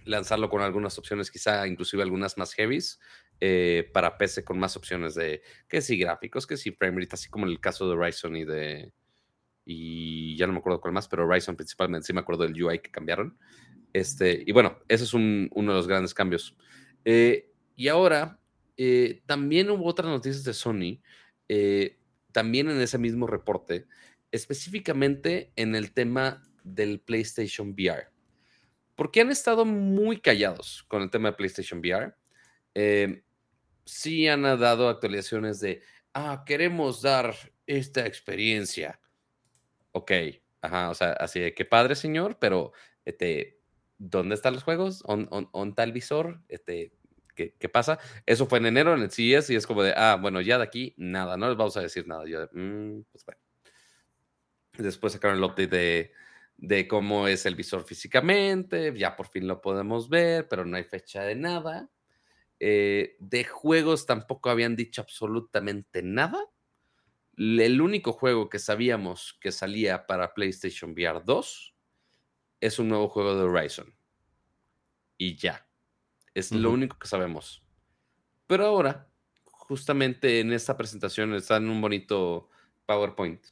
lanzarlo 0.04 0.48
con 0.48 0.62
algunas 0.62 0.98
opciones, 0.98 1.30
quizá 1.30 1.66
inclusive 1.66 2.02
algunas 2.02 2.38
más 2.38 2.54
heavies, 2.54 3.00
eh, 3.40 3.90
para 3.92 4.16
PC 4.16 4.44
con 4.44 4.58
más 4.58 4.76
opciones 4.76 5.14
de 5.14 5.42
que 5.68 5.80
sí 5.82 5.98
gráficos, 5.98 6.46
que 6.46 6.56
sí 6.56 6.70
frame 6.72 7.00
rate, 7.02 7.14
así 7.14 7.28
como 7.28 7.44
en 7.46 7.52
el 7.52 7.60
caso 7.60 7.88
de 7.88 7.96
Horizon 7.96 8.36
y 8.36 8.44
de... 8.44 8.92
Y 9.64 10.36
ya 10.36 10.46
no 10.46 10.52
me 10.52 10.60
acuerdo 10.60 10.80
cuál 10.80 10.94
más, 10.94 11.08
pero 11.08 11.26
Horizon 11.26 11.56
principalmente, 11.56 12.06
sí 12.06 12.12
me 12.12 12.20
acuerdo 12.20 12.44
del 12.44 12.62
UI 12.62 12.78
que 12.78 12.90
cambiaron. 12.90 13.36
Este, 13.92 14.42
y 14.46 14.52
bueno, 14.52 14.78
ese 14.88 15.04
es 15.04 15.12
un- 15.14 15.50
uno 15.54 15.72
de 15.72 15.76
los 15.78 15.88
grandes 15.88 16.14
cambios. 16.14 16.56
Eh, 17.04 17.52
y 17.76 17.88
ahora, 17.88 18.40
eh, 18.76 19.22
también 19.26 19.70
hubo 19.70 19.86
otras 19.86 20.08
noticias 20.08 20.44
de 20.44 20.54
Sony, 20.54 21.00
eh, 21.48 21.98
también 22.32 22.70
en 22.70 22.80
ese 22.80 22.98
mismo 22.98 23.26
reporte, 23.26 23.86
específicamente 24.30 25.52
en 25.56 25.74
el 25.74 25.92
tema 25.92 26.42
del 26.64 27.00
PlayStation 27.00 27.70
VR. 27.70 28.08
Porque 28.94 29.20
han 29.20 29.30
estado 29.30 29.64
muy 29.64 30.20
callados 30.20 30.84
con 30.88 31.02
el 31.02 31.10
tema 31.10 31.30
de 31.30 31.36
PlayStation 31.36 31.80
VR. 31.80 32.14
Eh, 32.74 33.22
sí 33.84 34.26
han 34.26 34.42
dado 34.42 34.88
actualizaciones 34.88 35.60
de, 35.60 35.82
ah, 36.14 36.44
queremos 36.46 37.02
dar 37.02 37.34
esta 37.66 38.06
experiencia. 38.06 39.00
Ok, 39.92 40.12
ajá, 40.62 40.90
o 40.90 40.94
sea, 40.94 41.12
así 41.12 41.40
de, 41.40 41.54
qué 41.54 41.64
padre, 41.64 41.94
señor, 41.94 42.38
pero, 42.38 42.72
este, 43.04 43.60
¿dónde 43.98 44.34
están 44.34 44.54
los 44.54 44.62
juegos? 44.62 45.02
¿On, 45.06 45.28
on, 45.30 45.48
on 45.52 45.74
tal 45.74 45.92
visor? 45.92 46.42
Este, 46.48 46.92
¿qué, 47.36 47.54
¿qué 47.58 47.68
pasa? 47.70 48.00
Eso 48.26 48.46
fue 48.46 48.58
en 48.60 48.66
enero 48.66 48.94
en 48.94 49.02
el 49.02 49.12
CES 49.12 49.50
y 49.50 49.56
es 49.56 49.66
como 49.68 49.84
de, 49.84 49.94
ah, 49.96 50.18
bueno, 50.20 50.40
ya 50.42 50.58
de 50.58 50.64
aquí, 50.64 50.94
nada, 50.98 51.36
no 51.36 51.48
les 51.48 51.56
vamos 51.58 51.76
a 51.78 51.82
decir 51.82 52.08
nada. 52.08 52.24
Yo 52.26 52.48
"Mm, 52.52 53.02
pues. 53.12 53.24
Después 54.78 55.12
sacaron 55.14 55.38
el 55.38 55.44
update 55.44 55.68
de, 55.68 56.12
de 56.56 56.86
cómo 56.88 57.28
es 57.28 57.46
el 57.46 57.54
visor 57.54 57.84
físicamente, 57.84 58.92
ya 58.96 59.16
por 59.16 59.28
fin 59.28 59.46
lo 59.46 59.60
podemos 59.62 60.08
ver, 60.08 60.48
pero 60.48 60.64
no 60.66 60.76
hay 60.76 60.84
fecha 60.84 61.22
de 61.22 61.34
nada. 61.34 61.90
Eh, 62.60 63.16
de 63.20 63.44
juegos 63.44 64.06
tampoco 64.06 64.50
habían 64.50 64.76
dicho 64.76 65.02
absolutamente 65.02 66.02
nada. 66.02 66.38
El 67.36 67.80
único 67.80 68.12
juego 68.12 68.48
que 68.48 68.58
sabíamos 68.58 69.38
que 69.40 69.52
salía 69.52 70.06
para 70.06 70.34
PlayStation 70.34 70.92
VR 70.92 71.22
2 71.24 71.74
es 72.60 72.78
un 72.78 72.88
nuevo 72.88 73.08
juego 73.08 73.36
de 73.36 73.44
Horizon. 73.44 73.94
Y 75.18 75.36
ya. 75.36 75.65
Es 76.38 76.52
lo 76.52 76.70
único 76.70 76.98
que 76.98 77.08
sabemos. 77.08 77.62
Pero 78.46 78.66
ahora, 78.66 79.08
justamente 79.44 80.40
en 80.40 80.52
esta 80.52 80.76
presentación, 80.76 81.34
está 81.34 81.56
en 81.56 81.68
un 81.70 81.80
bonito 81.80 82.48
PowerPoint. 82.86 83.44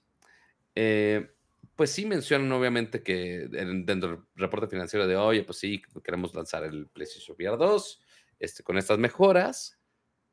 eh, 0.77 1.31
pues 1.77 1.91
sí 1.91 2.05
mencionan 2.07 2.53
obviamente 2.53 3.03
que 3.03 3.49
en- 3.53 3.85
dentro 3.87 4.11
del 4.11 4.19
reporte 4.37 4.69
financiero 4.69 5.07
de, 5.09 5.17
oye, 5.17 5.43
pues 5.43 5.59
sí, 5.59 5.83
queremos 6.05 6.35
lanzar 6.35 6.63
el 6.65 6.87
PlayStation 6.89 7.35
VR 7.37 7.57
2 7.57 8.01
este, 8.39 8.63
con 8.63 8.77
estas 8.79 8.99
mejoras, 8.99 9.79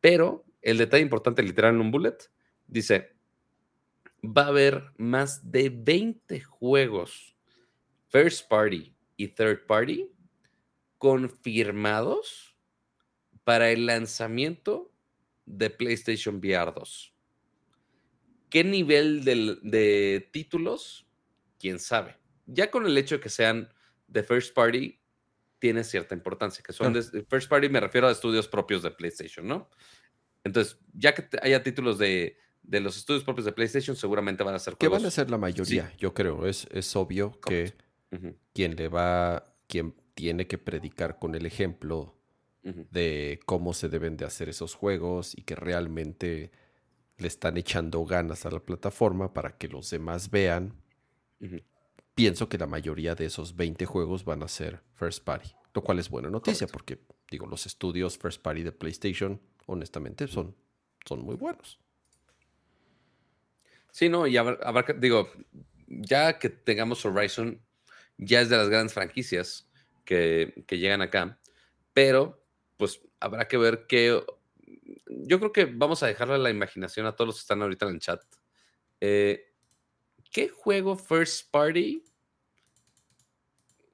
pero 0.01 0.45
el 0.61 0.77
detalle 0.77 1.01
importante, 1.03 1.41
literal 1.41 1.73
en 1.75 1.81
un 1.81 1.89
bullet, 1.91 2.17
dice, 2.67 3.15
va 4.23 4.43
a 4.43 4.47
haber 4.47 4.91
más 4.97 5.51
de 5.51 5.69
20 5.69 6.41
juegos 6.41 7.35
first 8.09 8.47
party 8.49 8.93
y 9.17 9.27
third 9.29 9.65
party 9.65 10.11
confirmados 11.01 12.55
para 13.43 13.71
el 13.71 13.87
lanzamiento 13.87 14.93
de 15.45 15.69
PlayStation 15.71 16.35
VR 16.37 16.71
2. 16.73 17.13
¿Qué 18.49 18.63
nivel 18.63 19.23
del- 19.23 19.59
de, 19.63 20.29
títulos? 20.31 21.07
Quién 21.59 21.79
sabe. 21.79 22.17
Ya 22.45 22.69
con 22.69 22.85
el 22.85 22.95
hecho 22.97 23.15
de 23.15 23.21
que 23.21 23.29
sean 23.29 23.69
de 24.07 24.23
first 24.23 24.53
party, 24.53 24.99
tiene 25.59 25.83
cierta 25.83 26.13
importancia. 26.15 26.63
Que 26.63 26.73
son 26.73 26.93
de 26.93 27.01
first 27.29 27.49
party, 27.49 27.69
me 27.69 27.79
refiero 27.79 28.07
a 28.07 28.11
estudios 28.11 28.47
propios 28.47 28.83
de 28.83 28.91
PlayStation, 28.91 29.47
¿no? 29.47 29.69
Entonces, 30.43 30.77
ya 30.93 31.13
que 31.13 31.27
haya 31.41 31.63
títulos 31.63 31.97
de, 31.97 32.37
de 32.61 32.79
los 32.79 32.97
estudios 32.97 33.23
propios 33.23 33.45
de 33.45 33.51
PlayStation, 33.53 33.95
seguramente 33.95 34.43
van 34.43 34.55
a 34.55 34.59
ser 34.59 34.75
Que 34.77 34.87
van 34.87 35.05
a 35.05 35.11
ser 35.11 35.29
la 35.31 35.37
mayoría, 35.37 35.91
yo 35.97 36.13
creo. 36.13 36.45
Es, 36.47 36.67
es 36.71 36.95
obvio 36.95 37.39
que 37.41 37.73
quien 38.53 38.75
le 38.75 38.87
va, 38.87 39.55
quien 39.67 39.95
tiene 40.13 40.47
que 40.47 40.57
predicar 40.57 41.19
con 41.19 41.35
el 41.35 41.45
ejemplo 41.45 42.15
de 42.63 43.39
cómo 43.45 43.73
se 43.73 43.89
deben 43.89 44.17
de 44.17 44.25
hacer 44.25 44.47
esos 44.49 44.75
juegos 44.75 45.35
y 45.35 45.41
que 45.41 45.55
realmente 45.55 46.51
le 47.17 47.27
están 47.27 47.57
echando 47.57 48.05
ganas 48.05 48.45
a 48.45 48.51
la 48.51 48.59
plataforma 48.59 49.33
para 49.33 49.57
que 49.57 49.67
los 49.67 49.89
demás 49.89 50.29
vean. 50.29 50.73
Pienso 52.13 52.49
que 52.49 52.57
la 52.59 52.67
mayoría 52.67 53.15
de 53.15 53.25
esos 53.25 53.55
20 53.55 53.85
juegos 53.85 54.25
van 54.25 54.43
a 54.43 54.47
ser 54.47 54.81
first 54.93 55.23
party, 55.23 55.51
lo 55.73 55.81
cual 55.81 55.97
es 55.99 56.09
buena 56.09 56.29
noticia 56.29 56.67
porque, 56.67 56.99
digo, 57.31 57.47
los 57.47 57.65
estudios 57.65 58.17
first 58.17 58.41
party 58.41 58.61
de 58.61 58.71
PlayStation, 58.71 59.41
honestamente, 59.65 60.27
son, 60.27 60.55
son 61.05 61.21
muy 61.21 61.35
buenos. 61.35 61.79
Sí, 63.91 64.07
no, 64.07 64.27
y 64.27 64.33
que- 64.33 64.93
digo, 64.99 65.31
ya 65.87 66.37
que 66.37 66.49
tengamos 66.49 67.03
Horizon, 67.05 67.59
ya 68.17 68.41
es 68.41 68.49
de 68.49 68.57
las 68.57 68.69
grandes 68.69 68.93
franquicias 68.93 69.67
que, 70.11 70.77
llegan 70.77 71.01
acá, 71.01 71.39
pero 71.93 72.43
pues 72.77 73.01
habrá 73.19 73.47
que 73.47 73.57
ver 73.57 73.85
qué. 73.87 74.21
Yo 75.07 75.39
creo 75.39 75.51
que 75.51 75.65
vamos 75.65 76.03
a 76.03 76.07
dejarle 76.07 76.37
la 76.37 76.49
imaginación 76.49 77.05
a 77.05 77.15
todos 77.15 77.27
los 77.27 77.35
que 77.37 77.41
están 77.41 77.61
ahorita 77.61 77.85
en 77.85 77.93
el 77.93 77.99
chat. 77.99 78.21
Eh, 78.99 79.53
¿Qué 80.31 80.49
juego 80.49 80.97
first 80.97 81.49
party 81.51 82.03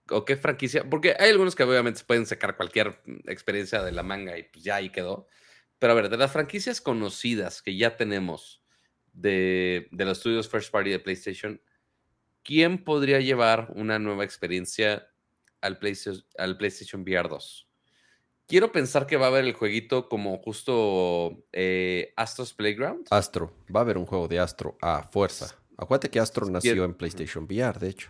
o 0.09 0.25
qué 0.25 0.37
franquicia? 0.37 0.89
Porque 0.89 1.15
hay 1.19 1.31
algunos 1.31 1.55
que 1.55 1.63
obviamente 1.63 2.01
pueden 2.05 2.25
sacar 2.25 2.57
cualquier 2.57 3.01
experiencia 3.27 3.83
de 3.83 3.91
la 3.91 4.03
manga 4.03 4.37
y 4.37 4.43
pues 4.43 4.63
ya 4.63 4.75
ahí 4.75 4.89
quedó. 4.89 5.27
Pero 5.79 5.93
a 5.93 5.95
ver, 5.95 6.09
de 6.09 6.17
las 6.17 6.31
franquicias 6.31 6.81
conocidas 6.81 7.61
que 7.61 7.77
ya 7.77 7.95
tenemos 7.95 8.63
de, 9.13 9.87
de 9.91 10.05
los 10.05 10.17
estudios 10.17 10.49
first 10.49 10.71
party 10.71 10.89
de 10.89 10.99
PlayStation, 10.99 11.61
¿quién 12.43 12.83
podría 12.83 13.19
llevar 13.19 13.71
una 13.75 13.99
nueva 13.99 14.23
experiencia 14.23 15.11
al 15.67 15.77
PlayStation, 15.79 16.25
al 16.37 16.57
PlayStation 16.57 17.01
VR 17.03 17.29
2? 17.29 17.67
Quiero 18.47 18.71
pensar 18.71 19.05
que 19.05 19.17
va 19.17 19.25
a 19.25 19.29
haber 19.29 19.43
el 19.43 19.53
jueguito 19.53 20.07
como 20.07 20.37
justo 20.37 21.43
eh, 21.51 22.13
Astro's 22.15 22.53
Playground. 22.53 23.05
Astro, 23.09 23.53
va 23.75 23.81
a 23.81 23.83
haber 23.83 23.97
un 23.97 24.05
juego 24.05 24.27
de 24.27 24.39
Astro 24.39 24.77
a 24.81 25.03
fuerza. 25.03 25.53
Acuérdate 25.77 26.09
que 26.09 26.19
Astro 26.19 26.45
nació 26.49 26.71
Quiero- 26.71 26.85
en 26.85 26.93
PlayStation 26.93 27.43
VR, 27.43 27.77
de 27.79 27.89
hecho. 27.89 28.09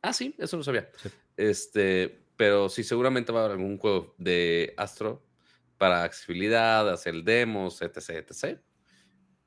Ah, 0.00 0.12
sí, 0.12 0.34
eso 0.38 0.56
lo 0.56 0.62
sabía. 0.62 0.88
Sí. 1.02 1.08
Este, 1.36 2.24
pero 2.36 2.68
sí, 2.68 2.84
seguramente 2.84 3.32
va 3.32 3.40
a 3.40 3.44
haber 3.46 3.58
algún 3.58 3.76
juego 3.78 4.14
de 4.18 4.72
Astro 4.76 5.24
para 5.76 6.04
accesibilidad, 6.04 6.88
hacer 6.88 7.22
demos, 7.24 7.82
etc, 7.82 8.10
etc. 8.28 8.60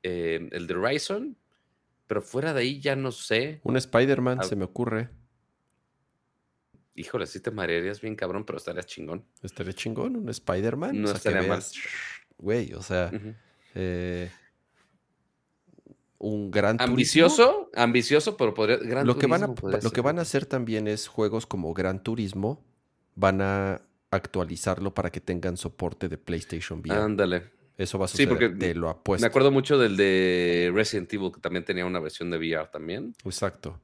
Eh, 0.02 0.48
el 0.52 0.66
de 0.66 0.74
Horizon, 0.74 1.36
pero 2.06 2.20
fuera 2.20 2.52
de 2.52 2.60
ahí 2.60 2.80
ya 2.80 2.94
no 2.94 3.10
sé. 3.10 3.60
Un 3.64 3.78
Spider-Man, 3.78 4.44
se 4.44 4.54
me 4.56 4.64
ocurre. 4.66 5.08
Híjole, 6.94 7.26
sí 7.26 7.40
te 7.40 7.50
marearías 7.50 8.00
bien 8.00 8.16
cabrón, 8.16 8.44
pero 8.44 8.58
estaría 8.58 8.82
chingón. 8.82 9.24
Estaría 9.42 9.72
chingón, 9.72 10.16
un 10.16 10.28
Spider-Man. 10.28 11.00
No 11.00 11.04
o 11.04 11.06
sea, 11.06 11.12
que 11.12 11.16
estaría 11.28 11.48
mal. 11.48 11.58
veas, 11.58 11.72
Güey, 12.38 12.72
o 12.74 12.82
sea, 12.82 13.10
eh, 13.74 14.30
un 16.18 16.50
gran 16.50 16.76
ambicioso, 16.80 17.70
ambicioso, 17.74 18.36
pero 18.36 18.52
podría 18.54 18.76
gran 18.76 19.06
lo 19.06 19.16
que 19.16 19.26
van 19.26 19.42
a 19.42 19.54
Turismo 19.54 19.80
lo 19.82 19.90
que 19.90 20.00
van 20.00 20.18
a 20.18 20.22
hacer 20.22 20.46
también 20.46 20.86
es 20.86 21.08
juegos 21.08 21.46
como 21.46 21.72
Gran 21.74 22.02
Turismo 22.02 22.64
van 23.14 23.40
a 23.40 23.82
actualizarlo 24.10 24.94
para 24.94 25.10
que 25.10 25.20
tengan 25.20 25.56
soporte 25.56 26.08
de 26.08 26.18
PlayStation 26.18 26.80
VR. 26.80 27.00
Ándale. 27.00 27.50
Eso 27.78 27.98
va 27.98 28.04
a 28.04 28.08
Sí, 28.08 28.12
suceder, 28.24 28.28
porque 28.28 28.48
te 28.50 28.74
lo 28.74 28.90
apuesto. 28.90 29.22
Me 29.24 29.28
acuerdo 29.28 29.50
mucho 29.50 29.78
del 29.78 29.96
de 29.96 30.70
Resident 30.74 31.12
Evil, 31.12 31.32
que 31.32 31.40
también 31.40 31.64
tenía 31.64 31.86
una 31.86 31.98
versión 32.00 32.30
de 32.30 32.36
VR 32.36 32.68
también. 32.70 33.14
Exacto. 33.24 33.80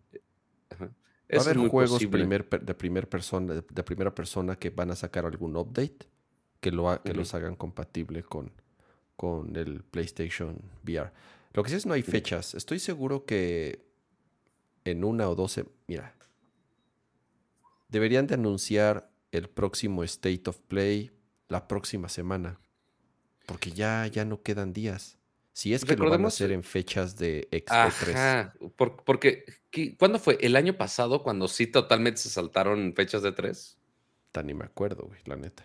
Ajá. 0.70 0.90
Va 1.36 1.40
a 1.40 1.44
haber 1.44 1.56
juegos 1.70 1.98
primer 2.20 2.48
de, 2.48 2.74
primer 2.74 3.08
persona, 3.08 3.54
de, 3.54 3.64
de 3.68 3.82
primera 3.82 4.14
persona 4.14 4.56
que 4.56 4.70
van 4.70 4.90
a 4.90 4.96
sacar 4.96 5.26
algún 5.26 5.56
update 5.56 6.06
que, 6.60 6.72
lo 6.72 6.88
ha- 6.90 7.02
que 7.02 7.12
los 7.14 7.34
hagan 7.34 7.54
compatible 7.54 8.22
con, 8.22 8.50
con 9.16 9.54
el 9.56 9.82
PlayStation 9.84 10.58
VR. 10.86 11.10
Lo 11.52 11.62
que 11.62 11.70
sí 11.70 11.76
es 11.76 11.84
no 11.86 11.92
hay 11.94 12.02
fechas. 12.02 12.54
Estoy 12.54 12.78
seguro 12.78 13.24
que 13.26 13.84
en 14.84 15.04
una 15.04 15.28
o 15.28 15.34
dos... 15.34 15.52
se- 15.52 15.66
Mira. 15.86 16.14
Deberían 17.88 18.26
de 18.26 18.34
anunciar 18.34 19.10
el 19.32 19.48
próximo 19.50 20.02
State 20.04 20.42
of 20.46 20.58
Play 20.68 21.10
la 21.48 21.68
próxima 21.68 22.08
semana. 22.08 22.58
Porque 23.46 23.70
ya, 23.72 24.06
ya 24.06 24.24
no 24.24 24.42
quedan 24.42 24.72
días. 24.72 25.17
Si 25.58 25.74
es 25.74 25.84
que 25.84 25.96
lo 25.96 25.96
van 25.96 26.02
a 26.02 26.04
Recordemos- 26.18 26.34
hacer 26.34 26.52
en 26.52 26.62
fechas 26.62 27.16
de 27.16 27.48
X- 27.50 27.72
E3. 27.76 28.14
Ajá, 28.14 28.54
por- 28.76 29.02
porque 29.02 29.44
¿qué- 29.72 29.96
¿cuándo 29.96 30.20
fue? 30.20 30.38
¿El 30.40 30.54
año 30.54 30.76
pasado 30.78 31.24
cuando 31.24 31.48
sí 31.48 31.66
totalmente 31.66 32.20
se 32.20 32.28
saltaron 32.28 32.94
fechas 32.94 33.22
de 33.24 33.32
tres? 33.32 33.76
Ta, 34.30 34.44
Ni 34.44 34.54
me 34.54 34.64
acuerdo, 34.66 35.06
güey, 35.08 35.18
la 35.24 35.34
neta. 35.34 35.64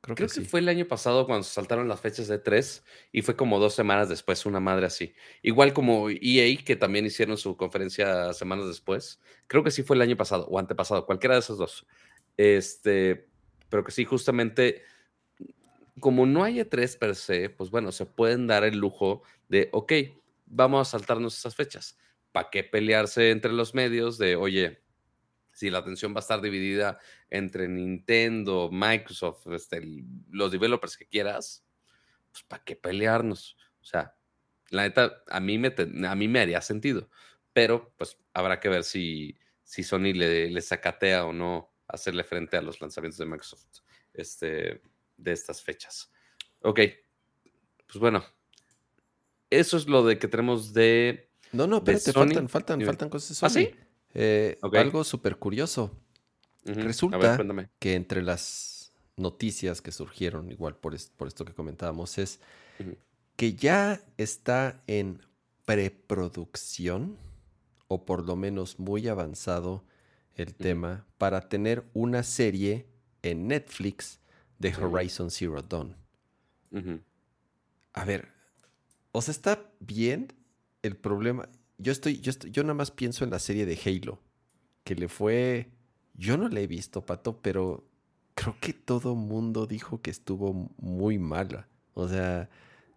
Creo, 0.00 0.16
Creo 0.16 0.28
que, 0.28 0.34
que 0.34 0.40
sí. 0.40 0.44
fue 0.44 0.58
el 0.58 0.68
año 0.68 0.88
pasado 0.88 1.24
cuando 1.24 1.44
se 1.44 1.54
saltaron 1.54 1.86
las 1.86 2.00
fechas 2.00 2.26
de 2.26 2.40
tres 2.40 2.82
y 3.12 3.22
fue 3.22 3.36
como 3.36 3.60
dos 3.60 3.74
semanas 3.74 4.08
después, 4.08 4.44
una 4.44 4.58
madre 4.58 4.86
así. 4.86 5.14
Igual 5.42 5.72
como 5.72 6.08
EA, 6.10 6.64
que 6.64 6.74
también 6.74 7.06
hicieron 7.06 7.36
su 7.36 7.56
conferencia 7.56 8.32
semanas 8.32 8.66
después. 8.66 9.20
Creo 9.46 9.62
que 9.62 9.70
sí 9.70 9.84
fue 9.84 9.94
el 9.94 10.02
año 10.02 10.16
pasado 10.16 10.48
o 10.48 10.58
antepasado, 10.58 11.06
cualquiera 11.06 11.36
de 11.36 11.40
esos 11.42 11.58
dos. 11.58 11.86
Este, 12.36 13.28
pero 13.68 13.84
que 13.84 13.92
sí, 13.92 14.04
justamente, 14.04 14.82
como 16.00 16.26
no 16.26 16.44
hay 16.44 16.60
E3 16.60 16.96
per 16.96 17.14
se, 17.14 17.50
pues 17.50 17.70
bueno, 17.70 17.92
se 17.92 18.06
pueden 18.06 18.46
dar 18.46 18.64
el 18.64 18.78
lujo 18.78 19.22
de, 19.48 19.68
ok, 19.72 19.92
vamos 20.46 20.88
a 20.88 20.90
saltarnos 20.98 21.36
esas 21.38 21.54
fechas. 21.54 21.98
¿Para 22.32 22.50
qué 22.50 22.64
pelearse 22.64 23.30
entre 23.30 23.52
los 23.52 23.74
medios 23.74 24.18
de, 24.18 24.36
oye, 24.36 24.82
si 25.52 25.70
la 25.70 25.78
atención 25.78 26.12
va 26.14 26.18
a 26.18 26.20
estar 26.20 26.40
dividida 26.40 26.98
entre 27.30 27.68
Nintendo, 27.68 28.70
Microsoft, 28.72 29.46
este, 29.48 29.82
los 30.30 30.52
developers 30.52 30.96
que 30.96 31.06
quieras, 31.06 31.64
pues 32.30 32.42
¿para 32.44 32.62
qué 32.64 32.76
pelearnos? 32.76 33.56
O 33.80 33.84
sea, 33.84 34.16
la 34.70 34.82
neta, 34.82 35.22
a 35.28 35.40
mí 35.40 35.58
me, 35.58 35.70
te- 35.70 35.90
a 36.06 36.14
mí 36.14 36.28
me 36.28 36.40
haría 36.40 36.60
sentido, 36.60 37.10
pero 37.52 37.92
pues 37.96 38.18
habrá 38.34 38.60
que 38.60 38.68
ver 38.68 38.84
si, 38.84 39.36
si 39.64 39.82
Sony 39.82 40.12
le, 40.14 40.50
le 40.50 40.60
sacatea 40.60 41.24
o 41.24 41.32
no 41.32 41.72
hacerle 41.88 42.22
frente 42.24 42.56
a 42.56 42.62
los 42.62 42.80
lanzamientos 42.80 43.18
de 43.18 43.26
Microsoft 43.26 43.64
este, 44.12 44.82
de 45.18 45.32
estas 45.32 45.60
fechas. 45.62 46.10
Ok, 46.62 46.80
pues 47.86 47.98
bueno, 48.00 48.24
eso 49.50 49.76
es 49.76 49.86
lo 49.86 50.04
de 50.04 50.18
que 50.18 50.28
tenemos 50.28 50.72
de... 50.72 51.30
No, 51.52 51.66
no, 51.66 51.78
espérate, 51.78 52.12
faltan, 52.12 52.48
faltan, 52.48 52.80
faltan 52.84 53.08
cosas 53.08 53.40
de 53.40 53.46
¿Ah, 53.46 53.50
sí? 53.50 53.70
Eh. 54.14 54.58
Algo 54.72 55.04
súper 55.04 55.36
curioso. 55.36 55.96
Resulta 56.64 57.38
que 57.78 57.94
entre 57.94 58.22
las 58.22 58.92
noticias 59.16 59.80
que 59.80 59.90
surgieron, 59.92 60.50
igual 60.50 60.76
por, 60.76 60.94
es- 60.94 61.10
por 61.16 61.28
esto 61.28 61.44
que 61.44 61.54
comentábamos, 61.54 62.18
es 62.18 62.40
que 63.36 63.54
ya 63.54 64.00
está 64.18 64.82
en 64.86 65.22
preproducción, 65.64 67.16
o 67.86 68.04
por 68.04 68.26
lo 68.26 68.36
menos 68.36 68.78
muy 68.78 69.08
avanzado 69.08 69.84
el 70.34 70.54
tema, 70.54 71.06
para 71.16 71.48
tener 71.48 71.84
una 71.94 72.22
serie 72.22 72.86
en 73.22 73.48
Netflix 73.48 74.20
de. 74.58 74.74
Horizon 74.74 75.30
Zero 75.30 75.62
Dawn. 75.62 75.94
A 77.92 78.04
ver, 78.04 78.28
o 79.12 79.22
sea, 79.22 79.32
está 79.32 79.60
bien 79.80 80.32
el 80.82 80.96
problema. 80.96 81.48
Yo 81.78 81.92
estoy, 81.92 82.20
yo 82.20 82.30
estoy, 82.30 82.50
yo 82.50 82.62
nada 82.62 82.74
más 82.74 82.90
pienso 82.90 83.24
en 83.24 83.30
la 83.30 83.38
serie 83.38 83.66
de 83.66 83.78
Halo, 83.84 84.20
que 84.84 84.94
le 84.94 85.08
fue. 85.08 85.70
Yo 86.14 86.36
no 86.36 86.48
la 86.48 86.60
he 86.60 86.66
visto, 86.66 87.06
Pato, 87.06 87.40
pero 87.40 87.84
creo 88.34 88.56
que 88.60 88.72
todo 88.72 89.14
mundo 89.14 89.66
dijo 89.66 90.00
que 90.02 90.10
estuvo 90.10 90.70
muy 90.78 91.18
mala. 91.18 91.68
O 91.94 92.08
sea, 92.08 92.48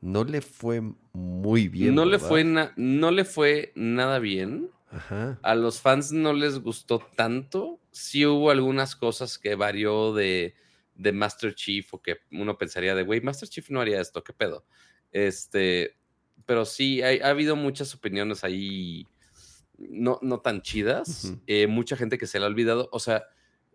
no 0.02 0.24
le 0.24 0.42
fue 0.42 0.82
muy 1.14 1.68
bien. 1.68 1.96
no, 1.96 2.06
le 2.06 2.18
fue 2.20 2.44
na- 2.44 2.74
no 2.76 3.12
le 3.12 3.26
fue 3.26 3.72
nada 3.76 4.20
bien. 4.20 4.70
Ajá. 4.92 5.40
A 5.42 5.56
los 5.56 5.80
fans 5.80 6.12
no 6.12 6.34
les 6.34 6.60
gustó 6.60 7.00
tanto. 7.16 7.80
Sí 7.92 8.26
hubo 8.26 8.50
algunas 8.52 8.96
cosas 8.96 9.38
que 9.38 9.56
varió 9.56 10.14
de, 10.14 10.56
de 10.96 11.12
Master 11.12 11.56
Chief 11.56 11.94
o 11.94 12.02
que 12.02 12.18
uno 12.32 12.58
pensaría 12.58 12.96
de, 12.96 13.04
güey, 13.04 13.22
Master 13.22 13.48
Chief 13.50 13.70
no 13.70 13.82
haría 13.82 14.02
esto, 14.02 14.24
¿qué 14.24 14.34
pedo? 14.34 14.66
Este, 15.12 15.98
pero 16.46 16.66
sí, 16.66 17.02
hay- 17.02 17.20
ha 17.20 17.30
habido 17.30 17.56
muchas 17.56 17.94
opiniones 17.96 18.44
ahí 18.44 19.08
no, 19.78 20.20
no 20.22 20.42
tan 20.42 20.62
chidas. 20.62 21.34
Eh, 21.48 21.68
mucha 21.68 21.96
gente 21.98 22.18
que 22.18 22.28
se 22.28 22.40
le 22.40 22.46
ha 22.46 22.50
olvidado. 22.50 22.90
O 22.92 23.00
sea, 23.00 23.24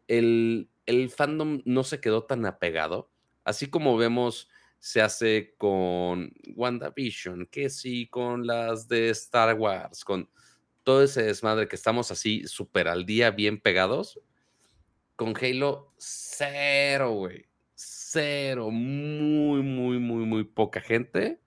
el, 0.06 0.68
el 0.86 1.10
fandom 1.10 1.62
no 1.64 1.82
se 1.84 2.00
quedó 2.00 2.24
tan 2.24 2.46
apegado. 2.46 3.10
Así 3.44 3.68
como 3.68 3.96
vemos, 3.96 4.48
se 4.78 5.00
hace 5.02 5.54
con 5.58 6.32
WandaVision, 6.54 7.46
que 7.46 7.70
sí, 7.70 8.06
con 8.08 8.46
las 8.46 8.86
de 8.88 9.10
Star 9.10 9.54
Wars, 9.58 10.04
con 10.04 10.30
todo 10.84 11.02
ese 11.02 11.24
desmadre 11.24 11.66
que 11.66 11.74
estamos 11.76 12.10
así 12.12 12.46
súper 12.46 12.86
al 12.88 13.04
día, 13.06 13.30
bien 13.32 13.60
pegados. 13.60 14.20
Con 15.16 15.34
Halo, 15.40 15.94
cero, 15.96 17.12
güey. 17.12 17.46
Cero. 17.74 18.70
Muy, 18.70 19.62
muy, 19.62 19.98
muy, 19.98 20.24
muy 20.26 20.44
poca 20.44 20.80
gente. 20.80 21.40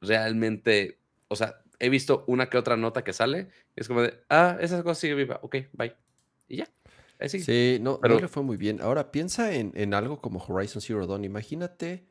Realmente, 0.00 1.00
o 1.28 1.36
sea, 1.36 1.62
he 1.78 1.88
visto 1.88 2.24
una 2.26 2.48
que 2.48 2.58
otra 2.58 2.76
nota 2.76 3.04
que 3.04 3.12
sale. 3.12 3.48
Y 3.76 3.80
es 3.80 3.88
como 3.88 4.02
de, 4.02 4.14
ah, 4.28 4.56
esa 4.60 4.82
cosa 4.82 5.00
sigue 5.00 5.14
viva. 5.14 5.38
Ok, 5.42 5.56
bye. 5.72 5.94
Y 6.48 6.56
ya. 6.58 6.68
Sigue. 7.28 7.44
Sí, 7.44 7.78
no, 7.82 7.92
no 7.92 8.00
Pero- 8.00 8.20
le 8.20 8.28
fue 8.28 8.42
muy 8.42 8.56
bien. 8.56 8.80
Ahora 8.80 9.10
piensa 9.12 9.54
en, 9.54 9.72
en 9.74 9.92
algo 9.94 10.20
como 10.20 10.42
Horizon 10.42 10.80
Zero 10.80 11.06
Dawn. 11.06 11.24
Imagínate 11.24 12.06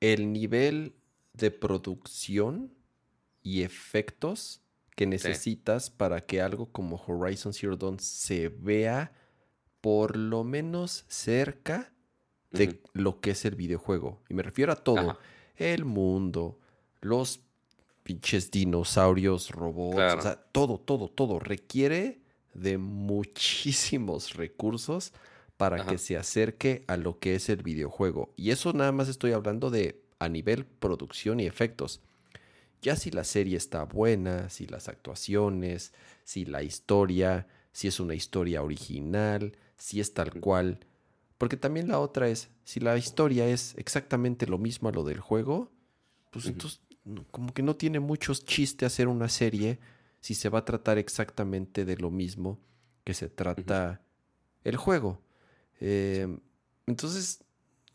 el 0.00 0.32
nivel 0.32 0.94
de 1.32 1.50
producción 1.50 2.72
y 3.42 3.62
efectos 3.62 4.62
que 4.94 5.06
necesitas 5.06 5.90
para 5.90 6.20
que 6.26 6.40
algo 6.40 6.70
como 6.70 6.96
Horizon 6.96 7.52
Zero 7.52 7.76
Dawn 7.76 7.98
se 7.98 8.48
vea 8.48 9.12
por 9.80 10.16
lo 10.16 10.44
menos 10.44 11.04
cerca 11.08 11.92
de 12.50 12.80
lo 12.92 13.20
que 13.20 13.30
es 13.30 13.44
el 13.44 13.54
videojuego. 13.54 14.20
Y 14.28 14.34
me 14.34 14.42
refiero 14.42 14.72
a 14.72 14.76
todo. 14.76 14.98
Ajá. 15.10 15.18
El 15.56 15.84
mundo, 15.84 16.58
los 17.00 17.40
pinches 18.02 18.50
dinosaurios, 18.50 19.50
robots, 19.50 19.94
Claro. 19.96 20.18
o 20.18 20.22
sea, 20.22 20.36
todo, 20.36 20.78
todo, 20.78 21.08
todo. 21.08 21.38
Requiere 21.38 22.18
de 22.54 22.78
muchísimos 22.78 24.34
recursos 24.34 25.12
para 25.56 25.76
Ajá. 25.76 25.90
que 25.90 25.98
se 25.98 26.16
acerque 26.16 26.84
a 26.88 26.96
lo 26.96 27.18
que 27.18 27.34
es 27.34 27.48
el 27.48 27.62
videojuego. 27.62 28.32
Y 28.36 28.50
eso 28.50 28.72
nada 28.72 28.92
más 28.92 29.08
estoy 29.08 29.32
hablando 29.32 29.70
de 29.70 30.00
a 30.18 30.28
nivel 30.28 30.64
producción 30.64 31.40
y 31.40 31.46
efectos. 31.46 32.00
Ya 32.82 32.96
si 32.96 33.10
la 33.10 33.24
serie 33.24 33.56
está 33.56 33.84
buena, 33.84 34.48
si 34.48 34.66
las 34.66 34.88
actuaciones, 34.88 35.92
si 36.24 36.46
la 36.46 36.62
historia, 36.62 37.46
si 37.72 37.88
es 37.88 38.00
una 38.00 38.14
historia 38.14 38.62
original, 38.62 39.52
si 39.80 39.98
es 39.98 40.14
tal 40.14 40.38
cual. 40.40 40.78
Porque 41.38 41.56
también 41.56 41.88
la 41.88 41.98
otra 41.98 42.28
es, 42.28 42.50
si 42.64 42.78
la 42.80 42.96
historia 42.98 43.48
es 43.48 43.74
exactamente 43.78 44.46
lo 44.46 44.58
mismo 44.58 44.88
a 44.90 44.92
lo 44.92 45.02
del 45.04 45.20
juego, 45.20 45.72
pues 46.30 46.46
entonces 46.46 46.80
como 47.30 47.52
que 47.54 47.62
no 47.62 47.74
tiene 47.76 47.98
muchos 47.98 48.44
chistes 48.44 48.86
hacer 48.86 49.08
una 49.08 49.28
serie 49.28 49.78
si 50.20 50.34
se 50.34 50.50
va 50.50 50.58
a 50.60 50.64
tratar 50.66 50.98
exactamente 50.98 51.84
de 51.86 51.96
lo 51.96 52.10
mismo 52.10 52.60
que 53.04 53.14
se 53.14 53.28
trata 53.30 54.02
el 54.64 54.76
juego. 54.76 55.22
Eh, 55.80 56.28
entonces, 56.86 57.42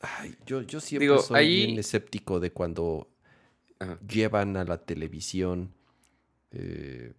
ay, 0.01 0.35
yo, 0.47 0.63
yo 0.63 0.79
siempre 0.81 1.05
Digo, 1.05 1.19
soy 1.19 1.37
ahí- 1.37 1.65
bien 1.67 1.79
escéptico 1.79 2.39
de 2.39 2.51
cuando 2.51 3.07
Ajá. 3.77 3.99
llevan 4.07 4.57
a 4.57 4.63
la 4.63 4.79
televisión 4.83 5.71
eh, 6.51 7.13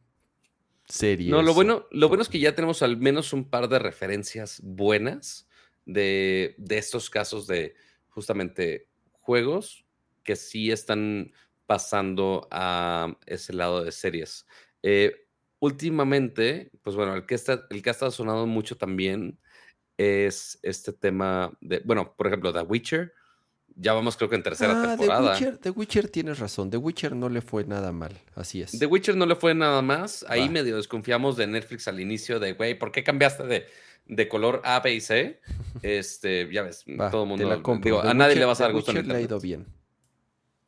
series. 0.88 1.30
No, 1.30 1.42
lo 1.42 1.54
bueno, 1.54 1.86
lo 1.90 2.08
bueno 2.08 2.22
es 2.22 2.28
que 2.28 2.38
ya 2.38 2.54
tenemos 2.54 2.82
al 2.82 2.96
menos 2.96 3.32
un 3.32 3.48
par 3.48 3.68
de 3.68 3.78
referencias 3.78 4.60
buenas 4.62 5.48
de, 5.84 6.54
de 6.58 6.78
estos 6.78 7.10
casos 7.10 7.46
de 7.46 7.74
justamente 8.08 8.88
juegos 9.12 9.84
que 10.22 10.36
sí 10.36 10.70
están 10.70 11.32
pasando 11.66 12.46
a 12.50 13.16
ese 13.26 13.52
lado 13.52 13.84
de 13.84 13.92
series. 13.92 14.46
Eh, 14.82 15.26
últimamente, 15.58 16.70
pues 16.82 16.96
bueno, 16.96 17.14
el 17.14 17.26
que, 17.26 17.34
está, 17.34 17.66
el 17.70 17.82
que 17.82 17.90
ha 17.90 17.92
estado 17.92 18.10
sonando 18.10 18.46
mucho 18.46 18.76
también 18.76 19.38
es 19.96 20.58
este 20.62 20.92
tema 20.92 21.56
de, 21.60 21.80
bueno, 21.84 22.14
por 22.16 22.26
ejemplo, 22.26 22.52
The 22.52 22.62
Witcher. 22.62 23.12
Ya 23.78 23.92
vamos 23.92 24.16
creo 24.16 24.28
que 24.30 24.36
en 24.36 24.42
tercera 24.42 24.72
Ah, 24.74 24.82
The 24.92 24.96
temporada. 24.96 25.32
Witcher, 25.32 25.58
The 25.58 25.70
Witcher 25.70 26.08
tienes 26.08 26.38
razón. 26.38 26.70
The 26.70 26.78
Witcher 26.78 27.14
no 27.14 27.28
le 27.28 27.40
fue 27.42 27.64
nada 27.64 27.92
mal. 27.92 28.18
Así 28.34 28.62
es. 28.62 28.78
The 28.78 28.86
Witcher 28.86 29.16
no 29.16 29.26
le 29.26 29.36
fue 29.36 29.54
nada 29.54 29.82
más. 29.82 30.24
Ahí 30.28 30.48
medio 30.48 30.76
desconfiamos 30.76 31.36
de 31.36 31.46
Netflix 31.46 31.86
al 31.88 32.00
inicio 32.00 32.40
de, 32.40 32.54
güey, 32.54 32.78
¿por 32.78 32.90
qué 32.90 33.04
cambiaste 33.04 33.44
de, 33.46 33.66
de 34.06 34.28
color 34.28 34.60
A, 34.64 34.80
B 34.80 34.94
y 34.94 35.00
C? 35.00 35.40
Este, 35.82 36.48
ya 36.52 36.62
ves, 36.62 36.84
Va, 36.98 37.10
todo 37.10 37.24
el 37.24 37.28
mundo. 37.28 37.48
la 37.48 37.62
compro. 37.62 37.84
digo, 37.84 38.00
a 38.02 38.14
nadie 38.14 38.36
le 38.36 38.44
vas 38.46 38.60
a 38.60 38.64
dar 38.64 38.72
gusto 38.72 38.90
en 38.92 38.96
Witcher 38.98 39.12
le 39.12 39.18
ha 39.18 39.20
ido 39.22 39.40
bien. 39.40 39.66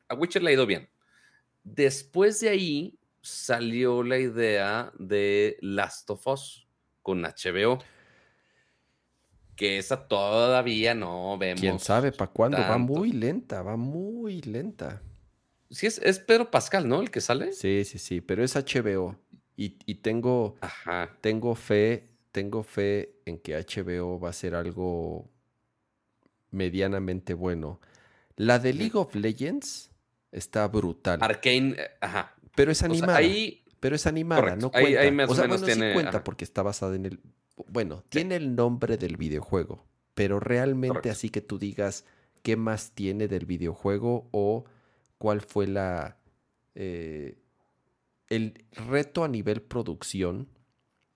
A 0.08 0.14
Witcher 0.14 0.42
le 0.42 0.50
ha 0.50 0.52
ido 0.54 0.66
bien. 0.66 0.88
Después 1.64 2.40
de 2.40 2.48
ahí 2.50 2.98
salió 3.20 4.02
la 4.02 4.18
idea 4.18 4.92
de 4.98 5.56
Last 5.60 6.08
of 6.10 6.26
Us 6.26 6.66
con 7.02 7.22
HBO. 7.22 7.78
Que 9.58 9.76
esa 9.78 10.06
todavía 10.06 10.94
no 10.94 11.36
vemos. 11.36 11.60
¿Quién 11.60 11.78
sabe 11.80 12.12
para 12.12 12.30
cuándo? 12.30 12.56
Va 12.58 12.78
muy 12.78 13.10
lenta, 13.12 13.60
va 13.62 13.76
muy 13.76 14.40
lenta. 14.40 15.02
Sí, 15.68 15.86
es, 15.86 15.98
es 15.98 16.20
Pedro 16.20 16.50
Pascal, 16.50 16.88
¿no? 16.88 17.00
El 17.02 17.10
que 17.10 17.20
sale. 17.20 17.52
Sí, 17.52 17.84
sí, 17.84 17.98
sí, 17.98 18.20
pero 18.20 18.44
es 18.44 18.54
HBO. 18.54 19.16
Y, 19.56 19.76
y 19.84 19.96
tengo, 19.96 20.54
Ajá. 20.60 21.10
tengo 21.20 21.56
fe, 21.56 22.08
tengo 22.30 22.62
fe 22.62 23.16
en 23.26 23.38
que 23.38 23.56
HBO 23.58 24.20
va 24.20 24.30
a 24.30 24.32
ser 24.32 24.54
algo 24.54 25.28
medianamente 26.50 27.34
bueno. 27.34 27.80
La 28.36 28.58
de. 28.58 28.72
League 28.72 28.96
of 28.96 29.14
Legends 29.14 29.90
está 30.30 30.68
brutal, 30.68 31.18
Arcane, 31.22 31.74
eh, 31.78 31.90
ajá. 32.00 32.34
pero 32.54 32.70
es 32.70 32.78
O 32.78 32.80
sea, 32.80 32.88
animada. 32.88 33.18
ahí, 33.18 33.64
Pero 33.80 33.96
es 33.96 34.06
animada, 34.06 34.40
Correcto. 34.42 34.60
no 34.66 34.70
cuenta. 34.70 35.00
ahí 35.00 35.10
más 35.12 35.30
o 35.30 35.34
sea, 35.34 35.44
menos 35.44 35.60
bueno, 35.60 35.72
sí 35.74 35.78
tiene- 35.80 35.94
cuenta 35.94 36.10
ajá. 36.10 36.24
porque 36.24 36.44
está 36.44 36.62
basada 36.62 36.94
en 36.96 37.06
el... 37.06 37.20
Bueno, 37.68 38.04
tiene 38.08 38.36
el 38.36 38.54
nombre 38.54 38.96
del 38.96 39.16
videojuego, 39.16 39.84
pero 40.14 40.40
realmente 40.40 40.88
Correcto. 40.88 41.10
así 41.10 41.30
que 41.30 41.40
tú 41.40 41.58
digas 41.58 42.04
qué 42.42 42.56
más 42.56 42.92
tiene 42.92 43.28
del 43.28 43.46
videojuego 43.46 44.28
o 44.30 44.64
cuál 45.18 45.40
fue 45.40 45.66
la... 45.66 46.16
eh, 46.74 47.38
el 48.28 48.64
reto 48.72 49.24
a 49.24 49.28
nivel 49.28 49.62
producción 49.62 50.48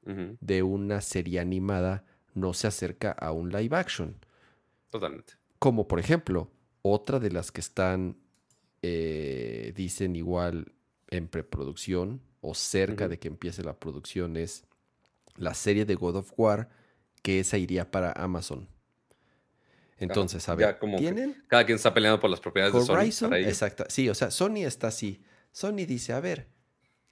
de 0.05 0.63
una 0.65 1.01
serie 1.01 1.39
animada 1.39 2.05
no 2.35 2.55
se 2.55 2.67
acerca 2.67 3.13
a 3.13 3.31
un 3.31 3.51
live 3.51 3.77
action. 3.77 4.17
totalmente. 4.91 5.35
Como 5.59 5.87
por 5.87 6.01
ejemplo, 6.01 6.51
otra 6.83 7.21
de 7.21 7.31
las 7.31 7.53
que 7.53 7.61
están, 7.61 8.17
eh, 8.83 9.73
dicen 9.77 10.17
igual 10.17 10.73
en 11.09 11.29
preproducción 11.29 12.21
o 12.41 12.55
cerca 12.55 13.07
de 13.07 13.19
que 13.21 13.29
empiece 13.29 13.63
la 13.63 13.79
producción 13.79 14.37
es 14.37 14.65
la 15.37 15.55
serie 15.55 15.85
de 15.85 15.95
God 15.95 16.17
of 16.17 16.33
War, 16.37 16.69
que 17.23 17.41
esa 17.41 17.59
iría 17.59 17.91
para 17.91 18.13
Amazon. 18.13 18.69
Entonces, 19.99 20.49
a 20.49 20.53
ya 20.53 20.67
ver, 20.67 20.79
como 20.79 20.97
que 20.97 21.03
¿tienen 21.05 21.45
Cada 21.47 21.65
quien 21.65 21.77
está 21.77 21.95
peleando 21.95 22.19
por 22.19 22.29
las 22.31 22.41
propiedades 22.41 22.75
de 22.75 23.13
Sony. 23.13 23.35
Exacto. 23.37 23.85
Sí, 23.89 24.09
o 24.09 24.15
sea, 24.15 24.31
Sony 24.31 24.65
está 24.65 24.89
así. 24.89 25.23
Sony 25.53 25.87
dice, 25.87 26.13
a 26.13 26.21
ver, 26.21 26.49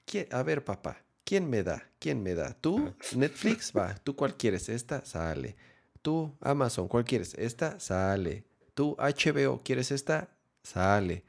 ¿quién- 0.05 0.27
a 0.33 0.43
ver, 0.43 0.65
papá, 0.65 1.05
¿quién 1.25 1.49
me 1.49 1.63
da? 1.63 1.89
¿Quién 1.99 2.23
me 2.23 2.35
da? 2.35 2.55
¿Tú? 2.55 2.93
Netflix, 3.15 3.73
va. 3.77 3.95
¿Tú 4.05 4.17
cuál 4.17 4.37
quieres? 4.37 4.69
Esta, 4.69 5.05
sale. 5.05 5.57
¿Tú? 6.03 6.37
Amazon, 6.41 6.89
¿cuál 6.89 7.05
quieres? 7.05 7.35
Esta, 7.35 7.79
sale. 7.79 8.45
¿Tú? 8.75 8.97
HBO, 8.99 9.61
¿quieres 9.63 9.91
esta? 9.93 10.31
Sale. 10.63 11.25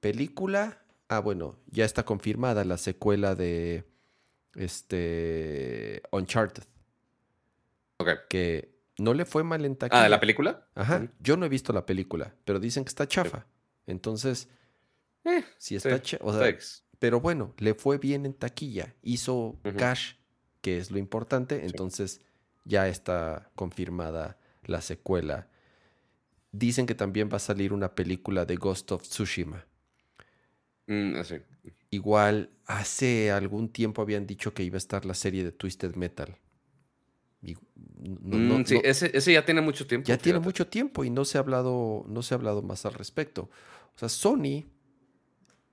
¿Película? 0.00 0.82
Ah, 1.08 1.18
bueno, 1.18 1.58
ya 1.66 1.84
está 1.84 2.04
confirmada 2.04 2.64
la 2.64 2.78
secuela 2.78 3.34
de 3.34 3.84
este 4.54 6.02
Uncharted, 6.10 6.64
Ok. 7.98 8.08
que 8.28 8.72
no 8.98 9.14
le 9.14 9.24
fue 9.24 9.42
mal 9.44 9.64
en 9.64 9.76
taquilla. 9.76 10.00
Ah, 10.00 10.04
¿de 10.04 10.10
la 10.10 10.20
película? 10.20 10.66
Ajá, 10.74 11.08
yo 11.20 11.36
no 11.36 11.46
he 11.46 11.48
visto 11.48 11.72
la 11.72 11.86
película, 11.86 12.34
pero 12.44 12.60
dicen 12.60 12.84
que 12.84 12.88
está 12.90 13.06
chafa. 13.06 13.46
Entonces, 13.86 14.48
Eh, 15.24 15.44
si 15.58 15.76
está 15.76 15.96
sí, 15.98 16.02
chafa, 16.02 16.24
o 16.24 16.32
sea, 16.38 16.56
pero 16.98 17.20
bueno, 17.20 17.54
le 17.58 17.74
fue 17.74 17.98
bien 17.98 18.26
en 18.26 18.34
taquilla, 18.34 18.94
hizo 19.02 19.58
cash, 19.78 20.14
que 20.60 20.78
es 20.78 20.90
lo 20.90 20.98
importante, 20.98 21.64
entonces 21.64 22.20
ya 22.64 22.88
está 22.88 23.50
confirmada 23.54 24.38
la 24.64 24.80
secuela. 24.80 25.48
Dicen 26.52 26.86
que 26.86 26.94
también 26.94 27.28
va 27.32 27.36
a 27.36 27.40
salir 27.40 27.72
una 27.72 27.94
película 27.94 28.44
de 28.44 28.56
Ghost 28.56 28.92
of 28.92 29.02
Tsushima. 29.02 29.64
Mm, 30.86 31.16
así. 31.16 31.36
Igual 31.90 32.50
hace 32.66 33.30
algún 33.30 33.68
tiempo 33.68 34.02
habían 34.02 34.26
dicho 34.26 34.54
que 34.54 34.62
iba 34.62 34.76
a 34.76 34.78
estar 34.78 35.04
la 35.04 35.14
serie 35.14 35.44
de 35.44 35.52
Twisted 35.52 35.94
Metal. 35.94 36.36
Y 37.42 37.54
no- 37.98 38.38
no- 38.38 38.58
Mm, 38.58 38.64
sí, 38.66 38.74
no- 38.76 38.80
ese, 38.84 39.16
ese 39.16 39.32
ya 39.32 39.44
tiene 39.44 39.60
mucho 39.60 39.86
tiempo. 39.86 40.06
ya 40.08 40.16
tiene 40.18 40.38
mucho 40.38 40.66
tiempo 40.66 41.04
y 41.04 41.10
no 41.10 41.24
se 41.24 41.38
ha 41.38 41.40
hablado, 41.40 42.04
no 42.08 42.22
se 42.22 42.34
ha 42.34 42.36
hablado 42.36 42.62
más 42.62 42.86
al 42.86 42.94
respecto. 42.94 43.50
O 43.94 43.98
sea, 43.98 44.08
Sony 44.08 44.64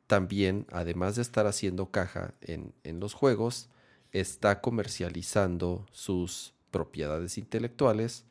también, 0.08 0.66
además 0.72 1.16
de 1.16 1.22
estar 1.22 1.46
haciendo 1.48 1.92
caja 1.92 2.34
en, 2.42 2.74
en 2.84 3.00
los 3.00 3.14
juegos, 3.14 3.70
está 4.12 4.60
comercializando 4.62 5.86
sus 5.92 6.54
propiedades 6.72 7.38
intelectuales 7.38 8.26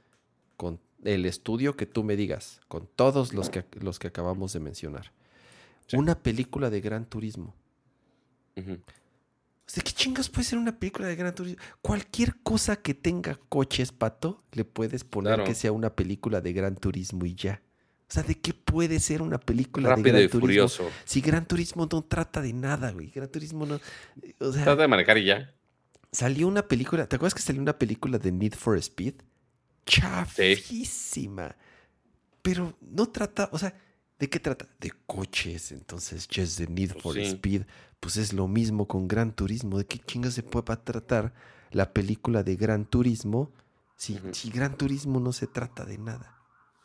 con 0.56 0.80
el 1.04 1.24
estudio 1.26 1.76
que 1.76 1.86
tú 1.86 2.02
me 2.02 2.16
digas, 2.16 2.60
con 2.66 2.88
todos 2.96 3.32
los 3.32 3.48
que, 3.50 3.64
los 3.80 4.00
que 4.00 4.08
acabamos 4.08 4.52
de 4.52 4.60
mencionar. 4.60 5.12
Sí. 5.88 5.96
Una 5.96 6.22
película 6.22 6.70
de 6.70 6.80
Gran 6.80 7.04
Turismo. 7.06 7.54
Ujú. 8.56 8.74
O 8.74 9.70
sea, 9.70 9.82
¿qué 9.82 9.92
chingas 9.92 10.28
puede 10.30 10.44
ser 10.44 10.58
una 10.58 10.78
película 10.78 11.08
de 11.08 11.16
Gran 11.16 11.34
Turismo? 11.34 11.60
Cualquier 11.82 12.36
cosa 12.42 12.76
que 12.76 12.94
tenga 12.94 13.38
coches, 13.48 13.90
pato, 13.92 14.42
le 14.52 14.64
puedes 14.64 15.02
poner 15.04 15.34
Claro. 15.34 15.44
que 15.44 15.54
sea 15.54 15.72
una 15.72 15.94
película 15.94 16.40
de 16.40 16.52
Gran 16.54 16.76
Turismo 16.76 17.26
y 17.26 17.34
ya. 17.34 17.60
O 18.08 18.12
sea, 18.12 18.22
¿de 18.22 18.34
qué 18.38 18.54
puede 18.54 19.00
ser 19.00 19.20
una 19.20 19.38
película 19.38 19.94
de 19.94 20.02
Gran 20.02 20.16
y 20.22 20.28
Turismo? 20.28 20.40
furioso. 20.40 20.90
Si 21.04 21.20
Gran 21.20 21.44
Turismo 21.46 21.86
no 21.92 22.00
trata 22.02 22.40
de 22.40 22.54
nada, 22.54 22.90
güey. 22.92 23.10
Gran 23.10 23.28
Turismo 23.30 23.66
no. 23.66 23.78
O 24.40 24.52
sea, 24.52 24.64
Trata 24.64 24.80
de 24.82 24.88
manejar 24.88 25.18
y 25.18 25.26
ya. 25.26 25.52
salió 26.12 26.48
una 26.48 26.66
película. 26.66 27.06
¿Te 27.06 27.16
acuerdas 27.16 27.34
que 27.34 27.42
salió 27.42 27.60
una 27.60 27.78
película 27.78 28.16
de 28.18 28.32
Need 28.32 28.54
for 28.54 28.78
Speed? 28.78 29.14
Chafísima. 29.84 31.54
Pero 32.42 32.76
no 32.80 33.08
trata, 33.10 33.48
o 33.52 33.58
sea, 33.58 33.74
¿de 34.18 34.28
qué 34.30 34.40
trata? 34.40 34.68
De 34.80 34.92
coches. 35.06 35.72
Entonces, 35.72 36.28
just 36.32 36.58
the 36.58 36.66
Need 36.66 36.92
Pues 36.92 37.02
for 37.02 37.14
sí. 37.14 37.22
Speed. 37.22 37.62
Pues 38.00 38.16
es 38.16 38.32
lo 38.32 38.48
mismo 38.48 38.86
con 38.86 39.08
Gran 39.08 39.34
Turismo. 39.34 39.78
¿De 39.78 39.86
qué 39.86 39.98
chingas 39.98 40.34
se 40.34 40.42
puede 40.42 40.76
tratar 40.78 41.34
la 41.70 41.92
película 41.92 42.42
de 42.42 42.56
Gran 42.56 42.86
Turismo 42.86 43.52
si, 43.96 44.18
Gran 44.50 44.76
Turismo 44.76 45.18
no 45.20 45.32
se 45.32 45.46
trata 45.48 45.84
de 45.84 45.98
nada? 45.98 46.38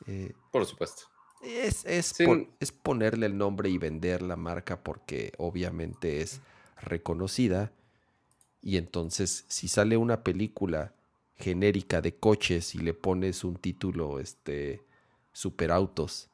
Eh, 0.07 0.34
Por 0.51 0.65
supuesto. 0.65 1.03
es, 1.43 1.85
es, 1.85 2.07
Sí. 2.07 2.26
es 2.60 2.72
ponerle 2.72 3.27
el 3.27 3.38
nombre 3.38 3.69
y 3.69 3.77
vender 3.77 4.22
la 4.22 4.35
marca 4.35 4.81
porque 4.84 5.34
obviamente 5.38 6.22
es 6.22 6.41
reconocida. 6.81 7.72
Y 8.61 8.77
entonces, 8.77 9.45
si 9.49 9.68
sale 9.68 9.97
una 9.97 10.23
película 10.23 10.95
genérica 11.35 12.01
de 12.01 12.15
coches 12.15 12.76
y 12.76 12.80
le 12.80 12.93
pones 12.93 13.43
un 13.43 13.55
título, 13.57 14.19
este, 14.19 14.81
superautos, 15.34 16.30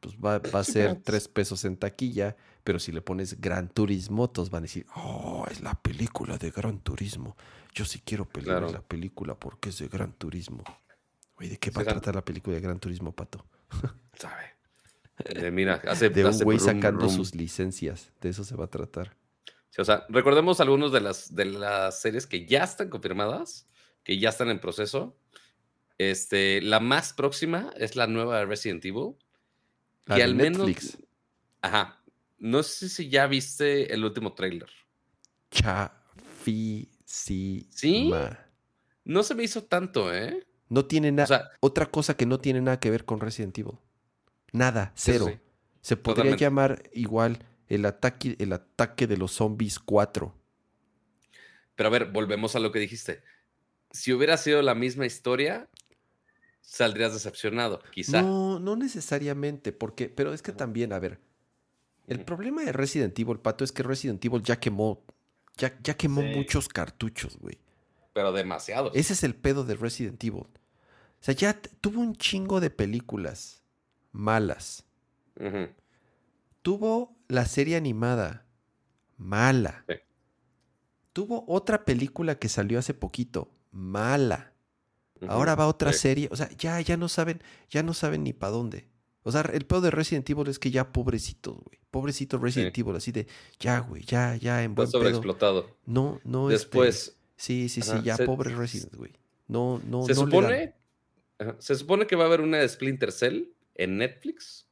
pues 0.00 0.16
va, 0.16 0.38
va 0.38 0.60
a 0.60 0.64
ser 0.64 1.00
tres 1.02 1.28
pesos 1.28 1.64
en 1.64 1.76
taquilla. 1.76 2.36
Pero 2.64 2.78
si 2.78 2.92
le 2.92 3.00
pones 3.00 3.40
Gran 3.40 3.68
Turismo, 3.68 4.28
todos 4.28 4.50
van 4.50 4.60
a 4.60 4.62
decir, 4.62 4.86
oh, 4.94 5.46
es 5.50 5.60
la 5.62 5.74
película 5.80 6.36
de 6.36 6.50
Gran 6.50 6.80
Turismo. 6.80 7.36
Yo 7.74 7.84
sí 7.84 8.00
quiero 8.04 8.26
pelear 8.28 8.58
Claro. 8.58 8.72
la 8.72 8.82
película 8.82 9.34
porque 9.34 9.70
es 9.70 9.78
de 9.78 9.88
Gran 9.88 10.12
Turismo. 10.12 10.62
Oye, 11.36 11.48
¿de 11.50 11.58
qué 11.58 11.70
va 11.70 11.82
a 11.82 11.84
tratar 11.86 12.14
la 12.16 12.24
película 12.24 12.56
de 12.56 12.60
Gran 12.60 12.78
Turismo, 12.78 13.12
Pato? 13.12 13.46
Sabe. 14.14 14.44
De, 15.34 15.50
mira, 15.50 15.80
hace, 15.88 16.10
de 16.10 16.24
un 16.24 16.38
güey 16.40 16.58
sacando 16.58 17.08
sus 17.08 17.34
licencias. 17.34 18.10
De 18.20 18.30
eso 18.30 18.42
se 18.44 18.56
va 18.56 18.64
a 18.64 18.70
tratar. 18.70 19.16
Sí, 19.70 19.80
o 19.80 19.84
sea, 19.84 20.04
recordemos 20.08 20.60
algunos 20.60 20.92
de 20.92 21.00
las, 21.00 21.34
de 21.34 21.44
las 21.44 22.00
series 22.00 22.26
que 22.26 22.44
ya 22.46 22.64
están 22.64 22.88
confirmadas, 22.90 23.68
que 24.02 24.18
ya 24.18 24.30
están 24.30 24.48
en 24.50 24.60
proceso. 24.60 25.16
Este, 25.98 26.60
la 26.62 26.80
más 26.80 27.12
próxima 27.12 27.70
es 27.76 27.96
la 27.96 28.06
nueva 28.06 28.38
de 28.38 28.46
Resident 28.46 28.84
Evil. 28.84 29.14
La 30.10 30.16
de 30.16 30.22
al 30.24 30.34
menos. 30.34 30.70
Ajá. 31.62 32.02
No 32.38 32.62
sé 32.62 32.88
si 32.88 33.08
ya 33.08 33.26
viste 33.26 33.92
el 33.92 34.04
último 34.04 34.32
tráiler. 34.34 34.68
Chafísima. 36.90 38.38
No 39.04 39.22
se 39.22 39.34
me 39.34 39.42
hizo 39.44 39.64
tanto, 39.64 40.14
¿eh? 40.14 40.46
No 40.68 40.84
tiene 40.86 41.10
nada. 41.12 41.24
O 41.24 41.26
sea- 41.28 41.50
otra 41.60 41.86
cosa 41.86 42.16
que 42.16 42.26
no 42.26 42.38
tiene 42.38 42.60
nada 42.60 42.78
que 42.80 42.90
ver 42.90 43.04
con 43.04 43.20
Resident 43.20 43.58
Evil. 43.58 43.78
Nada, 44.52 44.92
cero. 44.94 45.26
sí, 45.28 45.38
Se 45.80 45.96
podría 45.96 46.14
totalmente. 46.34 46.44
llamar 46.44 46.82
igual 46.92 47.38
el 47.68 47.84
ataque, 47.86 48.36
el 48.38 48.52
ataque 48.52 49.06
de 49.06 49.16
los 49.16 49.32
zombies 49.32 49.78
4. 49.78 50.34
Pero 51.76 51.86
a 51.88 51.90
ver, 51.92 52.06
volvemos 52.10 52.56
a 52.56 52.60
lo 52.60 52.72
que 52.72 52.78
dijiste. 52.78 53.22
Si 53.90 54.12
hubiera 54.12 54.36
sido 54.36 54.60
la 54.62 54.74
misma 54.74 55.06
historia, 55.06 55.68
saldrías 56.70 57.12
decepcionado, 57.12 57.82
quizá. 57.90 58.22
No, 58.22 58.60
no 58.60 58.76
necesariamente, 58.76 59.72
porque, 59.72 60.08
pero 60.08 60.32
es 60.32 60.40
que 60.40 60.52
también, 60.52 60.92
a 60.92 61.00
ver, 61.00 61.18
el 62.06 62.24
problema 62.24 62.62
de 62.62 62.72
Resident 62.72 63.18
Evil, 63.18 63.38
Pato, 63.40 63.64
es 63.64 63.72
que 63.72 63.82
Resident 63.82 64.24
Evil 64.24 64.42
ya 64.42 64.60
quemó, 64.60 65.02
ya, 65.56 65.76
ya 65.82 65.96
quemó 65.96 66.22
Sí. 66.22 66.28
muchos 66.36 66.68
cartuchos, 66.68 67.36
güey. 67.38 67.58
Pero 68.12 68.32
demasiado. 68.32 68.92
Ese 68.94 69.14
es 69.14 69.24
el 69.24 69.34
pedo 69.34 69.64
de 69.64 69.74
Resident 69.74 70.22
Evil. 70.22 70.42
O 70.44 71.22
sea, 71.22 71.34
ya 71.34 71.60
tuvo 71.80 72.00
un 72.00 72.14
chingo 72.16 72.60
de 72.60 72.70
películas 72.70 73.62
malas. 74.12 74.84
Tuvo 76.62 77.16
la 77.28 77.46
serie 77.46 77.76
animada. 77.76 78.46
Mala. 79.16 79.84
Sí. 79.88 79.96
Tuvo 81.12 81.44
otra 81.48 81.84
película 81.84 82.38
que 82.38 82.48
salió 82.48 82.78
hace 82.78 82.94
poquito. 82.94 83.50
Mala. 83.72 84.52
Ahora 85.28 85.54
va 85.54 85.66
otra 85.66 85.92
Sí. 85.92 85.98
serie. 86.00 86.28
O 86.30 86.36
sea, 86.36 86.48
ya, 86.56 86.80
ya 86.80 86.96
no 86.96 87.08
saben, 87.08 87.42
ya 87.68 87.82
no 87.82 87.94
saben 87.94 88.24
ni 88.24 88.32
para 88.32 88.52
dónde. 88.52 88.88
O 89.22 89.32
sea, 89.32 89.42
el 89.42 89.66
peor 89.66 89.82
de 89.82 89.90
Resident 89.90 90.28
Evil 90.30 90.48
es 90.48 90.58
que 90.58 90.70
ya 90.70 90.92
pobrecitos, 90.92 91.56
güey. 91.58 91.78
Pobrecito 91.90 92.38
Resident 92.38 92.76
Evil, 92.78 92.96
así 92.96 93.12
de, 93.12 93.26
ya, 93.58 93.80
güey, 93.80 94.02
ya, 94.04 94.36
ya, 94.36 94.62
en 94.62 94.70
Está 94.70 94.74
buen 94.82 94.88
pedo. 94.88 94.98
sobreexplotado. 95.00 95.76
No, 95.86 96.20
no, 96.24 96.50
este, 96.50 96.64
Después, 96.64 97.16
Sí, 97.36 97.68
sí, 97.70 97.80
sí, 97.82 97.90
Ajá, 97.90 98.02
ya 98.02 98.16
se- 98.16 98.24
pobre 98.26 98.54
Resident, 98.54 98.94
güey. 98.94 99.12
No, 99.48 99.80
no, 99.86 100.04
se 100.04 100.14
no 100.14 100.20
supone. 100.26 100.74
ajá, 101.38 101.56
se 101.58 101.74
supone 101.74 102.06
que 102.06 102.14
va 102.16 102.24
a 102.24 102.26
haber 102.26 102.40
una 102.42 102.58
de 102.58 102.68
Splinter 102.68 103.10
Cell 103.12 103.44
en 103.74 103.96
Netflix, 103.98 104.68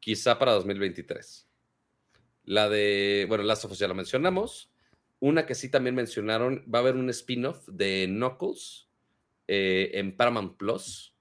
quizá 0.00 0.38
para 0.38 0.52
2023. 0.52 1.46
La 2.44 2.68
de. 2.68 3.26
Bueno, 3.28 3.44
Last 3.44 3.64
of 3.64 3.72
Us 3.72 3.78
ya 3.78 3.86
la 3.88 3.94
mencionamos. 3.94 4.70
Una 5.20 5.46
que 5.46 5.54
sí 5.54 5.68
también 5.68 5.94
mencionaron, 5.94 6.64
va 6.72 6.78
a 6.80 6.82
haber 6.82 6.96
un 6.96 7.08
spin-off 7.10 7.66
de 7.68 8.06
Knuckles 8.08 8.88
eh, 9.52 9.90
en 9.94 10.16
Paramount 10.16 10.56
Plus. 10.56 11.12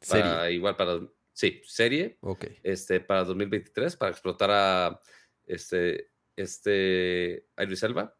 Serie. 0.00 0.22
para- 0.24 0.50
igual 0.50 0.76
para. 0.76 0.98
Sí, 1.32 1.60
serie. 1.64 2.18
Ok. 2.22 2.46
este, 2.64 2.98
para 2.98 3.22
2023 3.22 3.94
para 3.96 4.10
explotar 4.10 4.50
a 4.50 5.00
este, 5.46 6.10
este, 6.34 7.46
a 7.56 7.62
Idris 7.62 7.84
Elba. 7.84 8.16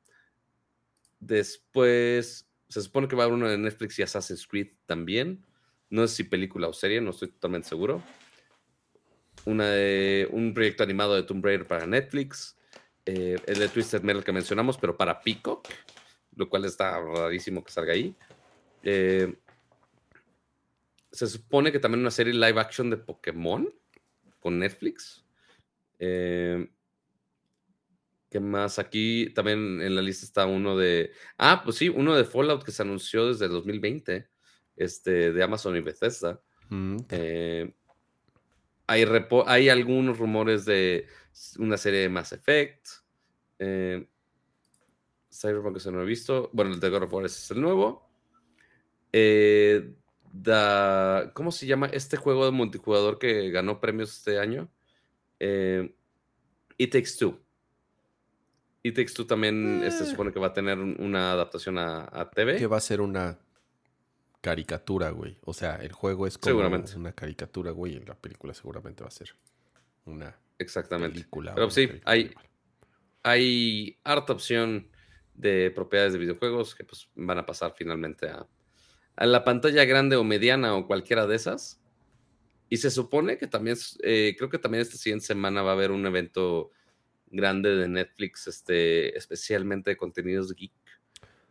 Después, 1.19 2.49
se 2.69 2.83
supone 2.83 3.09
que 3.09 3.17
va 3.17 3.25
a 3.25 3.27
haber 3.27 3.35
uno 3.37 3.49
de 3.49 3.59
Netflix 3.59 3.99
y 3.99 4.03
Assassin's 4.03 4.47
Creed 4.47 4.69
también. 4.87 5.45
No 5.91 6.07
sé 6.07 6.17
si 6.17 6.25
película 6.25 6.69
o 6.69 6.73
serie, 6.73 7.01
no 7.01 7.11
estoy 7.11 7.29
totalmente 7.29 7.69
seguro. 7.69 8.03
Una 9.45 9.69
de, 9.71 10.29
un 10.31 10.55
proyecto 10.55 10.83
animado 10.83 11.15
de 11.17 11.23
Tomb 11.23 11.45
Raider 11.45 11.67
para 11.67 11.87
Netflix. 11.87 12.57
eh, 13.07 13.37
el 13.47 13.59
de 13.59 13.69
Twisted 13.69 14.03
Metal 14.03 14.23
que 14.23 14.33
mencionamos, 14.33 14.77
pero 14.77 14.97
para 14.97 15.21
Peacock, 15.21 15.67
lo 16.37 16.49
cual 16.49 16.67
está 16.67 17.01
rarísimo 17.01 17.65
que 17.65 17.73
salga 17.73 17.95
ahí. 17.95 18.15
Eh, 18.83 19.35
se 21.11 21.27
supone 21.27 21.73
que 21.73 21.79
también 21.79 22.01
una 22.01 22.11
serie 22.11 22.35
live 22.35 22.61
action 22.61 22.91
de 22.91 22.97
Pokémon 22.97 23.73
con 24.41 24.59
Netflix. 24.59 25.25
Eh, 25.99 26.69
¿Qué 28.31 28.41
más? 28.41 28.79
Aquí 28.79 29.31
también 29.35 29.81
en 29.81 29.95
la 29.95 30.03
lista 30.03 30.27
está 30.27 30.47
uno 30.47 30.77
de. 30.77 31.13
Ah, 31.39 31.63
pues 31.65 31.77
sí, 31.77 31.89
uno 31.89 32.15
de 32.15 32.25
Fallout 32.25 32.63
que 32.63 32.73
se 32.73 32.83
anunció 32.83 33.29
desde 33.29 33.47
el 33.47 33.53
2020, 33.53 34.29
este, 34.77 35.33
de 35.33 35.43
Amazon 35.43 35.77
y 35.77 35.81
Bethesda. 35.81 36.41
Mm, 36.69 36.97
Eh, 37.09 37.75
hay, 38.87 39.05
hay 39.47 39.69
algunos 39.69 40.19
rumores 40.19 40.65
de 40.65 41.07
una 41.59 41.77
serie 41.77 42.01
de 42.01 42.09
Mass 42.09 42.33
Effect. 42.33 42.87
Eh, 43.59 44.07
Cyberpunk 45.31 45.75
que 45.75 45.81
se 45.81 45.91
no 45.91 46.03
he 46.03 46.07
visto. 46.07 46.51
Bueno, 46.53 46.73
el 46.73 46.81
de 46.81 46.89
God 46.89 47.05
of 47.05 47.13
War 47.13 47.25
es 47.27 47.51
el 47.51 47.61
nuevo. 47.61 48.11
Eh, 49.13 49.95
da- 50.33 51.31
¿Cómo 51.35 51.51
se 51.53 51.67
llama 51.67 51.87
este 51.93 52.17
juego 52.17 52.45
de 52.45 52.51
multijugador 52.53 53.19
que 53.19 53.51
ganó 53.51 53.81
premios 53.81 54.17
este 54.17 54.39
año? 54.39 54.69
Eh, 55.41 55.95
It 56.77 56.93
Takes 56.93 57.17
Two. 57.19 57.39
It 58.83 58.95
Takes 58.95 59.13
Two 59.15 59.27
también 59.27 59.83
eh, 59.83 59.91
se 59.91 60.05
Eh. 60.05 60.07
supone 60.07 60.33
que 60.33 60.39
va 60.41 60.49
a 60.49 60.53
tener 60.53 60.79
un- 60.79 60.97
una 61.01 61.33
adaptación 61.33 61.79
a, 61.79 62.09
a 62.13 62.31
TV. 62.31 62.57
que 62.59 62.67
va 62.67 62.77
a 62.77 62.81
ser 62.81 63.01
una 63.01 63.39
caricatura, 64.41 65.11
güey. 65.11 65.37
O 65.45 65.53
sea, 65.53 65.77
el 65.77 65.93
juego 65.93 66.27
es 66.27 66.39
como 66.39 66.51
Seguramente. 66.53 66.95
una 66.97 67.13
caricatura, 67.13 67.71
güey, 67.73 67.97
y 67.97 68.01
la 68.05 68.15
película 68.15 68.55
seguramente 68.55 69.03
va 69.03 69.09
a 69.09 69.13
ser 69.13 69.35
una 70.05 70.37
Exactamente. 70.59 71.15
película. 71.15 71.55
Pero 71.55 71.71
sí, 71.71 71.89
hay- 72.05 72.21
igual. 72.31 72.45
hay 73.25 73.99
harta 74.05 74.33
opción 74.33 74.89
de 75.35 75.71
propiedades 75.75 76.13
de 76.13 76.19
videojuegos 76.21 76.75
que 76.75 76.85
pues, 76.85 77.09
van 77.15 77.39
a 77.39 77.47
pasar 77.47 77.75
finalmente 77.77 78.29
a, 78.29 78.47
a 79.19 79.27
la 79.27 79.43
pantalla 79.45 79.85
grande 79.85 80.17
o 80.17 80.25
mediana 80.25 80.75
o 80.77 80.87
cualquiera 80.87 81.27
de 81.27 81.37
esas. 81.37 81.81
Y 82.71 82.77
se 82.77 82.91
supone 82.91 83.37
que 83.39 83.47
también, 83.47 83.77
eh, 84.03 84.35
creo 84.39 84.49
que 84.49 84.59
también 84.59 84.83
esta 84.83 84.97
siguiente 84.97 85.27
semana 85.27 85.63
va 85.63 85.71
a 85.71 85.75
haber 85.75 85.91
un 85.91 86.07
evento 86.07 86.71
grande 87.31 87.75
de 87.77 87.89
Netflix, 87.89 88.47
este, 88.47 89.17
especialmente 89.17 89.91
de 89.91 89.97
contenidos 89.97 90.55
geek. 90.55 90.73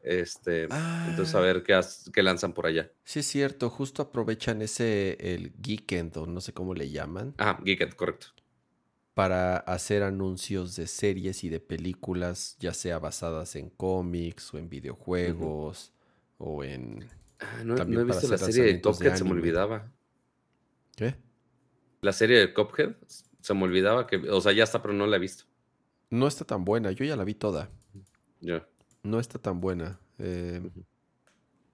Este, 0.04 0.64
entonces 1.10 1.36
a 1.36 1.40
Ah. 1.40 1.42
ver 1.42 1.64
qué, 1.64 1.74
has- 1.74 2.10
qué 2.14 2.24
lanzan 2.24 2.54
por 2.54 2.66
allá. 2.68 2.90
Sí, 3.04 3.20
es 3.20 3.26
cierto. 3.28 3.70
Justo 3.70 4.02
aprovechan 4.02 4.62
ese, 4.62 5.18
el 5.20 5.52
Geekend, 5.62 6.16
o 6.18 6.26
no 6.26 6.40
sé 6.40 6.54
cómo 6.54 6.74
le 6.74 6.90
llaman, 6.90 7.34
Ah, 7.40 7.60
Geekend, 7.66 7.96
correcto. 7.96 8.28
para 9.16 9.58
hacer 9.58 10.04
anuncios 10.04 10.76
de 10.76 10.88
series 10.88 11.44
y 11.44 11.50
de 11.50 11.60
películas, 11.60 12.56
ya 12.60 12.74
sea 12.74 13.00
basadas 13.00 13.56
en 13.56 13.70
cómics 13.72 14.54
o 14.54 14.58
en 14.60 14.70
videojuegos 14.70 15.92
o 16.38 16.64
en... 16.64 17.04
Ah, 17.40 17.62
no, 17.64 17.76
También 17.76 18.00
no 18.00 18.02
he 18.02 18.06
visto 18.18 18.28
la 18.28 18.38
serie 18.38 18.64
de 18.64 18.82
Cuphead, 18.82 19.16
se 19.16 19.24
me 19.24 19.32
olvidaba. 19.32 19.92
¿Qué? 20.96 21.16
La 22.02 22.12
serie 22.14 22.40
de 22.40 22.54
Cuphead, 22.54 22.96
se 23.42 23.54
me 23.54 23.64
olvidaba 23.64 24.08
que, 24.08 24.18
o 24.18 24.42
sea, 24.42 24.52
ya 24.54 24.64
está, 24.64 24.82
pero 24.82 24.94
no 24.94 25.06
la 25.08 25.18
he 25.18 25.20
visto. 25.20 25.46
No 26.10 26.28
está 26.28 26.46
tan 26.46 26.64
buena. 26.66 26.92
Yo 26.92 27.06
ya 27.06 27.16
la 27.16 27.24
vi 27.24 27.34
toda. 27.36 27.70
Ya. 28.42 28.68
No 29.04 29.20
está 29.20 29.40
tan 29.40 29.60
buena. 29.62 30.00
eh, 30.20 30.62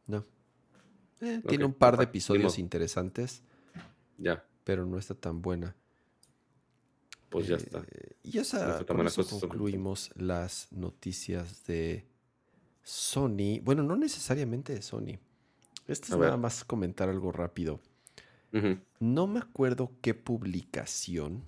no. 0.08 0.26
Eh, 1.22 1.42
tiene 1.48 1.64
un 1.64 1.74
par 1.74 1.96
de 1.98 2.04
episodios 2.04 2.60
interesantes, 2.60 3.42
Ya, 4.18 4.46
pero 4.66 4.86
no 4.86 4.98
está 4.98 5.16
tan 5.16 5.42
buena. 5.42 5.76
pues 7.30 7.48
ya 7.48 7.56
Eh, 7.56 7.60
está. 7.60 7.86
Y 8.24 8.38
esa, 8.40 8.86
con 8.86 9.08
eso 9.08 9.26
concluimos 9.40 10.12
las 10.16 10.68
noticias 10.72 11.66
de 11.66 12.06
Sony. 12.84 13.60
Bueno, 13.64 13.84
no 13.84 13.96
necesariamente 13.96 14.74
de 14.74 14.82
Sony. 14.82 15.20
Esto 15.88 16.08
es 16.08 16.14
A 16.14 16.18
ver. 16.18 16.26
nada 16.28 16.38
más 16.38 16.64
comentar 16.64 17.10
algo 17.10 17.32
rápido. 17.32 17.80
No 19.00 19.26
me 19.28 19.40
acuerdo 19.40 19.92
qué 20.02 20.14
publicación. 20.14 21.44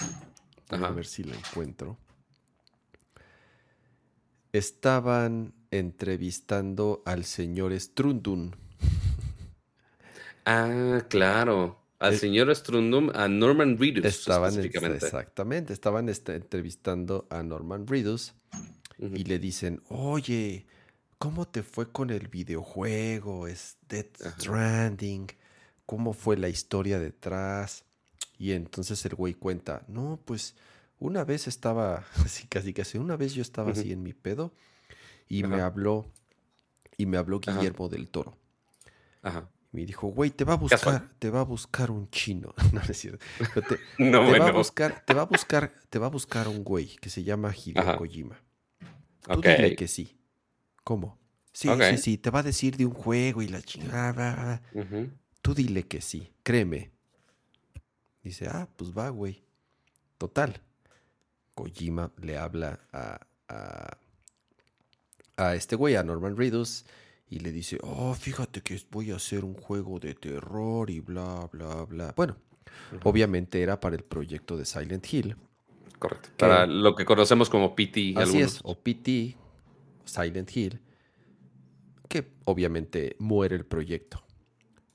A 0.70 0.90
ver 0.90 1.06
si 1.06 1.24
la 1.24 1.36
encuentro. 1.36 1.98
Estaban 4.54 5.54
entrevistando 5.72 7.04
al 7.06 7.26
señor 7.26 7.78
Strundun. 7.80 8.56
Ah, 10.46 11.04
claro. 11.10 11.82
Al 12.00 12.18
señor 12.18 12.54
Strundum, 12.56 13.10
a 13.16 13.28
Norman 13.28 13.78
Reedus 13.78 14.06
Estaban 14.06 14.50
específicamente. 14.50 15.06
exactamente, 15.06 15.74
estaban 15.74 16.10
este, 16.10 16.36
entrevistando 16.36 17.26
a 17.30 17.42
Norman 17.42 17.88
Reedus 17.88 18.34
y 19.00 19.24
le 19.24 19.40
dicen, 19.40 19.82
oye, 19.90 20.68
¿cómo 21.18 21.48
te 21.48 21.64
fue 21.64 21.92
con 21.92 22.10
el 22.10 22.28
videojuego? 22.28 23.48
Es 23.48 23.78
Death. 23.88 24.18
Stranding. 24.22 25.28
¿Cómo 25.86 26.14
fue 26.14 26.38
la 26.38 26.50
historia 26.50 27.00
detrás? 27.00 27.86
Y 28.38 28.52
entonces 28.54 29.06
el 29.06 29.16
güey 29.16 29.34
cuenta, 29.34 29.84
no, 29.88 30.20
pues 30.26 30.56
una 31.00 31.24
vez 31.24 31.48
estaba, 31.48 32.06
así 32.26 32.48
casi 32.48 32.74
casi, 32.74 32.98
una 32.98 33.16
vez 33.18 33.34
yo 33.34 33.42
estaba 33.42 33.72
así 33.72 33.92
en 33.92 34.04
mi 34.04 34.14
pedo 34.14 34.52
y 35.30 35.44
me 35.44 35.62
habló, 35.62 36.06
y 36.98 37.06
me 37.06 37.18
habló 37.18 37.40
Ajá. 37.46 37.60
Guillermo 37.60 37.90
del 37.90 38.10
Toro. 38.10 38.38
Ajá. 39.22 39.50
Y 39.74 39.78
me 39.78 39.86
dijo, 39.86 40.08
güey, 40.08 40.32
te 40.32 40.44
va 40.46 40.54
a 40.54 40.60
Casual. 40.68 41.00
buscar, 41.02 41.10
te 41.20 41.30
va 41.30 41.42
a 41.42 41.44
buscar 41.44 41.92
un 41.92 42.10
chino. 42.10 42.54
no, 42.74 42.82
no 42.82 42.82
es 42.82 42.98
cierto. 42.98 43.26
Te, 43.68 43.80
No, 43.98 44.26
te 44.26 44.36
va 44.36 44.48
a 44.48 44.52
buscar, 44.52 45.04
te 45.06 45.14
va 45.14 45.22
a 45.24 45.26
buscar, 45.26 45.74
te 45.90 46.00
va 46.00 46.08
a 46.08 46.10
buscar 46.10 46.48
un 46.48 46.64
güey 46.64 46.96
que 46.98 47.10
se 47.10 47.24
llama 47.24 47.54
Hideo. 47.56 47.96
Kojima. 47.98 48.42
Tú 49.30 49.40
Ok. 49.40 49.46
dile 49.46 49.76
que 49.76 49.88
sí. 49.88 50.18
¿Cómo? 50.86 51.18
Sí, 51.52 51.68
sí, 51.90 51.98
sí, 51.98 52.18
te 52.18 52.30
va 52.30 52.40
a 52.40 52.44
decir 52.44 52.78
de 52.78 52.86
un 52.86 52.94
juego 52.94 53.42
y 53.42 53.48
la 53.50 53.62
chingada. 53.62 54.62
bla. 54.74 54.82
Ujú. 54.84 55.10
Tú 55.42 55.54
dile 55.54 55.84
que 55.84 56.00
sí, 56.00 56.32
créeme. 56.44 56.92
Dice, 58.24 58.48
ah, 58.48 58.68
pues 58.78 58.92
va, 58.92 59.10
güey. 59.10 59.44
Total. 60.18 60.62
Kojima 61.54 62.12
le 62.22 62.38
habla 62.38 62.80
a, 62.92 63.20
a, 63.48 63.98
a 65.38 65.56
este 65.56 65.76
güey, 65.76 65.96
a 65.96 66.04
Norman 66.04 66.36
Reedus, 66.38 66.86
y 67.30 67.40
le 67.40 67.52
dice, 67.52 67.78
oh, 67.82 68.14
fíjate 68.14 68.62
que 68.62 68.80
voy 68.92 69.12
a 69.12 69.16
hacer 69.16 69.44
un 69.46 69.54
juego 69.56 70.00
de 70.00 70.14
terror 70.14 70.90
y 70.90 71.00
bla, 71.00 71.50
bla, 71.52 71.84
bla. 71.86 72.14
Bueno, 72.16 72.38
obviamente 73.04 73.62
era 73.62 73.80
para 73.80 73.96
el 73.96 74.04
proyecto 74.04 74.58
de 74.58 74.66
Silent 74.66 75.12
Hill. 75.12 75.36
Correcto. 76.00 76.30
que- 76.30 76.36
Para 76.36 76.66
lo 76.68 76.96
que 76.96 77.06
conocemos 77.06 77.50
como 77.50 77.76
PT. 77.76 78.12
Así 78.18 78.20
algunos. 78.38 78.56
es, 78.56 78.60
o 78.64 78.76
PT, 78.78 79.38
Silent 80.06 80.56
Hill, 80.56 80.82
que 82.08 82.34
obviamente 82.46 83.16
muere 83.20 83.56
el 83.56 83.66
proyecto. 83.66 84.24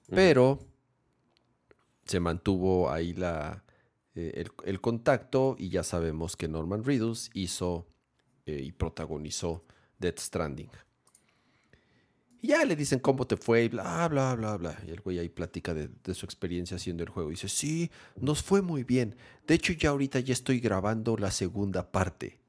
Pero 0.08 0.58
se 2.04 2.18
mantuvo 2.18 2.90
ahí 2.90 3.12
la, 3.12 3.64
eh, 4.14 4.32
el, 4.34 4.50
el 4.64 4.80
contacto 4.80 5.54
y 5.58 5.68
ya 5.68 5.84
sabemos 5.84 6.36
que 6.36 6.48
Norman 6.48 6.82
Reedus 6.82 7.30
hizo 7.34 7.86
eh, 8.46 8.60
y 8.64 8.72
protagonizó 8.72 9.64
Death 9.98 10.18
Stranding. 10.18 10.70
Y 12.42 12.48
ya 12.48 12.64
le 12.64 12.74
dicen 12.74 12.98
cómo 12.98 13.26
te 13.26 13.36
fue 13.36 13.64
y 13.64 13.68
bla, 13.68 14.08
bla, 14.08 14.34
bla, 14.34 14.56
bla. 14.56 14.82
Y 14.86 14.90
el 14.90 15.00
güey 15.00 15.18
ahí 15.18 15.28
platica 15.28 15.74
de, 15.74 15.88
de 16.02 16.14
su 16.14 16.24
experiencia 16.24 16.76
haciendo 16.76 17.04
el 17.04 17.10
juego. 17.10 17.30
Y 17.30 17.34
dice, 17.34 17.48
sí, 17.48 17.90
nos 18.16 18.42
fue 18.42 18.62
muy 18.62 18.82
bien. 18.82 19.14
De 19.46 19.54
hecho, 19.54 19.72
ya 19.74 19.90
ahorita 19.90 20.20
ya 20.20 20.32
estoy 20.32 20.58
grabando 20.58 21.16
la 21.16 21.30
segunda 21.30 21.92
parte. 21.92 22.39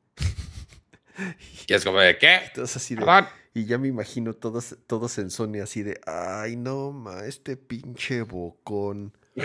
Y 1.68 1.74
es 1.74 1.84
como 1.84 2.00
de, 2.00 2.18
¿qué? 2.18 2.36
Entonces 2.48 2.78
así 2.78 2.96
de... 2.96 3.06
Y 3.54 3.66
ya 3.66 3.78
me 3.78 3.90
imagino 3.90 4.34
todos, 4.34 4.78
todos 4.88 5.18
en 5.18 5.30
Sony 5.30 5.60
así 5.62 5.84
de, 5.84 6.00
ay, 6.06 6.56
no, 6.56 6.92
ma, 6.92 7.26
este 7.26 7.58
pinche 7.58 8.22
bocón. 8.24 9.14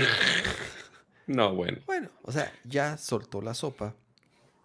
No, 1.29 1.57
bueno. 1.57 1.79
Bueno, 1.87 2.09
o 2.23 2.31
sea, 2.31 2.53
ya 2.65 2.97
soltó 2.97 3.43
la 3.43 3.53
sopa 3.53 3.97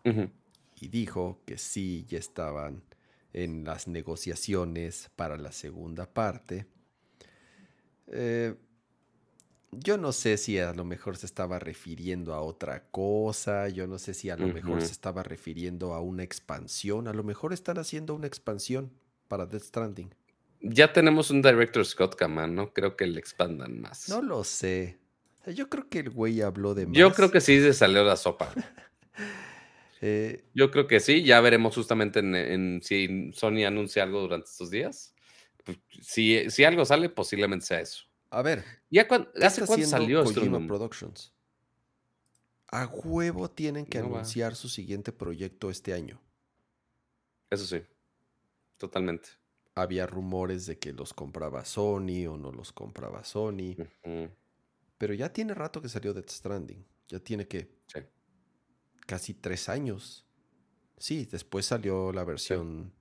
y 0.04 0.88
dijo 0.90 1.42
que 1.46 1.58
sí, 1.58 2.06
ya 2.08 2.20
estaban 2.20 2.84
en 3.34 3.64
las 3.64 3.88
negociaciones 3.88 5.10
para 5.16 5.38
la 5.38 5.52
segunda 5.52 6.06
parte. 6.06 6.68
Eh, 8.08 8.56
yo 9.72 9.98
no 9.98 10.12
sé 10.12 10.38
si 10.38 10.60
a 10.60 10.74
lo 10.74 10.84
mejor 10.84 11.18
se 11.18 11.26
estaba 11.26 11.58
refiriendo 11.60 12.34
a 12.34 12.42
otra 12.42 12.84
cosa, 12.92 13.70
yo 13.70 13.88
no 13.88 13.98
sé 13.98 14.14
si 14.14 14.30
a 14.30 14.36
lo 14.36 14.48
mejor 14.48 14.82
se 14.82 14.92
estaba 14.92 15.24
refiriendo 15.24 15.94
a 15.94 16.02
una 16.02 16.24
expansión, 16.24 17.08
a 17.08 17.14
lo 17.14 17.24
mejor 17.24 17.54
están 17.54 17.78
haciendo 17.78 18.14
una 18.14 18.28
expansión 18.28 18.92
para 19.28 19.46
Death 19.46 19.64
Stranding. 19.64 20.14
Ya 20.62 20.94
tenemos 20.94 21.32
un 21.32 21.42
director 21.42 21.86
Scott 21.86 22.16
Kaman, 22.16 22.54
¿no? 22.54 22.74
Creo 22.74 22.96
que 22.96 23.08
le 23.08 23.20
expandan 23.20 23.82
más. 23.82 24.10
No 24.10 24.22
lo 24.22 24.44
sé. 24.44 25.00
Yo 25.48 25.70
creo 25.70 25.90
que 25.90 26.00
el 26.00 26.12
güey 26.12 26.42
habló 26.42 26.76
de 26.76 26.86
más. 26.86 26.96
Yo 26.96 27.12
creo 27.14 27.32
que 27.32 27.42
sí 27.42 27.60
se 27.60 27.74
salió 27.74 28.04
la 28.04 28.16
sopa. 28.16 28.54
Eh, 30.04 30.46
Yo 30.56 30.72
creo 30.72 30.88
que 30.88 31.00
sí. 31.00 31.22
Ya 31.22 31.40
veremos 31.42 31.76
justamente 31.76 32.22
en, 32.22 32.34
en 32.34 32.82
si 32.82 33.32
Sony 33.34 33.66
anuncia 33.68 34.02
algo 34.02 34.22
durante 34.22 34.50
estos 34.50 34.72
días. 34.72 35.14
Pues, 35.64 35.78
si, 36.02 36.50
si 36.50 36.64
algo 36.64 36.86
sale, 36.86 37.08
posiblemente 37.10 37.68
sea 37.68 37.82
eso. 37.82 38.06
A 38.32 38.42
ver, 38.42 38.66
¿Ya 38.90 39.08
cuán- 39.08 39.30
¿qué 39.36 39.46
¿Hace 39.46 39.62
está 39.62 39.68
cuánto 39.68 39.86
haciendo 39.86 40.24
salió 40.24 40.24
Kojima? 40.24 40.68
Productions? 40.68 41.34
A 42.68 42.86
huevo 42.88 43.50
tienen 43.52 43.86
que 43.86 44.00
No 44.00 44.06
anunciar 44.08 44.56
su 44.56 44.70
siguiente 44.70 45.12
proyecto 45.12 45.70
este 45.70 45.94
año. 45.94 46.22
Eso 47.50 47.66
sí. 47.66 47.84
Totalmente. 48.78 49.30
Había 49.76 50.08
rumores 50.08 50.66
de 50.66 50.80
que 50.80 50.94
los 50.94 51.14
compraba 51.14 51.66
Sony 51.66 52.28
o 52.30 52.38
no 52.38 52.52
los 52.52 52.72
compraba 52.72 53.24
Sony. 53.26 53.76
Pero 54.98 55.14
ya 55.14 55.34
tiene 55.34 55.54
rato 55.54 55.82
que 55.82 55.90
salió 55.90 56.14
Death 56.14 56.30
Stranding. 56.30 56.86
Ya 57.10 57.20
tiene 57.20 57.48
que 57.48 57.78
Sí. 57.88 58.00
casi 59.06 59.34
tres 59.34 59.68
años. 59.70 60.26
Sí, 60.98 61.26
después 61.26 61.66
salió 61.66 62.12
la 62.14 62.24
versión 62.24 62.94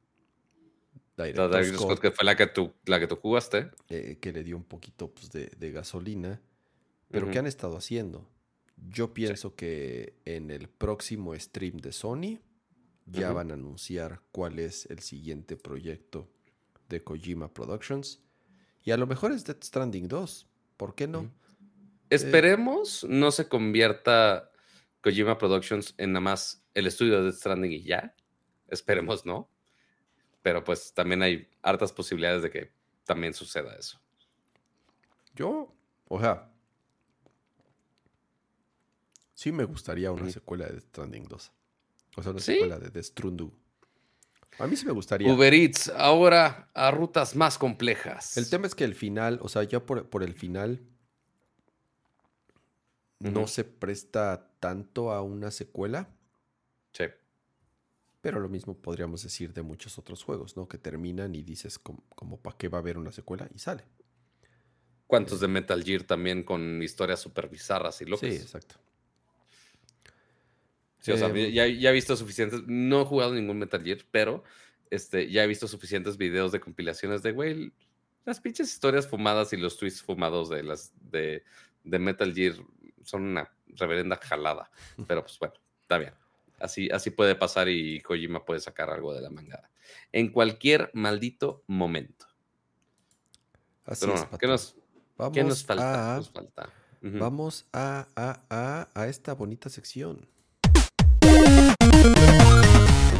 Scott, 1.64 2.01
que 2.01 2.10
fue 2.10 2.24
la 2.24 2.36
que 2.36 2.47
tú, 2.47 2.72
la 2.86 2.98
que 3.01 3.06
tú 3.06 3.16
jugaste. 3.16 3.70
eh, 3.88 4.18
que 4.20 4.32
le 4.32 4.42
dio 4.42 4.56
un 4.56 4.64
poquito 4.64 5.12
pues, 5.12 5.30
de, 5.30 5.47
de 5.56 5.70
gasolina. 5.72 6.40
Pero 7.10 7.26
Ujú. 7.26 7.32
¿qué 7.32 7.38
han 7.40 7.47
estado 7.47 7.76
haciendo? 7.76 8.28
Yo 8.88 9.12
pienso 9.12 9.55
que 9.56 10.14
en 10.24 10.51
el 10.51 10.68
próximo 10.68 11.34
stream 11.34 11.78
de 11.78 11.92
Sony 11.92 12.38
ya 13.06 13.32
van 13.32 13.51
a 13.51 13.55
anunciar 13.55 14.22
cuál 14.32 14.59
es 14.59 14.86
el 14.86 15.01
siguiente 15.01 15.56
proyecto 15.56 16.28
de 16.88 17.02
Kojima 17.02 17.52
Productions. 17.52 18.20
Y 18.82 18.92
a 18.92 18.97
lo 18.97 19.06
mejor 19.06 19.32
es 19.32 19.44
Death 19.44 19.64
Stranding 19.64 20.09
2. 20.09 20.47
¿Por 20.76 20.94
qué 20.94 21.06
no? 21.06 21.20
Ujú. 21.20 21.30
Esperemos 22.09 23.05
no 23.09 23.30
se 23.30 23.48
convierta 23.48 24.51
Kojima 25.02 25.38
Productions 25.38 25.94
en 25.98 26.12
nada 26.12 26.20
más 26.20 26.64
el 26.74 26.86
estudio 26.86 27.18
de 27.18 27.24
Death 27.24 27.34
Stranding 27.36 27.72
y 27.72 27.82
ya. 27.82 28.14
Esperemos 28.68 29.26
no. 29.26 29.51
Pero 30.43 30.65
pues 30.65 30.93
también 30.95 31.23
hay 31.23 31.49
hartas 31.62 31.93
posibilidades 31.93 32.43
de 32.43 32.51
que 32.51 32.73
también 33.05 33.35
suceda 33.35 33.75
eso. 33.77 34.01
Yo, 35.35 35.75
o 36.09 36.21
sea, 36.21 36.51
sí 39.35 39.53
me 39.53 39.65
gustaría 39.65 40.11
una 40.12 40.31
secuela 40.31 40.67
de 40.67 40.81
Stranding 40.81 41.29
2. 41.29 41.53
O 42.17 42.23
sea, 42.23 42.33
una 42.33 42.41
¿Sí? 42.41 42.55
secuela 42.55 42.79
de 42.79 43.03
Stranding. 43.03 43.53
A 44.59 44.67
mí 44.67 44.77
sí 44.77 44.85
me 44.85 44.93
gustaría. 44.93 45.33
Uber 45.33 45.55
Eats 45.55 45.89
ahora 45.89 46.69
a 46.75 46.91
rutas 46.91 47.35
más 47.37 47.57
complejas. 47.57 48.37
El 48.37 48.51
tema 48.51 48.67
es 48.67 48.75
que 48.75 48.85
el 48.85 48.95
final, 48.95 49.39
o 49.43 49.49
sea, 49.49 49.62
ya 49.62 49.81
por, 49.87 50.09
por 50.11 50.23
el 50.23 50.35
final, 50.35 50.83
no 53.21 53.47
se 53.47 53.65
presta 53.65 54.51
tanto 54.61 55.12
a 55.12 55.23
una 55.23 55.51
secuela, 55.51 56.09
Sí. 56.93 57.05
Pero 58.20 58.40
lo 58.40 58.48
mismo 58.48 58.76
podríamos 58.76 59.22
decir 59.22 59.52
de 59.52 59.62
muchos 59.62 59.98
otros 59.98 60.22
juegos, 60.22 60.56
¿no? 60.56 60.68
Que 60.68 60.78
terminan 60.78 61.34
y 61.34 61.42
dices 61.42 61.78
como, 61.78 62.02
como 62.14 62.38
para 62.40 62.56
qué 62.56 62.68
va 62.68 62.78
a 62.78 62.80
haber 62.80 62.98
una 62.98 63.12
secuela 63.12 63.48
y 63.55 63.59
sale. 63.59 63.84
¿Cuántos 65.06 65.40
de 65.40 65.48
Metal 65.48 65.82
Gear 65.82 66.05
también 66.05 66.44
con 66.44 66.82
historias 66.82 67.20
súper 67.20 67.48
bizarras 67.48 68.01
y 68.01 68.05
locas? 68.05 68.30
Sí, 68.30 68.36
exacto. 68.36 68.76
Sí, 71.01 71.12
o 71.12 71.16
sea, 71.16 71.28
Em, 71.28 71.51
ya, 71.51 71.66
ya 71.66 71.90
he 71.90 71.92
visto 71.92 72.14
suficientes, 72.14 72.62
no 72.66 73.02
he 73.02 73.05
jugado 73.05 73.34
ningún 73.34 73.59
Metal 73.59 73.82
Gear, 73.82 73.98
pero 74.10 74.44
este, 74.90 75.30
ya 75.30 75.42
he 75.42 75.47
visto 75.47 75.66
suficientes 75.66 76.16
videos 76.16 76.52
de 76.52 76.60
compilaciones 76.60 77.22
de, 77.22 77.32
güey, 77.32 77.72
las 78.26 78.40
pinches 78.40 78.70
historias 78.70 79.09
fumadas 79.09 79.52
y 79.52 79.56
los 79.56 79.78
twists 79.78 80.02
fumados 80.02 80.51
de 80.51 80.62
las 80.62 80.92
de, 81.10 81.42
de 81.84 81.98
Metal 81.98 82.32
Gear 82.34 82.55
son 83.02 83.22
una 83.22 83.51
reverenda 83.66 84.16
jalada. 84.16 84.70
Pero 85.09 85.22
pues 85.22 85.38
bueno, 85.38 85.55
está 85.80 85.98
bien. 85.98 86.12
Así, 86.61 86.89
así 86.91 87.11
puede 87.11 87.35
pasar 87.35 87.69
y 87.69 88.01
Kojima 88.03 88.45
puede 88.45 88.61
sacar 88.61 88.91
algo 88.91 89.15
de 89.15 89.23
la 89.23 89.31
mangada. 89.31 89.70
En 90.12 90.31
cualquier 90.31 90.91
maldito 90.93 91.65
momento. 91.66 92.27
Así 93.85 94.07
Pero 94.07 94.15
es, 94.15 94.27
¿qué 94.39 94.47
nos, 94.47 94.77
Vamos 95.16 95.35
qué 95.35 95.43
nos 95.43 95.65
falta? 95.65 95.93
¿Qué 95.93 95.99
a, 95.99 96.16
nos 96.16 96.31
falta? 96.31 96.73
Ujú. 97.03 97.19
vamos 97.19 97.66
a, 97.73 98.09
a, 98.15 98.45
a, 98.51 98.89
a 98.95 99.09
esta 99.09 99.32
bonita 99.35 99.70
sección. 99.70 100.28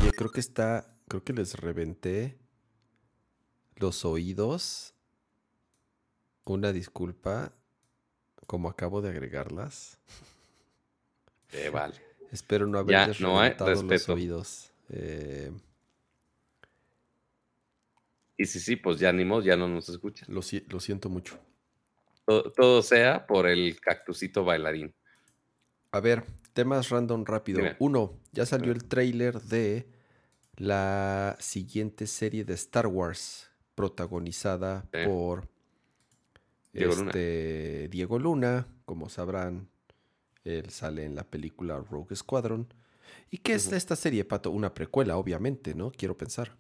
Oye, 0.03 0.13
creo 0.17 0.31
que 0.31 0.41
está, 0.41 0.95
creo 1.09 1.25
que 1.25 1.33
les 1.33 1.55
reventé 1.55 2.39
los 3.77 4.05
oídos. 4.05 4.95
Una 6.45 6.73
disculpa, 6.73 7.53
como 8.47 8.69
acabo 8.69 9.01
de 9.01 9.11
agregarlas. 9.11 9.99
Eh, 11.53 11.71
vale. 11.71 12.10
Espero 12.33 12.67
no 12.67 12.87
Ya, 12.89 13.03
haberles 13.05 13.21
no 13.21 13.41
hay 13.41 13.51
reventado 13.51 13.83
los 13.83 14.09
oídos. 14.09 14.73
Eh, 14.89 15.51
Y 18.37 18.47
si 18.47 18.59
sí, 18.61 18.77
pues 18.77 18.99
ya 18.99 19.13
ni 19.13 19.25
modo, 19.25 19.43
ya 19.43 19.57
no 19.57 19.69
nos 19.69 19.89
escuchan. 19.89 20.27
lo, 20.33 20.41
si- 20.43 20.65
lo 20.69 20.81
siento 20.81 21.09
mucho. 21.11 21.39
Todo, 22.25 22.51
todo 22.53 22.83
sea 22.83 23.27
por 23.27 23.47
el 23.47 23.79
cactusito 23.81 24.45
bailarín. 24.45 24.95
A 25.93 26.01
ver, 26.01 26.25
temas 26.53 26.89
random 26.89 27.25
rápido. 27.25 27.59
Dime. 27.59 27.77
Uno, 27.81 28.19
ya 28.33 28.47
salió 28.47 28.73
el 28.73 28.85
tráiler 28.85 29.41
de 29.43 29.89
la 30.57 31.37
siguiente 31.41 32.07
serie 32.07 32.45
de 32.45 32.55
Star 32.55 32.87
Wars 32.87 33.51
protagonizada 33.75 34.83
Sí. 34.93 35.01
por 35.07 35.49
Diego 36.73 36.95
Luna. 36.95 37.11
este, 37.11 37.89
Diego 37.89 38.19
Luna. 38.19 38.67
Como 38.85 39.09
sabrán, 39.09 39.69
él 40.59 40.71
sale 40.71 41.05
en 41.05 41.15
la 41.15 41.25
película 41.25 41.79
Rogue 41.79 42.17
Squadron. 42.17 42.73
¿Y 43.31 43.39
qué 43.39 43.55
es 43.55 43.73
esta 43.73 43.97
serie, 43.97 44.25
Pato? 44.25 44.51
Una 44.51 44.75
precuela, 44.75 45.17
obviamente, 45.17 45.75
¿no? 45.75 45.93
Quiero 45.93 46.17
pensar. 46.17 46.57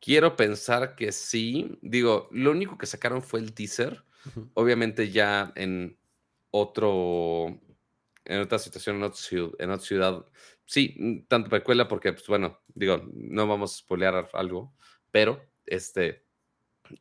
Quiero 0.00 0.36
pensar 0.36 0.94
que 0.96 1.12
sí. 1.12 1.78
Digo, 1.80 2.28
lo 2.30 2.50
único 2.50 2.76
que 2.76 2.86
sacaron 2.86 3.22
fue 3.22 3.40
el 3.40 3.52
teaser. 3.54 4.04
Obviamente 4.54 5.10
ya 5.10 5.52
en 5.56 5.98
otro, 6.50 7.60
en 8.24 8.40
otra 8.40 8.58
situación, 8.58 8.96
en 8.96 9.02
otra 9.04 9.20
ciudad, 9.20 9.52
en 9.58 9.70
otra 9.70 9.84
ciudad. 9.84 10.26
Sí, 10.64 11.24
tanto 11.28 11.50
precuela 11.50 11.88
porque, 11.88 12.12
pues 12.12 12.26
bueno, 12.26 12.60
digo, 12.74 13.02
no 13.12 13.46
vamos 13.46 13.74
a 13.74 13.78
spoilear 13.78 14.28
algo, 14.32 14.74
pero 15.10 15.44
este, 15.66 16.24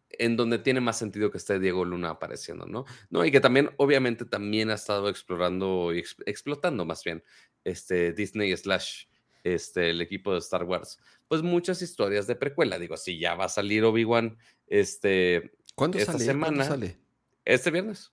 en 0.10 0.38
donde 0.38 0.60
tiene 0.60 0.82
más 0.82 0.98
sentido 0.98 1.32
que 1.32 1.38
esté 1.38 1.60
Diego 1.60 1.86
Luna 1.86 2.12
apareciendo, 2.12 2.66
¿no? 2.66 2.86
No, 3.10 3.26
y 3.26 3.32
que 3.32 3.40
también, 3.40 3.72
obviamente, 3.78 4.26
también 4.26 4.70
ha 4.70 4.76
estado 4.76 5.10
explorando 5.10 5.94
y 5.94 6.00
ex- 6.00 6.16
explotando 6.26 6.86
más 6.86 7.04
bien 7.04 7.24
este 7.64 8.14
Disney 8.14 8.56
slash 8.58 9.06
este, 9.44 9.90
el 9.90 10.02
equipo 10.02 10.34
de 10.34 10.40
Star 10.40 10.64
Wars, 10.64 11.00
pues 11.28 11.42
muchas 11.42 11.82
historias 11.82 12.28
de 12.28 12.36
precuela. 12.36 12.78
Digo, 12.78 12.96
si 12.98 13.18
ya 13.20 13.34
va 13.36 13.46
a 13.46 13.50
salir 13.50 13.84
Obi-Wan 13.84 14.38
este, 14.68 15.52
¿Cuándo 15.76 15.98
Esta 15.98 16.12
sale? 16.14 16.26
¿Cuándo 16.26 16.48
semana, 16.48 16.64
sale? 16.66 16.98
este 17.46 17.72
viernes. 17.72 18.12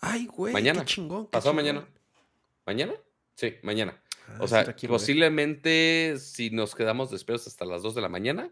Ay, 0.00 0.26
güey, 0.26 0.52
Mañana. 0.52 0.80
qué 0.80 0.86
chingón. 0.86 1.28
qué 1.28 1.38
chingón. 1.38 1.56
mañana. 1.56 1.88
¿Mañana? 2.66 2.94
Sí, 3.36 3.54
mañana. 3.62 4.02
Ah, 4.28 4.38
O 4.40 4.48
sea, 4.48 4.74
posiblemente 4.88 6.16
si 6.18 6.50
nos 6.50 6.74
quedamos 6.74 7.10
despiertos 7.10 7.46
hasta 7.46 7.64
las 7.64 7.82
2 7.82 7.94
de 7.94 8.00
la 8.00 8.08
mañana, 8.08 8.50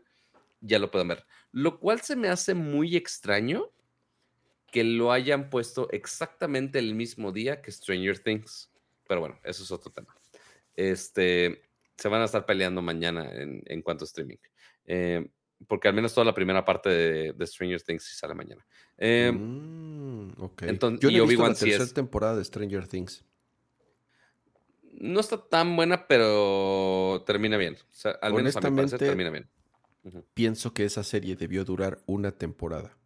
ya 0.62 0.78
lo 0.78 0.90
pueden 0.90 1.09
ver. 1.09 1.26
Lo 1.52 1.78
cual 1.78 2.01
se 2.01 2.16
me 2.16 2.28
hace 2.28 2.55
muy 2.55 2.97
extraño 2.97 3.70
que 4.70 4.82
lo 4.84 5.12
hayan 5.12 5.51
puesto 5.51 5.89
exactamente 5.90 6.78
el 6.78 6.94
mismo 6.94 7.30
día 7.30 7.60
que 7.60 7.70
Stranger 7.70 8.18
Things. 8.18 8.70
Pero 9.06 9.20
bueno, 9.20 9.39
eso 9.44 9.62
es 9.62 9.70
otro 9.70 9.93
tema. 9.93 10.16
Este, 10.74 11.60
se 11.98 12.09
van 12.09 12.22
a 12.22 12.24
estar 12.24 12.47
peleando 12.47 12.80
mañana 12.80 13.30
en, 13.30 13.62
en 13.66 13.82
cuanto 13.82 14.05
a 14.05 14.06
streaming. 14.06 14.39
Eh, 14.86 15.28
porque 15.68 15.89
al 15.89 15.94
menos 15.94 16.14
toda 16.14 16.24
la 16.24 16.34
primera 16.34 16.64
parte 16.64 16.89
de, 16.89 17.32
de 17.34 17.47
Stranger 17.47 17.82
Things 17.82 18.02
sí 18.05 18.16
sale 18.16 18.34
mañana. 18.34 18.64
Eh, 18.97 19.30
Mm, 19.30 20.32
ok. 20.43 20.62
entonces- 20.62 21.01
Yo 21.01 21.10
y 21.10 21.16
no 21.18 21.24
he 21.24 21.26
visto 21.28 21.47
la 21.47 21.55
sí 21.55 21.64
tercera 21.66 21.84
es- 21.84 21.93
temporada 21.94 22.36
de 22.36 22.44
Stranger 22.44 22.86
Things. 22.89 23.24
No 24.94 25.20
está 25.20 25.36
tan 25.48 25.74
buena, 25.76 26.06
pero 26.06 27.22
termina 27.26 27.56
bien. 27.56 27.74
O 27.74 27.93
sea, 27.93 28.12
al 28.22 28.32
menos 28.34 28.56
a 28.56 28.60
mi 28.70 28.76
parecer 28.76 28.98
termina 28.98 29.30
bien. 29.30 29.48
Pienso 30.34 30.74
que 30.74 30.84
esa 30.84 31.02
serie 31.04 31.36
debió 31.36 31.64
durar 31.64 32.02
una 32.06 32.32
temporada. 32.32 32.96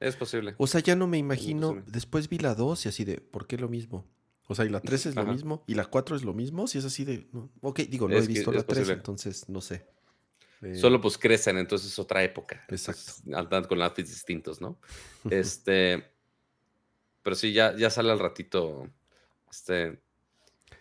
Es 0.00 0.16
posible. 0.16 0.54
O 0.58 0.66
sea, 0.66 0.80
ya 0.80 0.96
no 0.96 1.06
me 1.06 1.18
imagino. 1.18 1.82
Después 1.86 2.28
vi 2.28 2.38
la 2.38 2.54
2 2.54 2.86
y 2.86 2.88
así 2.88 3.04
de, 3.04 3.20
¿por 3.20 3.46
qué 3.46 3.58
lo 3.58 3.68
mismo? 3.68 4.06
O 4.48 4.54
sea, 4.54 4.64
y 4.64 4.68
la 4.68 4.80
3 4.80 5.06
es 5.06 5.14
lo 5.14 5.24
mismo 5.26 5.62
y 5.66 5.74
la 5.74 5.84
4 5.84 6.16
es 6.16 6.24
lo 6.24 6.32
mismo. 6.34 6.66
Si 6.66 6.78
es 6.78 6.84
así 6.84 7.04
de. 7.04 7.28
no. 7.32 7.50
Ok, 7.60 7.80
digo, 7.80 8.08
no 8.08 8.16
Es 8.16 8.24
he 8.24 8.28
visto 8.28 8.50
la 8.50 8.62
3, 8.62 8.66
posible. 8.66 8.92
entonces 8.94 9.48
no 9.48 9.60
sé. 9.60 9.86
Eh, 10.62 10.74
Solo 10.74 11.00
pues 11.00 11.16
crecen, 11.16 11.56
entonces 11.58 11.92
es 11.92 11.98
otra 11.98 12.22
época. 12.24 12.64
Exacto. 12.68 13.12
Andan 13.34 13.64
con 13.64 13.80
outfits 13.80 14.10
distintos, 14.10 14.60
¿no? 14.60 14.78
Este. 15.30 16.04
Pero 17.22 17.36
sí, 17.36 17.52
ya, 17.52 17.76
ya 17.76 17.90
sale 17.90 18.10
al 18.10 18.18
ratito. 18.18 18.88
Este. 19.50 20.02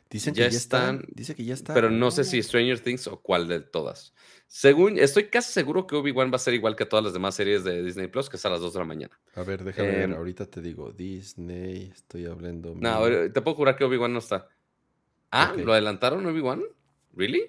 Dicen 0.10 0.34
ya 0.34 0.46
que 0.46 0.52
ya 0.52 0.58
está. 0.58 0.78
están, 0.80 1.06
Dice 1.14 1.36
que 1.36 1.46
ya 1.46 1.54
está. 1.54 1.74
Pero 1.74 1.92
no 1.92 2.10
sé 2.10 2.24
si. 2.24 2.42
Stranger 2.42 2.80
Things 2.80 3.06
o 3.08 3.22
cuál 3.22 3.48
de 3.48 3.60
todas. 3.60 4.14
Según, 4.48 4.98
estoy 4.98 5.26
casi 5.26 5.52
seguro 5.54 5.86
que 5.86 5.96
Obi-Wan 5.96 6.32
va 6.32 6.38
a 6.38 6.40
ser 6.40 6.56
igual 6.56 6.76
que 6.76 6.86
todas 6.88 7.04
las 7.04 7.14
demás 7.14 7.36
series 7.36 7.64
de 7.64 7.84
Disney 7.84 8.08
Plus, 8.08 8.28
que 8.30 8.38
es 8.38 8.46
a 8.46 8.50
las 8.50 8.60
2 8.62 8.74
de 8.74 8.80
la 8.80 8.86
mañana. 8.86 9.20
A 9.36 9.44
ver, 9.44 9.64
déjame 9.64 9.90
ver. 9.90 10.02
Em, 10.02 10.14
Ahorita 10.14 10.48
te 10.48 10.62
digo. 10.62 10.92
Disney, 10.92 11.92
estoy 11.94 12.26
hablando. 12.26 12.74
No, 12.76 13.02
mal. 13.02 13.32
te 13.32 13.42
puedo 13.42 13.56
jurar 13.56 13.76
que 13.76 13.84
Obi-Wan 13.84 14.12
no 14.12 14.20
está. 14.20 14.48
Ah. 15.32 15.54
¿lo 15.56 15.74
adelantaron 15.74 16.26
Obi-Wan? 16.26 16.64
¿Really? 17.14 17.44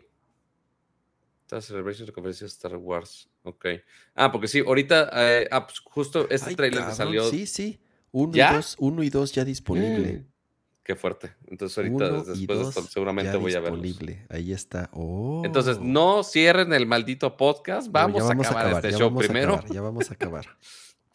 Esta 1.43 1.63
celebration 1.63 2.07
de 2.07 2.13
conferencia 2.13 2.45
de 2.45 2.49
Star 2.49 2.77
Wars. 2.77 3.29
Ok. 3.43 3.67
Ah, 4.15 4.31
porque 4.31 4.49
sí, 4.49 4.61
ahorita. 4.61 5.11
eh, 5.15 5.49
ah, 5.51 5.67
pues 5.67 5.81
justo 5.81 6.27
este 6.31 6.51
Ay, 6.51 6.57
trailer 6.57 6.85
que 6.85 6.93
salió. 6.93 7.29
Sí, 7.31 7.47
sí. 7.47 7.81
Uno 8.13 8.35
¿Ya? 8.35 8.53
y 8.53 8.57
dos, 8.57 8.77
uno 8.79 9.03
y 9.03 9.09
dos 9.11 9.33
ya 9.33 9.45
disponible. 9.45 10.13
Mm, 10.13 10.27
Qué 10.91 10.97
fuerte. 10.97 11.31
Entonces, 11.47 11.79
ahorita, 11.79 12.11
después 12.33 12.75
seguramente 12.91 13.37
voy 13.37 13.55
a 13.55 13.61
verlos. 13.61 13.97
Ahí 14.29 14.53
está. 14.53 14.91
Oh. 14.93 15.41
Entonces, 15.45 15.79
no 15.79 16.25
cierren 16.25 16.73
el 16.73 16.85
maldito 16.85 17.37
podcast. 17.37 17.93
Vamos, 17.93 18.29
a 18.29 18.33
acabar 18.33 18.73
este 18.73 18.99
show 18.99 19.17
primero. 19.17 19.55
acabar, 19.55 19.73
ya 19.73 19.81
vamos 19.83 20.11
a 20.11 20.15
acabar. 20.15 20.47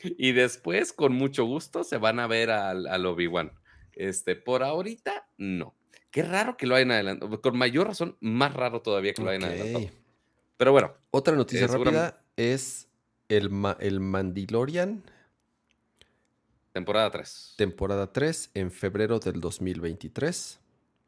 Y 0.18 0.32
después, 0.32 0.94
con 0.94 1.12
mucho 1.14 1.44
gusto, 1.44 1.84
se 1.84 1.98
van 1.98 2.22
a 2.22 2.28
ver 2.28 2.52
al, 2.52 2.88
al 2.88 3.06
Obi-Wan. 3.06 3.52
Este, 3.92 4.38
por 4.38 4.64
ahorita, 4.64 5.28
no. 5.38 5.76
Qué 6.10 6.24
raro 6.24 6.56
que 6.56 6.68
lo 6.68 6.76
hayan 6.76 6.92
adelantado. 6.92 7.42
Con 7.42 7.58
mayor 7.58 7.88
razón, 7.88 8.16
más 8.22 8.54
raro 8.54 8.82
todavía 8.82 9.14
que 9.14 9.24
lo 9.24 9.30
hayan 9.32 9.44
adelantado. 9.44 9.90
Pero 10.56 10.72
bueno, 10.72 10.94
Otra 11.12 11.36
noticia 11.36 11.66
Eh, 11.66 11.68
rápida 11.68 12.24
es 12.38 12.88
el, 13.28 13.50
Ma- 13.50 13.76
el 13.82 14.00
Mandalorian, 14.00 15.04
temporada 16.76 17.10
3. 17.10 17.54
temporada 17.56 18.12
3, 18.12 18.52
en 18.54 18.70
febrero 18.70 19.20
del 19.20 19.40
2023. 19.40 20.60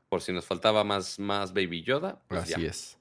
Por 0.07 0.21
si 0.21 0.31
nos 0.31 0.45
faltaba 0.45 0.85
más, 0.85 1.19
más 1.19 1.53
Baby 1.53 1.83
Yoda. 1.83 2.21
Pues 2.29 2.43
Así 2.43 2.61
ya. 2.61 2.67
es. 2.69 2.97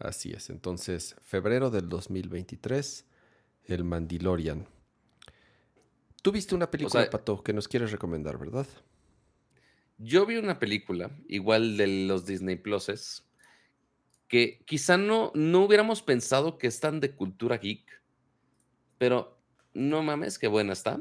Así 0.00 0.32
es. 0.32 0.50
Entonces, 0.50 1.14
febrero 1.22 1.70
del 1.70 1.88
2023, 1.88 3.04
el 3.66 3.84
Mandalorian. 3.84 4.66
Tú 6.20 6.32
viste 6.32 6.56
una 6.56 6.68
película, 6.68 7.02
sea- 7.02 7.10
Pato, 7.10 7.44
que 7.44 7.52
nos 7.52 7.68
quieres 7.68 7.92
recomendar, 7.92 8.38
¿verdad? 8.38 8.66
Yo 9.98 10.26
vi 10.26 10.36
una 10.36 10.58
película, 10.58 11.10
igual 11.28 11.76
de 11.76 11.86
los 12.08 12.26
Disney 12.26 12.56
Pluses, 12.56 13.24
que 14.26 14.64
quizá 14.66 14.96
no, 14.96 15.30
no 15.36 15.62
hubiéramos 15.64 16.02
pensado 16.02 16.58
que 16.58 16.66
es 16.66 16.80
tan 16.80 16.98
de 16.98 17.14
cultura 17.14 17.58
geek, 17.58 18.02
pero 18.98 19.38
no 19.74 20.02
mames, 20.02 20.38
qué 20.40 20.48
buena 20.48 20.72
está. 20.72 21.00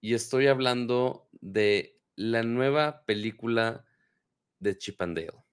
Y 0.00 0.14
estoy 0.14 0.46
hablando 0.46 1.28
de 1.40 2.02
la 2.16 2.42
nueva 2.42 3.04
película 3.06 3.86
de 4.58 4.78
Chip 4.78 5.00
and 5.02 5.16
Dale. 5.18 5.44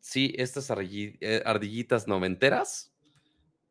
Sí, 0.00 0.34
estas 0.38 0.70
eh, 0.70 1.42
ardillitas 1.44 2.08
noventeras, 2.08 2.94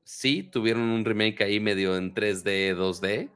sí, 0.04 0.44
tuvieron 0.44 0.84
un 0.84 1.06
remake 1.06 1.44
ahí 1.44 1.60
medio 1.60 1.98
en 1.98 2.14
3D, 2.14 2.74
2D, 2.76 3.30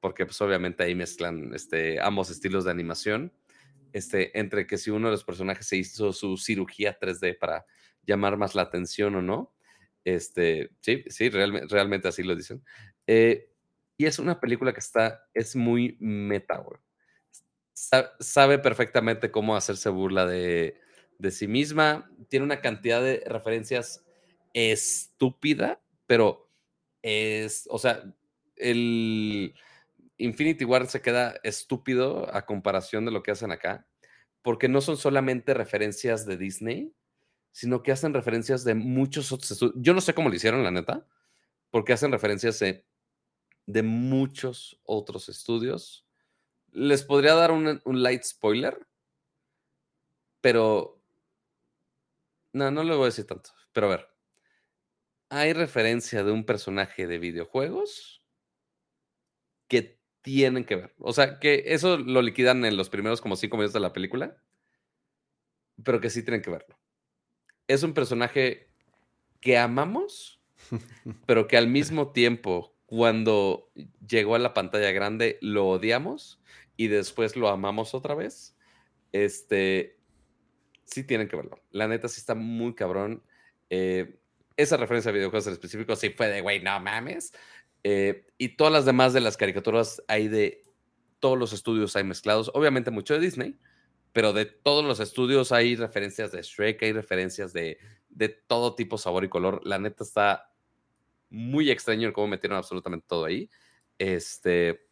porque 0.00 0.26
pues 0.26 0.40
obviamente 0.42 0.84
ahí 0.84 0.94
mezclan 0.94 1.54
este, 1.54 2.00
ambos 2.00 2.30
estilos 2.30 2.64
de 2.66 2.70
animación 2.72 3.32
este, 3.92 4.38
entre 4.38 4.66
que 4.66 4.78
si 4.78 4.90
uno 4.90 5.08
de 5.08 5.12
los 5.12 5.24
personajes 5.24 5.66
se 5.66 5.76
hizo 5.78 6.12
su 6.12 6.36
cirugía 6.38 6.98
3D 7.00 7.34
para 7.34 7.66
llamar 8.04 8.36
más 8.38 8.54
la 8.54 8.62
atención 8.62 9.16
o 9.16 9.22
no. 9.22 9.54
Este, 10.04 10.70
sí, 10.80 11.04
sí, 11.08 11.30
realme- 11.30 11.66
realmente 11.68 12.08
así 12.08 12.22
lo 12.24 12.36
dicen. 12.36 12.64
Eh, 13.06 13.50
y 13.98 14.06
es 14.06 14.18
una 14.18 14.40
película 14.40 14.72
que 14.72 14.80
está, 14.80 15.28
es 15.34 15.56
muy 15.56 15.96
meta, 16.00 16.58
güey. 16.58 16.80
Sa- 17.74 18.12
sabe 18.20 18.58
perfectamente 18.58 19.30
cómo 19.30 19.56
hacerse 19.56 19.88
burla 19.90 20.24
de, 20.24 20.80
de 21.18 21.30
sí 21.30 21.48
misma. 21.48 22.10
Tiene 22.28 22.44
una 22.44 22.60
cantidad 22.60 23.02
de 23.02 23.22
referencias 23.26 24.04
estúpida, 24.54 25.80
pero 26.06 26.48
es, 27.02 27.66
o 27.70 27.78
sea, 27.78 28.02
el 28.56 29.54
Infinity 30.16 30.64
War 30.64 30.86
se 30.86 31.00
queda 31.02 31.34
estúpido 31.42 32.32
a 32.34 32.46
comparación 32.46 33.04
de 33.04 33.10
lo 33.12 33.22
que 33.22 33.30
hacen 33.32 33.52
acá, 33.52 33.86
porque 34.42 34.68
no 34.68 34.80
son 34.80 34.96
solamente 34.96 35.54
referencias 35.54 36.24
de 36.26 36.36
Disney, 36.36 36.92
sino 37.52 37.82
que 37.82 37.92
hacen 37.92 38.14
referencias 38.14 38.64
de 38.64 38.74
muchos 38.74 39.32
otros 39.32 39.50
estudios. 39.50 39.76
Yo 39.78 39.94
no 39.94 40.00
sé 40.00 40.14
cómo 40.14 40.28
lo 40.28 40.34
hicieron, 40.36 40.62
la 40.62 40.70
neta, 40.70 41.06
porque 41.70 41.92
hacen 41.92 42.12
referencias 42.12 42.58
de, 42.60 42.84
de 43.68 43.82
muchos 43.82 44.80
otros 44.82 45.28
estudios. 45.28 46.06
Les 46.72 47.02
podría 47.02 47.34
dar 47.34 47.52
un, 47.52 47.82
un 47.84 48.02
light 48.02 48.22
spoiler, 48.22 48.86
pero 50.40 51.02
no, 52.54 52.70
no 52.70 52.82
le 52.82 52.94
voy 52.94 53.02
a 53.02 53.06
decir 53.06 53.26
tanto. 53.26 53.50
Pero 53.72 53.88
a 53.88 53.90
ver, 53.90 54.08
hay 55.28 55.52
referencia 55.52 56.24
de 56.24 56.32
un 56.32 56.44
personaje 56.44 57.06
de 57.06 57.18
videojuegos 57.18 58.24
que 59.68 60.00
tienen 60.22 60.64
que 60.64 60.76
ver. 60.76 60.94
O 60.98 61.12
sea, 61.12 61.38
que 61.38 61.64
eso 61.66 61.98
lo 61.98 62.22
liquidan 62.22 62.64
en 62.64 62.78
los 62.78 62.88
primeros 62.88 63.20
como 63.20 63.36
cinco 63.36 63.58
minutos 63.58 63.74
de 63.74 63.80
la 63.80 63.92
película, 63.92 64.42
pero 65.84 66.00
que 66.00 66.08
sí 66.08 66.22
tienen 66.22 66.40
que 66.40 66.50
verlo. 66.50 66.78
Es 67.66 67.82
un 67.82 67.92
personaje 67.92 68.72
que 69.42 69.58
amamos, 69.58 70.42
pero 71.26 71.46
que 71.46 71.58
al 71.58 71.68
mismo 71.68 72.12
tiempo, 72.12 72.77
cuando 72.88 73.70
llegó 74.08 74.34
a 74.34 74.38
la 74.38 74.54
pantalla 74.54 74.90
grande, 74.92 75.36
lo 75.42 75.68
odiamos 75.68 76.40
y 76.74 76.88
después 76.88 77.36
lo 77.36 77.50
amamos 77.50 77.92
otra 77.92 78.14
vez. 78.14 78.56
Este, 79.12 79.98
sí 80.84 81.04
tienen 81.04 81.28
que 81.28 81.36
verlo. 81.36 81.62
La 81.70 81.86
neta 81.86 82.08
sí 82.08 82.18
está 82.18 82.34
muy 82.34 82.74
cabrón. 82.74 83.22
Eh, 83.68 84.18
esa 84.56 84.78
referencia 84.78 85.10
a 85.10 85.12
videojuegos 85.12 85.46
en 85.48 85.52
específico 85.52 85.96
sí 85.96 86.08
fue 86.08 86.28
de, 86.28 86.40
güey, 86.40 86.62
no 86.62 86.80
mames. 86.80 87.34
Eh, 87.84 88.24
y 88.38 88.56
todas 88.56 88.72
las 88.72 88.86
demás 88.86 89.12
de 89.12 89.20
las 89.20 89.36
caricaturas 89.36 90.02
hay 90.08 90.28
de 90.28 90.62
todos 91.20 91.38
los 91.38 91.52
estudios 91.52 91.94
hay 91.94 92.04
mezclados. 92.04 92.50
Obviamente 92.54 92.90
mucho 92.90 93.12
de 93.12 93.20
Disney, 93.20 93.58
pero 94.14 94.32
de 94.32 94.46
todos 94.46 94.82
los 94.82 94.98
estudios 94.98 95.52
hay 95.52 95.76
referencias 95.76 96.32
de 96.32 96.40
Shrek, 96.40 96.82
hay 96.84 96.92
referencias 96.92 97.52
de, 97.52 97.76
de 98.08 98.30
todo 98.30 98.74
tipo, 98.74 98.96
sabor 98.96 99.24
y 99.24 99.28
color. 99.28 99.60
La 99.66 99.78
neta 99.78 100.04
está 100.04 100.54
muy 101.30 101.70
extraño 101.70 102.08
el 102.08 102.12
cómo 102.12 102.28
metieron 102.28 102.58
absolutamente 102.58 103.06
todo 103.08 103.24
ahí. 103.24 103.50
Este, 103.98 104.88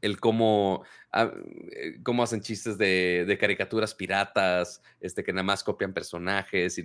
el 0.00 0.20
cómo, 0.20 0.84
ah, 1.12 1.32
eh, 1.72 1.98
cómo 2.02 2.22
hacen 2.22 2.40
chistes 2.40 2.78
de, 2.78 3.36
caricaturas 3.40 3.94
piratas, 3.94 4.82
este, 5.00 5.24
que 5.24 5.32
nada 5.32 5.42
más 5.42 5.64
copian 5.64 5.92
personajes 5.92 6.78
y 6.78 6.82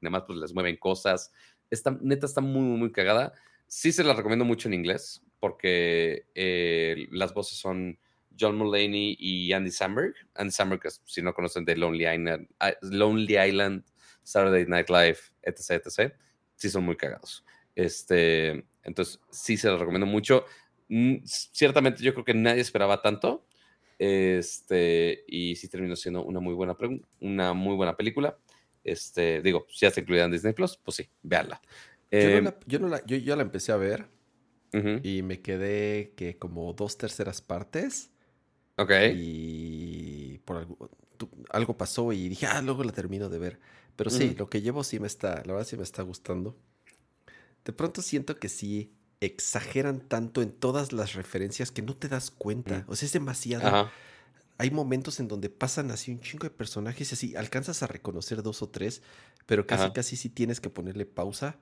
nada 0.00 0.10
más 0.10 0.22
pues 0.26 0.38
les 0.38 0.54
mueven 0.54 0.76
cosas. 0.76 1.32
Esta, 1.70 1.96
neta 2.00 2.26
está 2.26 2.40
muy, 2.40 2.62
muy, 2.78 2.92
cagada. 2.92 3.32
Sí 3.66 3.92
se 3.92 4.04
la 4.04 4.14
recomiendo 4.14 4.44
mucho 4.44 4.68
en 4.68 4.74
inglés 4.74 5.22
porque 5.40 6.26
eh, 6.34 7.06
las 7.10 7.34
voces 7.34 7.58
son 7.58 7.98
John 8.38 8.56
Mulaney 8.56 9.16
y 9.18 9.52
Andy 9.52 9.70
Samberg. 9.70 10.14
Andy 10.34 10.52
Samberg, 10.52 10.82
si 11.04 11.22
no 11.22 11.34
conocen 11.34 11.64
de 11.64 11.76
Lonely 11.76 12.06
Island, 12.06 12.48
ah, 12.60 12.72
Lonely 12.82 13.38
Island, 13.38 13.84
Saturday 14.22 14.66
Night 14.66 14.88
Live, 14.88 15.18
etc, 15.42 15.82
etc, 15.84 16.14
sí 16.54 16.70
son 16.70 16.84
muy 16.84 16.96
cagados. 16.96 17.44
Este, 17.74 18.66
entonces, 18.82 19.20
sí 19.30 19.56
se 19.56 19.68
los 19.68 19.78
recomiendo 19.80 20.06
mucho. 20.06 20.44
Mm, 20.88 21.16
Ciertamente 21.24 22.02
yo 22.02 22.12
creo 22.14 22.24
que 22.24 22.34
nadie 22.34 22.60
esperaba 22.62 23.02
tanto. 23.02 23.46
Este, 23.98 25.24
y 25.28 25.56
sí 25.56 25.68
terminó 25.68 25.96
siendo 25.96 26.24
una 26.24 26.40
muy 26.40 26.54
buena, 26.54 26.76
una 27.20 27.52
muy 27.54 27.76
buena 27.76 27.96
película. 27.96 28.38
Este, 28.82 29.40
digo, 29.42 29.66
si 29.70 29.80
ya 29.80 29.88
está 29.88 30.00
incluida 30.00 30.24
en 30.24 30.32
Disney 30.32 30.52
Plus, 30.52 30.76
pues 30.78 30.96
sí, 30.96 31.08
véanla. 31.22 31.60
Yo, 32.18 32.30
Eh, 32.30 32.30
no 32.30 32.40
la, 32.40 32.58
yo, 32.66 32.78
no 32.78 32.88
la- 32.88 33.04
yo 33.06 33.16
ya 33.16 33.36
la 33.36 33.42
empecé 33.42 33.72
a 33.72 33.76
ver 33.76 34.08
ujú, 34.74 35.04
y 35.04 35.22
me 35.22 35.42
quedé 35.42 36.14
que 36.16 36.38
como 36.38 36.72
dos 36.74 36.98
terceras 36.98 37.42
partes 37.42 38.12
Ok. 38.76 38.92
y 39.04 40.38
por 40.40 40.58
algo, 40.58 40.90
algo 41.50 41.76
pasó 41.78 42.12
y 42.12 42.28
dije, 42.28 42.46
ah, 42.46 42.62
luego 42.62 42.84
la 42.84 42.92
termino 42.92 43.28
de 43.28 43.38
ver. 43.38 43.60
Pero 43.96 44.10
sí, 44.10 44.34
Ujú. 44.34 44.36
lo 44.36 44.48
que 44.50 44.62
llevo 44.62 44.84
sí 44.84 45.00
me 45.00 45.06
está, 45.08 45.36
la 45.46 45.52
verdad 45.54 45.66
sí 45.66 45.76
me 45.76 45.82
está 45.84 46.02
gustando. 46.02 46.56
De 47.64 47.72
pronto 47.72 48.02
siento 48.02 48.36
que 48.38 48.48
sí 48.48 48.92
exageran 49.20 50.00
tanto 50.00 50.42
en 50.42 50.52
todas 50.52 50.92
las 50.92 51.14
referencias 51.14 51.70
que 51.70 51.82
no 51.82 51.96
te 51.96 52.08
das 52.08 52.30
cuenta. 52.30 52.84
O 52.88 52.96
sea, 52.96 53.06
es 53.06 53.12
demasiado. 53.12 53.66
Ajá. 53.66 53.92
Hay 54.58 54.70
momentos 54.70 55.18
en 55.18 55.28
donde 55.28 55.48
pasan 55.50 55.90
así 55.90 56.12
un 56.12 56.20
chingo 56.20 56.44
de 56.44 56.50
personajes 56.50 57.10
y 57.10 57.14
así 57.14 57.36
alcanzas 57.36 57.82
a 57.82 57.86
reconocer 57.86 58.42
dos 58.42 58.62
o 58.62 58.68
tres, 58.68 59.02
pero 59.46 59.66
casi, 59.66 59.84
Ajá. 59.84 59.92
casi 59.92 60.16
sí 60.16 60.28
tienes 60.28 60.60
que 60.60 60.70
ponerle 60.70 61.06
pausa. 61.06 61.56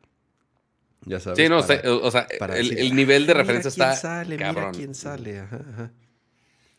Ya 1.05 1.19
sabes. 1.21 1.39
Sí, 1.39 1.49
no, 1.49 1.67
para- 1.67 1.91
o 1.93 2.07
o 2.07 2.11
sea, 2.11 2.27
para 2.39 2.57
el, 2.59 2.69
decir, 2.69 2.85
el 2.85 2.95
nivel 2.95 3.27
de 3.27 3.33
"Ah, 3.33 3.35
mira 3.37 3.43
referencia 3.43 3.71
quién 3.71 3.89
está 3.89 4.01
sale, 4.01 4.37
cabrón. 4.37 4.65
Mira 4.65 4.73
quién 4.73 4.95
sale, 4.95 5.41
ajá, 5.41 5.65
ajá. 5.73 5.93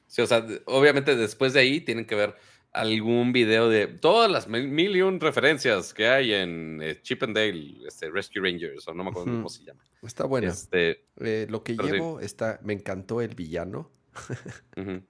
Sí, 0.07 0.21
o 0.21 0.27
sea, 0.27 0.45
obviamente 0.65 1.15
después 1.15 1.53
de 1.53 1.61
ahí 1.61 1.81
tienen 1.81 2.05
que 2.05 2.15
ver 2.15 2.35
algún 2.73 3.31
video 3.33 3.69
de 3.69 3.87
todas 3.87 4.29
las 4.29 4.47
mil, 4.47 4.95
y 4.95 5.01
un 5.01 5.19
referencias 5.19 5.93
que 5.93 6.07
hay 6.07 6.33
en 6.33 6.79
eh, 6.81 6.99
Chip 7.01 7.23
and 7.23 7.35
Dale, 7.35 7.87
este, 7.87 8.09
Rescue 8.09 8.41
Rangers, 8.41 8.87
o 8.87 8.93
no 8.93 9.03
me 9.03 9.11
acuerdo 9.11 9.31
cómo 9.31 9.49
se 9.49 9.63
llama. 9.63 9.83
Está 10.01 10.25
bueno. 10.25 10.49
Este, 10.49 11.05
Eh, 11.19 11.47
lo 11.49 11.63
que 11.63 11.75
sí. 11.75 11.81
llevo 11.81 12.19
está. 12.19 12.59
Me 12.63 12.73
encantó 12.73 13.21
el 13.21 13.35
villano. 13.35 13.89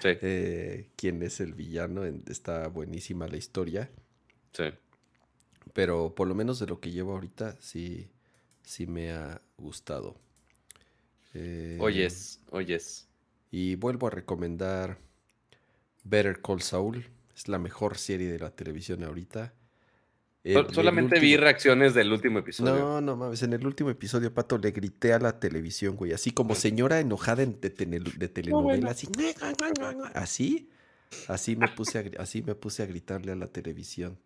Sí, 0.00 0.08
eh, 0.20 0.90
quién 0.96 1.22
es 1.22 1.40
el 1.40 1.54
villano. 1.54 2.04
Está 2.04 2.66
buenísima 2.68 3.28
la 3.28 3.36
historia. 3.36 3.90
sí. 4.52 4.64
Pero 5.72 6.14
por 6.14 6.28
lo 6.28 6.34
menos 6.34 6.58
de 6.58 6.66
lo 6.66 6.78
que 6.80 6.90
llevo 6.90 7.12
ahorita, 7.14 7.56
sí, 7.60 8.10
sí 8.62 8.86
me 8.86 9.12
ha 9.12 9.40
gustado. 9.56 10.16
Eh, 11.32 11.78
Oyes, 11.80 12.40
oyes. 12.50 13.08
Y 13.50 13.76
vuelvo 13.76 14.06
a 14.08 14.10
recomendar 14.10 14.98
Better 16.04 16.40
Call 16.40 16.62
Saul. 16.62 17.04
Es 17.34 17.48
la 17.48 17.58
mejor 17.58 17.98
serie 17.98 18.30
de 18.30 18.38
la 18.38 18.50
televisión 18.50 19.02
ahorita. 19.02 19.52
El- 20.44 20.54
Sol- 20.54 20.66
el 20.68 20.74
Solamente 20.74 21.18
vi 21.20 21.36
reacciones 21.36 21.94
del 21.94 22.12
último 22.12 22.38
episodio. 22.40 22.74
No, 22.76 23.00
no 23.00 23.16
mames. 23.16 23.42
En 23.42 23.52
el 23.54 23.66
último 23.66 23.90
episodio, 23.90 24.32
Pato, 24.32 24.58
le 24.58 24.70
grité 24.70 25.12
a 25.14 25.18
la 25.18 25.40
televisión, 25.40 25.96
güey. 25.96 26.12
Así 26.12 26.30
como 26.32 26.54
señora 26.54 27.00
enojada 27.00 27.42
en- 27.42 27.58
de, 27.60 27.70
telenovela. 27.70 28.90
Así. 28.90 29.08
Así. 30.14 30.70
Así 31.28 31.56
me, 31.56 31.68
puse 31.68 31.98
a, 31.98 32.22
así 32.22 32.42
me 32.42 32.54
puse 32.54 32.82
a 32.82 32.86
gritarle 32.86 33.32
a 33.32 33.36
la 33.36 33.46
televisión. 33.46 34.18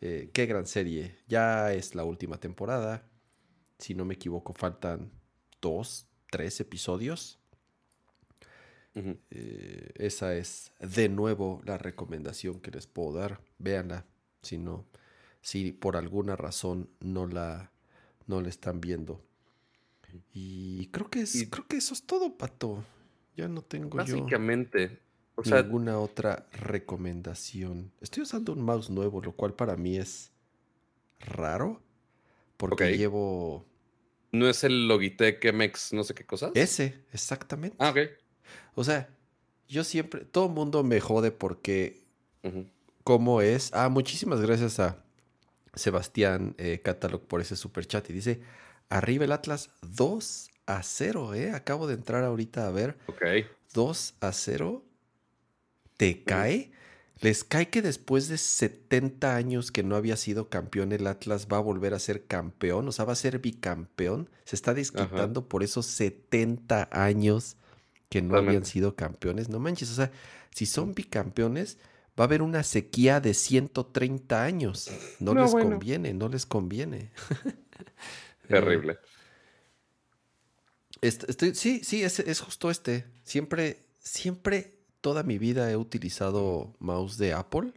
Eh, 0.00 0.30
qué 0.32 0.46
gran 0.46 0.66
serie. 0.66 1.16
Ya 1.28 1.72
es 1.72 1.94
la 1.94 2.04
última 2.04 2.38
temporada. 2.38 3.06
Si 3.78 3.94
no 3.94 4.04
me 4.04 4.14
equivoco, 4.14 4.54
faltan 4.54 5.10
dos, 5.60 6.06
tres 6.30 6.60
episodios. 6.60 7.38
Eh, 9.30 9.92
esa 9.96 10.34
es 10.36 10.72
de 10.78 11.08
nuevo 11.08 11.60
la 11.64 11.78
recomendación 11.78 12.60
que 12.60 12.70
les 12.70 12.86
puedo 12.86 13.12
dar. 13.18 13.40
Véanla. 13.58 14.06
Si 14.42 14.58
no, 14.58 14.86
si 15.40 15.72
por 15.72 15.96
alguna 15.96 16.36
razón 16.36 16.90
no 17.00 17.26
la, 17.26 17.72
no 18.26 18.40
la 18.40 18.48
están 18.48 18.80
viendo. 18.80 19.24
Y 20.32 20.86
creo 20.88 21.10
que 21.10 21.22
es, 21.22 21.34
Y- 21.34 21.50
creo 21.50 21.66
que 21.66 21.76
eso 21.76 21.94
es 21.94 22.04
todo, 22.04 22.36
Pato. 22.36 22.84
Ya 23.36 23.48
no 23.48 23.62
tengo 23.62 23.88
yo 24.04 24.16
Básicamente, 24.16 25.00
o 25.34 25.42
sea, 25.42 25.62
ninguna 25.62 25.98
otra 25.98 26.46
recomendación. 26.52 27.90
Estoy 28.00 28.22
usando 28.22 28.52
un 28.52 28.62
mouse 28.62 28.90
nuevo, 28.90 29.20
lo 29.20 29.32
cual 29.32 29.54
para 29.54 29.76
mí 29.76 29.96
es 29.96 30.30
raro. 31.18 31.82
Porque 32.56 32.96
llevo 32.96 33.66
no 34.30 34.48
es 34.48 34.62
el 34.64 34.86
Logitech 34.88 35.44
MX, 35.52 35.92
no 35.92 36.04
sé 36.04 36.14
qué 36.14 36.24
cosas. 36.24 36.52
ese, 36.54 37.04
exactamente. 37.12 37.76
Ah, 37.80 37.90
ok. 37.90 37.98
O 38.74 38.84
sea, 38.84 39.08
yo 39.68 39.84
siempre, 39.84 40.24
todo 40.24 40.46
el 40.46 40.52
mundo 40.52 40.82
me 40.82 41.00
jode 41.00 41.30
porque 41.30 42.02
Ujú. 42.42 42.66
cómo 43.02 43.40
es. 43.40 43.70
Ah, 43.72 43.88
muchísimas 43.88 44.40
gracias 44.40 44.80
a 44.80 45.02
Sebastián 45.74 46.54
eh, 46.58 46.80
Catalog 46.82 47.22
por 47.26 47.40
ese 47.40 47.56
super 47.56 47.86
chat. 47.86 48.08
Y 48.10 48.12
dice, 48.12 48.40
arriba 48.88 49.24
el 49.24 49.32
Atlas 49.32 49.70
2 49.82 50.50
a 50.66 50.82
0, 50.82 51.34
¿eh? 51.34 51.50
Acabo 51.52 51.86
de 51.86 51.94
entrar 51.94 52.24
ahorita 52.24 52.66
a 52.66 52.70
ver. 52.70 52.96
Ok. 53.06 53.22
2 53.72 54.14
a 54.20 54.32
0. 54.32 54.84
¿Te 55.96 56.22
cae? 56.24 56.72
¿Les 57.20 57.44
cae 57.44 57.70
que 57.70 57.80
después 57.80 58.28
de 58.28 58.36
70 58.38 59.36
años 59.36 59.70
que 59.70 59.82
no 59.82 59.96
había 59.96 60.16
sido 60.16 60.48
campeón 60.48 60.92
el 60.92 61.06
Atlas 61.06 61.46
va 61.50 61.58
a 61.58 61.60
volver 61.60 61.94
a 61.94 61.98
ser 61.98 62.26
campeón? 62.26 62.88
O 62.88 62.92
sea, 62.92 63.04
va 63.04 63.12
a 63.12 63.16
ser 63.16 63.38
bicampeón. 63.38 64.28
Se 64.44 64.56
está 64.56 64.74
desquitando 64.74 65.48
por 65.48 65.62
esos 65.62 65.86
70 65.86 66.88
años 66.92 67.56
que 68.08 68.22
no 68.22 68.36
habían 68.36 68.64
sido 68.64 68.96
campeones. 68.96 69.48
No 69.48 69.58
manches, 69.60 69.90
o 69.90 69.94
sea, 69.94 70.12
si 70.54 70.66
son 70.66 70.94
bicampeones, 70.94 71.78
va 72.18 72.24
a 72.24 72.26
haber 72.26 72.42
una 72.42 72.62
sequía 72.62 73.20
de 73.20 73.34
130 73.34 74.44
años. 74.44 74.90
No, 75.18 75.34
No, 75.34 75.40
les 75.42 75.50
bueno. 75.50 75.70
conviene, 75.76 76.14
no 76.14 76.28
les 76.28 76.46
conviene. 76.46 77.10
Eh, 78.48 78.60
Terrible. 78.60 78.98
Est- 81.02 81.24
estoy, 81.28 81.54
sí, 81.54 81.80
sí, 81.84 82.02
es, 82.02 82.18
es 82.20 82.40
justo 82.40 82.70
este. 82.70 83.04
Siempre, 83.24 83.84
siempre, 83.98 84.78
toda 85.00 85.22
mi 85.22 85.38
vida 85.38 85.70
he 85.70 85.76
utilizado 85.76 86.74
mouse 86.78 87.18
de 87.18 87.32
Apple. 87.32 87.72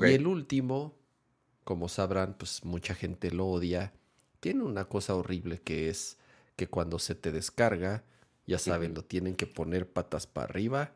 Y 0.00 0.12
el 0.12 0.26
último, 0.26 0.94
como 1.64 1.88
sabrán, 1.88 2.36
pues 2.38 2.64
mucha 2.64 2.94
gente 2.94 3.30
lo 3.30 3.46
odia. 3.48 3.92
Tiene 4.40 4.64
una 4.64 4.86
cosa 4.86 5.14
horrible 5.16 5.60
que 5.62 5.88
es 5.90 6.18
que 6.56 6.68
cuando 6.68 6.98
se 6.98 7.14
te 7.14 7.32
descarga, 7.32 8.04
ya 8.46 8.58
saben, 8.58 8.94
lo 8.94 9.04
tienen 9.04 9.34
que 9.36 9.46
poner 9.46 9.88
patas 9.90 10.26
para 10.26 10.46
arriba, 10.46 10.92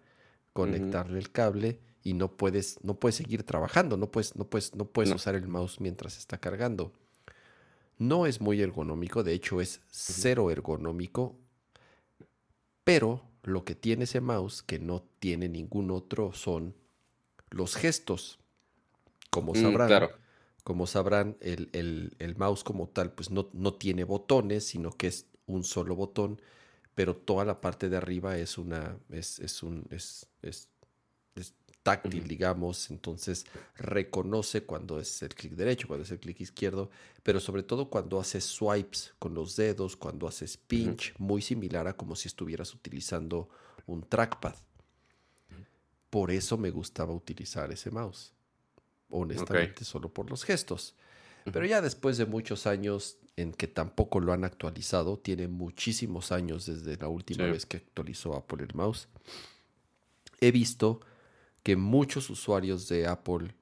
conectarle 0.52 1.18
el 1.18 1.30
cable 1.32 1.80
y 2.02 2.14
no 2.14 2.36
puedes, 2.36 2.82
no 2.84 2.94
puedes 2.98 3.16
seguir 3.16 3.42
trabajando, 3.44 3.96
no 3.96 4.10
puedes, 4.10 4.36
no 4.36 4.44
puedes, 4.48 4.74
no 4.74 4.86
puedes 4.86 5.10
No. 5.10 5.16
usar 5.16 5.34
el 5.34 5.48
mouse 5.48 5.80
mientras 5.80 6.18
está 6.18 6.38
cargando. 6.38 6.92
No 7.98 8.26
es 8.26 8.40
muy 8.40 8.60
ergonómico, 8.62 9.22
de 9.22 9.32
hecho 9.34 9.60
es 9.60 9.80
cero 9.90 10.50
ergonómico, 10.50 11.36
pero 12.84 13.22
lo 13.42 13.64
que 13.64 13.74
tiene 13.74 14.04
ese 14.04 14.20
mouse 14.20 14.62
que 14.62 14.78
no 14.78 15.02
tiene 15.18 15.48
ningún 15.48 15.90
otro 15.90 16.32
son 16.32 16.74
los 17.50 17.76
gestos. 17.76 18.38
Como 19.30 19.54
Mm, 19.54 19.60
sabrán, 19.62 19.88
claro. 19.88 20.12
como 20.64 20.86
sabrán, 20.86 21.36
el, 21.40 21.70
el- 21.72 22.16
el 22.18 22.36
mouse 22.36 22.64
como 22.64 22.88
tal, 22.88 23.12
pues 23.12 23.30
no, 23.30 23.48
no 23.52 23.74
tiene 23.74 24.04
botones, 24.04 24.66
sino 24.66 24.92
que 24.92 25.08
es 25.08 25.26
un 25.46 25.64
solo 25.64 25.96
botón, 25.96 26.40
pero 26.98 27.14
toda 27.14 27.44
la 27.44 27.60
parte 27.60 27.88
de 27.88 27.96
arriba 27.96 28.36
es 28.38 28.58
una, 28.58 28.98
es, 29.10 29.38
es 29.38 29.62
un, 29.62 29.86
es, 29.90 30.26
es- 30.42 30.68
es 31.36 31.54
táctil, 31.84 32.26
digamos, 32.26 32.90
entonces 32.90 33.46
reconoce 33.76 34.64
cuando 34.64 34.98
es 34.98 35.22
el 35.22 35.32
clic 35.32 35.52
derecho, 35.52 35.86
cuando 35.86 36.02
es 36.02 36.10
el 36.10 36.18
clic 36.18 36.40
izquierdo, 36.40 36.90
pero 37.22 37.38
sobre 37.38 37.62
todo 37.62 37.88
cuando 37.88 38.18
haces 38.18 38.42
swipes 38.42 39.14
con 39.20 39.32
los 39.32 39.54
dedos, 39.54 39.94
cuando 39.94 40.26
haces 40.26 40.56
pinch, 40.56 41.14
muy 41.18 41.40
similar 41.40 41.86
a 41.86 41.96
como 41.96 42.16
si 42.16 42.26
estuvieras 42.26 42.74
utilizando 42.74 43.48
un 43.86 44.02
trackpad. 44.02 44.56
Por 46.10 46.32
eso 46.32 46.58
me 46.58 46.70
gustaba 46.70 47.12
utilizar 47.12 47.70
ese 47.70 47.92
mouse. 47.92 48.32
Honestamente, 49.08 49.84
solo 49.84 50.12
por 50.12 50.28
los 50.28 50.42
gestos. 50.42 50.96
Pero 51.44 51.64
ya 51.64 51.80
después 51.80 52.18
de 52.18 52.26
muchos 52.26 52.66
años 52.66 53.18
en 53.40 53.52
que 53.52 53.68
tampoco 53.68 54.18
lo 54.20 54.32
han 54.32 54.44
actualizado, 54.44 55.18
tiene 55.18 55.46
muchísimos 55.48 56.32
años 56.32 56.66
desde 56.66 56.96
la 56.96 57.08
última 57.08 57.44
Sí. 57.44 57.50
vez 57.52 57.66
que 57.66 57.76
actualizó 57.78 58.34
Apple 58.36 58.64
el 58.64 58.74
mouse, 58.74 59.08
he 60.40 60.50
visto 60.50 61.00
que 61.62 61.76
muchos 61.76 62.30
usuarios 62.30 62.88
de 62.88 63.06
Apple 63.06 63.54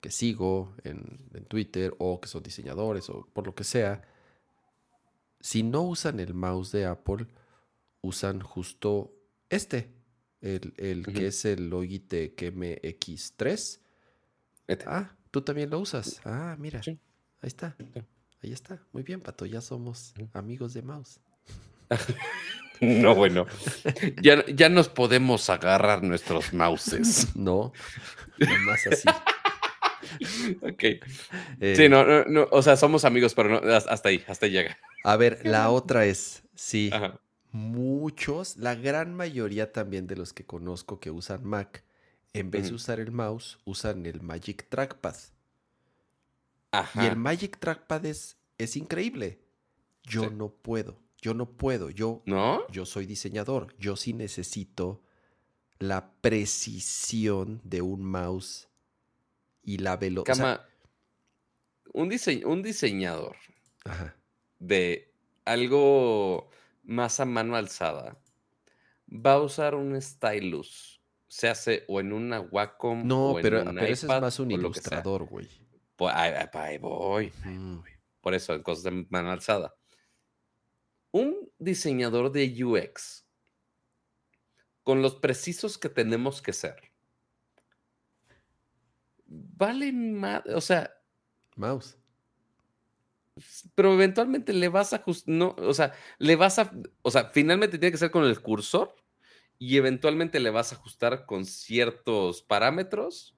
que 0.00 0.10
sigo 0.10 0.74
en, 0.84 1.18
en 1.34 1.44
Twitter 1.44 1.94
o 1.98 2.20
que 2.20 2.28
son 2.28 2.42
diseñadores 2.42 3.10
o 3.10 3.26
por 3.32 3.44
lo 3.46 3.54
que 3.54 3.64
sea, 3.64 4.00
si 5.40 5.62
no 5.62 5.82
usan 5.82 6.20
el 6.20 6.34
mouse 6.34 6.72
de 6.72 6.86
Apple, 6.86 7.26
usan 8.00 8.40
justo 8.40 9.12
este, 9.50 9.90
el, 10.40 10.72
el 10.78 11.04
que 11.04 11.26
es 11.26 11.44
el 11.44 11.68
Logitech 11.68 12.36
MX3. 12.54 13.80
Este. 14.68 14.84
Ah, 14.86 15.14
tú 15.30 15.42
también 15.42 15.68
lo 15.70 15.80
usas. 15.80 16.20
Ah, 16.24 16.56
mira. 16.58 16.82
Sí. 16.82 16.92
Ahí 17.40 17.48
está. 17.48 17.76
Ahí 18.42 18.52
está. 18.52 18.80
Muy 18.92 19.02
bien, 19.02 19.20
Pato. 19.20 19.46
Ya 19.46 19.60
somos 19.60 20.14
amigos 20.32 20.74
de 20.74 20.82
mouse. 20.82 21.20
No, 22.80 23.12
bueno. 23.16 23.44
Ya, 24.22 24.46
ya 24.46 24.68
nos 24.68 24.88
podemos 24.88 25.50
agarrar 25.50 26.02
nuestros 26.04 26.52
mouses. 26.52 27.26
No, 27.34 27.72
más 28.66 28.86
así. 28.86 29.08
ok. 30.62 30.82
Eh, 31.60 31.74
Sí, 31.76 31.88
no, 31.88 32.04
no, 32.04 32.24
no, 32.26 32.46
o 32.52 32.62
sea, 32.62 32.76
somos 32.76 33.04
amigos, 33.04 33.34
pero 33.34 33.48
no, 33.60 33.74
hasta 33.74 34.08
ahí, 34.08 34.24
hasta 34.28 34.46
ahí 34.46 34.52
llega. 34.52 34.78
A 35.02 35.16
ver, 35.16 35.40
la 35.44 35.70
otra 35.70 36.06
es, 36.06 36.44
sí, 36.54 36.90
Ajá. 36.92 37.20
muchos, 37.50 38.56
la 38.56 38.76
gran 38.76 39.12
mayoría 39.12 39.72
también 39.72 40.06
de 40.06 40.14
los 40.14 40.32
que 40.32 40.46
conozco 40.46 41.00
que 41.00 41.10
usan 41.10 41.44
Mac, 41.44 41.82
en 42.32 42.52
vez 42.52 42.68
de 42.68 42.74
usar 42.74 43.00
el 43.00 43.10
mouse, 43.10 43.58
usan 43.64 44.06
el 44.06 44.20
Magic 44.22 44.68
Trackpad. 44.68 45.16
Ajá. 46.72 47.04
Y 47.04 47.06
el 47.06 47.16
Magic 47.16 47.58
Trackpad 47.58 48.04
es, 48.06 48.36
es 48.58 48.76
increíble. 48.76 49.40
Yo 50.04 50.24
Sí. 50.24 50.30
no 50.32 50.48
puedo, 50.50 50.98
yo 51.20 51.34
no 51.34 51.46
puedo, 51.50 51.90
yo, 51.90 52.22
¿No? 52.26 52.66
yo 52.68 52.86
soy 52.86 53.04
diseñador, 53.06 53.74
yo 53.78 53.96
sí 53.96 54.12
necesito 54.14 55.02
la 55.78 56.10
precisión 56.20 57.60
de 57.64 57.82
un 57.82 58.02
mouse 58.04 58.68
y 59.62 59.78
la 59.78 59.96
velocidad. 59.96 60.66
Un, 61.92 62.08
dise- 62.10 62.44
un 62.44 62.62
diseñador 62.62 63.36
ajá. 63.84 64.14
de 64.58 65.12
algo 65.44 66.50
más 66.84 67.20
a 67.20 67.24
mano 67.24 67.56
alzada, 67.56 68.18
va 69.10 69.34
a 69.34 69.40
usar 69.40 69.74
un 69.74 70.00
stylus. 70.00 71.00
Se 71.28 71.48
hace 71.48 71.84
o 71.88 72.00
en 72.00 72.12
una 72.14 72.40
Wacom 72.40 73.06
No, 73.06 73.32
o 73.32 73.38
en 73.38 73.42
pero, 73.42 73.62
un 73.62 73.74
pero 73.74 73.86
ese 73.86 74.06
es 74.06 74.20
más 74.20 74.38
un 74.40 74.50
ilustrador, 74.50 75.24
güey. 75.26 75.46
Pues, 75.98 76.14
ahí, 76.14 76.32
ahí- 76.32 76.48
ahí 76.52 76.78
voy. 76.78 77.32
Por 78.22 78.32
eso, 78.32 78.54
en 78.54 78.62
cosas 78.62 78.84
de 78.84 79.06
mano 79.10 79.32
alzada. 79.32 79.74
Un 81.12 81.50
diseñador 81.58 82.30
de 82.32 82.64
UX, 82.64 83.26
con 84.84 85.02
los 85.02 85.16
precisos 85.16 85.76
que 85.76 85.88
tenemos 85.88 86.40
que 86.40 86.52
ser, 86.52 86.76
vale 89.26 89.92
más, 89.92 90.42
o 90.46 90.60
sea, 90.60 90.90
Mouse. 91.56 91.98
pero 93.74 93.92
eventualmente 93.94 94.52
le 94.52 94.68
vas 94.68 94.92
a 94.92 94.96
ajustar, 94.96 95.34
no, 95.34 95.54
o 95.58 95.74
sea, 95.74 95.92
le 96.18 96.36
vas 96.36 96.58
a, 96.58 96.72
o 97.02 97.10
sea, 97.10 97.30
finalmente 97.30 97.78
tiene 97.78 97.92
que 97.92 97.98
ser 97.98 98.10
con 98.10 98.24
el 98.24 98.40
cursor 98.40 98.94
y 99.58 99.76
eventualmente 99.76 100.40
le 100.40 100.50
vas 100.50 100.72
a 100.72 100.76
ajustar 100.76 101.26
con 101.26 101.44
ciertos 101.44 102.42
parámetros 102.42 103.36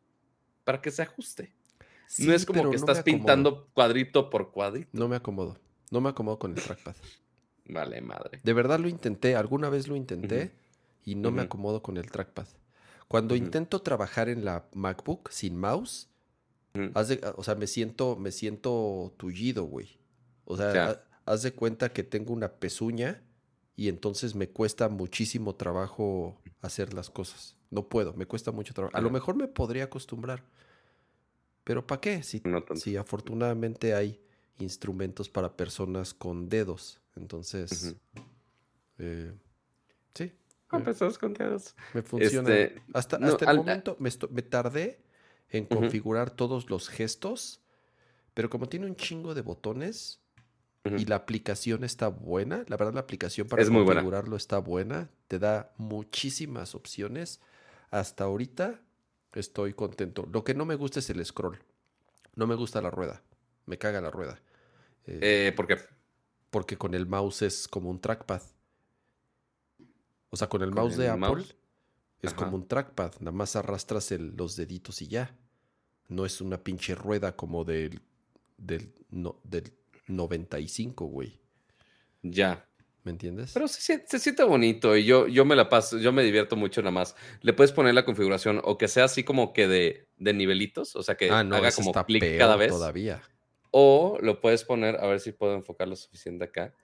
para 0.65 0.81
que 0.82 0.91
se 0.91 1.03
ajuste. 1.03 1.55
No 2.19 2.32
es 2.32 2.45
como 2.47 2.62
que 2.62 2.69
no 2.69 2.73
estás 2.73 3.03
pintando 3.03 3.69
cuadrito 3.74 4.31
por 4.31 4.51
cuadrito. 4.53 4.91
No 4.93 5.09
me 5.09 5.16
acomodo. 5.16 5.59
No 5.91 6.01
me 6.01 6.09
acomodo 6.11 6.39
con 6.39 6.53
el 6.57 6.62
trackpad. 6.62 6.95
Vale, 7.66 8.01
madre. 8.01 8.41
De 8.43 8.53
verdad 8.53 8.78
lo 8.81 8.89
intenté, 8.89 9.37
alguna 9.37 9.69
vez 9.70 9.87
lo 9.89 9.97
intenté 9.97 10.53
y 11.05 11.15
no 11.15 11.31
me 11.31 11.43
acomodo 11.43 11.82
con 11.82 11.97
el 11.97 12.11
trackpad. 12.11 12.47
Cuando 13.09 13.35
intento 13.37 13.81
trabajar 13.82 14.28
en 14.28 14.45
la 14.45 14.66
MacBook 14.74 15.31
sin 15.31 15.57
mouse, 15.57 16.09
de- 16.74 17.32
o 17.37 17.43
sea, 17.43 17.55
me 17.57 17.66
siento, 17.66 18.16
me 18.16 18.31
siento 18.32 19.15
tullido, 19.16 19.65
güey. 19.65 19.99
O 20.45 20.57
sea, 20.57 20.73
Ya. 20.74 21.05
haz 21.27 21.43
de 21.43 21.53
cuenta 21.53 21.93
que 21.93 22.03
tengo 22.05 22.32
una 22.32 22.53
pezuña 22.55 23.23
y 23.77 23.89
entonces 23.89 24.35
me 24.35 24.49
cuesta 24.49 24.89
muchísimo 24.89 25.55
trabajo 25.55 26.41
hacer 26.61 26.93
las 26.95 27.11
cosas. 27.11 27.57
No 27.70 27.89
puedo, 27.89 28.15
me 28.15 28.27
cuesta 28.27 28.51
mucho 28.53 28.74
trabajo. 28.74 28.97
A 28.97 29.01
lo 29.01 29.11
mejor 29.11 29.37
me 29.37 29.49
podría 29.49 29.85
acostumbrar. 29.85 30.45
Pero 31.71 31.87
¿para 31.87 32.01
qué? 32.01 32.25
Si, 32.25 32.41
No 32.45 32.65
tanto. 32.65 32.83
si 32.83 32.97
afortunadamente 32.97 33.95
hay 33.95 34.21
instrumentos 34.59 35.29
para 35.29 35.57
personas 35.57 36.13
con 36.13 36.49
dedos. 36.49 37.01
Entonces, 37.15 37.95
Ujú. 38.17 38.21
eh, 38.99 39.33
sí, 40.13 40.33
Ah, 40.71 40.79
me, 40.79 40.85
pues, 40.85 40.97
estás 40.97 41.17
contentos. 41.17 41.77
me 41.95 42.03
funciona. 42.03 42.51
Este, 42.51 42.83
hasta 42.93 43.19
no, 43.19 43.29
hasta 43.29 43.45
el 43.45 43.51
al- 43.51 43.57
momento 43.59 43.97
me, 44.01 44.11
me 44.33 44.43
tardé 44.43 44.99
en 45.51 45.65
Ujú. 45.67 45.77
configurar 45.77 46.33
todos 46.33 46.69
los 46.71 46.89
gestos, 46.89 47.61
pero 48.35 48.51
como 48.51 48.69
tiene 48.69 48.87
un 48.87 48.97
chingo 48.97 49.35
de 49.35 49.43
botones 49.43 50.19
Ujú. 50.85 50.97
y 50.97 51.05
la 51.05 51.15
aplicación 51.15 51.85
está 51.85 52.09
buena, 52.09 52.65
la 52.67 52.77
verdad 52.77 52.95
la 52.95 53.01
aplicación 53.03 53.47
para 53.47 53.63
Es 53.63 53.71
muy 53.71 53.83
buena. 53.85 54.01
configurarlo 54.01 54.35
está 54.35 54.59
buena, 54.59 55.09
te 55.29 55.39
da 55.39 55.73
muchísimas 55.77 56.75
opciones. 56.75 57.39
Hasta 57.93 58.25
ahorita 58.25 58.81
estoy 59.35 59.74
contento. 59.74 60.28
Lo 60.32 60.44
que 60.44 60.55
no 60.55 60.65
me 60.65 60.74
gusta 60.77 60.98
es 61.01 61.11
el 61.11 61.24
scroll. 61.24 61.59
No 62.35 62.47
me 62.47 62.55
gusta 62.55 62.81
la 62.81 62.90
rueda. 62.90 63.23
Me 63.66 63.78
caga 63.78 64.01
la 64.01 64.11
rueda. 64.11 64.40
Eh, 65.07 65.48
Eh, 65.48 65.52
¿Por 65.52 65.66
qué? 65.66 65.78
porque 66.51 66.77
con 66.77 66.94
el 66.94 67.07
mouse 67.07 67.43
es 67.43 67.69
como 67.69 67.90
un 67.90 68.01
trackpad. 68.01 68.43
O 70.31 70.36
sea, 70.36 70.48
con 70.48 70.62
el 70.62 70.70
¿Con 70.70 70.82
mouse 70.82 70.97
de 70.97 71.09
Apple 71.09 71.20
mouse? 71.28 71.57
es 72.23 72.35
como 72.35 72.57
un 72.57 72.66
trackpad. 72.69 73.15
Nada 73.20 73.32
más 73.32 73.57
arrastras 73.57 74.12
el- 74.12 74.35
los 74.36 74.57
deditos 74.57 75.02
y 75.02 75.09
ya. 75.09 75.36
No 76.09 76.24
es 76.27 76.40
una 76.40 76.62
pinche 76.62 76.94
rueda 76.94 77.36
como 77.36 77.65
del, 77.65 78.01
del, 78.59 78.93
no, 79.11 79.40
del 79.44 79.73
95, 80.09 81.07
güey. 81.07 81.40
Ya. 82.23 82.69
¿Me 83.02 83.12
entiendes? 83.12 83.52
Pero 83.55 83.66
se, 83.66 83.81
sien- 83.81 84.05
se 84.06 84.18
siente 84.18 84.43
bonito 84.44 84.94
y 84.97 85.05
yo, 85.05 85.27
yo 85.27 85.44
me 85.47 85.56
la 85.56 85.68
paso, 85.70 85.97
yo 85.98 86.12
me 86.12 86.22
divierto 86.22 86.55
mucho 86.56 86.82
nada 86.82 86.90
más. 86.90 87.16
Le 87.40 87.52
puedes 87.55 87.72
poner 87.72 87.94
la 87.94 88.05
configuración 88.05 88.60
o 88.62 88.77
que 88.77 88.89
sea 88.89 89.05
así 89.05 89.24
como 89.24 89.52
que 89.55 89.66
de, 89.68 90.09
de 90.18 90.32
nivelitos, 90.35 90.97
o 90.97 91.02
sea 91.02 91.14
que 91.16 91.31
ah, 91.31 91.43
no, 91.43 91.56
haga 91.56 91.72
como 91.72 91.93
clic 92.05 92.36
cada 92.36 92.56
vez. 92.56 92.68
todavía. 92.70 93.22
O 93.70 94.18
lo 94.20 94.40
puedes 94.40 94.64
poner, 94.64 94.97
a 94.97 95.06
ver 95.06 95.20
si 95.20 95.32
puedo 95.32 95.55
enfocar 95.55 95.89
lo 95.89 95.97
suficiente 95.97 96.44
acá. 96.44 96.74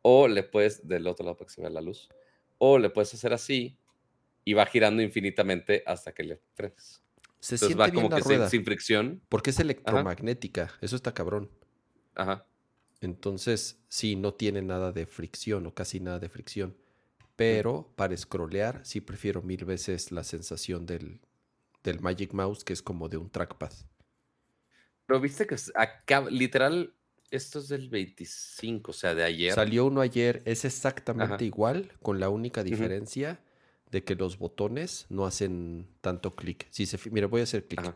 O 0.00 0.28
le 0.28 0.44
puedes, 0.44 0.86
del 0.86 1.06
otro 1.08 1.24
lado 1.24 1.36
para 1.36 1.48
que 1.48 1.54
se 1.54 1.60
vea 1.60 1.68
la 1.70 1.80
luz. 1.80 2.08
O 2.58 2.78
le 2.78 2.88
puedes 2.88 3.12
hacer 3.12 3.32
así 3.34 3.76
y 4.44 4.54
va 4.54 4.64
girando 4.64 5.02
infinitamente 5.02 5.82
hasta 5.84 6.12
que 6.12 6.22
le 6.22 6.40
frenes. 6.54 7.02
Se 7.40 7.56
Entonces 7.56 7.60
siente 7.60 7.74
va 7.80 7.84
bien 7.86 7.94
como 7.96 8.08
la 8.08 8.16
que 8.16 8.22
sin, 8.22 8.30
rueda. 8.32 8.48
sin 8.48 8.64
fricción. 8.64 9.22
Porque 9.28 9.50
es 9.50 9.58
electromagnética. 9.60 10.72
Eso 10.80 10.96
está 10.96 11.12
cabrón. 11.12 11.50
Ajá. 12.14 12.46
Entonces, 13.00 13.78
sí, 13.88 14.16
no 14.16 14.34
tiene 14.34 14.62
nada 14.62 14.92
de 14.92 15.06
fricción 15.06 15.66
o 15.66 15.74
casi 15.74 16.00
nada 16.00 16.18
de 16.18 16.28
fricción. 16.28 16.76
Pero 17.36 17.92
para 17.96 18.16
scrollear, 18.16 18.80
sí 18.84 19.00
prefiero 19.00 19.42
mil 19.42 19.64
veces 19.64 20.10
la 20.10 20.24
sensación 20.24 20.86
del, 20.86 21.20
del 21.84 22.00
Magic 22.00 22.32
Mouse, 22.32 22.64
que 22.64 22.72
es 22.72 22.82
como 22.82 23.08
de 23.08 23.18
un 23.18 23.30
trackpad. 23.30 23.72
Pero 25.06 25.20
viste 25.20 25.46
que 25.46 25.56
acá, 25.74 26.22
literal, 26.22 26.94
esto 27.30 27.58
es 27.58 27.68
del 27.68 27.88
25, 27.88 28.90
o 28.90 28.94
sea, 28.94 29.14
de 29.14 29.24
ayer. 29.24 29.52
Salió 29.52 29.86
uno 29.86 30.00
ayer, 30.00 30.42
es 30.46 30.64
exactamente 30.64 31.34
Ajá. 31.34 31.44
igual, 31.44 31.92
con 32.02 32.18
la 32.18 32.28
única 32.28 32.64
diferencia 32.64 33.40
de 33.90 34.02
que 34.02 34.14
los 34.16 34.38
botones 34.38 35.06
no 35.10 35.26
hacen 35.26 35.86
tanto 36.00 36.34
clic. 36.34 36.66
Si 36.70 36.86
se, 36.86 36.98
mira, 37.10 37.26
voy 37.26 37.42
a 37.42 37.44
hacer 37.44 37.66
clic. 37.66 37.94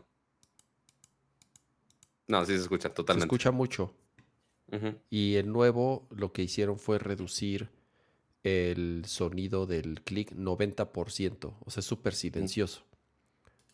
No, 2.27 2.45
sí 2.45 2.55
se 2.55 2.61
escucha 2.61 2.87
Se 2.89 2.95
totalmente. 2.95 3.25
escucha 3.25 3.51
mucho. 3.51 3.93
Y 5.09 5.35
el 5.35 5.51
nuevo 5.51 6.07
lo 6.11 6.31
que 6.31 6.43
hicieron 6.43 6.79
fue 6.79 6.97
reducir 6.99 7.69
el 8.43 9.03
sonido 9.05 9.65
del 9.67 10.01
clic 10.01 10.31
90%. 10.33 11.57
O 11.63 11.69
sea, 11.71 11.81
es 11.81 11.85
súper 11.85 12.13
silencioso. 12.15 12.83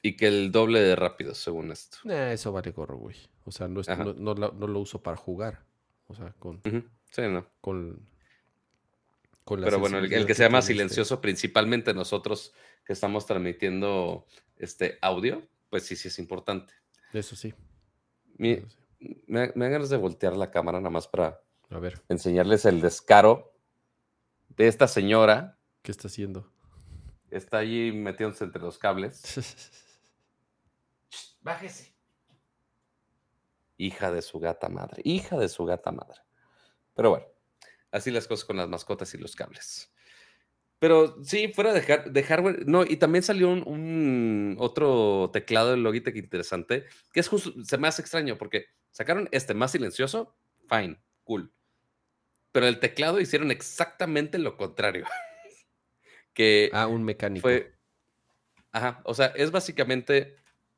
Y 0.02 0.15
que 0.15 0.28
el 0.28 0.52
doble 0.52 0.80
de 0.82 0.95
rápido, 0.95 1.34
según 1.36 1.72
esto. 1.72 1.98
Nah, 2.03 2.32
eso 2.32 2.52
vale 2.52 2.72
gorro, 2.72 2.98
güey. 2.98 3.15
O 3.45 3.52
sea, 3.52 3.68
no, 3.68 3.82
es- 3.82 3.88
no, 3.90 4.14
no 4.14 4.34
lo- 4.34 4.52
no 4.53 4.68
lo 4.68 4.80
uso 4.80 5.02
para 5.02 5.18
jugar. 5.18 5.65
O 6.07 6.15
sea, 6.15 6.34
con, 6.40 6.57
Ujú. 6.65 6.84
Sí, 7.11 7.22
no. 7.24 7.45
con, 7.61 8.07
Pero 9.45 9.80
bueno, 9.80 9.99
el, 9.99 10.26
que 10.26 10.34
sea 10.36 10.49
más 10.49 10.65
este. 10.65 10.74
silencioso, 10.74 11.22
principalmente 11.22 11.94
nosotros 11.94 12.53
que 12.86 12.94
estamos 12.94 13.26
transmitiendo 13.26 14.26
este 14.57 14.98
audio, 15.02 15.41
pues 15.69 15.84
sí, 15.84 15.95
sí 15.95 16.07
es 16.10 16.19
importante. 16.19 16.74
Eso 17.14 17.36
sí. 17.36 17.53
Mi- 18.38 18.52
eso 18.52 18.69
sí. 18.69 18.77
Me, 18.99 19.52
me 19.56 19.65
dan 19.65 19.72
ganas 19.74 19.90
de 19.90 19.98
voltear 19.98 20.36
la 20.36 20.52
cámara 20.52 20.80
nada 20.80 20.90
más 20.90 21.07
para 21.07 21.41
A 21.69 21.80
ver, 21.80 22.02
enseñarles 22.10 22.65
el 22.65 22.82
descaro 22.82 23.53
de 24.49 24.68
esta 24.68 24.88
señora. 24.88 25.57
¿qué 25.82 25.91
está 25.91 26.07
haciendo? 26.07 26.52
Está 27.30 27.60
allí 27.60 27.91
metiéndose 27.91 28.44
entre 28.44 28.61
los 28.61 28.78
cables. 28.78 29.22
Bájese. 31.41 31.94
Hija 33.78 34.11
de 34.11 34.22
su 34.22 34.40
gata 34.40 34.69
madre. 34.69 35.02
Hija 35.06 35.38
de 35.38 35.49
su 35.49 35.65
gata 35.65 35.91
madre. 35.91 36.19
Pero 36.95 37.11
bueno, 37.11 37.26
así 37.91 38.11
las 38.11 38.28
cosas 38.28 38.45
con 38.45 38.57
las 38.57 38.68
mascotas 38.68 39.14
y 39.14 39.18
los 39.18 39.36
cables. 39.36 39.91
Pero 40.80 41.24
sí, 41.24 41.52
fuera 41.53 41.74
de, 41.74 41.82
har- 41.82 42.11
de 42.11 42.24
hardware. 42.24 42.68
No, 42.68 42.84
y 42.84 42.98
también 42.98 43.24
salió 43.24 43.49
un, 43.49 43.64
un 43.68 44.56
otro 44.60 45.30
teclado 45.32 45.72
de 45.72 45.78
Logitech 45.78 46.15
interesante, 46.15 46.86
que 47.11 47.19
es 47.19 47.28
justo, 47.28 47.52
se 47.64 47.78
me 47.78 47.88
hace 47.88 48.02
extraño 48.02 48.38
porque 48.38 48.65
sacaron 48.98 49.30
este 49.32 49.53
más 49.53 49.74
silencioso, 49.74 50.36
fine, 50.68 50.99
cool. 51.24 51.53
Pero 52.52 52.65
el 52.65 52.80
teclado 52.80 53.19
hicieron 53.22 53.52
exactamente 53.52 54.40
lo 54.40 54.57
contrario. 54.57 55.06
que 56.34 56.72
ah, 56.74 56.88
un 56.88 57.03
mecánico. 57.03 57.48
fue. 57.48 57.76
Ajá, 58.72 59.02
o 59.03 59.14
sea, 59.14 59.28
es 59.36 59.52
básicamente 59.52 60.38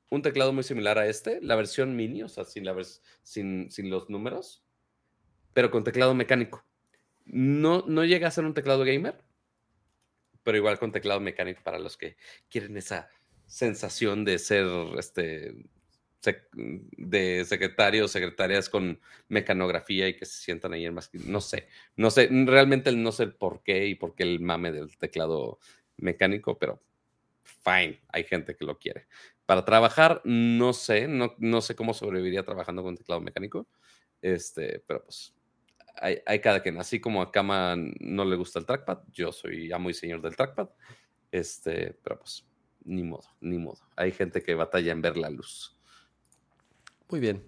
un 0.10 0.22
teclado 0.22 0.52
muy 0.52 0.64
similar 0.64 0.98
a 1.00 1.08
este, 1.08 1.40
la 1.42 1.56
versión 1.56 1.96
mini, 1.96 2.22
o 2.22 2.28
sea, 2.28 2.44
sin, 2.44 2.66
la 2.66 2.74
vers- 2.74 3.02
sin, 3.24 3.72
sin 3.72 3.90
los 3.90 4.10
números, 4.10 4.66
pero 5.54 5.72
con 5.72 5.86
teclado 5.86 6.14
mecánico. 6.14 6.66
No, 7.24 7.86
no 7.88 8.04
llega 8.04 8.28
a 8.28 8.32
ser 8.32 8.44
un 8.44 8.54
teclado 8.54 8.84
gamer, 8.84 9.24
pero 10.44 10.58
igual 10.58 10.78
con 10.78 10.92
teclado 10.92 11.22
mecánico 11.22 11.64
para 11.64 11.80
los 11.80 11.96
que 11.96 12.18
quieren 12.50 12.76
esa 12.76 13.10
sensación 13.46 14.26
de 14.26 14.40
ser 14.40 14.68
este 14.98 15.56
de 16.22 17.46
secretarios, 17.46 18.12
secretarias 18.12 18.70
con 18.70 19.00
mecanografía 19.30 20.08
y 20.08 20.16
que 20.16 20.26
se 20.26 20.42
sientan 20.44 20.74
ahí 20.74 20.86
en 20.86 20.94
más. 20.94 21.10
No 21.14 21.42
sé, 21.42 21.68
no 21.96 22.12
sé, 22.12 22.28
realmente 22.30 22.92
no 22.92 23.12
sé 23.12 23.28
por 23.28 23.64
qué 23.64 23.88
y 23.88 23.96
por 23.96 24.16
qué 24.16 24.24
el 24.24 24.40
mame 24.40 24.72
del 24.72 24.98
teclado 24.98 25.60
mecánico, 25.98 26.58
pero 26.58 26.82
fine, 27.44 28.02
hay 28.10 28.24
gente 28.24 28.56
que 28.56 28.66
lo 28.66 28.78
quiere. 28.78 29.08
Para 29.46 29.66
trabajar, 29.66 30.22
no 30.26 30.74
sé, 30.74 31.08
no, 31.08 31.36
no 31.40 31.62
sé 31.62 31.76
cómo 31.76 31.94
sobreviviría 31.94 32.44
trabajando 32.44 32.84
con 32.84 32.98
teclado 32.98 33.22
mecánico, 33.22 33.68
este, 34.22 34.84
pero 34.86 35.04
pues 35.04 35.34
hay, 35.96 36.20
hay 36.26 36.40
cada 36.40 36.62
quien. 36.62 36.78
Así 36.80 37.00
como 37.00 37.22
a 37.22 37.32
Kama 37.32 37.76
no 38.00 38.26
le 38.26 38.36
gusta 38.36 38.60
el 38.60 38.66
trackpad, 38.66 39.00
yo 39.12 39.32
soy 39.32 39.72
amo 39.72 39.90
y 39.90 39.94
señor 39.94 40.22
del 40.22 40.36
trackpad, 40.36 40.70
este, 41.32 41.98
pero 42.04 42.20
pues 42.20 42.46
ni 42.84 43.04
modo, 43.04 43.28
ni 43.42 43.58
modo. 43.58 43.80
Hay 43.96 44.12
gente 44.12 44.42
que 44.44 44.56
batalla 44.56 44.92
en 44.92 45.02
ver 45.02 45.18
la 45.18 45.30
luz. 45.30 45.79
Muy 47.10 47.20
bien. 47.20 47.44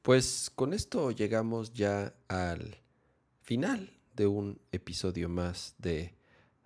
Pues 0.00 0.50
con 0.54 0.72
esto 0.72 1.10
llegamos 1.10 1.74
ya 1.74 2.14
al 2.26 2.78
final 3.42 4.00
de 4.14 4.26
un 4.26 4.58
episodio 4.72 5.28
más 5.28 5.74
de 5.76 6.14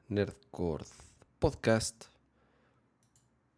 Nerdcore 0.06 0.85
Podcast. 1.40 2.05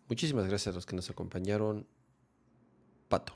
Muchísimas 0.09 0.47
gracias 0.47 0.73
a 0.73 0.77
los 0.77 0.86
que 0.86 0.97
nos 0.97 1.11
acompañaron. 1.11 1.86
Pato. 3.11 3.35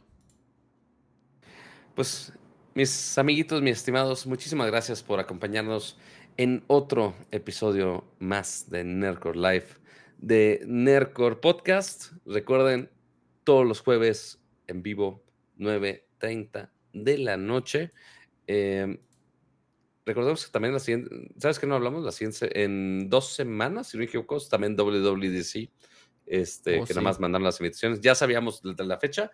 Pues, 1.94 2.32
mis 2.74 3.18
amiguitos, 3.18 3.60
mis 3.60 3.76
estimados, 3.76 4.26
muchísimas 4.26 4.68
gracias 4.68 5.02
por 5.02 5.20
acompañarnos 5.20 5.98
en 6.38 6.64
otro 6.68 7.14
episodio 7.30 8.04
más 8.18 8.70
de 8.70 8.82
Nerdcore 8.82 9.38
Live, 9.38 9.66
de 10.16 10.62
Nerdcore 10.66 11.36
Podcast. 11.36 12.12
Recuerden, 12.24 12.90
todos 13.44 13.66
los 13.66 13.80
jueves 13.80 14.38
en 14.66 14.82
vivo, 14.82 15.23
9.30 15.58 16.70
de 16.92 17.18
la 17.18 17.36
noche. 17.36 17.90
Eh, 18.46 19.00
recordemos 20.06 20.44
que 20.46 20.52
también 20.52 20.74
la 20.74 20.80
siguiente, 20.80 21.10
¿sabes 21.38 21.58
qué 21.58 21.66
no 21.66 21.74
hablamos? 21.74 22.04
La 22.04 22.12
siguiente, 22.12 22.62
en 22.62 23.08
dos 23.08 23.32
semanas, 23.34 23.88
si 23.88 23.96
no 23.96 24.00
me 24.00 24.06
equivoco, 24.06 24.38
también 24.48 24.76
WWDC, 24.76 25.70
este, 26.26 26.80
Oh, 26.80 26.84
que 26.84 26.88
sí. 26.88 26.94
nada 26.94 27.02
más 27.02 27.20
mandaron 27.20 27.44
las 27.44 27.60
invitaciones. 27.60 28.00
Ya 28.00 28.14
sabíamos 28.14 28.60
la, 28.64 28.84
la 28.84 28.98
fecha, 28.98 29.30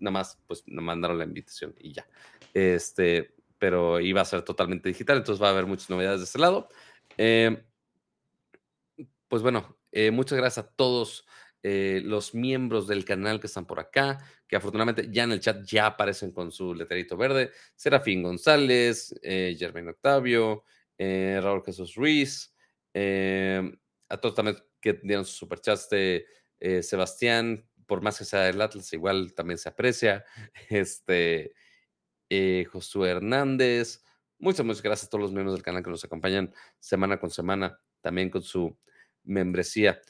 nada 0.00 0.12
más 0.12 0.40
pues 0.46 0.64
nos 0.66 0.84
mandaron 0.84 1.18
la 1.18 1.24
invitación 1.24 1.74
y 1.78 1.92
ya. 1.92 2.06
Este, 2.54 3.34
pero 3.58 4.00
iba 4.00 4.20
a 4.20 4.24
ser 4.24 4.42
totalmente 4.42 4.88
digital, 4.88 5.18
entonces 5.18 5.42
va 5.42 5.48
a 5.48 5.52
haber 5.52 5.66
muchas 5.66 5.88
novedades 5.88 6.20
de 6.20 6.24
este 6.24 6.38
lado. 6.38 6.68
Eh, 7.16 7.64
pues 9.28 9.42
bueno, 9.42 9.78
eh, 9.92 10.10
muchas 10.10 10.36
gracias 10.36 10.66
a 10.66 10.68
todos 10.68 11.26
eh, 11.62 12.00
los 12.04 12.34
miembros 12.34 12.86
del 12.86 13.04
canal 13.04 13.40
que 13.40 13.46
están 13.46 13.66
por 13.66 13.78
acá, 13.80 14.18
que 14.48 14.56
afortunadamente 14.56 15.08
ya 15.10 15.24
en 15.24 15.32
el 15.32 15.40
chat 15.40 15.64
ya 15.64 15.86
aparecen 15.86 16.32
con 16.32 16.50
su 16.50 16.74
letrerito 16.74 17.16
verde. 17.16 17.50
Serafín 17.76 18.22
González, 18.22 19.14
eh, 19.22 19.54
Germain 19.58 19.88
Octavio, 19.88 20.64
eh, 20.98 21.40
Raúl 21.42 21.64
Jesús 21.64 21.94
Ruiz, 21.94 22.54
eh, 22.94 23.76
a 24.08 24.16
todos 24.18 24.34
también 24.34 24.56
que 24.80 25.00
dieron 25.02 25.24
sus 25.24 25.36
superchats 25.36 25.88
eh, 25.90 26.24
Sebastián, 26.82 27.68
por 27.86 28.02
más 28.02 28.18
que 28.18 28.24
sea 28.24 28.42
del 28.42 28.60
Atlas, 28.60 28.92
igual 28.92 29.34
también 29.34 29.58
se 29.58 29.68
aprecia. 29.68 30.24
Este, 30.70 31.52
Josué 32.70 33.10
Hernández. 33.10 34.02
Muchas, 34.38 34.64
muchas 34.64 34.82
gracias 34.82 35.06
a 35.08 35.10
todos 35.10 35.22
los 35.22 35.32
miembros 35.32 35.54
del 35.54 35.62
canal 35.62 35.82
que 35.82 35.90
nos 35.90 36.04
acompañan 36.04 36.54
semana 36.78 37.18
con 37.18 37.30
semana, 37.30 37.78
también 38.00 38.30
con 38.30 38.42
su 38.42 38.78
membresía. 39.24 40.00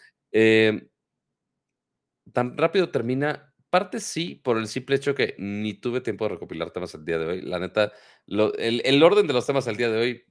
Tan 2.33 2.57
rápido 2.57 2.91
termina. 2.91 3.49
Parte 3.71 4.01
sí, 4.01 4.35
por 4.45 4.59
el 4.59 4.67
simple 4.69 4.97
hecho 4.97 5.15
que 5.15 5.35
ni 5.39 5.73
tuve 5.75 6.03
tiempo 6.03 6.27
de 6.27 6.35
recopilar 6.35 6.71
temas 6.73 6.95
el 6.95 7.05
día 7.07 7.19
de 7.19 7.27
hoy. 7.27 7.41
La 7.41 7.59
neta, 7.59 7.93
lo- 8.27 8.55
el, 8.57 8.83
el 8.85 9.03
orden 9.03 9.27
de 9.27 9.33
los 9.33 9.47
temas 9.47 9.67
el 9.67 9.77
día 9.79 9.89
de 9.91 9.99
hoy, 9.99 10.25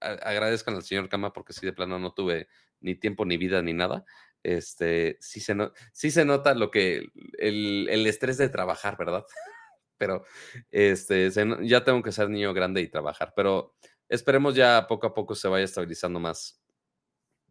a- 0.00 0.12
agradezcan 0.12 0.74
al 0.74 0.82
señor 0.82 1.08
Cama 1.10 1.32
porque 1.34 1.52
sí, 1.52 1.66
de 1.66 1.72
plano 1.74 1.98
no 1.98 2.12
tuve 2.14 2.48
ni 2.80 2.94
tiempo, 2.94 3.24
ni 3.26 3.36
vida, 3.36 3.60
ni 3.62 3.74
nada. 3.74 4.04
Este, 4.42 5.18
sí 5.20 5.40
se, 5.40 5.54
no- 5.54 5.72
sí 5.92 6.10
se 6.10 6.24
nota 6.24 6.54
lo 6.54 6.70
que, 6.70 7.08
el, 7.38 7.88
el 7.90 8.06
estrés 8.06 8.38
de 8.38 8.48
trabajar, 8.48 8.96
¿verdad? 8.96 9.24
Pero 9.98 10.24
este, 10.70 11.30
ya 11.64 11.84
tengo 11.84 12.02
que 12.02 12.12
ser 12.12 12.30
niño 12.30 12.54
grande 12.54 12.80
y 12.80 12.88
trabajar. 12.88 13.32
Pero 13.36 13.74
esperemos 14.08 14.54
ya 14.54 14.86
poco 14.88 15.08
a 15.08 15.14
poco 15.14 15.34
se 15.34 15.48
vaya 15.48 15.64
estabilizando 15.64 16.20
más, 16.20 16.62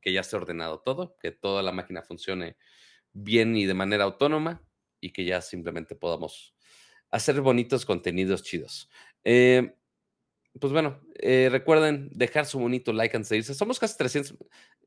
que 0.01 0.13
ya 0.13 0.21
esté 0.21 0.35
ordenado 0.35 0.79
todo, 0.81 1.17
que 1.21 1.31
toda 1.31 1.63
la 1.63 1.71
máquina 1.71 2.01
funcione 2.01 2.57
bien 3.13 3.55
y 3.57 3.65
de 3.65 3.73
manera 3.73 4.03
autónoma 4.05 4.63
y 5.01 5.11
que 5.11 5.25
ya 5.25 5.41
simplemente 5.41 5.95
podamos 5.95 6.55
hacer 7.11 7.41
bonitos 7.41 7.85
contenidos 7.85 8.43
chidos. 8.43 8.89
Eh, 9.23 9.75
pues 10.59 10.73
bueno, 10.73 10.99
eh, 11.15 11.49
recuerden 11.51 12.09
dejar 12.13 12.45
su 12.47 12.59
bonito 12.59 12.91
like 12.93 13.15
antes 13.15 13.29
de 13.29 13.37
irse. 13.37 13.53
Somos 13.53 13.79
casi 13.79 13.95
300, 13.97 14.35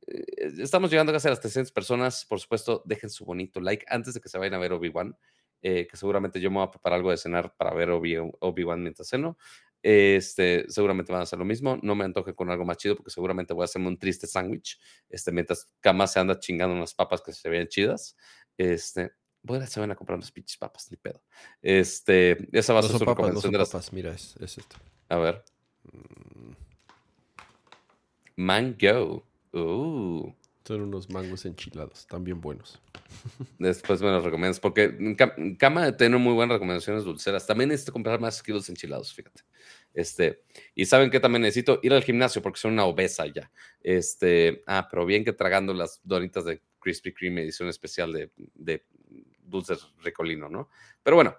eh, 0.07 0.53
estamos 0.59 0.91
llegando 0.91 1.13
casi 1.13 1.29
a 1.29 1.31
las 1.31 1.41
300 1.41 1.73
personas. 1.73 2.25
Por 2.27 2.41
supuesto, 2.41 2.83
dejen 2.87 3.11
su 3.11 3.25
bonito 3.25 3.61
like 3.61 3.85
antes 3.89 4.15
de 4.15 4.21
que 4.21 4.29
se 4.29 4.39
vayan 4.39 4.55
a 4.55 4.59
ver 4.59 4.73
Obi-Wan, 4.73 5.17
eh, 5.63 5.87
que 5.89 5.97
seguramente 5.97 6.41
yo 6.41 6.51
me 6.51 6.57
voy 6.59 6.67
a 6.67 6.71
preparar 6.71 6.97
algo 6.99 7.11
de 7.11 7.19
cenar 7.19 7.55
para 7.57 7.73
ver 7.75 7.91
Obi- 7.91 8.17
Obi-Wan 8.41 8.83
mientras 8.83 9.09
ceno. 9.09 9.37
Este, 9.83 10.67
seguramente 10.69 11.11
van 11.13 11.21
a 11.21 11.25
hacer 11.25 11.39
lo 11.39 11.45
mismo. 11.45 11.79
No 11.83 11.95
me 11.95 12.05
antoje 12.05 12.35
con 12.35 12.51
algo 12.51 12.65
más 12.65 12.77
chido 12.77 12.97
porque 12.97 13.11
seguramente 13.11 13.55
voy 13.55 13.63
a 13.63 13.65
hacerme 13.65 13.89
un 13.89 13.99
triste 13.99 14.27
sándwich 14.27 14.79
este, 15.09 15.33
mientras 15.33 15.67
Kama 15.81 16.07
se 16.07 16.21
anda 16.21 16.39
chingando 16.39 16.75
unas 16.77 16.95
papas 16.95 17.23
que 17.23 17.33
se 17.33 17.49
vean 17.49 17.67
chidas. 17.67 18.17
Este, 18.59 19.13
voy 19.43 19.57
a 19.57 19.61
ir 19.61 19.65
a 19.65 19.67
se 19.67 19.81
van 19.81 19.91
a 19.91 19.95
comprar 19.97 20.17
unas 20.19 20.31
pinches 20.33 20.57
papas, 20.59 20.91
ni 20.91 20.97
pedo. 20.97 21.23
Este, 21.63 22.37
esa 22.57 22.73
va 22.75 22.81
a 22.81 22.83
No 22.83 22.89
ser 22.89 22.99
su 22.99 23.05
papas, 23.05 23.07
no 23.07 23.15
recomendación 23.15 23.53
de 23.53 23.59
las. 23.59 23.71
papas. 23.71 23.93
Mira, 23.93 24.13
es, 24.13 24.37
es 24.41 24.59
esto. 24.59 24.77
A 25.09 25.17
ver. 25.17 25.43
Mm, 25.93 26.53
Mango. 28.37 29.27
Uh. 29.53 30.33
Son 30.65 30.83
unos 30.83 31.09
mangos 31.11 31.47
enchilados, 31.47 32.07
también 32.07 32.41
buenos. 32.41 32.81
Después 33.59 34.01
me 34.03 34.09
los 34.11 34.23
recomiendas, 34.23 34.61
porque 34.61 34.91
Cam- 35.17 35.57
Cama 35.57 35.97
tiene 35.97 36.17
muy 36.19 36.33
buenas 36.35 36.55
recomendaciones 36.55 37.05
dulceras. 37.05 37.47
También 37.47 37.69
necesito 37.71 37.93
comprar 37.93 38.21
más 38.21 38.43
kilos 38.43 38.69
enchilados, 38.69 39.13
fíjate. 39.13 39.43
Este, 39.93 40.43
y 40.75 40.87
saben 40.87 41.11
que 41.11 41.19
también 41.19 41.43
necesito 41.43 41.81
ir 41.83 41.93
al 41.93 42.05
gimnasio 42.05 42.41
porque 42.43 42.61
soy 42.61 42.71
una 42.71 42.85
obesa 42.85 43.27
ya. 43.27 43.51
Este, 43.83 44.63
ah, 44.67 44.87
pero 44.89 45.05
bien 45.07 45.25
que 45.25 45.33
tragando 45.33 45.75
las 45.75 46.01
donitas 46.05 46.45
de 46.45 46.63
Krispy 46.79 47.13
Kreme 47.13 47.43
edición 47.43 47.69
especial 47.69 48.13
de, 48.13 48.31
de 48.55 48.85
dulces 49.43 49.85
ricolino, 50.03 50.49
¿no? 50.49 50.69
Pero 51.03 51.17
bueno, 51.17 51.37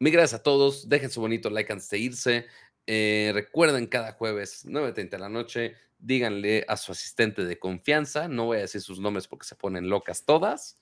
mil 0.00 0.12
gracias 0.12 0.40
a 0.40 0.42
todos. 0.42 0.88
Dejen 0.88 1.10
su 1.10 1.20
bonito 1.20 1.48
like 1.50 1.72
antes 1.72 1.88
de 1.90 1.98
irse. 1.98 2.46
Eh, 2.86 3.30
recuerden 3.34 3.86
cada 3.86 4.12
jueves, 4.12 4.64
9.30 4.66 5.10
de 5.10 5.18
la 5.18 5.28
noche, 5.28 5.76
díganle 5.98 6.64
a 6.68 6.76
su 6.76 6.92
asistente 6.92 7.44
de 7.44 7.58
confianza. 7.58 8.28
No 8.28 8.46
voy 8.46 8.58
a 8.58 8.62
decir 8.62 8.80
sus 8.80 8.98
nombres 9.00 9.28
porque 9.28 9.46
se 9.46 9.54
ponen 9.54 9.88
locas 9.88 10.24
todas. 10.24 10.78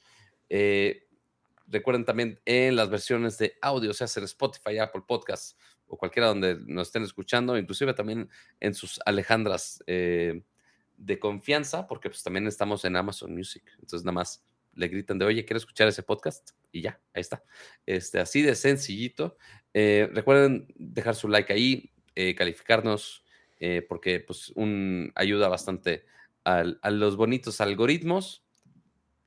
Eh, 0.48 1.06
recuerden 1.66 2.05
también 2.05 2.40
en 2.44 2.77
las 2.77 2.90
versiones 2.90 3.39
de 3.39 3.56
audio, 3.62 3.93
sea 3.93 4.09
en 4.16 4.24
Spotify, 4.24 4.78
Apple 4.78 5.02
Podcasts 5.06 5.56
o 5.86 5.97
cualquiera 5.97 6.28
donde 6.28 6.59
nos 6.66 6.89
estén 6.89 7.02
escuchando, 7.02 7.59
inclusive 7.59 7.94
también 7.94 8.31
en 8.60 8.74
sus 8.74 9.01
Alejandras 9.05 9.82
eh, 9.86 10.43
de 10.97 11.18
confianza, 11.18 11.86
porque 11.86 12.09
pues 12.09 12.22
también 12.22 12.47
estamos 12.47 12.85
en 12.85 12.97
Amazon 12.97 13.35
Music. 13.35 13.64
Entonces 13.74 14.05
nada 14.05 14.14
más 14.14 14.44
le 14.74 14.88
gritan 14.88 15.18
de, 15.18 15.24
oye, 15.24 15.44
¿quiero 15.44 15.59
escuchar 15.59 15.88
ese 15.88 16.02
podcast? 16.02 16.51
Y 16.72 16.80
ya, 16.82 17.01
ahí 17.12 17.20
está. 17.20 17.42
Este, 17.86 18.18
así 18.20 18.42
de 18.42 18.55
sencillito. 18.55 19.36
Eh, 19.74 20.09
recuerden 20.12 20.66
dejar 20.76 21.14
su 21.14 21.28
like 21.28 21.52
ahí, 21.52 21.92
eh, 22.14 22.34
calificarnos, 22.34 23.24
eh, 23.59 23.84
porque 23.88 24.20
pues 24.20 24.51
un, 24.51 25.12
ayuda 25.14 25.48
bastante 25.48 26.05
al- 26.44 26.78
a 26.82 26.90
los 26.90 27.16
bonitos 27.16 27.60
algoritmos. 27.60 28.44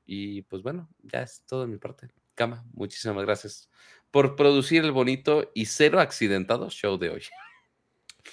Y 0.06 0.42
pues 0.42 0.62
bueno, 0.62 0.88
ya 1.02 1.22
es 1.22 1.42
todo 1.46 1.62
de 1.62 1.68
mi 1.68 1.78
parte. 1.78 2.08
Cama, 2.34 2.64
muchísimas 2.72 3.24
gracias 3.24 3.70
por 4.10 4.36
producir 4.36 4.84
el 4.84 4.92
bonito 4.92 5.50
y 5.54 5.66
cero 5.66 6.00
accidentado 6.00 6.68
show 6.70 6.98
de 6.98 7.10
hoy. 7.10 7.22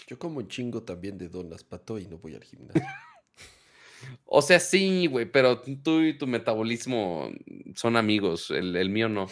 Yo 0.08 0.18
como 0.18 0.38
un 0.40 0.48
chingo 0.48 0.84
también 0.84 1.18
de 1.18 1.28
donas, 1.30 1.64
pato, 1.64 2.00
y 2.00 2.08
no 2.08 2.18
voy 2.18 2.36
al 2.36 2.44
gimnasio. 2.44 2.82
O 4.26 4.42
sea, 4.42 4.60
sí, 4.60 5.08
güey, 5.08 5.26
pero 5.26 5.62
tú 5.62 6.02
y 6.02 6.18
tu 6.18 6.28
metabolismo 6.28 7.32
son 7.76 7.98
amigos, 7.98 8.50
el, 8.52 8.76
el 8.76 8.90
mío 8.90 9.10
no. 9.10 9.28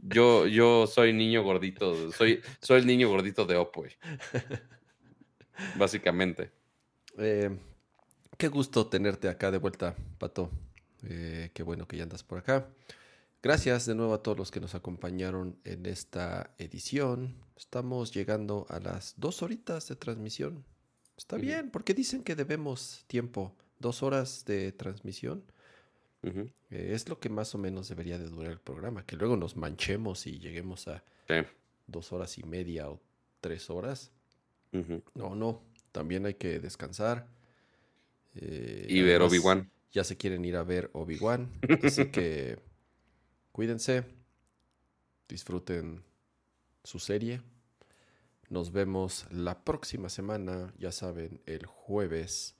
Yo, 0.00 0.46
yo 0.46 0.86
soy 0.86 1.12
niño 1.12 1.42
gordito, 1.42 2.12
soy, 2.12 2.40
soy 2.60 2.80
el 2.80 2.86
niño 2.86 3.08
gordito 3.08 3.44
de 3.44 3.56
güey. 3.56 3.90
Básicamente. 5.76 6.52
Eh, 7.18 7.58
qué 8.36 8.48
gusto 8.48 8.86
tenerte 8.86 9.28
acá 9.28 9.50
de 9.50 9.58
vuelta, 9.58 9.96
Pato. 10.18 10.50
Eh, 11.08 11.50
qué 11.54 11.62
bueno 11.62 11.86
que 11.86 11.96
ya 11.96 12.04
andas 12.04 12.22
por 12.22 12.38
acá. 12.38 12.68
Gracias 13.42 13.86
de 13.86 13.94
nuevo 13.94 14.14
a 14.14 14.22
todos 14.22 14.36
los 14.36 14.50
que 14.50 14.60
nos 14.60 14.74
acompañaron 14.74 15.58
en 15.64 15.86
esta 15.86 16.54
edición. 16.58 17.36
Estamos 17.56 18.12
llegando 18.12 18.66
a 18.68 18.80
las 18.80 19.14
dos 19.16 19.42
horitas 19.42 19.88
de 19.88 19.96
transmisión. 19.96 20.64
Está 21.16 21.36
bien, 21.36 21.70
porque 21.70 21.94
dicen 21.94 22.22
que 22.22 22.34
debemos 22.34 23.04
tiempo. 23.06 23.54
Dos 23.78 24.02
horas 24.02 24.44
de 24.44 24.72
transmisión. 24.72 25.44
Eh, 26.22 26.48
es 26.70 27.08
lo 27.08 27.20
que 27.20 27.28
más 27.28 27.54
o 27.54 27.58
menos 27.58 27.88
debería 27.88 28.18
de 28.18 28.28
durar 28.28 28.50
el 28.52 28.58
programa. 28.58 29.06
Que 29.06 29.16
luego 29.16 29.36
nos 29.36 29.56
manchemos 29.56 30.26
y 30.26 30.38
lleguemos 30.38 30.88
a 30.88 31.04
sí, 31.28 31.34
dos 31.86 32.12
horas 32.12 32.36
y 32.38 32.42
media 32.42 32.90
o 32.90 33.00
tres 33.40 33.70
horas. 33.70 34.10
No, 35.14 35.34
no. 35.34 35.62
También 35.92 36.26
hay 36.26 36.34
que 36.34 36.58
descansar. 36.58 37.26
Eh, 38.34 38.86
Y 38.88 39.02
ver 39.02 39.22
Obi-Wan. 39.22 39.70
Ya 39.92 40.04
se 40.04 40.16
quieren 40.16 40.44
ir 40.44 40.56
a 40.56 40.62
ver 40.64 40.90
Obi-Wan. 40.92 41.50
Así 41.82 42.06
que 42.10 42.58
cuídense. 43.52 44.04
Disfruten 45.28 46.02
su 46.84 46.98
serie. 46.98 47.40
Nos 48.48 48.72
vemos 48.72 49.26
la 49.30 49.64
próxima 49.64 50.08
semana. 50.08 50.72
Ya 50.78 50.92
saben, 50.92 51.40
el 51.46 51.66
jueves 51.66 52.56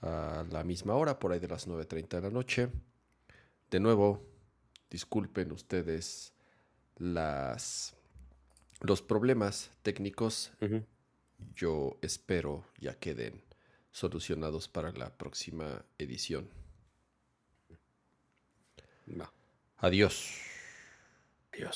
a 0.00 0.44
la 0.50 0.64
misma 0.64 0.94
hora, 0.94 1.18
por 1.18 1.32
ahí 1.32 1.40
de 1.40 1.48
las 1.48 1.68
9.30 1.68 2.08
de 2.08 2.20
la 2.20 2.30
noche. 2.30 2.68
De 3.70 3.80
nuevo, 3.80 4.22
disculpen 4.90 5.52
ustedes 5.52 6.32
las, 6.96 7.94
los 8.80 9.02
problemas 9.02 9.70
técnicos 9.82 10.52
yo 11.54 11.98
espero 12.02 12.64
ya 12.78 12.94
queden 12.98 13.42
solucionados 13.90 14.68
para 14.68 14.92
la 14.92 15.16
próxima 15.16 15.84
edición. 15.98 16.48
Adiós. 19.78 20.40
Adiós. 21.52 21.74